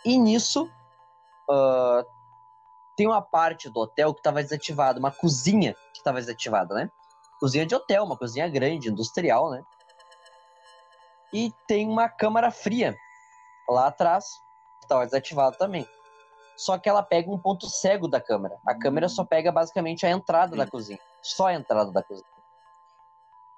E 0.05 0.19
nisso 0.19 0.70
uh, 1.49 2.05
tem 2.97 3.07
uma 3.07 3.23
parte 3.23 3.69
do 3.69 3.81
hotel 3.81 4.12
que 4.12 4.20
estava 4.20 4.43
desativada, 4.43 4.99
uma 4.99 5.11
cozinha 5.11 5.74
que 5.93 5.99
estava 5.99 6.19
desativada, 6.19 6.74
né? 6.74 6.91
Cozinha 7.39 7.66
de 7.66 7.74
hotel, 7.74 8.05
uma 8.05 8.16
cozinha 8.16 8.49
grande, 8.49 8.89
industrial, 8.89 9.51
né? 9.51 9.62
E 11.33 11.53
tem 11.66 11.89
uma 11.89 12.09
câmara 12.09 12.51
fria 12.51 12.97
lá 13.69 13.87
atrás, 13.87 14.27
que 14.81 14.85
estava 14.85 15.05
desativada 15.05 15.57
também 15.57 15.87
só 16.57 16.79
que 16.79 16.89
ela 16.89 17.03
pega 17.03 17.31
um 17.31 17.39
ponto 17.39 17.69
cego 17.69 18.07
da 18.07 18.20
câmera. 18.20 18.57
A 18.66 18.74
câmera 18.74 19.09
só 19.09 19.24
pega 19.24 19.51
basicamente 19.51 20.07
a 20.07 20.11
entrada 20.11 20.53
Sim. 20.53 20.59
da 20.59 20.66
cozinha, 20.66 20.99
só 21.20 21.47
a 21.47 21.55
entrada 21.55 21.91
da 21.91 22.03
cozinha. 22.03 22.27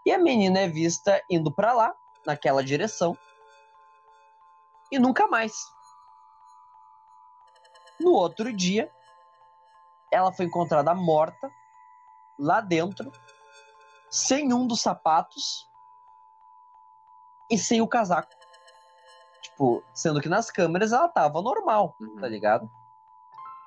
E 0.06 0.12
a 0.12 0.18
menina 0.18 0.60
é 0.60 0.68
vista 0.68 1.22
indo 1.28 1.52
para 1.52 1.72
lá, 1.72 1.94
naquela 2.26 2.62
direção, 2.62 3.16
e 4.90 4.98
nunca 4.98 5.26
mais. 5.26 5.52
No 8.04 8.12
outro 8.12 8.52
dia, 8.52 8.90
ela 10.12 10.30
foi 10.30 10.44
encontrada 10.44 10.94
morta 10.94 11.50
lá 12.38 12.60
dentro, 12.60 13.10
sem 14.10 14.52
um 14.52 14.66
dos 14.66 14.80
sapatos 14.80 15.66
e 17.50 17.56
sem 17.56 17.80
o 17.80 17.88
casaco. 17.88 18.28
Tipo, 19.42 19.82
sendo 19.92 20.20
que 20.20 20.28
nas 20.28 20.50
câmeras 20.50 20.92
ela 20.92 21.08
tava 21.08 21.40
normal, 21.40 21.96
tá 21.98 22.04
uhum. 22.04 22.16
tá 22.20 22.28
ligado? 22.28 22.70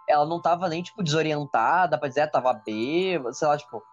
ela 0.07 0.25
não 0.25 0.41
tava 0.41 0.69
nem, 0.69 0.81
tipo, 0.81 1.03
desorientada 1.03 1.97
pra 1.97 2.07
dizer, 2.07 2.21
ah, 2.21 2.27
tava 2.31 2.53
bêbada, 2.53 3.33
sei 3.33 3.47
lá, 3.47 3.57
tipo. 3.57 3.83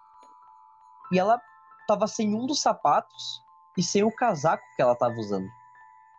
E 1.10 1.18
ela 1.18 1.42
tava 1.88 2.06
sem 2.06 2.34
um 2.34 2.46
dos 2.46 2.60
sapatos 2.60 3.42
e 3.76 3.82
sem 3.82 4.04
o 4.04 4.14
casaco 4.14 4.62
que 4.76 4.80
ela 4.80 4.94
tava 4.94 5.14
usando. 5.16 5.48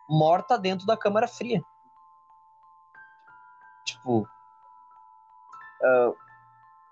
Morta 0.08 0.58
dentro 0.58 0.86
da 0.86 0.96
câmara 0.96 1.26
fria. 1.26 1.64
Tipo. 3.86 4.28
Uh, 5.82 6.14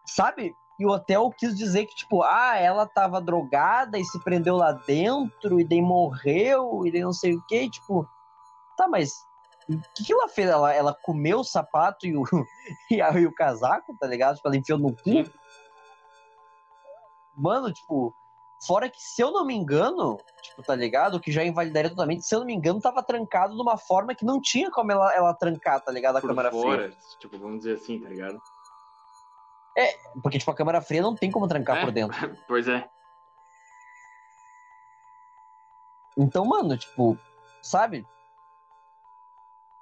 sabe? 0.06 0.56
E 0.78 0.86
o 0.86 0.90
hotel 0.90 1.30
quis 1.30 1.56
dizer 1.56 1.86
que, 1.86 1.94
tipo, 1.94 2.22
ah, 2.22 2.56
ela 2.56 2.86
tava 2.86 3.20
drogada 3.20 3.98
e 3.98 4.04
se 4.04 4.18
prendeu 4.20 4.56
lá 4.56 4.72
dentro 4.72 5.60
e 5.60 5.64
daí 5.64 5.80
morreu 5.80 6.84
e 6.84 6.90
daí 6.90 7.02
não 7.02 7.12
sei 7.12 7.34
o 7.34 7.42
que, 7.46 7.70
tipo. 7.70 8.08
Tá, 8.76 8.88
mas 8.88 9.24
o 9.68 9.78
que, 9.94 10.04
que 10.04 10.12
ela 10.12 10.28
fez? 10.28 10.48
Ela, 10.48 10.72
ela 10.72 10.94
comeu 11.02 11.40
o 11.40 11.44
sapato 11.44 12.06
e 12.06 12.16
o, 12.16 12.24
e, 12.90 13.00
a, 13.00 13.10
e 13.12 13.26
o 13.26 13.34
casaco, 13.34 13.96
tá 13.98 14.06
ligado? 14.06 14.36
Tipo, 14.36 14.48
ela 14.48 14.56
enfiou 14.56 14.78
no 14.78 14.94
cu. 14.94 15.30
Mano, 17.36 17.72
tipo, 17.72 18.14
fora 18.60 18.88
que, 18.88 19.00
se 19.00 19.22
eu 19.22 19.30
não 19.30 19.44
me 19.44 19.54
engano, 19.54 20.18
tipo, 20.42 20.62
tá 20.62 20.74
ligado? 20.74 21.20
Que 21.20 21.32
já 21.32 21.44
invalidaria 21.44 21.90
totalmente, 21.90 22.26
se 22.26 22.34
eu 22.34 22.40
não 22.40 22.46
me 22.46 22.54
engano, 22.54 22.80
tava 22.80 23.02
trancado 23.02 23.54
de 23.54 23.62
uma 23.62 23.76
forma 23.76 24.14
que 24.14 24.24
não 24.24 24.40
tinha 24.40 24.70
como 24.70 24.92
ela, 24.92 25.14
ela 25.14 25.34
trancar, 25.34 25.80
tá 25.80 25.90
ligado? 25.92 26.16
A 26.16 26.20
Por 26.20 26.28
câmera 26.28 26.50
fora, 26.50 26.82
fria. 26.84 26.98
tipo, 27.18 27.38
vamos 27.38 27.58
dizer 27.58 27.76
assim, 27.76 28.00
tá 28.00 28.08
ligado? 28.08 28.40
É, 29.76 29.92
porque, 30.22 30.38
tipo, 30.38 30.50
a 30.50 30.54
câmera 30.54 30.80
fria 30.80 31.02
não 31.02 31.14
tem 31.14 31.30
como 31.30 31.48
trancar 31.48 31.78
é, 31.78 31.80
por 31.80 31.92
dentro. 31.92 32.16
pois 32.46 32.68
é. 32.68 32.88
Então, 36.16 36.44
mano, 36.44 36.76
tipo, 36.78 37.18
sabe? 37.60 38.06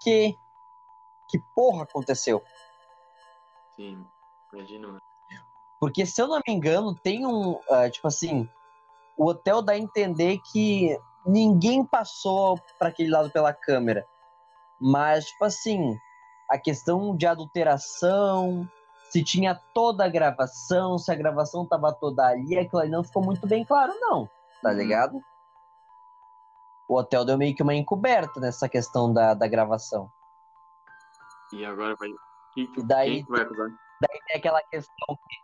que 0.02 0.36
que 1.28 1.38
porra 1.54 1.84
aconteceu? 1.84 2.42
Sim, 3.74 4.06
imagino. 4.52 4.98
Porque 5.80 6.04
se 6.04 6.20
eu 6.20 6.28
não 6.28 6.40
me 6.46 6.52
engano, 6.52 6.94
tem 6.94 7.24
um, 7.26 7.52
uh, 7.52 7.90
tipo 7.90 8.06
assim, 8.06 8.48
o 9.22 9.28
hotel 9.28 9.62
dá 9.62 9.72
a 9.72 9.78
entender 9.78 10.38
que 10.50 10.98
ninguém 11.24 11.84
passou 11.84 12.58
para 12.78 12.88
aquele 12.88 13.10
lado 13.10 13.30
pela 13.30 13.52
câmera. 13.52 14.06
Mas 14.80 15.26
tipo 15.26 15.44
assim, 15.44 15.96
a 16.50 16.58
questão 16.58 17.16
de 17.16 17.26
adulteração, 17.26 18.68
se 19.10 19.22
tinha 19.22 19.54
toda 19.72 20.04
a 20.04 20.08
gravação, 20.08 20.98
se 20.98 21.10
a 21.12 21.14
gravação 21.14 21.66
tava 21.66 21.92
toda 21.92 22.26
ali, 22.26 22.58
aquilo 22.58 22.82
ali 22.82 22.90
não 22.90 23.04
ficou 23.04 23.24
muito 23.24 23.46
bem 23.46 23.64
claro 23.64 23.92
não, 24.00 24.28
tá 24.62 24.70
uhum. 24.70 24.76
ligado? 24.76 25.22
o 26.92 26.98
hotel 26.98 27.24
deu 27.24 27.38
meio 27.38 27.54
que 27.54 27.62
uma 27.62 27.74
encoberta 27.74 28.38
nessa 28.38 28.68
questão 28.68 29.12
da, 29.12 29.34
da 29.34 29.48
gravação. 29.48 30.10
E 31.52 31.64
agora 31.64 31.96
vai. 31.96 32.10
Que, 32.52 32.68
e 32.76 32.82
daí, 32.82 33.22
vai 33.28 33.42
acusar? 33.42 33.68
Daí 34.00 34.20
tem 34.26 34.36
aquela 34.36 34.62
questão 34.64 35.16
que 35.28 35.36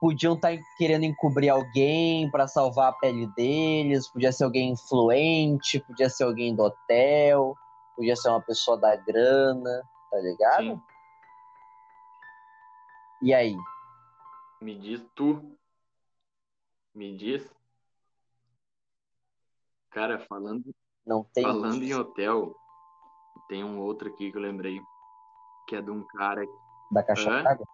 podiam 0.00 0.34
estar 0.34 0.56
tá 0.56 0.62
querendo 0.76 1.04
encobrir 1.04 1.48
alguém 1.48 2.30
para 2.30 2.46
salvar 2.46 2.90
a 2.90 2.92
pele 2.92 3.26
deles, 3.34 4.08
podia 4.08 4.32
ser 4.32 4.44
alguém 4.44 4.70
influente, 4.70 5.80
podia 5.80 6.08
ser 6.08 6.24
alguém 6.24 6.54
do 6.54 6.62
hotel, 6.62 7.54
podia 7.96 8.16
ser 8.16 8.28
uma 8.28 8.40
pessoa 8.40 8.78
da 8.78 8.94
grana, 8.96 9.82
tá 10.10 10.18
ligado? 10.18 10.62
Sim. 10.62 10.82
E 13.22 13.34
aí? 13.34 13.56
Me 14.60 14.78
diz 14.78 15.04
tu. 15.14 15.56
Me 16.94 17.16
diz. 17.16 17.48
Cara, 19.90 20.18
falando 20.20 20.72
não 21.08 21.24
tem. 21.24 21.42
Falando 21.42 21.82
em 21.82 21.94
hotel, 21.94 22.54
tem 23.48 23.64
um 23.64 23.80
outro 23.80 24.08
aqui 24.08 24.30
que 24.30 24.36
eu 24.36 24.42
lembrei. 24.42 24.78
Que 25.66 25.76
é 25.76 25.82
de 25.82 25.90
um 25.90 26.06
cara. 26.06 26.44
Da 26.92 27.02
caixa 27.02 27.42
d'água? 27.42 27.66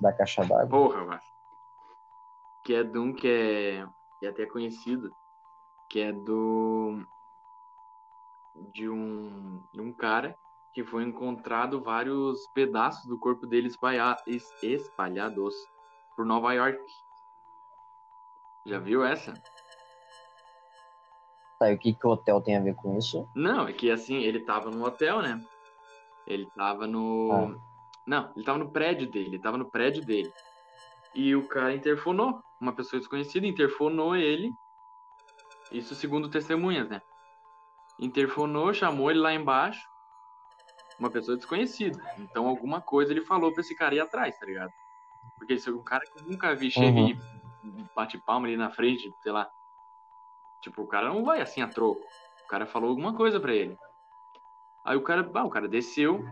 Da 0.00 0.12
caixa 0.12 0.42
d'água? 0.42 0.68
Porra, 0.68 1.04
mano. 1.04 1.20
Que 2.64 2.74
é 2.74 2.84
de 2.84 2.98
um 2.98 3.12
que 3.12 3.28
é, 3.28 3.86
que 4.18 4.26
é 4.26 4.28
até 4.28 4.46
conhecido. 4.46 5.14
Que 5.88 6.00
é 6.00 6.12
do. 6.12 7.04
De 8.72 8.88
um, 8.88 9.62
de 9.72 9.80
um 9.80 9.92
cara 9.92 10.36
que 10.72 10.84
foi 10.84 11.04
encontrado 11.04 11.80
vários 11.80 12.46
pedaços 12.52 13.06
do 13.06 13.18
corpo 13.18 13.46
dele 13.46 13.68
espalhados 14.62 15.54
por 16.16 16.24
Nova 16.24 16.52
York. 16.52 16.80
Já 18.66 18.78
viu 18.78 19.04
essa? 19.04 19.34
Tá, 21.58 21.70
e 21.70 21.74
o 21.74 21.78
que, 21.78 21.94
que 21.94 22.06
o 22.06 22.10
hotel 22.10 22.40
tem 22.40 22.56
a 22.56 22.60
ver 22.60 22.74
com 22.74 22.96
isso? 22.98 23.28
Não, 23.34 23.68
é 23.68 23.72
que 23.72 23.90
assim, 23.90 24.16
ele 24.16 24.40
tava 24.40 24.70
no 24.70 24.84
hotel, 24.84 25.22
né? 25.22 25.40
Ele 26.26 26.46
tava 26.56 26.86
no. 26.86 27.30
Ah. 27.32 27.73
Não, 28.06 28.32
ele 28.36 28.44
tava 28.44 28.58
no 28.58 28.70
prédio 28.70 29.10
dele, 29.10 29.28
ele 29.28 29.38
tava 29.38 29.56
no 29.56 29.70
prédio 29.70 30.04
dele. 30.04 30.32
E 31.14 31.34
o 31.34 31.46
cara 31.46 31.74
interfonou, 31.74 32.42
uma 32.60 32.72
pessoa 32.72 33.00
desconhecida 33.00 33.46
interfonou 33.46 34.16
ele. 34.16 34.52
Isso 35.70 35.94
segundo 35.94 36.28
testemunhas, 36.28 36.88
né? 36.88 37.00
Interfonou, 37.98 38.74
chamou 38.74 39.10
ele 39.10 39.20
lá 39.20 39.32
embaixo. 39.32 39.80
Uma 40.98 41.10
pessoa 41.10 41.36
desconhecida. 41.36 42.00
Então 42.18 42.46
alguma 42.46 42.80
coisa 42.80 43.12
ele 43.12 43.24
falou 43.24 43.52
pra 43.52 43.60
esse 43.60 43.74
cara 43.74 43.94
ir 43.94 44.00
atrás, 44.00 44.38
tá 44.38 44.46
ligado? 44.46 44.72
Porque 45.38 45.58
se 45.58 45.70
um 45.70 45.82
cara 45.82 46.04
que 46.04 46.22
nunca 46.22 46.54
vi 46.54 46.70
chega 46.70 46.98
uhum. 46.98 47.08
e 47.08 47.84
bate 47.94 48.18
palma 48.18 48.46
ali 48.46 48.56
na 48.56 48.70
frente, 48.70 49.12
sei 49.22 49.32
lá, 49.32 49.50
Tipo, 50.64 50.80
o 50.80 50.86
cara 50.86 51.08
não 51.08 51.22
vai 51.22 51.42
assim 51.42 51.60
a 51.60 51.68
troco. 51.68 52.00
O 52.42 52.48
cara 52.48 52.64
falou 52.64 52.88
alguma 52.88 53.14
coisa 53.14 53.38
para 53.38 53.54
ele. 53.54 53.76
Aí 54.82 54.96
o 54.96 55.02
cara, 55.02 55.30
ah, 55.34 55.44
o 55.44 55.50
cara 55.50 55.68
desceu. 55.68 56.24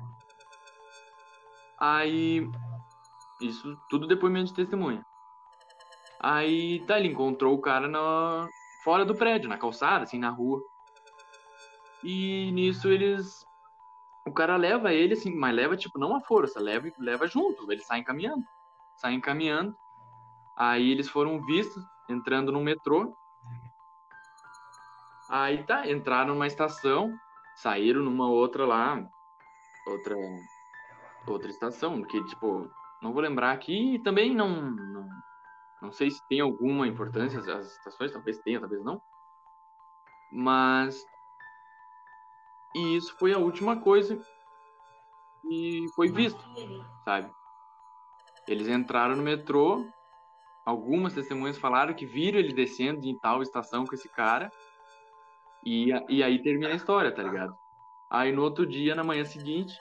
Aí 1.82 2.48
isso 3.40 3.76
tudo 3.88 4.06
depoimento 4.06 4.46
de 4.46 4.54
testemunha. 4.54 5.04
Aí 6.20 6.84
tá, 6.86 6.98
ele 6.98 7.08
encontrou 7.08 7.54
o 7.54 7.60
cara 7.60 7.88
na 7.88 8.46
fora 8.84 9.04
do 9.04 9.14
prédio, 9.14 9.48
na 9.48 9.58
calçada, 9.58 10.04
assim, 10.04 10.18
na 10.18 10.30
rua. 10.30 10.62
E 12.04 12.50
nisso 12.52 12.88
eles 12.88 13.44
o 14.24 14.32
cara 14.32 14.56
leva 14.56 14.92
ele 14.92 15.14
assim, 15.14 15.34
mas 15.34 15.54
leva 15.54 15.76
tipo 15.76 15.98
não 15.98 16.14
a 16.14 16.20
força, 16.20 16.60
leva 16.60 16.88
leva 16.98 17.26
junto, 17.26 17.70
eles 17.72 17.86
saem 17.86 18.04
caminhando. 18.04 18.44
Saem 18.96 19.20
caminhando. 19.20 19.74
Aí 20.56 20.90
eles 20.90 21.08
foram 21.08 21.44
vistos 21.44 21.82
entrando 22.08 22.52
no 22.52 22.60
metrô 22.60 23.12
Aí 25.32 25.64
tá, 25.64 25.90
entraram 25.90 26.34
numa 26.34 26.46
estação, 26.46 27.18
saíram 27.56 28.02
numa 28.02 28.28
outra 28.28 28.66
lá, 28.66 29.02
outra 29.86 30.14
outra 31.26 31.50
estação, 31.50 32.02
que 32.02 32.22
tipo, 32.24 32.70
não 33.00 33.12
vou 33.12 33.22
lembrar 33.22 33.52
aqui, 33.52 33.94
e 33.94 33.98
também 33.98 34.34
não, 34.34 34.70
não 34.70 35.08
não 35.82 35.90
sei 35.90 36.10
se 36.12 36.22
tem 36.28 36.40
alguma 36.40 36.86
importância 36.86 37.40
as 37.40 37.72
estações, 37.72 38.12
talvez 38.12 38.38
tenha, 38.38 38.60
talvez 38.60 38.84
não. 38.84 39.02
Mas 40.30 41.04
e 42.74 42.96
isso 42.96 43.14
foi 43.18 43.34
a 43.34 43.38
última 43.38 43.76
coisa 43.80 44.18
e 45.44 45.86
foi 45.94 46.08
visto, 46.08 46.42
sabe? 47.04 47.30
Eles 48.46 48.68
entraram 48.68 49.16
no 49.16 49.22
metrô, 49.22 49.86
algumas 50.64 51.12
testemunhas 51.12 51.58
falaram 51.58 51.94
que 51.94 52.06
viram 52.06 52.38
ele 52.38 52.52
descendo 52.52 53.04
em 53.04 53.18
tal 53.18 53.42
estação 53.42 53.84
com 53.84 53.94
esse 53.94 54.08
cara, 54.08 54.50
e, 55.64 55.90
e 56.08 56.22
aí 56.22 56.42
termina 56.42 56.72
a 56.72 56.76
história, 56.76 57.12
tá 57.12 57.22
ligado? 57.22 57.56
Aí 58.08 58.32
no 58.32 58.42
outro 58.42 58.66
dia, 58.66 58.94
na 58.94 59.04
manhã 59.04 59.24
seguinte, 59.24 59.76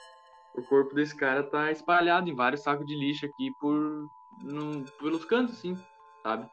o 0.54 0.62
corpo 0.62 0.94
desse 0.94 1.16
cara 1.16 1.42
tá 1.42 1.70
espalhado 1.70 2.28
em 2.28 2.34
vários 2.34 2.62
sacos 2.62 2.86
de 2.86 2.94
lixo 2.94 3.26
aqui 3.26 3.52
por 3.58 4.08
no, 4.40 4.84
pelos 4.98 5.24
cantos, 5.24 5.56
assim, 5.56 5.76
sabe? 6.22 6.50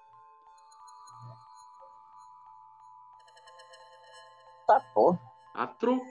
Tá, 4.67 4.79
pô. 4.93 5.17
A 5.53 5.67
troco. 5.67 6.05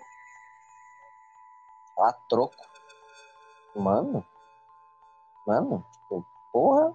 A 1.98 2.12
troco. 2.28 2.56
Mano. 3.76 4.24
Mano, 5.46 5.84
tipo, 5.92 6.26
porra. 6.52 6.94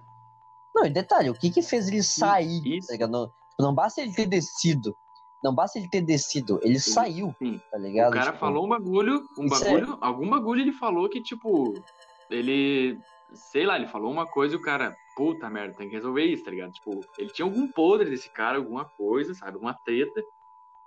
Não, 0.74 0.84
e 0.84 0.90
detalhe, 0.90 1.30
o 1.30 1.34
que 1.34 1.50
que 1.50 1.62
fez 1.62 1.88
ele 1.88 2.02
sair? 2.02 2.76
Isso. 2.76 2.96
Tá 2.96 3.06
não, 3.06 3.32
não 3.58 3.74
basta 3.74 4.00
ele 4.00 4.12
ter 4.12 4.26
descido. 4.26 4.96
Não 5.44 5.54
basta 5.54 5.78
ele 5.78 5.90
ter 5.90 6.00
descido, 6.00 6.58
ele 6.62 6.80
Sim, 6.80 6.90
saiu, 6.90 7.36
Sim. 7.38 7.60
tá 7.70 7.76
ligado? 7.76 8.08
O 8.08 8.14
cara 8.14 8.32
Tipo, 8.32 8.38
falou 8.38 8.64
um 8.64 8.68
bagulho, 8.68 9.22
um 9.38 9.44
Isso 9.44 9.62
bagulho, 9.62 9.98
algum 10.00 10.30
bagulho 10.30 10.62
ele 10.62 10.72
falou 10.72 11.06
que, 11.06 11.22
tipo, 11.22 11.74
ele, 12.30 12.98
sei 13.34 13.66
lá, 13.66 13.76
ele 13.76 13.86
falou 13.86 14.10
uma 14.10 14.26
coisa 14.26 14.54
e 14.54 14.56
o 14.56 14.62
cara, 14.62 14.96
puta 15.14 15.50
merda, 15.50 15.76
tem 15.76 15.90
que 15.90 15.96
resolver 15.96 16.24
isso, 16.24 16.44
tá 16.44 16.50
ligado? 16.50 16.72
Tipo, 16.72 16.98
ele 17.18 17.28
tinha 17.28 17.44
algum 17.44 17.70
podre 17.70 18.08
desse 18.08 18.32
cara, 18.32 18.56
alguma 18.56 18.86
coisa, 18.86 19.34
sabe, 19.34 19.58
uma 19.58 19.74
treta, 19.74 20.24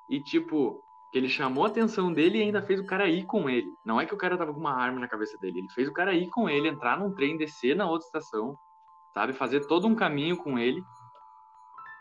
e, 0.10 0.20
tipo, 0.20 0.84
que 1.12 1.20
ele 1.20 1.30
chamou 1.30 1.64
a 1.64 1.68
atenção 1.68 2.12
dele 2.12 2.40
e 2.40 2.42
ainda 2.42 2.64
fez 2.64 2.80
o 2.80 2.86
cara 2.88 3.08
ir 3.08 3.26
com 3.26 3.48
ele. 3.48 3.72
Não 3.86 4.02
é 4.02 4.08
que 4.08 4.14
o 4.16 4.18
cara 4.18 4.36
tava 4.40 4.52
com 4.52 4.60
uma 4.60 4.74
arma 4.74 5.00
na 5.00 5.08
cabeça 5.08 5.38
dele, 5.38 5.60
ele 5.60 5.70
fez 5.70 5.88
o 5.88 5.94
cara 5.94 6.16
ir 6.16 6.32
com 6.32 6.50
ele, 6.50 6.68
entrar 6.68 7.00
num 7.00 7.14
trem, 7.14 7.38
descer 7.38 7.76
na 7.76 7.88
outra 7.88 8.08
estação, 8.08 8.58
sabe, 9.14 9.34
fazer 9.34 9.68
todo 9.68 9.86
um 9.86 9.94
caminho 9.94 10.36
com 10.36 10.58
ele, 10.58 10.82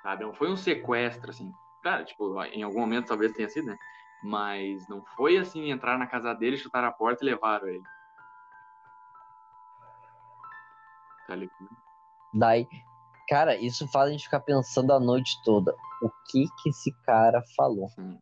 sabe, 0.03 0.25
não 0.25 0.33
foi 0.33 0.51
um 0.51 0.57
sequestro, 0.57 1.29
assim. 1.29 1.53
Cara, 1.83 2.05
tipo, 2.05 2.43
em 2.45 2.63
algum 2.63 2.81
momento 2.81 3.09
talvez 3.09 3.33
tenha 3.33 3.49
sido, 3.49 3.67
né? 3.67 3.79
Mas 4.23 4.89
não 4.89 5.05
foi 5.17 5.37
assim 5.37 5.71
entrar 5.71 5.99
na 5.99 6.07
casa 6.07 6.35
dele, 6.35 6.57
chutar 6.57 6.85
a 6.85 6.93
porta 6.93 7.23
e 7.23 7.27
levaram 7.27 7.69
ele. 7.69 7.83
Tá 11.27 11.35
ligado? 11.35 11.69
Daí, 12.35 12.67
cara, 13.29 13.57
isso 13.57 13.87
faz 13.89 14.09
a 14.09 14.13
gente 14.13 14.25
ficar 14.25 14.41
pensando 14.41 14.93
a 14.93 15.01
noite 15.01 15.37
toda. 15.45 15.75
O 16.03 16.11
que 16.31 16.47
que 16.63 16.71
esse 16.71 16.93
cara 17.05 17.43
falou? 17.57 17.89
Sim. 17.89 18.19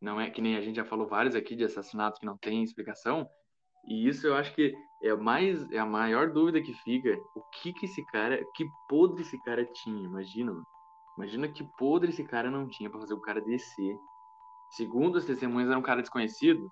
Não 0.00 0.20
é 0.20 0.30
que 0.30 0.42
nem 0.42 0.56
a 0.56 0.60
gente 0.60 0.76
já 0.76 0.84
falou 0.84 1.06
vários 1.06 1.34
aqui 1.34 1.56
de 1.56 1.64
assassinatos 1.64 2.20
que 2.20 2.26
não 2.26 2.36
tem 2.36 2.62
explicação. 2.62 3.28
E 3.86 4.08
isso 4.08 4.26
eu 4.26 4.36
acho 4.36 4.54
que 4.54 4.74
é 5.02 5.14
mais 5.14 5.70
é 5.70 5.78
a 5.78 5.86
maior 5.86 6.30
dúvida 6.30 6.60
que 6.60 6.74
fica. 6.74 7.16
O 7.34 7.42
que 7.60 7.72
que 7.72 7.86
esse 7.86 8.04
cara, 8.06 8.44
que 8.54 8.66
podre 8.88 9.22
esse 9.22 9.40
cara 9.42 9.64
tinha? 9.64 10.04
Imagina, 10.04 10.52
mano. 10.52 10.66
Imagina 11.16 11.48
que 11.48 11.64
podre 11.64 12.10
esse 12.10 12.24
cara 12.24 12.50
não 12.50 12.68
tinha 12.68 12.90
pra 12.90 13.00
fazer 13.00 13.14
o 13.14 13.20
cara 13.20 13.40
descer. 13.40 13.98
Segundo 14.70 15.18
as 15.18 15.24
testemunhas, 15.24 15.70
era 15.70 15.78
um 15.78 15.82
cara 15.82 16.02
desconhecido. 16.02 16.70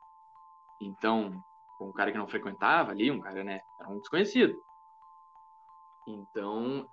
Então, 0.81 1.43
um 1.81 1.93
cara 1.93 2.13
que 2.13 2.19
não 2.19 2.29
frequentava 2.29 2.91
ali, 2.91 3.11
um 3.11 3.21
cara, 3.21 3.43
né? 3.43 3.61
Era 3.81 3.89
um 3.89 3.99
desconhecido. 3.99 4.55
Então, 6.07 6.87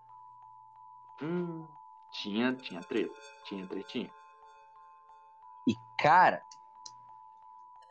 hum, 1.21 1.67
tinha, 2.11 2.55
tinha 2.55 2.81
treta, 2.81 3.13
tinha 3.45 3.67
tretinha. 3.67 4.09
E, 5.67 5.73
cara, 5.99 6.41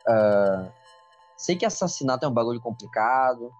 ah, 0.07 0.71
sei 1.37 1.55
que 1.55 1.65
assassinato 1.65 2.25
é 2.25 2.27
um 2.27 2.33
bagulho 2.33 2.59
complicado, 2.59 3.51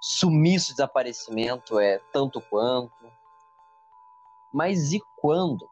sumiço, 0.00 0.72
desaparecimento 0.72 1.78
é 1.78 1.98
tanto 2.12 2.40
quanto. 2.48 2.92
Mas 4.54 4.92
e 4.92 5.02
quando? 5.16 5.68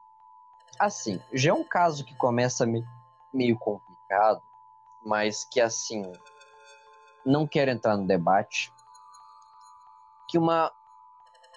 Assim, 0.76 1.20
já 1.32 1.50
é 1.50 1.54
um 1.54 1.62
caso 1.62 2.04
que 2.04 2.16
começa 2.16 2.66
me- 2.66 2.84
meio 3.32 3.56
complicado, 3.56 4.42
mas 5.06 5.44
que, 5.44 5.60
assim, 5.60 6.02
não 7.24 7.46
quero 7.46 7.70
entrar 7.70 7.96
no 7.96 8.08
debate. 8.08 8.72
Que 10.28 10.36
uma, 10.36 10.72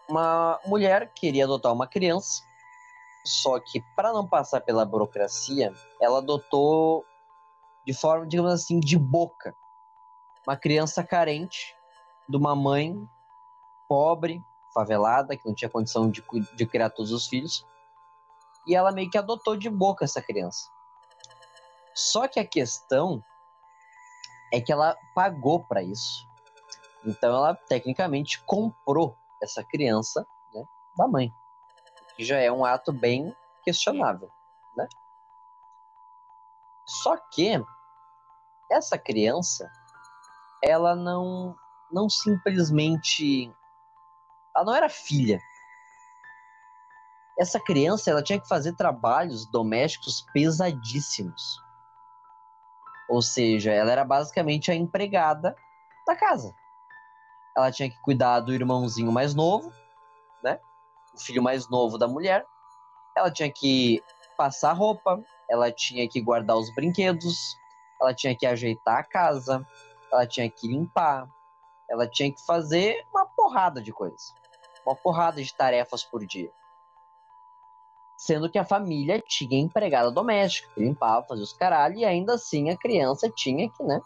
uma 0.07 0.61
mulher 0.68 1.11
queria 1.15 1.45
adotar 1.45 1.73
uma 1.73 1.88
criança, 1.88 2.43
só 3.26 3.60
que 3.60 3.81
para 3.95 4.14
não 4.14 4.27
passar 4.27 4.61
pela 4.61 4.85
burocracia, 4.85 5.73
ela 5.99 6.19
adotou 6.19 7.03
de 7.88 7.93
forma, 7.93 8.27
digamos 8.27 8.53
assim, 8.53 8.80
de 8.80 8.99
boca. 8.99 9.56
Uma 10.47 10.56
criança 10.56 11.03
carente 11.03 11.76
de 12.30 12.38
uma 12.38 12.56
mãe 12.56 12.95
pobre, 13.89 14.43
favelada, 14.76 15.38
que 15.38 15.47
não 15.47 15.56
tinha 15.56 15.69
condição 15.69 16.11
de, 16.11 16.22
de 16.53 16.65
criar 16.65 16.89
todos 16.89 17.14
os 17.14 17.26
filhos. 17.26 17.65
E 18.68 18.76
ela 18.76 18.91
meio 18.91 19.10
que 19.10 19.18
adotou 19.18 19.56
de 19.56 19.69
boca 19.69 20.03
essa 20.03 20.22
criança. 20.22 20.69
Só 21.93 22.27
que 22.27 22.39
a 22.39 22.45
questão 22.45 23.23
é 24.52 24.60
que 24.60 24.72
ela 24.72 24.97
pagou 25.15 25.64
para 25.64 25.81
isso. 25.81 26.27
Então 27.06 27.34
ela 27.34 27.56
tecnicamente 27.56 28.43
comprou 28.43 29.15
essa 29.41 29.64
criança 29.64 30.27
né, 30.53 30.64
da 30.97 31.07
mãe. 31.07 31.31
Que 32.18 32.26
já 32.26 32.38
é 32.38 32.52
um 32.52 32.65
ato 32.65 32.91
bem 32.91 33.34
questionável, 33.64 34.30
né? 34.76 34.88
Só 36.85 37.18
que 37.18 37.64
essa 38.69 38.97
criança, 38.97 39.69
ela 40.64 40.95
não, 40.95 41.56
não 41.91 42.10
simplesmente, 42.10 43.53
ela 44.56 44.65
não 44.65 44.76
era 44.76 44.90
filha. 44.90 45.40
Essa 47.38 47.60
criança, 47.60 48.10
ela 48.10 48.23
tinha 48.23 48.40
que 48.40 48.48
fazer 48.48 48.73
trabalhos 48.73 49.45
domésticos 49.45 50.26
pesadíssimos. 50.34 51.61
Ou 53.10 53.22
seja, 53.22 53.72
ela 53.72 53.91
era 53.91 54.06
basicamente 54.06 54.72
a 54.72 54.76
empregada 54.76 55.56
da 56.07 56.15
casa. 56.15 56.56
Ela 57.56 57.72
tinha 57.72 57.90
que 57.90 58.02
cuidar 58.02 58.40
do 58.40 58.53
irmãozinho 58.53 59.11
mais 59.11 59.36
novo, 59.36 59.72
né? 60.41 60.60
O 61.14 61.19
filho 61.19 61.44
mais 61.44 61.69
novo 61.69 61.98
da 61.98 62.07
mulher. 62.07 62.45
Ela 63.15 63.32
tinha 63.32 63.52
que 63.52 64.02
passar 64.38 64.73
roupa, 64.73 65.22
ela 65.49 65.72
tinha 65.72 66.07
que 66.07 66.22
guardar 66.22 66.57
os 66.57 66.73
brinquedos, 66.73 67.57
ela 68.02 68.14
tinha 68.14 68.36
que 68.36 68.45
ajeitar 68.45 68.98
a 68.98 69.03
casa, 69.03 69.65
ela 70.11 70.26
tinha 70.26 70.49
que 70.49 70.68
limpar, 70.68 71.27
ela 71.90 72.07
tinha 72.07 72.32
que 72.32 72.44
fazer 72.45 73.06
uma 73.14 73.26
porrada 73.26 73.82
de 73.82 73.91
coisas. 73.94 74.34
Uma 74.86 74.95
porrada 74.95 75.41
de 75.41 75.53
tarefas 75.53 76.03
por 76.03 76.26
dia. 76.26 76.52
Sendo 78.18 78.49
que 78.49 78.57
a 78.57 78.64
família 78.64 79.22
tinha 79.26 79.60
empregada 79.60 80.12
doméstica, 80.12 80.74
que 80.74 80.82
limpava, 80.82 81.26
fazia 81.26 81.44
os 81.44 81.53
caralho, 81.53 81.98
e 81.98 82.06
ainda 82.06 82.36
assim 82.36 82.70
a 82.70 82.78
criança 82.78 83.30
tinha 83.30 83.70
que, 83.70 83.84
né, 83.84 83.99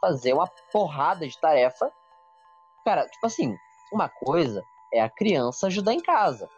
fazer 0.00 0.32
uma 0.32 0.48
porrada 0.72 1.26
de 1.28 1.38
tarefa. 1.38 1.92
Cara, 2.84 3.06
tipo 3.06 3.26
assim, 3.26 3.56
uma 3.92 4.08
coisa 4.08 4.64
é 4.92 5.00
a 5.00 5.08
criança 5.08 5.66
ajudar 5.66 5.92
em 5.92 6.00
casa. 6.00 6.48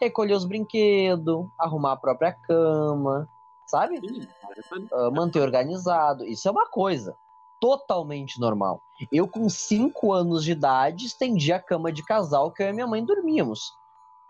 Recolher 0.00 0.34
os 0.34 0.44
brinquedos, 0.44 1.46
arrumar 1.58 1.92
a 1.92 1.96
própria 1.96 2.32
cama, 2.32 3.28
sabe? 3.66 3.98
Sim, 4.00 4.28
uh, 4.92 5.10
manter 5.10 5.40
organizado. 5.40 6.24
Isso 6.24 6.46
é 6.46 6.50
uma 6.50 6.66
coisa 6.66 7.16
totalmente 7.64 8.38
normal. 8.38 8.82
Eu, 9.10 9.26
com 9.26 9.48
5 9.48 10.12
anos 10.12 10.44
de 10.44 10.52
idade, 10.52 11.06
estendi 11.06 11.50
a 11.50 11.58
cama 11.58 11.90
de 11.90 12.04
casal 12.04 12.52
que 12.52 12.62
eu 12.62 12.68
e 12.68 12.72
minha 12.74 12.86
mãe 12.86 13.02
dormíamos. 13.02 13.72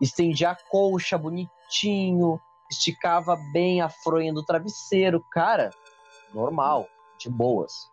Estendi 0.00 0.46
a 0.46 0.56
colcha 0.70 1.18
bonitinho, 1.18 2.40
esticava 2.70 3.36
bem 3.52 3.80
a 3.80 3.88
fronha 3.88 4.32
do 4.32 4.44
travesseiro. 4.44 5.20
Cara, 5.32 5.70
normal, 6.32 6.86
de 7.18 7.28
boas. 7.28 7.90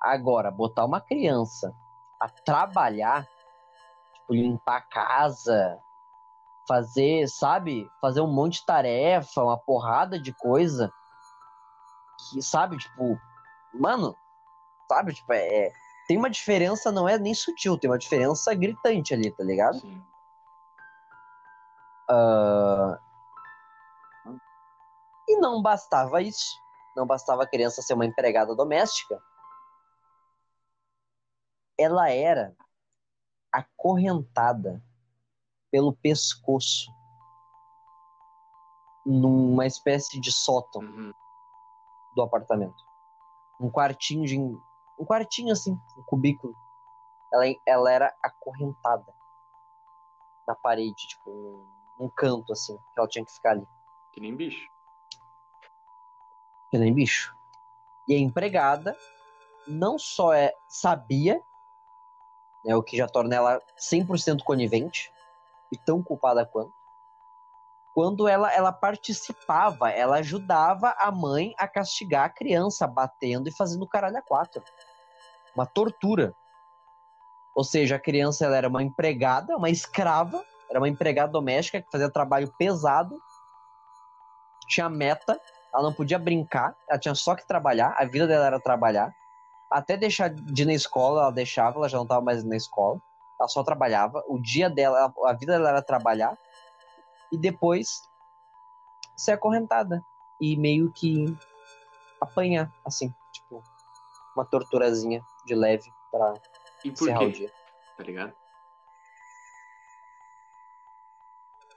Agora, 0.00 0.50
botar 0.50 0.84
uma 0.84 1.00
criança 1.00 1.72
a 2.18 2.28
trabalhar, 2.28 3.24
tipo, 4.14 4.34
limpar 4.34 4.78
a 4.78 4.80
casa, 4.80 5.78
fazer, 6.66 7.28
sabe? 7.28 7.88
Fazer 8.00 8.20
um 8.20 8.32
monte 8.32 8.54
de 8.58 8.66
tarefa, 8.66 9.44
uma 9.44 9.58
porrada 9.58 10.20
de 10.20 10.32
coisa 10.32 10.92
que, 12.32 12.42
sabe, 12.42 12.78
tipo, 12.78 13.16
mano, 13.72 14.16
sabe, 14.92 15.14
tipo, 15.14 15.32
é, 15.32 15.66
é- 15.66 15.72
tem 16.06 16.18
uma 16.18 16.28
diferença, 16.28 16.92
não 16.92 17.08
é 17.08 17.18
nem 17.18 17.32
sutil, 17.34 17.78
tem 17.78 17.88
uma 17.90 17.98
diferença 17.98 18.54
gritante 18.54 19.14
ali, 19.14 19.30
tá 19.30 19.42
ligado? 19.44 19.80
Sim. 19.80 20.02
Ah, 22.10 22.98
E 25.28 25.36
não 25.38 25.62
bastava 25.62 26.20
isso, 26.20 26.44
não 26.96 27.06
bastava 27.06 27.44
a 27.44 27.46
criança 27.46 27.80
ser 27.80 27.94
uma 27.94 28.04
empregada 28.04 28.54
doméstica, 28.54 29.18
ela 31.78 32.10
era 32.10 32.54
acorrentada 33.50 34.82
pelo 35.70 35.94
pescoço 35.94 36.90
numa 39.06 39.64
espécie 39.66 40.20
de 40.20 40.30
sótão 40.30 40.82
Uhum. 40.82 41.12
do 42.14 42.22
apartamento. 42.22 42.84
Um 43.60 43.70
quartinho 43.70 44.26
de. 44.26 44.36
Um 45.02 45.04
um 45.04 45.06
quartinho 45.06 45.52
assim, 45.52 45.72
um 45.96 46.02
cubículo. 46.04 46.54
Ela, 47.32 47.44
ela 47.66 47.92
era 47.92 48.14
acorrentada 48.22 49.12
na 50.46 50.54
parede, 50.54 51.08
tipo, 51.08 51.28
num, 51.28 51.66
num 51.98 52.08
canto 52.08 52.52
assim, 52.52 52.76
que 52.76 52.98
ela 53.00 53.08
tinha 53.08 53.24
que 53.24 53.32
ficar 53.32 53.50
ali. 53.50 53.66
Que 54.12 54.20
nem 54.20 54.36
bicho. 54.36 54.68
Que 56.70 56.78
nem 56.78 56.94
bicho. 56.94 57.34
E 58.08 58.14
a 58.14 58.18
empregada 58.18 58.96
não 59.66 59.98
só 59.98 60.32
é 60.32 60.52
sabia, 60.68 61.42
né, 62.64 62.76
o 62.76 62.82
que 62.82 62.96
já 62.96 63.08
torna 63.08 63.34
ela 63.34 63.60
100% 63.76 64.44
conivente 64.44 65.12
e 65.72 65.76
tão 65.76 66.00
culpada 66.00 66.46
quanto, 66.46 66.72
quando 67.94 68.26
ela, 68.26 68.52
ela 68.52 68.72
participava, 68.72 69.90
ela 69.90 70.16
ajudava 70.16 70.94
a 70.98 71.10
mãe 71.10 71.54
a 71.58 71.68
castigar 71.68 72.24
a 72.24 72.30
criança, 72.30 72.86
batendo 72.86 73.48
e 73.48 73.52
fazendo 73.52 73.86
caralho 73.86 74.16
a 74.16 74.22
quatro. 74.22 74.62
Uma 75.54 75.66
tortura. 75.66 76.34
Ou 77.54 77.64
seja, 77.64 77.96
a 77.96 78.00
criança 78.00 78.46
ela 78.46 78.56
era 78.56 78.68
uma 78.68 78.82
empregada, 78.82 79.56
uma 79.56 79.68
escrava, 79.68 80.42
era 80.70 80.80
uma 80.80 80.88
empregada 80.88 81.30
doméstica 81.30 81.82
que 81.82 81.90
fazia 81.90 82.10
trabalho 82.10 82.50
pesado, 82.56 83.20
tinha 84.66 84.88
meta, 84.88 85.38
ela 85.72 85.82
não 85.82 85.92
podia 85.92 86.18
brincar, 86.18 86.74
ela 86.88 86.98
tinha 86.98 87.14
só 87.14 87.34
que 87.34 87.46
trabalhar, 87.46 87.94
a 87.98 88.04
vida 88.04 88.26
dela 88.26 88.46
era 88.46 88.60
trabalhar. 88.60 89.14
Até 89.70 89.96
deixar 89.96 90.30
de 90.30 90.62
ir 90.62 90.66
na 90.66 90.72
escola, 90.72 91.22
ela 91.22 91.32
deixava, 91.32 91.78
ela 91.78 91.88
já 91.88 91.96
não 91.96 92.04
estava 92.04 92.22
mais 92.22 92.42
na 92.42 92.56
escola, 92.56 93.00
ela 93.38 93.48
só 93.48 93.62
trabalhava. 93.62 94.22
O 94.28 94.38
dia 94.38 94.70
dela, 94.70 95.12
a 95.26 95.32
vida 95.32 95.52
dela 95.52 95.70
era 95.70 95.82
trabalhar 95.82 96.36
e 97.30 97.36
depois 97.36 98.02
ser 99.16 99.32
acorrentada 99.32 100.02
e 100.40 100.56
meio 100.56 100.90
que 100.92 101.36
apanhar, 102.20 102.72
assim, 102.84 103.14
tipo, 103.32 103.62
uma 104.34 104.44
torturazinha 104.44 105.22
de 105.44 105.54
leve 105.54 105.92
para 106.10 106.34
E 106.84 106.90
por 106.90 107.04
encerrar 107.04 107.22
o 107.22 107.26
quê? 107.26 107.32
dia. 107.32 107.52
Tá 107.96 108.04
ligado? 108.04 108.34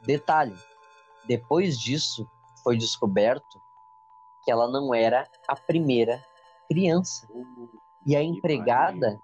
Detalhe: 0.02 0.56
depois 1.28 1.80
disso, 1.80 2.30
foi 2.64 2.78
descoberto 2.78 3.62
que 4.44 4.52
ela 4.52 4.70
não 4.70 4.94
era 4.94 5.28
a 5.48 5.56
primeira 5.56 6.24
criança. 6.68 7.28
E 8.06 8.16
a 8.16 8.22
empregada. 8.22 9.20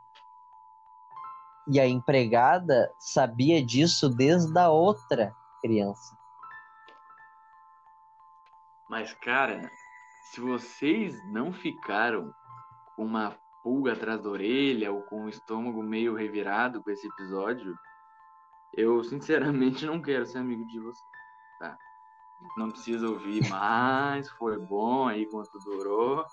E 1.68 1.80
a 1.80 1.88
empregada 1.88 2.91
sabia 2.97 3.63
disso 3.63 4.09
desde 4.09 4.57
a 4.57 4.69
outra 4.69 5.35
criança. 5.61 6.18
Mas, 8.89 9.13
cara, 9.13 9.72
se 10.31 10.41
vocês 10.41 11.15
não 11.31 11.53
ficaram 11.53 12.34
com 12.95 13.05
uma 13.05 13.38
pulga 13.63 13.93
atrás 13.93 14.21
da 14.21 14.29
orelha 14.29 14.91
ou 14.91 15.01
com 15.03 15.25
o 15.25 15.29
estômago 15.29 15.81
meio 15.83 16.15
revirado 16.15 16.83
com 16.83 16.89
esse 16.91 17.07
episódio, 17.07 17.75
eu 18.73 19.03
sinceramente 19.03 19.85
não 19.85 20.01
quero 20.01 20.25
ser 20.25 20.39
amigo 20.39 20.65
de 20.65 20.79
você, 20.79 21.03
tá? 21.59 21.77
Não 22.57 22.69
precisa 22.71 23.07
ouvir 23.07 23.47
mais, 23.49 24.29
foi 24.31 24.57
bom 24.57 25.07
aí 25.07 25.27
quanto 25.27 25.59
durou. 25.59 26.25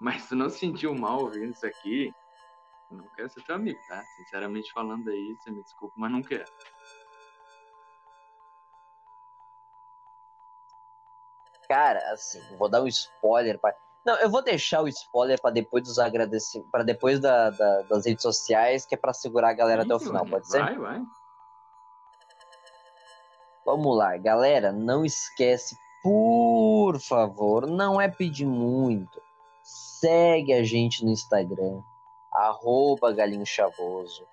Mas 0.00 0.22
se 0.22 0.34
não 0.34 0.48
se 0.48 0.58
sentiu 0.58 0.94
mal 0.94 1.20
ouvindo 1.20 1.52
isso 1.52 1.66
aqui, 1.66 2.12
não 2.90 3.06
quero 3.14 3.28
ser 3.28 3.42
teu 3.42 3.56
amigo, 3.56 3.78
tá? 3.88 4.02
Sinceramente 4.16 4.72
falando 4.72 5.08
aí, 5.08 5.36
você 5.36 5.50
me 5.50 5.62
desculpa, 5.62 5.94
mas 5.98 6.10
não 6.10 6.22
quero. 6.22 6.50
Cara, 11.68 11.98
assim, 12.12 12.40
vou 12.56 12.68
dar 12.68 12.80
um 12.80 12.86
spoiler. 12.86 13.58
Pra... 13.58 13.74
Não, 14.08 14.16
eu 14.20 14.30
vou 14.30 14.42
deixar 14.42 14.80
o 14.82 14.88
spoiler 14.88 15.38
para 15.40 15.50
depois 15.50 15.84
dos 15.84 15.98
agradecimentos, 15.98 16.70
para 16.70 16.82
depois 16.82 17.20
da, 17.20 17.50
da- 17.50 17.82
das 17.82 18.06
redes 18.06 18.22
sociais, 18.22 18.86
que 18.86 18.94
é 18.94 18.98
para 18.98 19.12
segurar 19.12 19.50
a 19.50 19.52
galera 19.52 19.82
até 19.82 19.94
o 19.94 19.98
final, 20.00 20.24
pode 20.24 20.48
ser? 20.48 20.60
Vai, 20.60 20.78
vai. 20.78 21.02
Vamos 23.66 23.96
lá, 23.98 24.16
galera, 24.16 24.72
não 24.72 25.04
esquece, 25.04 25.76
por 26.02 26.98
favor, 26.98 27.66
não 27.66 28.00
é 28.00 28.08
pedir 28.08 28.46
muito. 28.46 29.20
Segue 29.62 30.54
a 30.54 30.64
gente 30.64 31.04
no 31.04 31.10
Instagram, 31.10 31.82
arroba 32.32 33.12
Galinho 33.12 33.44
Chavoso. 33.44 34.26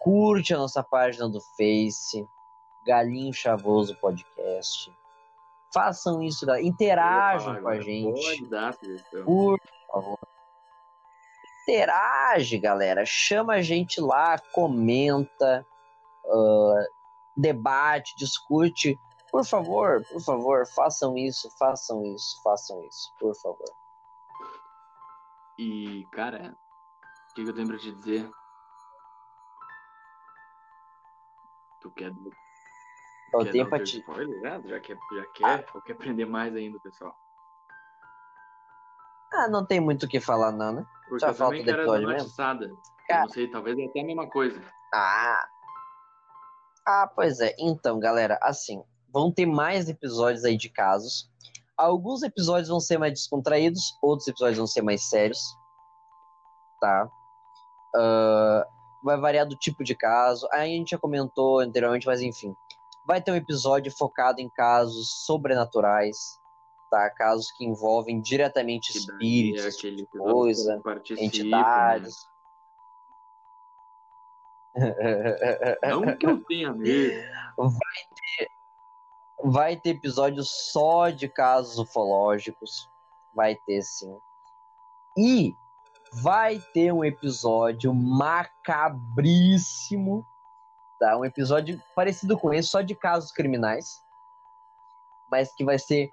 Curte 0.00 0.52
a 0.52 0.58
nossa 0.58 0.82
página 0.82 1.28
do 1.28 1.40
Face, 1.56 2.26
Galinho 2.84 3.32
Chavoso 3.32 3.94
Podcast. 4.00 4.92
Façam 5.76 6.22
isso, 6.22 6.46
galera. 6.46 6.66
Interajam 6.66 7.54
falar 7.56 7.60
com 7.60 7.68
a 7.68 7.80
gente. 7.82 8.46
Dar. 8.46 8.74
Por 9.26 9.60
favor. 9.92 10.18
Interage, 11.62 12.58
galera. 12.58 13.04
Chama 13.04 13.56
a 13.56 13.60
gente 13.60 14.00
lá, 14.00 14.38
comenta, 14.54 15.66
ah, 16.24 16.84
debate, 17.36 18.16
discute. 18.16 18.98
Por 19.30 19.44
favor, 19.44 20.02
por 20.10 20.22
favor, 20.22 20.66
façam 20.74 21.14
isso, 21.14 21.50
façam 21.58 22.02
isso, 22.06 22.40
façam 22.42 22.82
isso, 22.84 23.12
por 23.18 23.34
favor. 23.36 23.68
E, 25.58 26.06
cara, 26.10 26.56
o 27.30 27.34
que, 27.34 27.44
que 27.44 27.50
eu 27.50 27.54
tenho 27.54 27.68
pra 27.68 27.76
te 27.76 27.92
dizer? 27.92 28.30
Tu 31.82 31.90
quer, 31.90 32.12
Eu 33.32 33.40
quer 33.44 33.62
o 33.64 33.68
pra 33.68 33.82
te. 33.82 33.98
spoiler? 33.98 34.40
já? 34.40 34.60
Já 34.60 34.80
quer, 34.80 34.98
já 35.14 35.26
quer? 35.34 35.66
Ou 35.74 35.82
quer 35.82 35.92
aprender 35.92 36.24
mais 36.24 36.54
ainda, 36.54 36.78
pessoal? 36.80 37.14
Ah, 39.32 39.48
não 39.48 39.66
tem 39.66 39.80
muito 39.80 40.04
o 40.04 40.08
que 40.08 40.20
falar, 40.20 40.52
não, 40.52 40.72
né? 40.72 40.86
Porque 41.08 41.20
Só 41.20 41.28
eu 41.28 41.34
falta 41.34 41.56
também 41.58 41.64
quero 41.64 41.86
dar 41.86 42.10
atiçada. 42.14 42.70
Cara- 43.06 43.22
Não 43.22 43.28
sei, 43.28 43.48
talvez 43.50 43.78
é 43.78 43.84
até 43.84 44.00
a 44.00 44.04
mesma 44.04 44.28
coisa. 44.28 44.60
Ah! 44.94 45.46
Ah, 46.86 47.10
pois 47.14 47.40
é. 47.40 47.54
Então, 47.58 47.98
galera, 47.98 48.38
assim, 48.40 48.82
vão 49.12 49.32
ter 49.32 49.44
mais 49.46 49.88
episódios 49.88 50.44
aí 50.44 50.56
de 50.56 50.68
casos. 50.70 51.28
Alguns 51.76 52.22
episódios 52.22 52.68
vão 52.68 52.80
ser 52.80 52.96
mais 52.98 53.12
descontraídos, 53.12 53.98
outros 54.00 54.26
episódios 54.28 54.56
vão 54.58 54.66
ser 54.66 54.82
mais 54.82 55.08
sérios. 55.08 55.40
Tá? 56.80 57.08
Ah, 57.94 58.66
vai 59.04 59.18
variar 59.18 59.46
do 59.46 59.56
tipo 59.56 59.84
de 59.84 59.94
caso. 59.94 60.48
Aí 60.52 60.74
a 60.74 60.76
gente 60.78 60.90
já 60.90 60.98
comentou 60.98 61.58
anteriormente, 61.60 62.06
mas 62.06 62.20
enfim. 62.22 62.54
Vai 63.06 63.22
ter 63.22 63.30
um 63.30 63.36
episódio 63.36 63.92
focado 63.96 64.40
em 64.40 64.48
casos 64.50 65.24
sobrenaturais, 65.24 66.40
tá? 66.90 67.08
Casos 67.10 67.50
que 67.52 67.64
envolvem 67.64 68.20
diretamente 68.20 68.92
Que 68.92 68.98
espíritos, 68.98 69.84
é 69.84 70.18
coisa, 70.18 70.76
né? 70.76 70.82
entidades. 71.18 72.16
Não 75.88 76.16
que 76.16 76.26
eu 76.26 76.42
tenha 76.44 76.72
medo. 76.72 77.22
Vai 79.44 79.76
ter 79.76 79.90
episódio 79.90 80.42
só 80.42 81.10
de 81.10 81.28
casos 81.28 81.78
ufológicos. 81.78 82.90
Vai 83.34 83.54
ter 83.66 83.82
sim. 83.82 84.16
E 85.16 85.54
vai 86.22 86.58
ter 86.72 86.92
um 86.92 87.04
episódio 87.04 87.94
macabríssimo. 87.94 88.66
Tá? 90.98 91.16
Um 91.18 91.24
episódio 91.24 91.80
parecido 91.94 92.38
com 92.38 92.52
esse, 92.54 92.68
só 92.68 92.80
de 92.80 92.94
casos 92.94 93.30
criminais. 93.32 94.02
Mas 95.30 95.52
que 95.54 95.64
vai 95.64 95.78
ser 95.78 96.10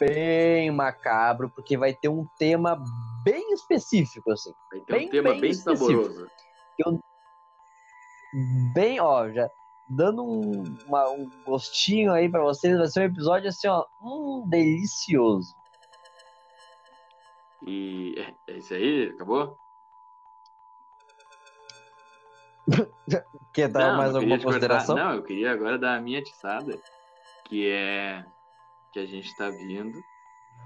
bem 0.00 0.70
macabro, 0.70 1.50
porque 1.50 1.76
vai 1.76 1.92
ter 1.94 2.08
um 2.08 2.26
tema 2.38 2.82
bem 3.22 3.52
específico, 3.52 4.30
assim. 4.32 4.52
Vai 4.72 4.80
ter 4.80 4.92
Bem, 4.92 5.06
um 5.06 5.10
tema 5.10 5.30
bem 5.32 5.40
bem, 5.42 5.54
saboroso. 5.54 6.26
bem, 8.74 9.00
ó, 9.00 9.28
já 9.30 9.48
dando 9.88 10.24
um, 10.24 10.78
uma- 10.86 11.10
um 11.10 11.28
gostinho 11.44 12.12
aí 12.12 12.28
pra 12.28 12.40
vocês, 12.42 12.78
vai 12.78 12.86
ser 12.88 13.00
um 13.00 13.04
episódio 13.12 13.48
assim, 13.48 13.68
ó, 13.68 13.84
um 14.00 14.48
delicioso. 14.48 15.54
E 17.66 18.14
é, 18.16 18.34
é 18.52 18.56
isso 18.58 18.72
aí? 18.72 19.10
Acabou? 19.14 19.56
Quer 23.52 23.68
dar 23.68 23.90
Não, 23.92 23.96
mais 23.96 24.14
alguma 24.14 24.36
cortar. 24.36 24.44
consideração? 24.46 24.96
Não, 24.96 25.14
eu 25.14 25.22
queria 25.22 25.52
agora 25.52 25.78
dar 25.78 25.96
a 25.96 26.00
minha 26.00 26.18
atiçada, 26.20 26.78
que 27.44 27.68
é 27.70 28.24
que 28.92 28.98
a 28.98 29.06
gente 29.06 29.34
tá 29.36 29.48
vindo. 29.50 30.00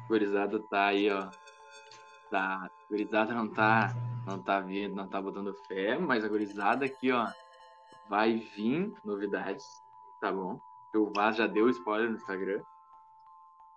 Gurizada 0.09 0.61
tá 0.71 0.87
aí, 0.87 1.11
ó. 1.11 1.29
Tá, 2.31 2.69
gurizada 2.91 3.33
não 3.33 3.49
tá, 3.49 3.95
não 4.27 4.43
tá 4.43 4.61
vindo, 4.61 4.95
não 4.95 5.07
tá 5.07 5.21
botando 5.21 5.55
fé, 5.69 5.99
mas 5.99 6.25
a 6.25 6.29
gurizada 6.29 6.85
aqui, 6.85 7.13
ó, 7.13 7.29
vai 8.09 8.39
vir 8.39 8.93
novidades, 9.05 9.65
tá 10.21 10.33
bom? 10.33 10.59
O 10.95 11.13
Vaz 11.13 11.37
já 11.37 11.47
deu 11.47 11.69
spoiler 11.71 12.09
no 12.09 12.17
Instagram. 12.17 12.63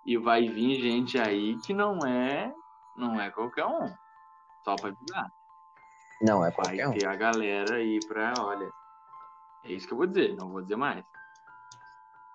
E 0.06 0.18
vai 0.18 0.48
vir 0.48 0.80
gente 0.80 1.20
aí 1.20 1.58
que 1.60 1.74
não 1.74 1.99
é, 2.06 2.54
não 2.95 3.20
é 3.20 3.30
qualquer 3.30 3.66
um. 3.66 3.94
Só 4.64 4.76
pra 4.76 4.90
avisar. 4.90 5.32
Não, 6.22 6.44
é 6.44 6.49
Vai 6.49 6.52
qualquer 6.52 6.88
um. 6.88 6.91
ter 6.94 7.07
a 7.07 7.15
galera 7.15 7.76
aí 7.76 7.99
pra, 8.07 8.34
olha. 8.39 8.69
É 9.64 9.72
isso 9.72 9.85
que 9.88 9.94
eu 9.94 9.98
vou 9.98 10.07
dizer, 10.07 10.35
não 10.35 10.49
vou 10.52 10.61
dizer 10.61 10.76
mais. 10.76 11.03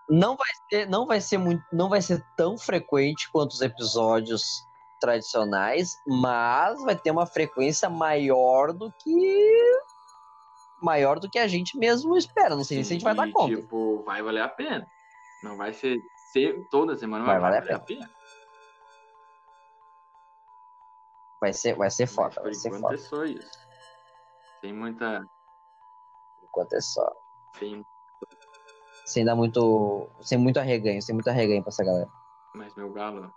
Não 0.09 0.37
vai 0.37 0.49
ser, 0.69 0.89
não 0.89 1.07
vai 1.07 1.21
ser 1.21 1.39
muito, 1.39 1.65
não 1.73 1.89
vai 1.89 2.03
ser 2.03 2.25
tão 2.37 2.59
frequente 2.59 3.31
quanto 3.31 3.53
os 3.53 3.61
episódios 3.63 4.45
tradicionais, 5.01 5.97
mas 6.07 6.81
vai 6.83 6.95
ter 6.97 7.11
uma 7.11 7.27
frequência 7.27 7.89
maior 7.89 8.73
do 8.73 8.93
que 8.93 9.81
maior 10.81 11.19
do 11.19 11.31
que 11.31 11.39
a 11.39 11.47
gente 11.49 11.79
mesmo 11.79 12.17
espera. 12.17 12.55
Não 12.57 12.65
sei 12.65 12.79
Sim, 12.79 12.85
se 12.85 12.93
a 12.93 12.95
gente 12.95 13.05
vai 13.05 13.15
dar 13.15 13.31
conta. 13.33 13.55
Tipo, 13.57 14.03
vai 14.05 14.23
valer 14.23 14.43
a 14.43 14.49
pena. 14.49 14.87
Não 15.43 15.57
vai 15.57 15.73
ser, 15.73 15.99
ser 16.33 16.57
toda 16.71 16.97
semana, 16.97 17.25
Vai 17.25 17.39
vai, 17.39 17.43
valer 17.43 17.59
a 17.59 17.61
valer 17.61 17.75
a 17.77 17.81
pena. 17.81 18.11
Vai 21.41 21.53
ser, 21.53 21.75
vai 21.75 21.91
ser 21.91 22.07
foda, 22.07 22.41
vai 22.41 22.55
ser 22.55 22.71
foda. 22.79 22.95
é 22.95 22.99
só 22.99 23.25
isso. 23.25 23.51
Sem 24.63 24.73
muita. 24.73 25.27
Enquanto 26.45 26.73
é 26.75 26.81
só. 26.81 27.13
Sem... 27.59 27.85
Sem 29.05 29.25
dar 29.25 29.35
muito. 29.35 30.09
Sem 30.21 30.39
muito 30.39 30.61
arreganho, 30.61 31.03
sem 31.03 31.15
muito 31.15 31.29
arreganho 31.29 31.63
pra 31.63 31.71
essa 31.71 31.85
galera. 31.85 32.09
Mas, 32.55 32.73
meu 32.77 32.91
galo, 32.93 33.35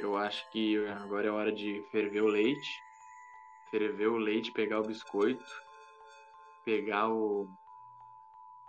eu 0.00 0.16
acho 0.16 0.50
que 0.50 0.86
agora 0.88 1.28
é 1.28 1.30
hora 1.30 1.52
de 1.52 1.86
ferver 1.92 2.22
o 2.22 2.28
leite. 2.28 2.68
Ferver 3.70 4.08
o 4.08 4.16
leite, 4.16 4.50
pegar 4.50 4.80
o 4.80 4.86
biscoito. 4.86 5.44
Pegar 6.64 7.10
o. 7.10 7.46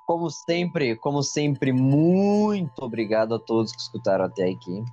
Como 0.06 0.30
sempre, 0.30 0.97
como 0.97 1.23
sempre, 1.23 1.72
muito 1.72 2.80
obrigado 2.80 3.35
a 3.35 3.39
todos 3.39 3.72
que 3.72 3.80
escutaram 3.80 4.26
até 4.26 4.49
aqui. 4.49 4.84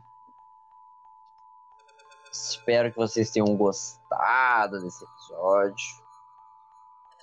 Espero 2.30 2.92
que 2.92 2.96
vocês 2.98 3.30
tenham 3.30 3.56
gostado 3.56 4.80
desse 4.82 5.04
episódio. 5.04 6.05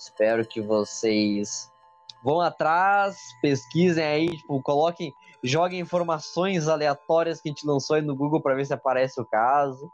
Espero 0.04 0.46
que 0.46 0.60
vocês 0.60 1.72
vão 2.22 2.38
atrás, 2.38 3.16
pesquisem 3.40 4.04
aí, 4.04 4.36
tipo, 4.36 4.62
coloquem, 4.62 5.14
joguem 5.42 5.80
informações 5.80 6.68
aleatórias 6.68 7.40
que 7.40 7.48
a 7.48 7.52
gente 7.52 7.66
lançou 7.66 7.96
aí 7.96 8.02
no 8.02 8.14
Google 8.14 8.42
para 8.42 8.54
ver 8.54 8.66
se 8.66 8.74
aparece 8.74 9.18
o 9.18 9.24
caso. 9.24 9.90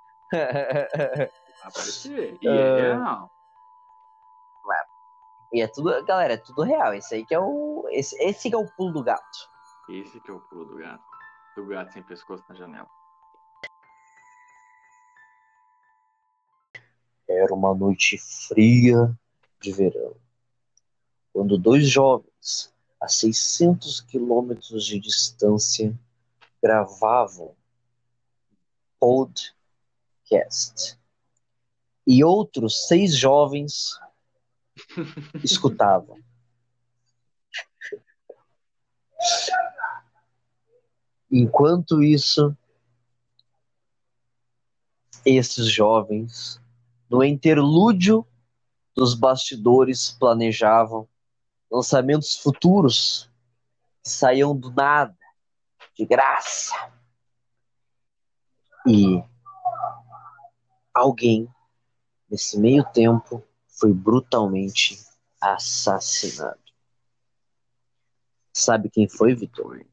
Aparecer. 1.62 2.37
E 2.43 2.49
Ah. 2.49 2.53
é 2.53 2.81
real. 2.81 3.31
e 5.53 5.62
é 5.62 5.69
tudo, 5.69 6.05
galera, 6.05 6.35
é 6.35 6.39
tudo 6.39 6.62
real. 6.62 6.93
Esse 6.93 7.15
aí 7.15 7.24
que 7.24 7.35
é 7.35 7.39
o 7.39 7.87
esse, 7.91 8.16
esse 8.20 8.49
que 8.49 8.55
é 8.57 8.59
o 8.59 8.66
pulo 8.77 8.93
do 8.93 9.05
gato. 9.05 9.39
Esse 9.89 10.20
que 10.20 10.31
é 10.31 10.35
o 10.35 10.41
pulo 10.41 10.65
do 10.65 10.77
gato. 10.77 11.05
Do 11.57 11.66
gato 11.66 11.93
sem 11.93 12.03
pescoço 12.03 12.45
na 12.49 12.55
janela. 12.57 12.89
Era 17.28 17.55
uma 17.55 17.73
noite 17.74 18.19
fria 18.49 19.16
de 19.61 19.73
verão, 19.73 20.16
quando 21.32 21.59
dois 21.59 21.89
jovens, 21.89 22.73
a 23.01 23.09
600 23.09 24.01
quilômetros 24.01 24.85
de 24.85 24.99
distância, 24.99 25.99
gravavam 26.62 27.55
podcast. 28.99 30.99
E 32.07 32.23
outros 32.23 32.87
seis 32.87 33.16
jovens 33.16 33.99
escutavam. 35.43 36.19
Enquanto 41.31 42.03
isso, 42.03 42.57
esses 45.24 45.70
jovens 45.70 46.61
no 47.09 47.23
interlúdio 47.23 48.27
dos 48.94 49.14
bastidores 49.14 50.10
planejavam 50.10 51.08
lançamentos 51.70 52.36
futuros 52.36 53.30
que 54.02 54.10
saíam 54.10 54.56
do 54.56 54.70
nada, 54.70 55.16
de 55.96 56.04
graça. 56.04 56.74
E 58.86 59.22
alguém, 60.92 61.48
nesse 62.28 62.58
meio 62.58 62.84
tempo, 62.92 63.44
foi 63.68 63.92
brutalmente 63.92 64.98
assassinado. 65.40 66.60
Sabe 68.52 68.90
quem 68.90 69.08
foi, 69.08 69.34
Vitor? 69.34 69.84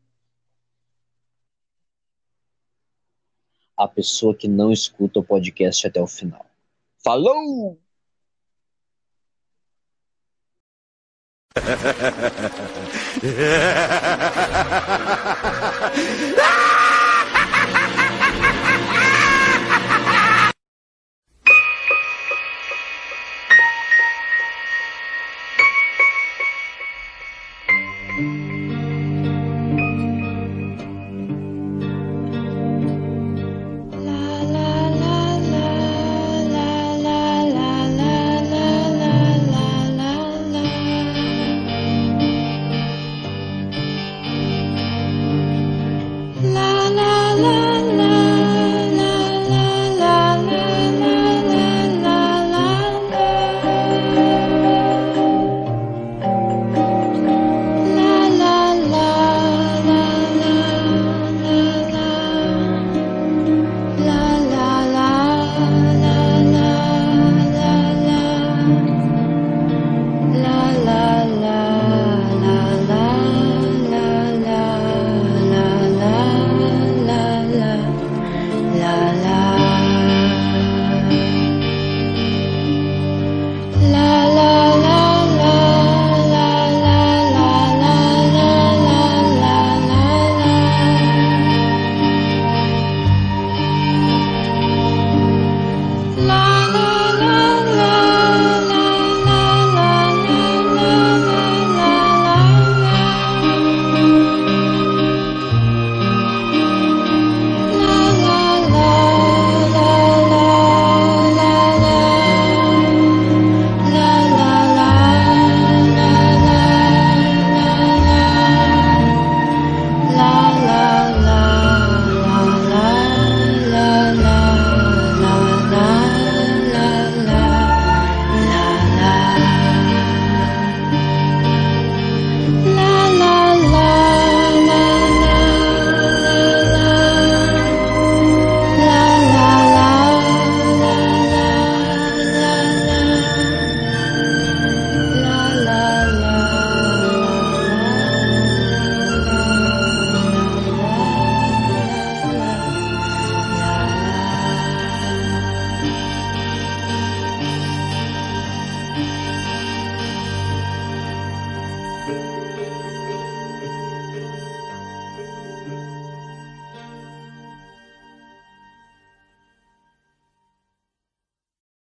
A 3.77 3.87
pessoa 3.87 4.35
que 4.35 4.47
não 4.47 4.71
escuta 4.71 5.19
o 5.19 5.23
podcast 5.23 5.85
até 5.85 6.01
o 6.01 6.07
final. 6.07 6.45
Falou! 7.03 7.79
Ah! 16.39 16.84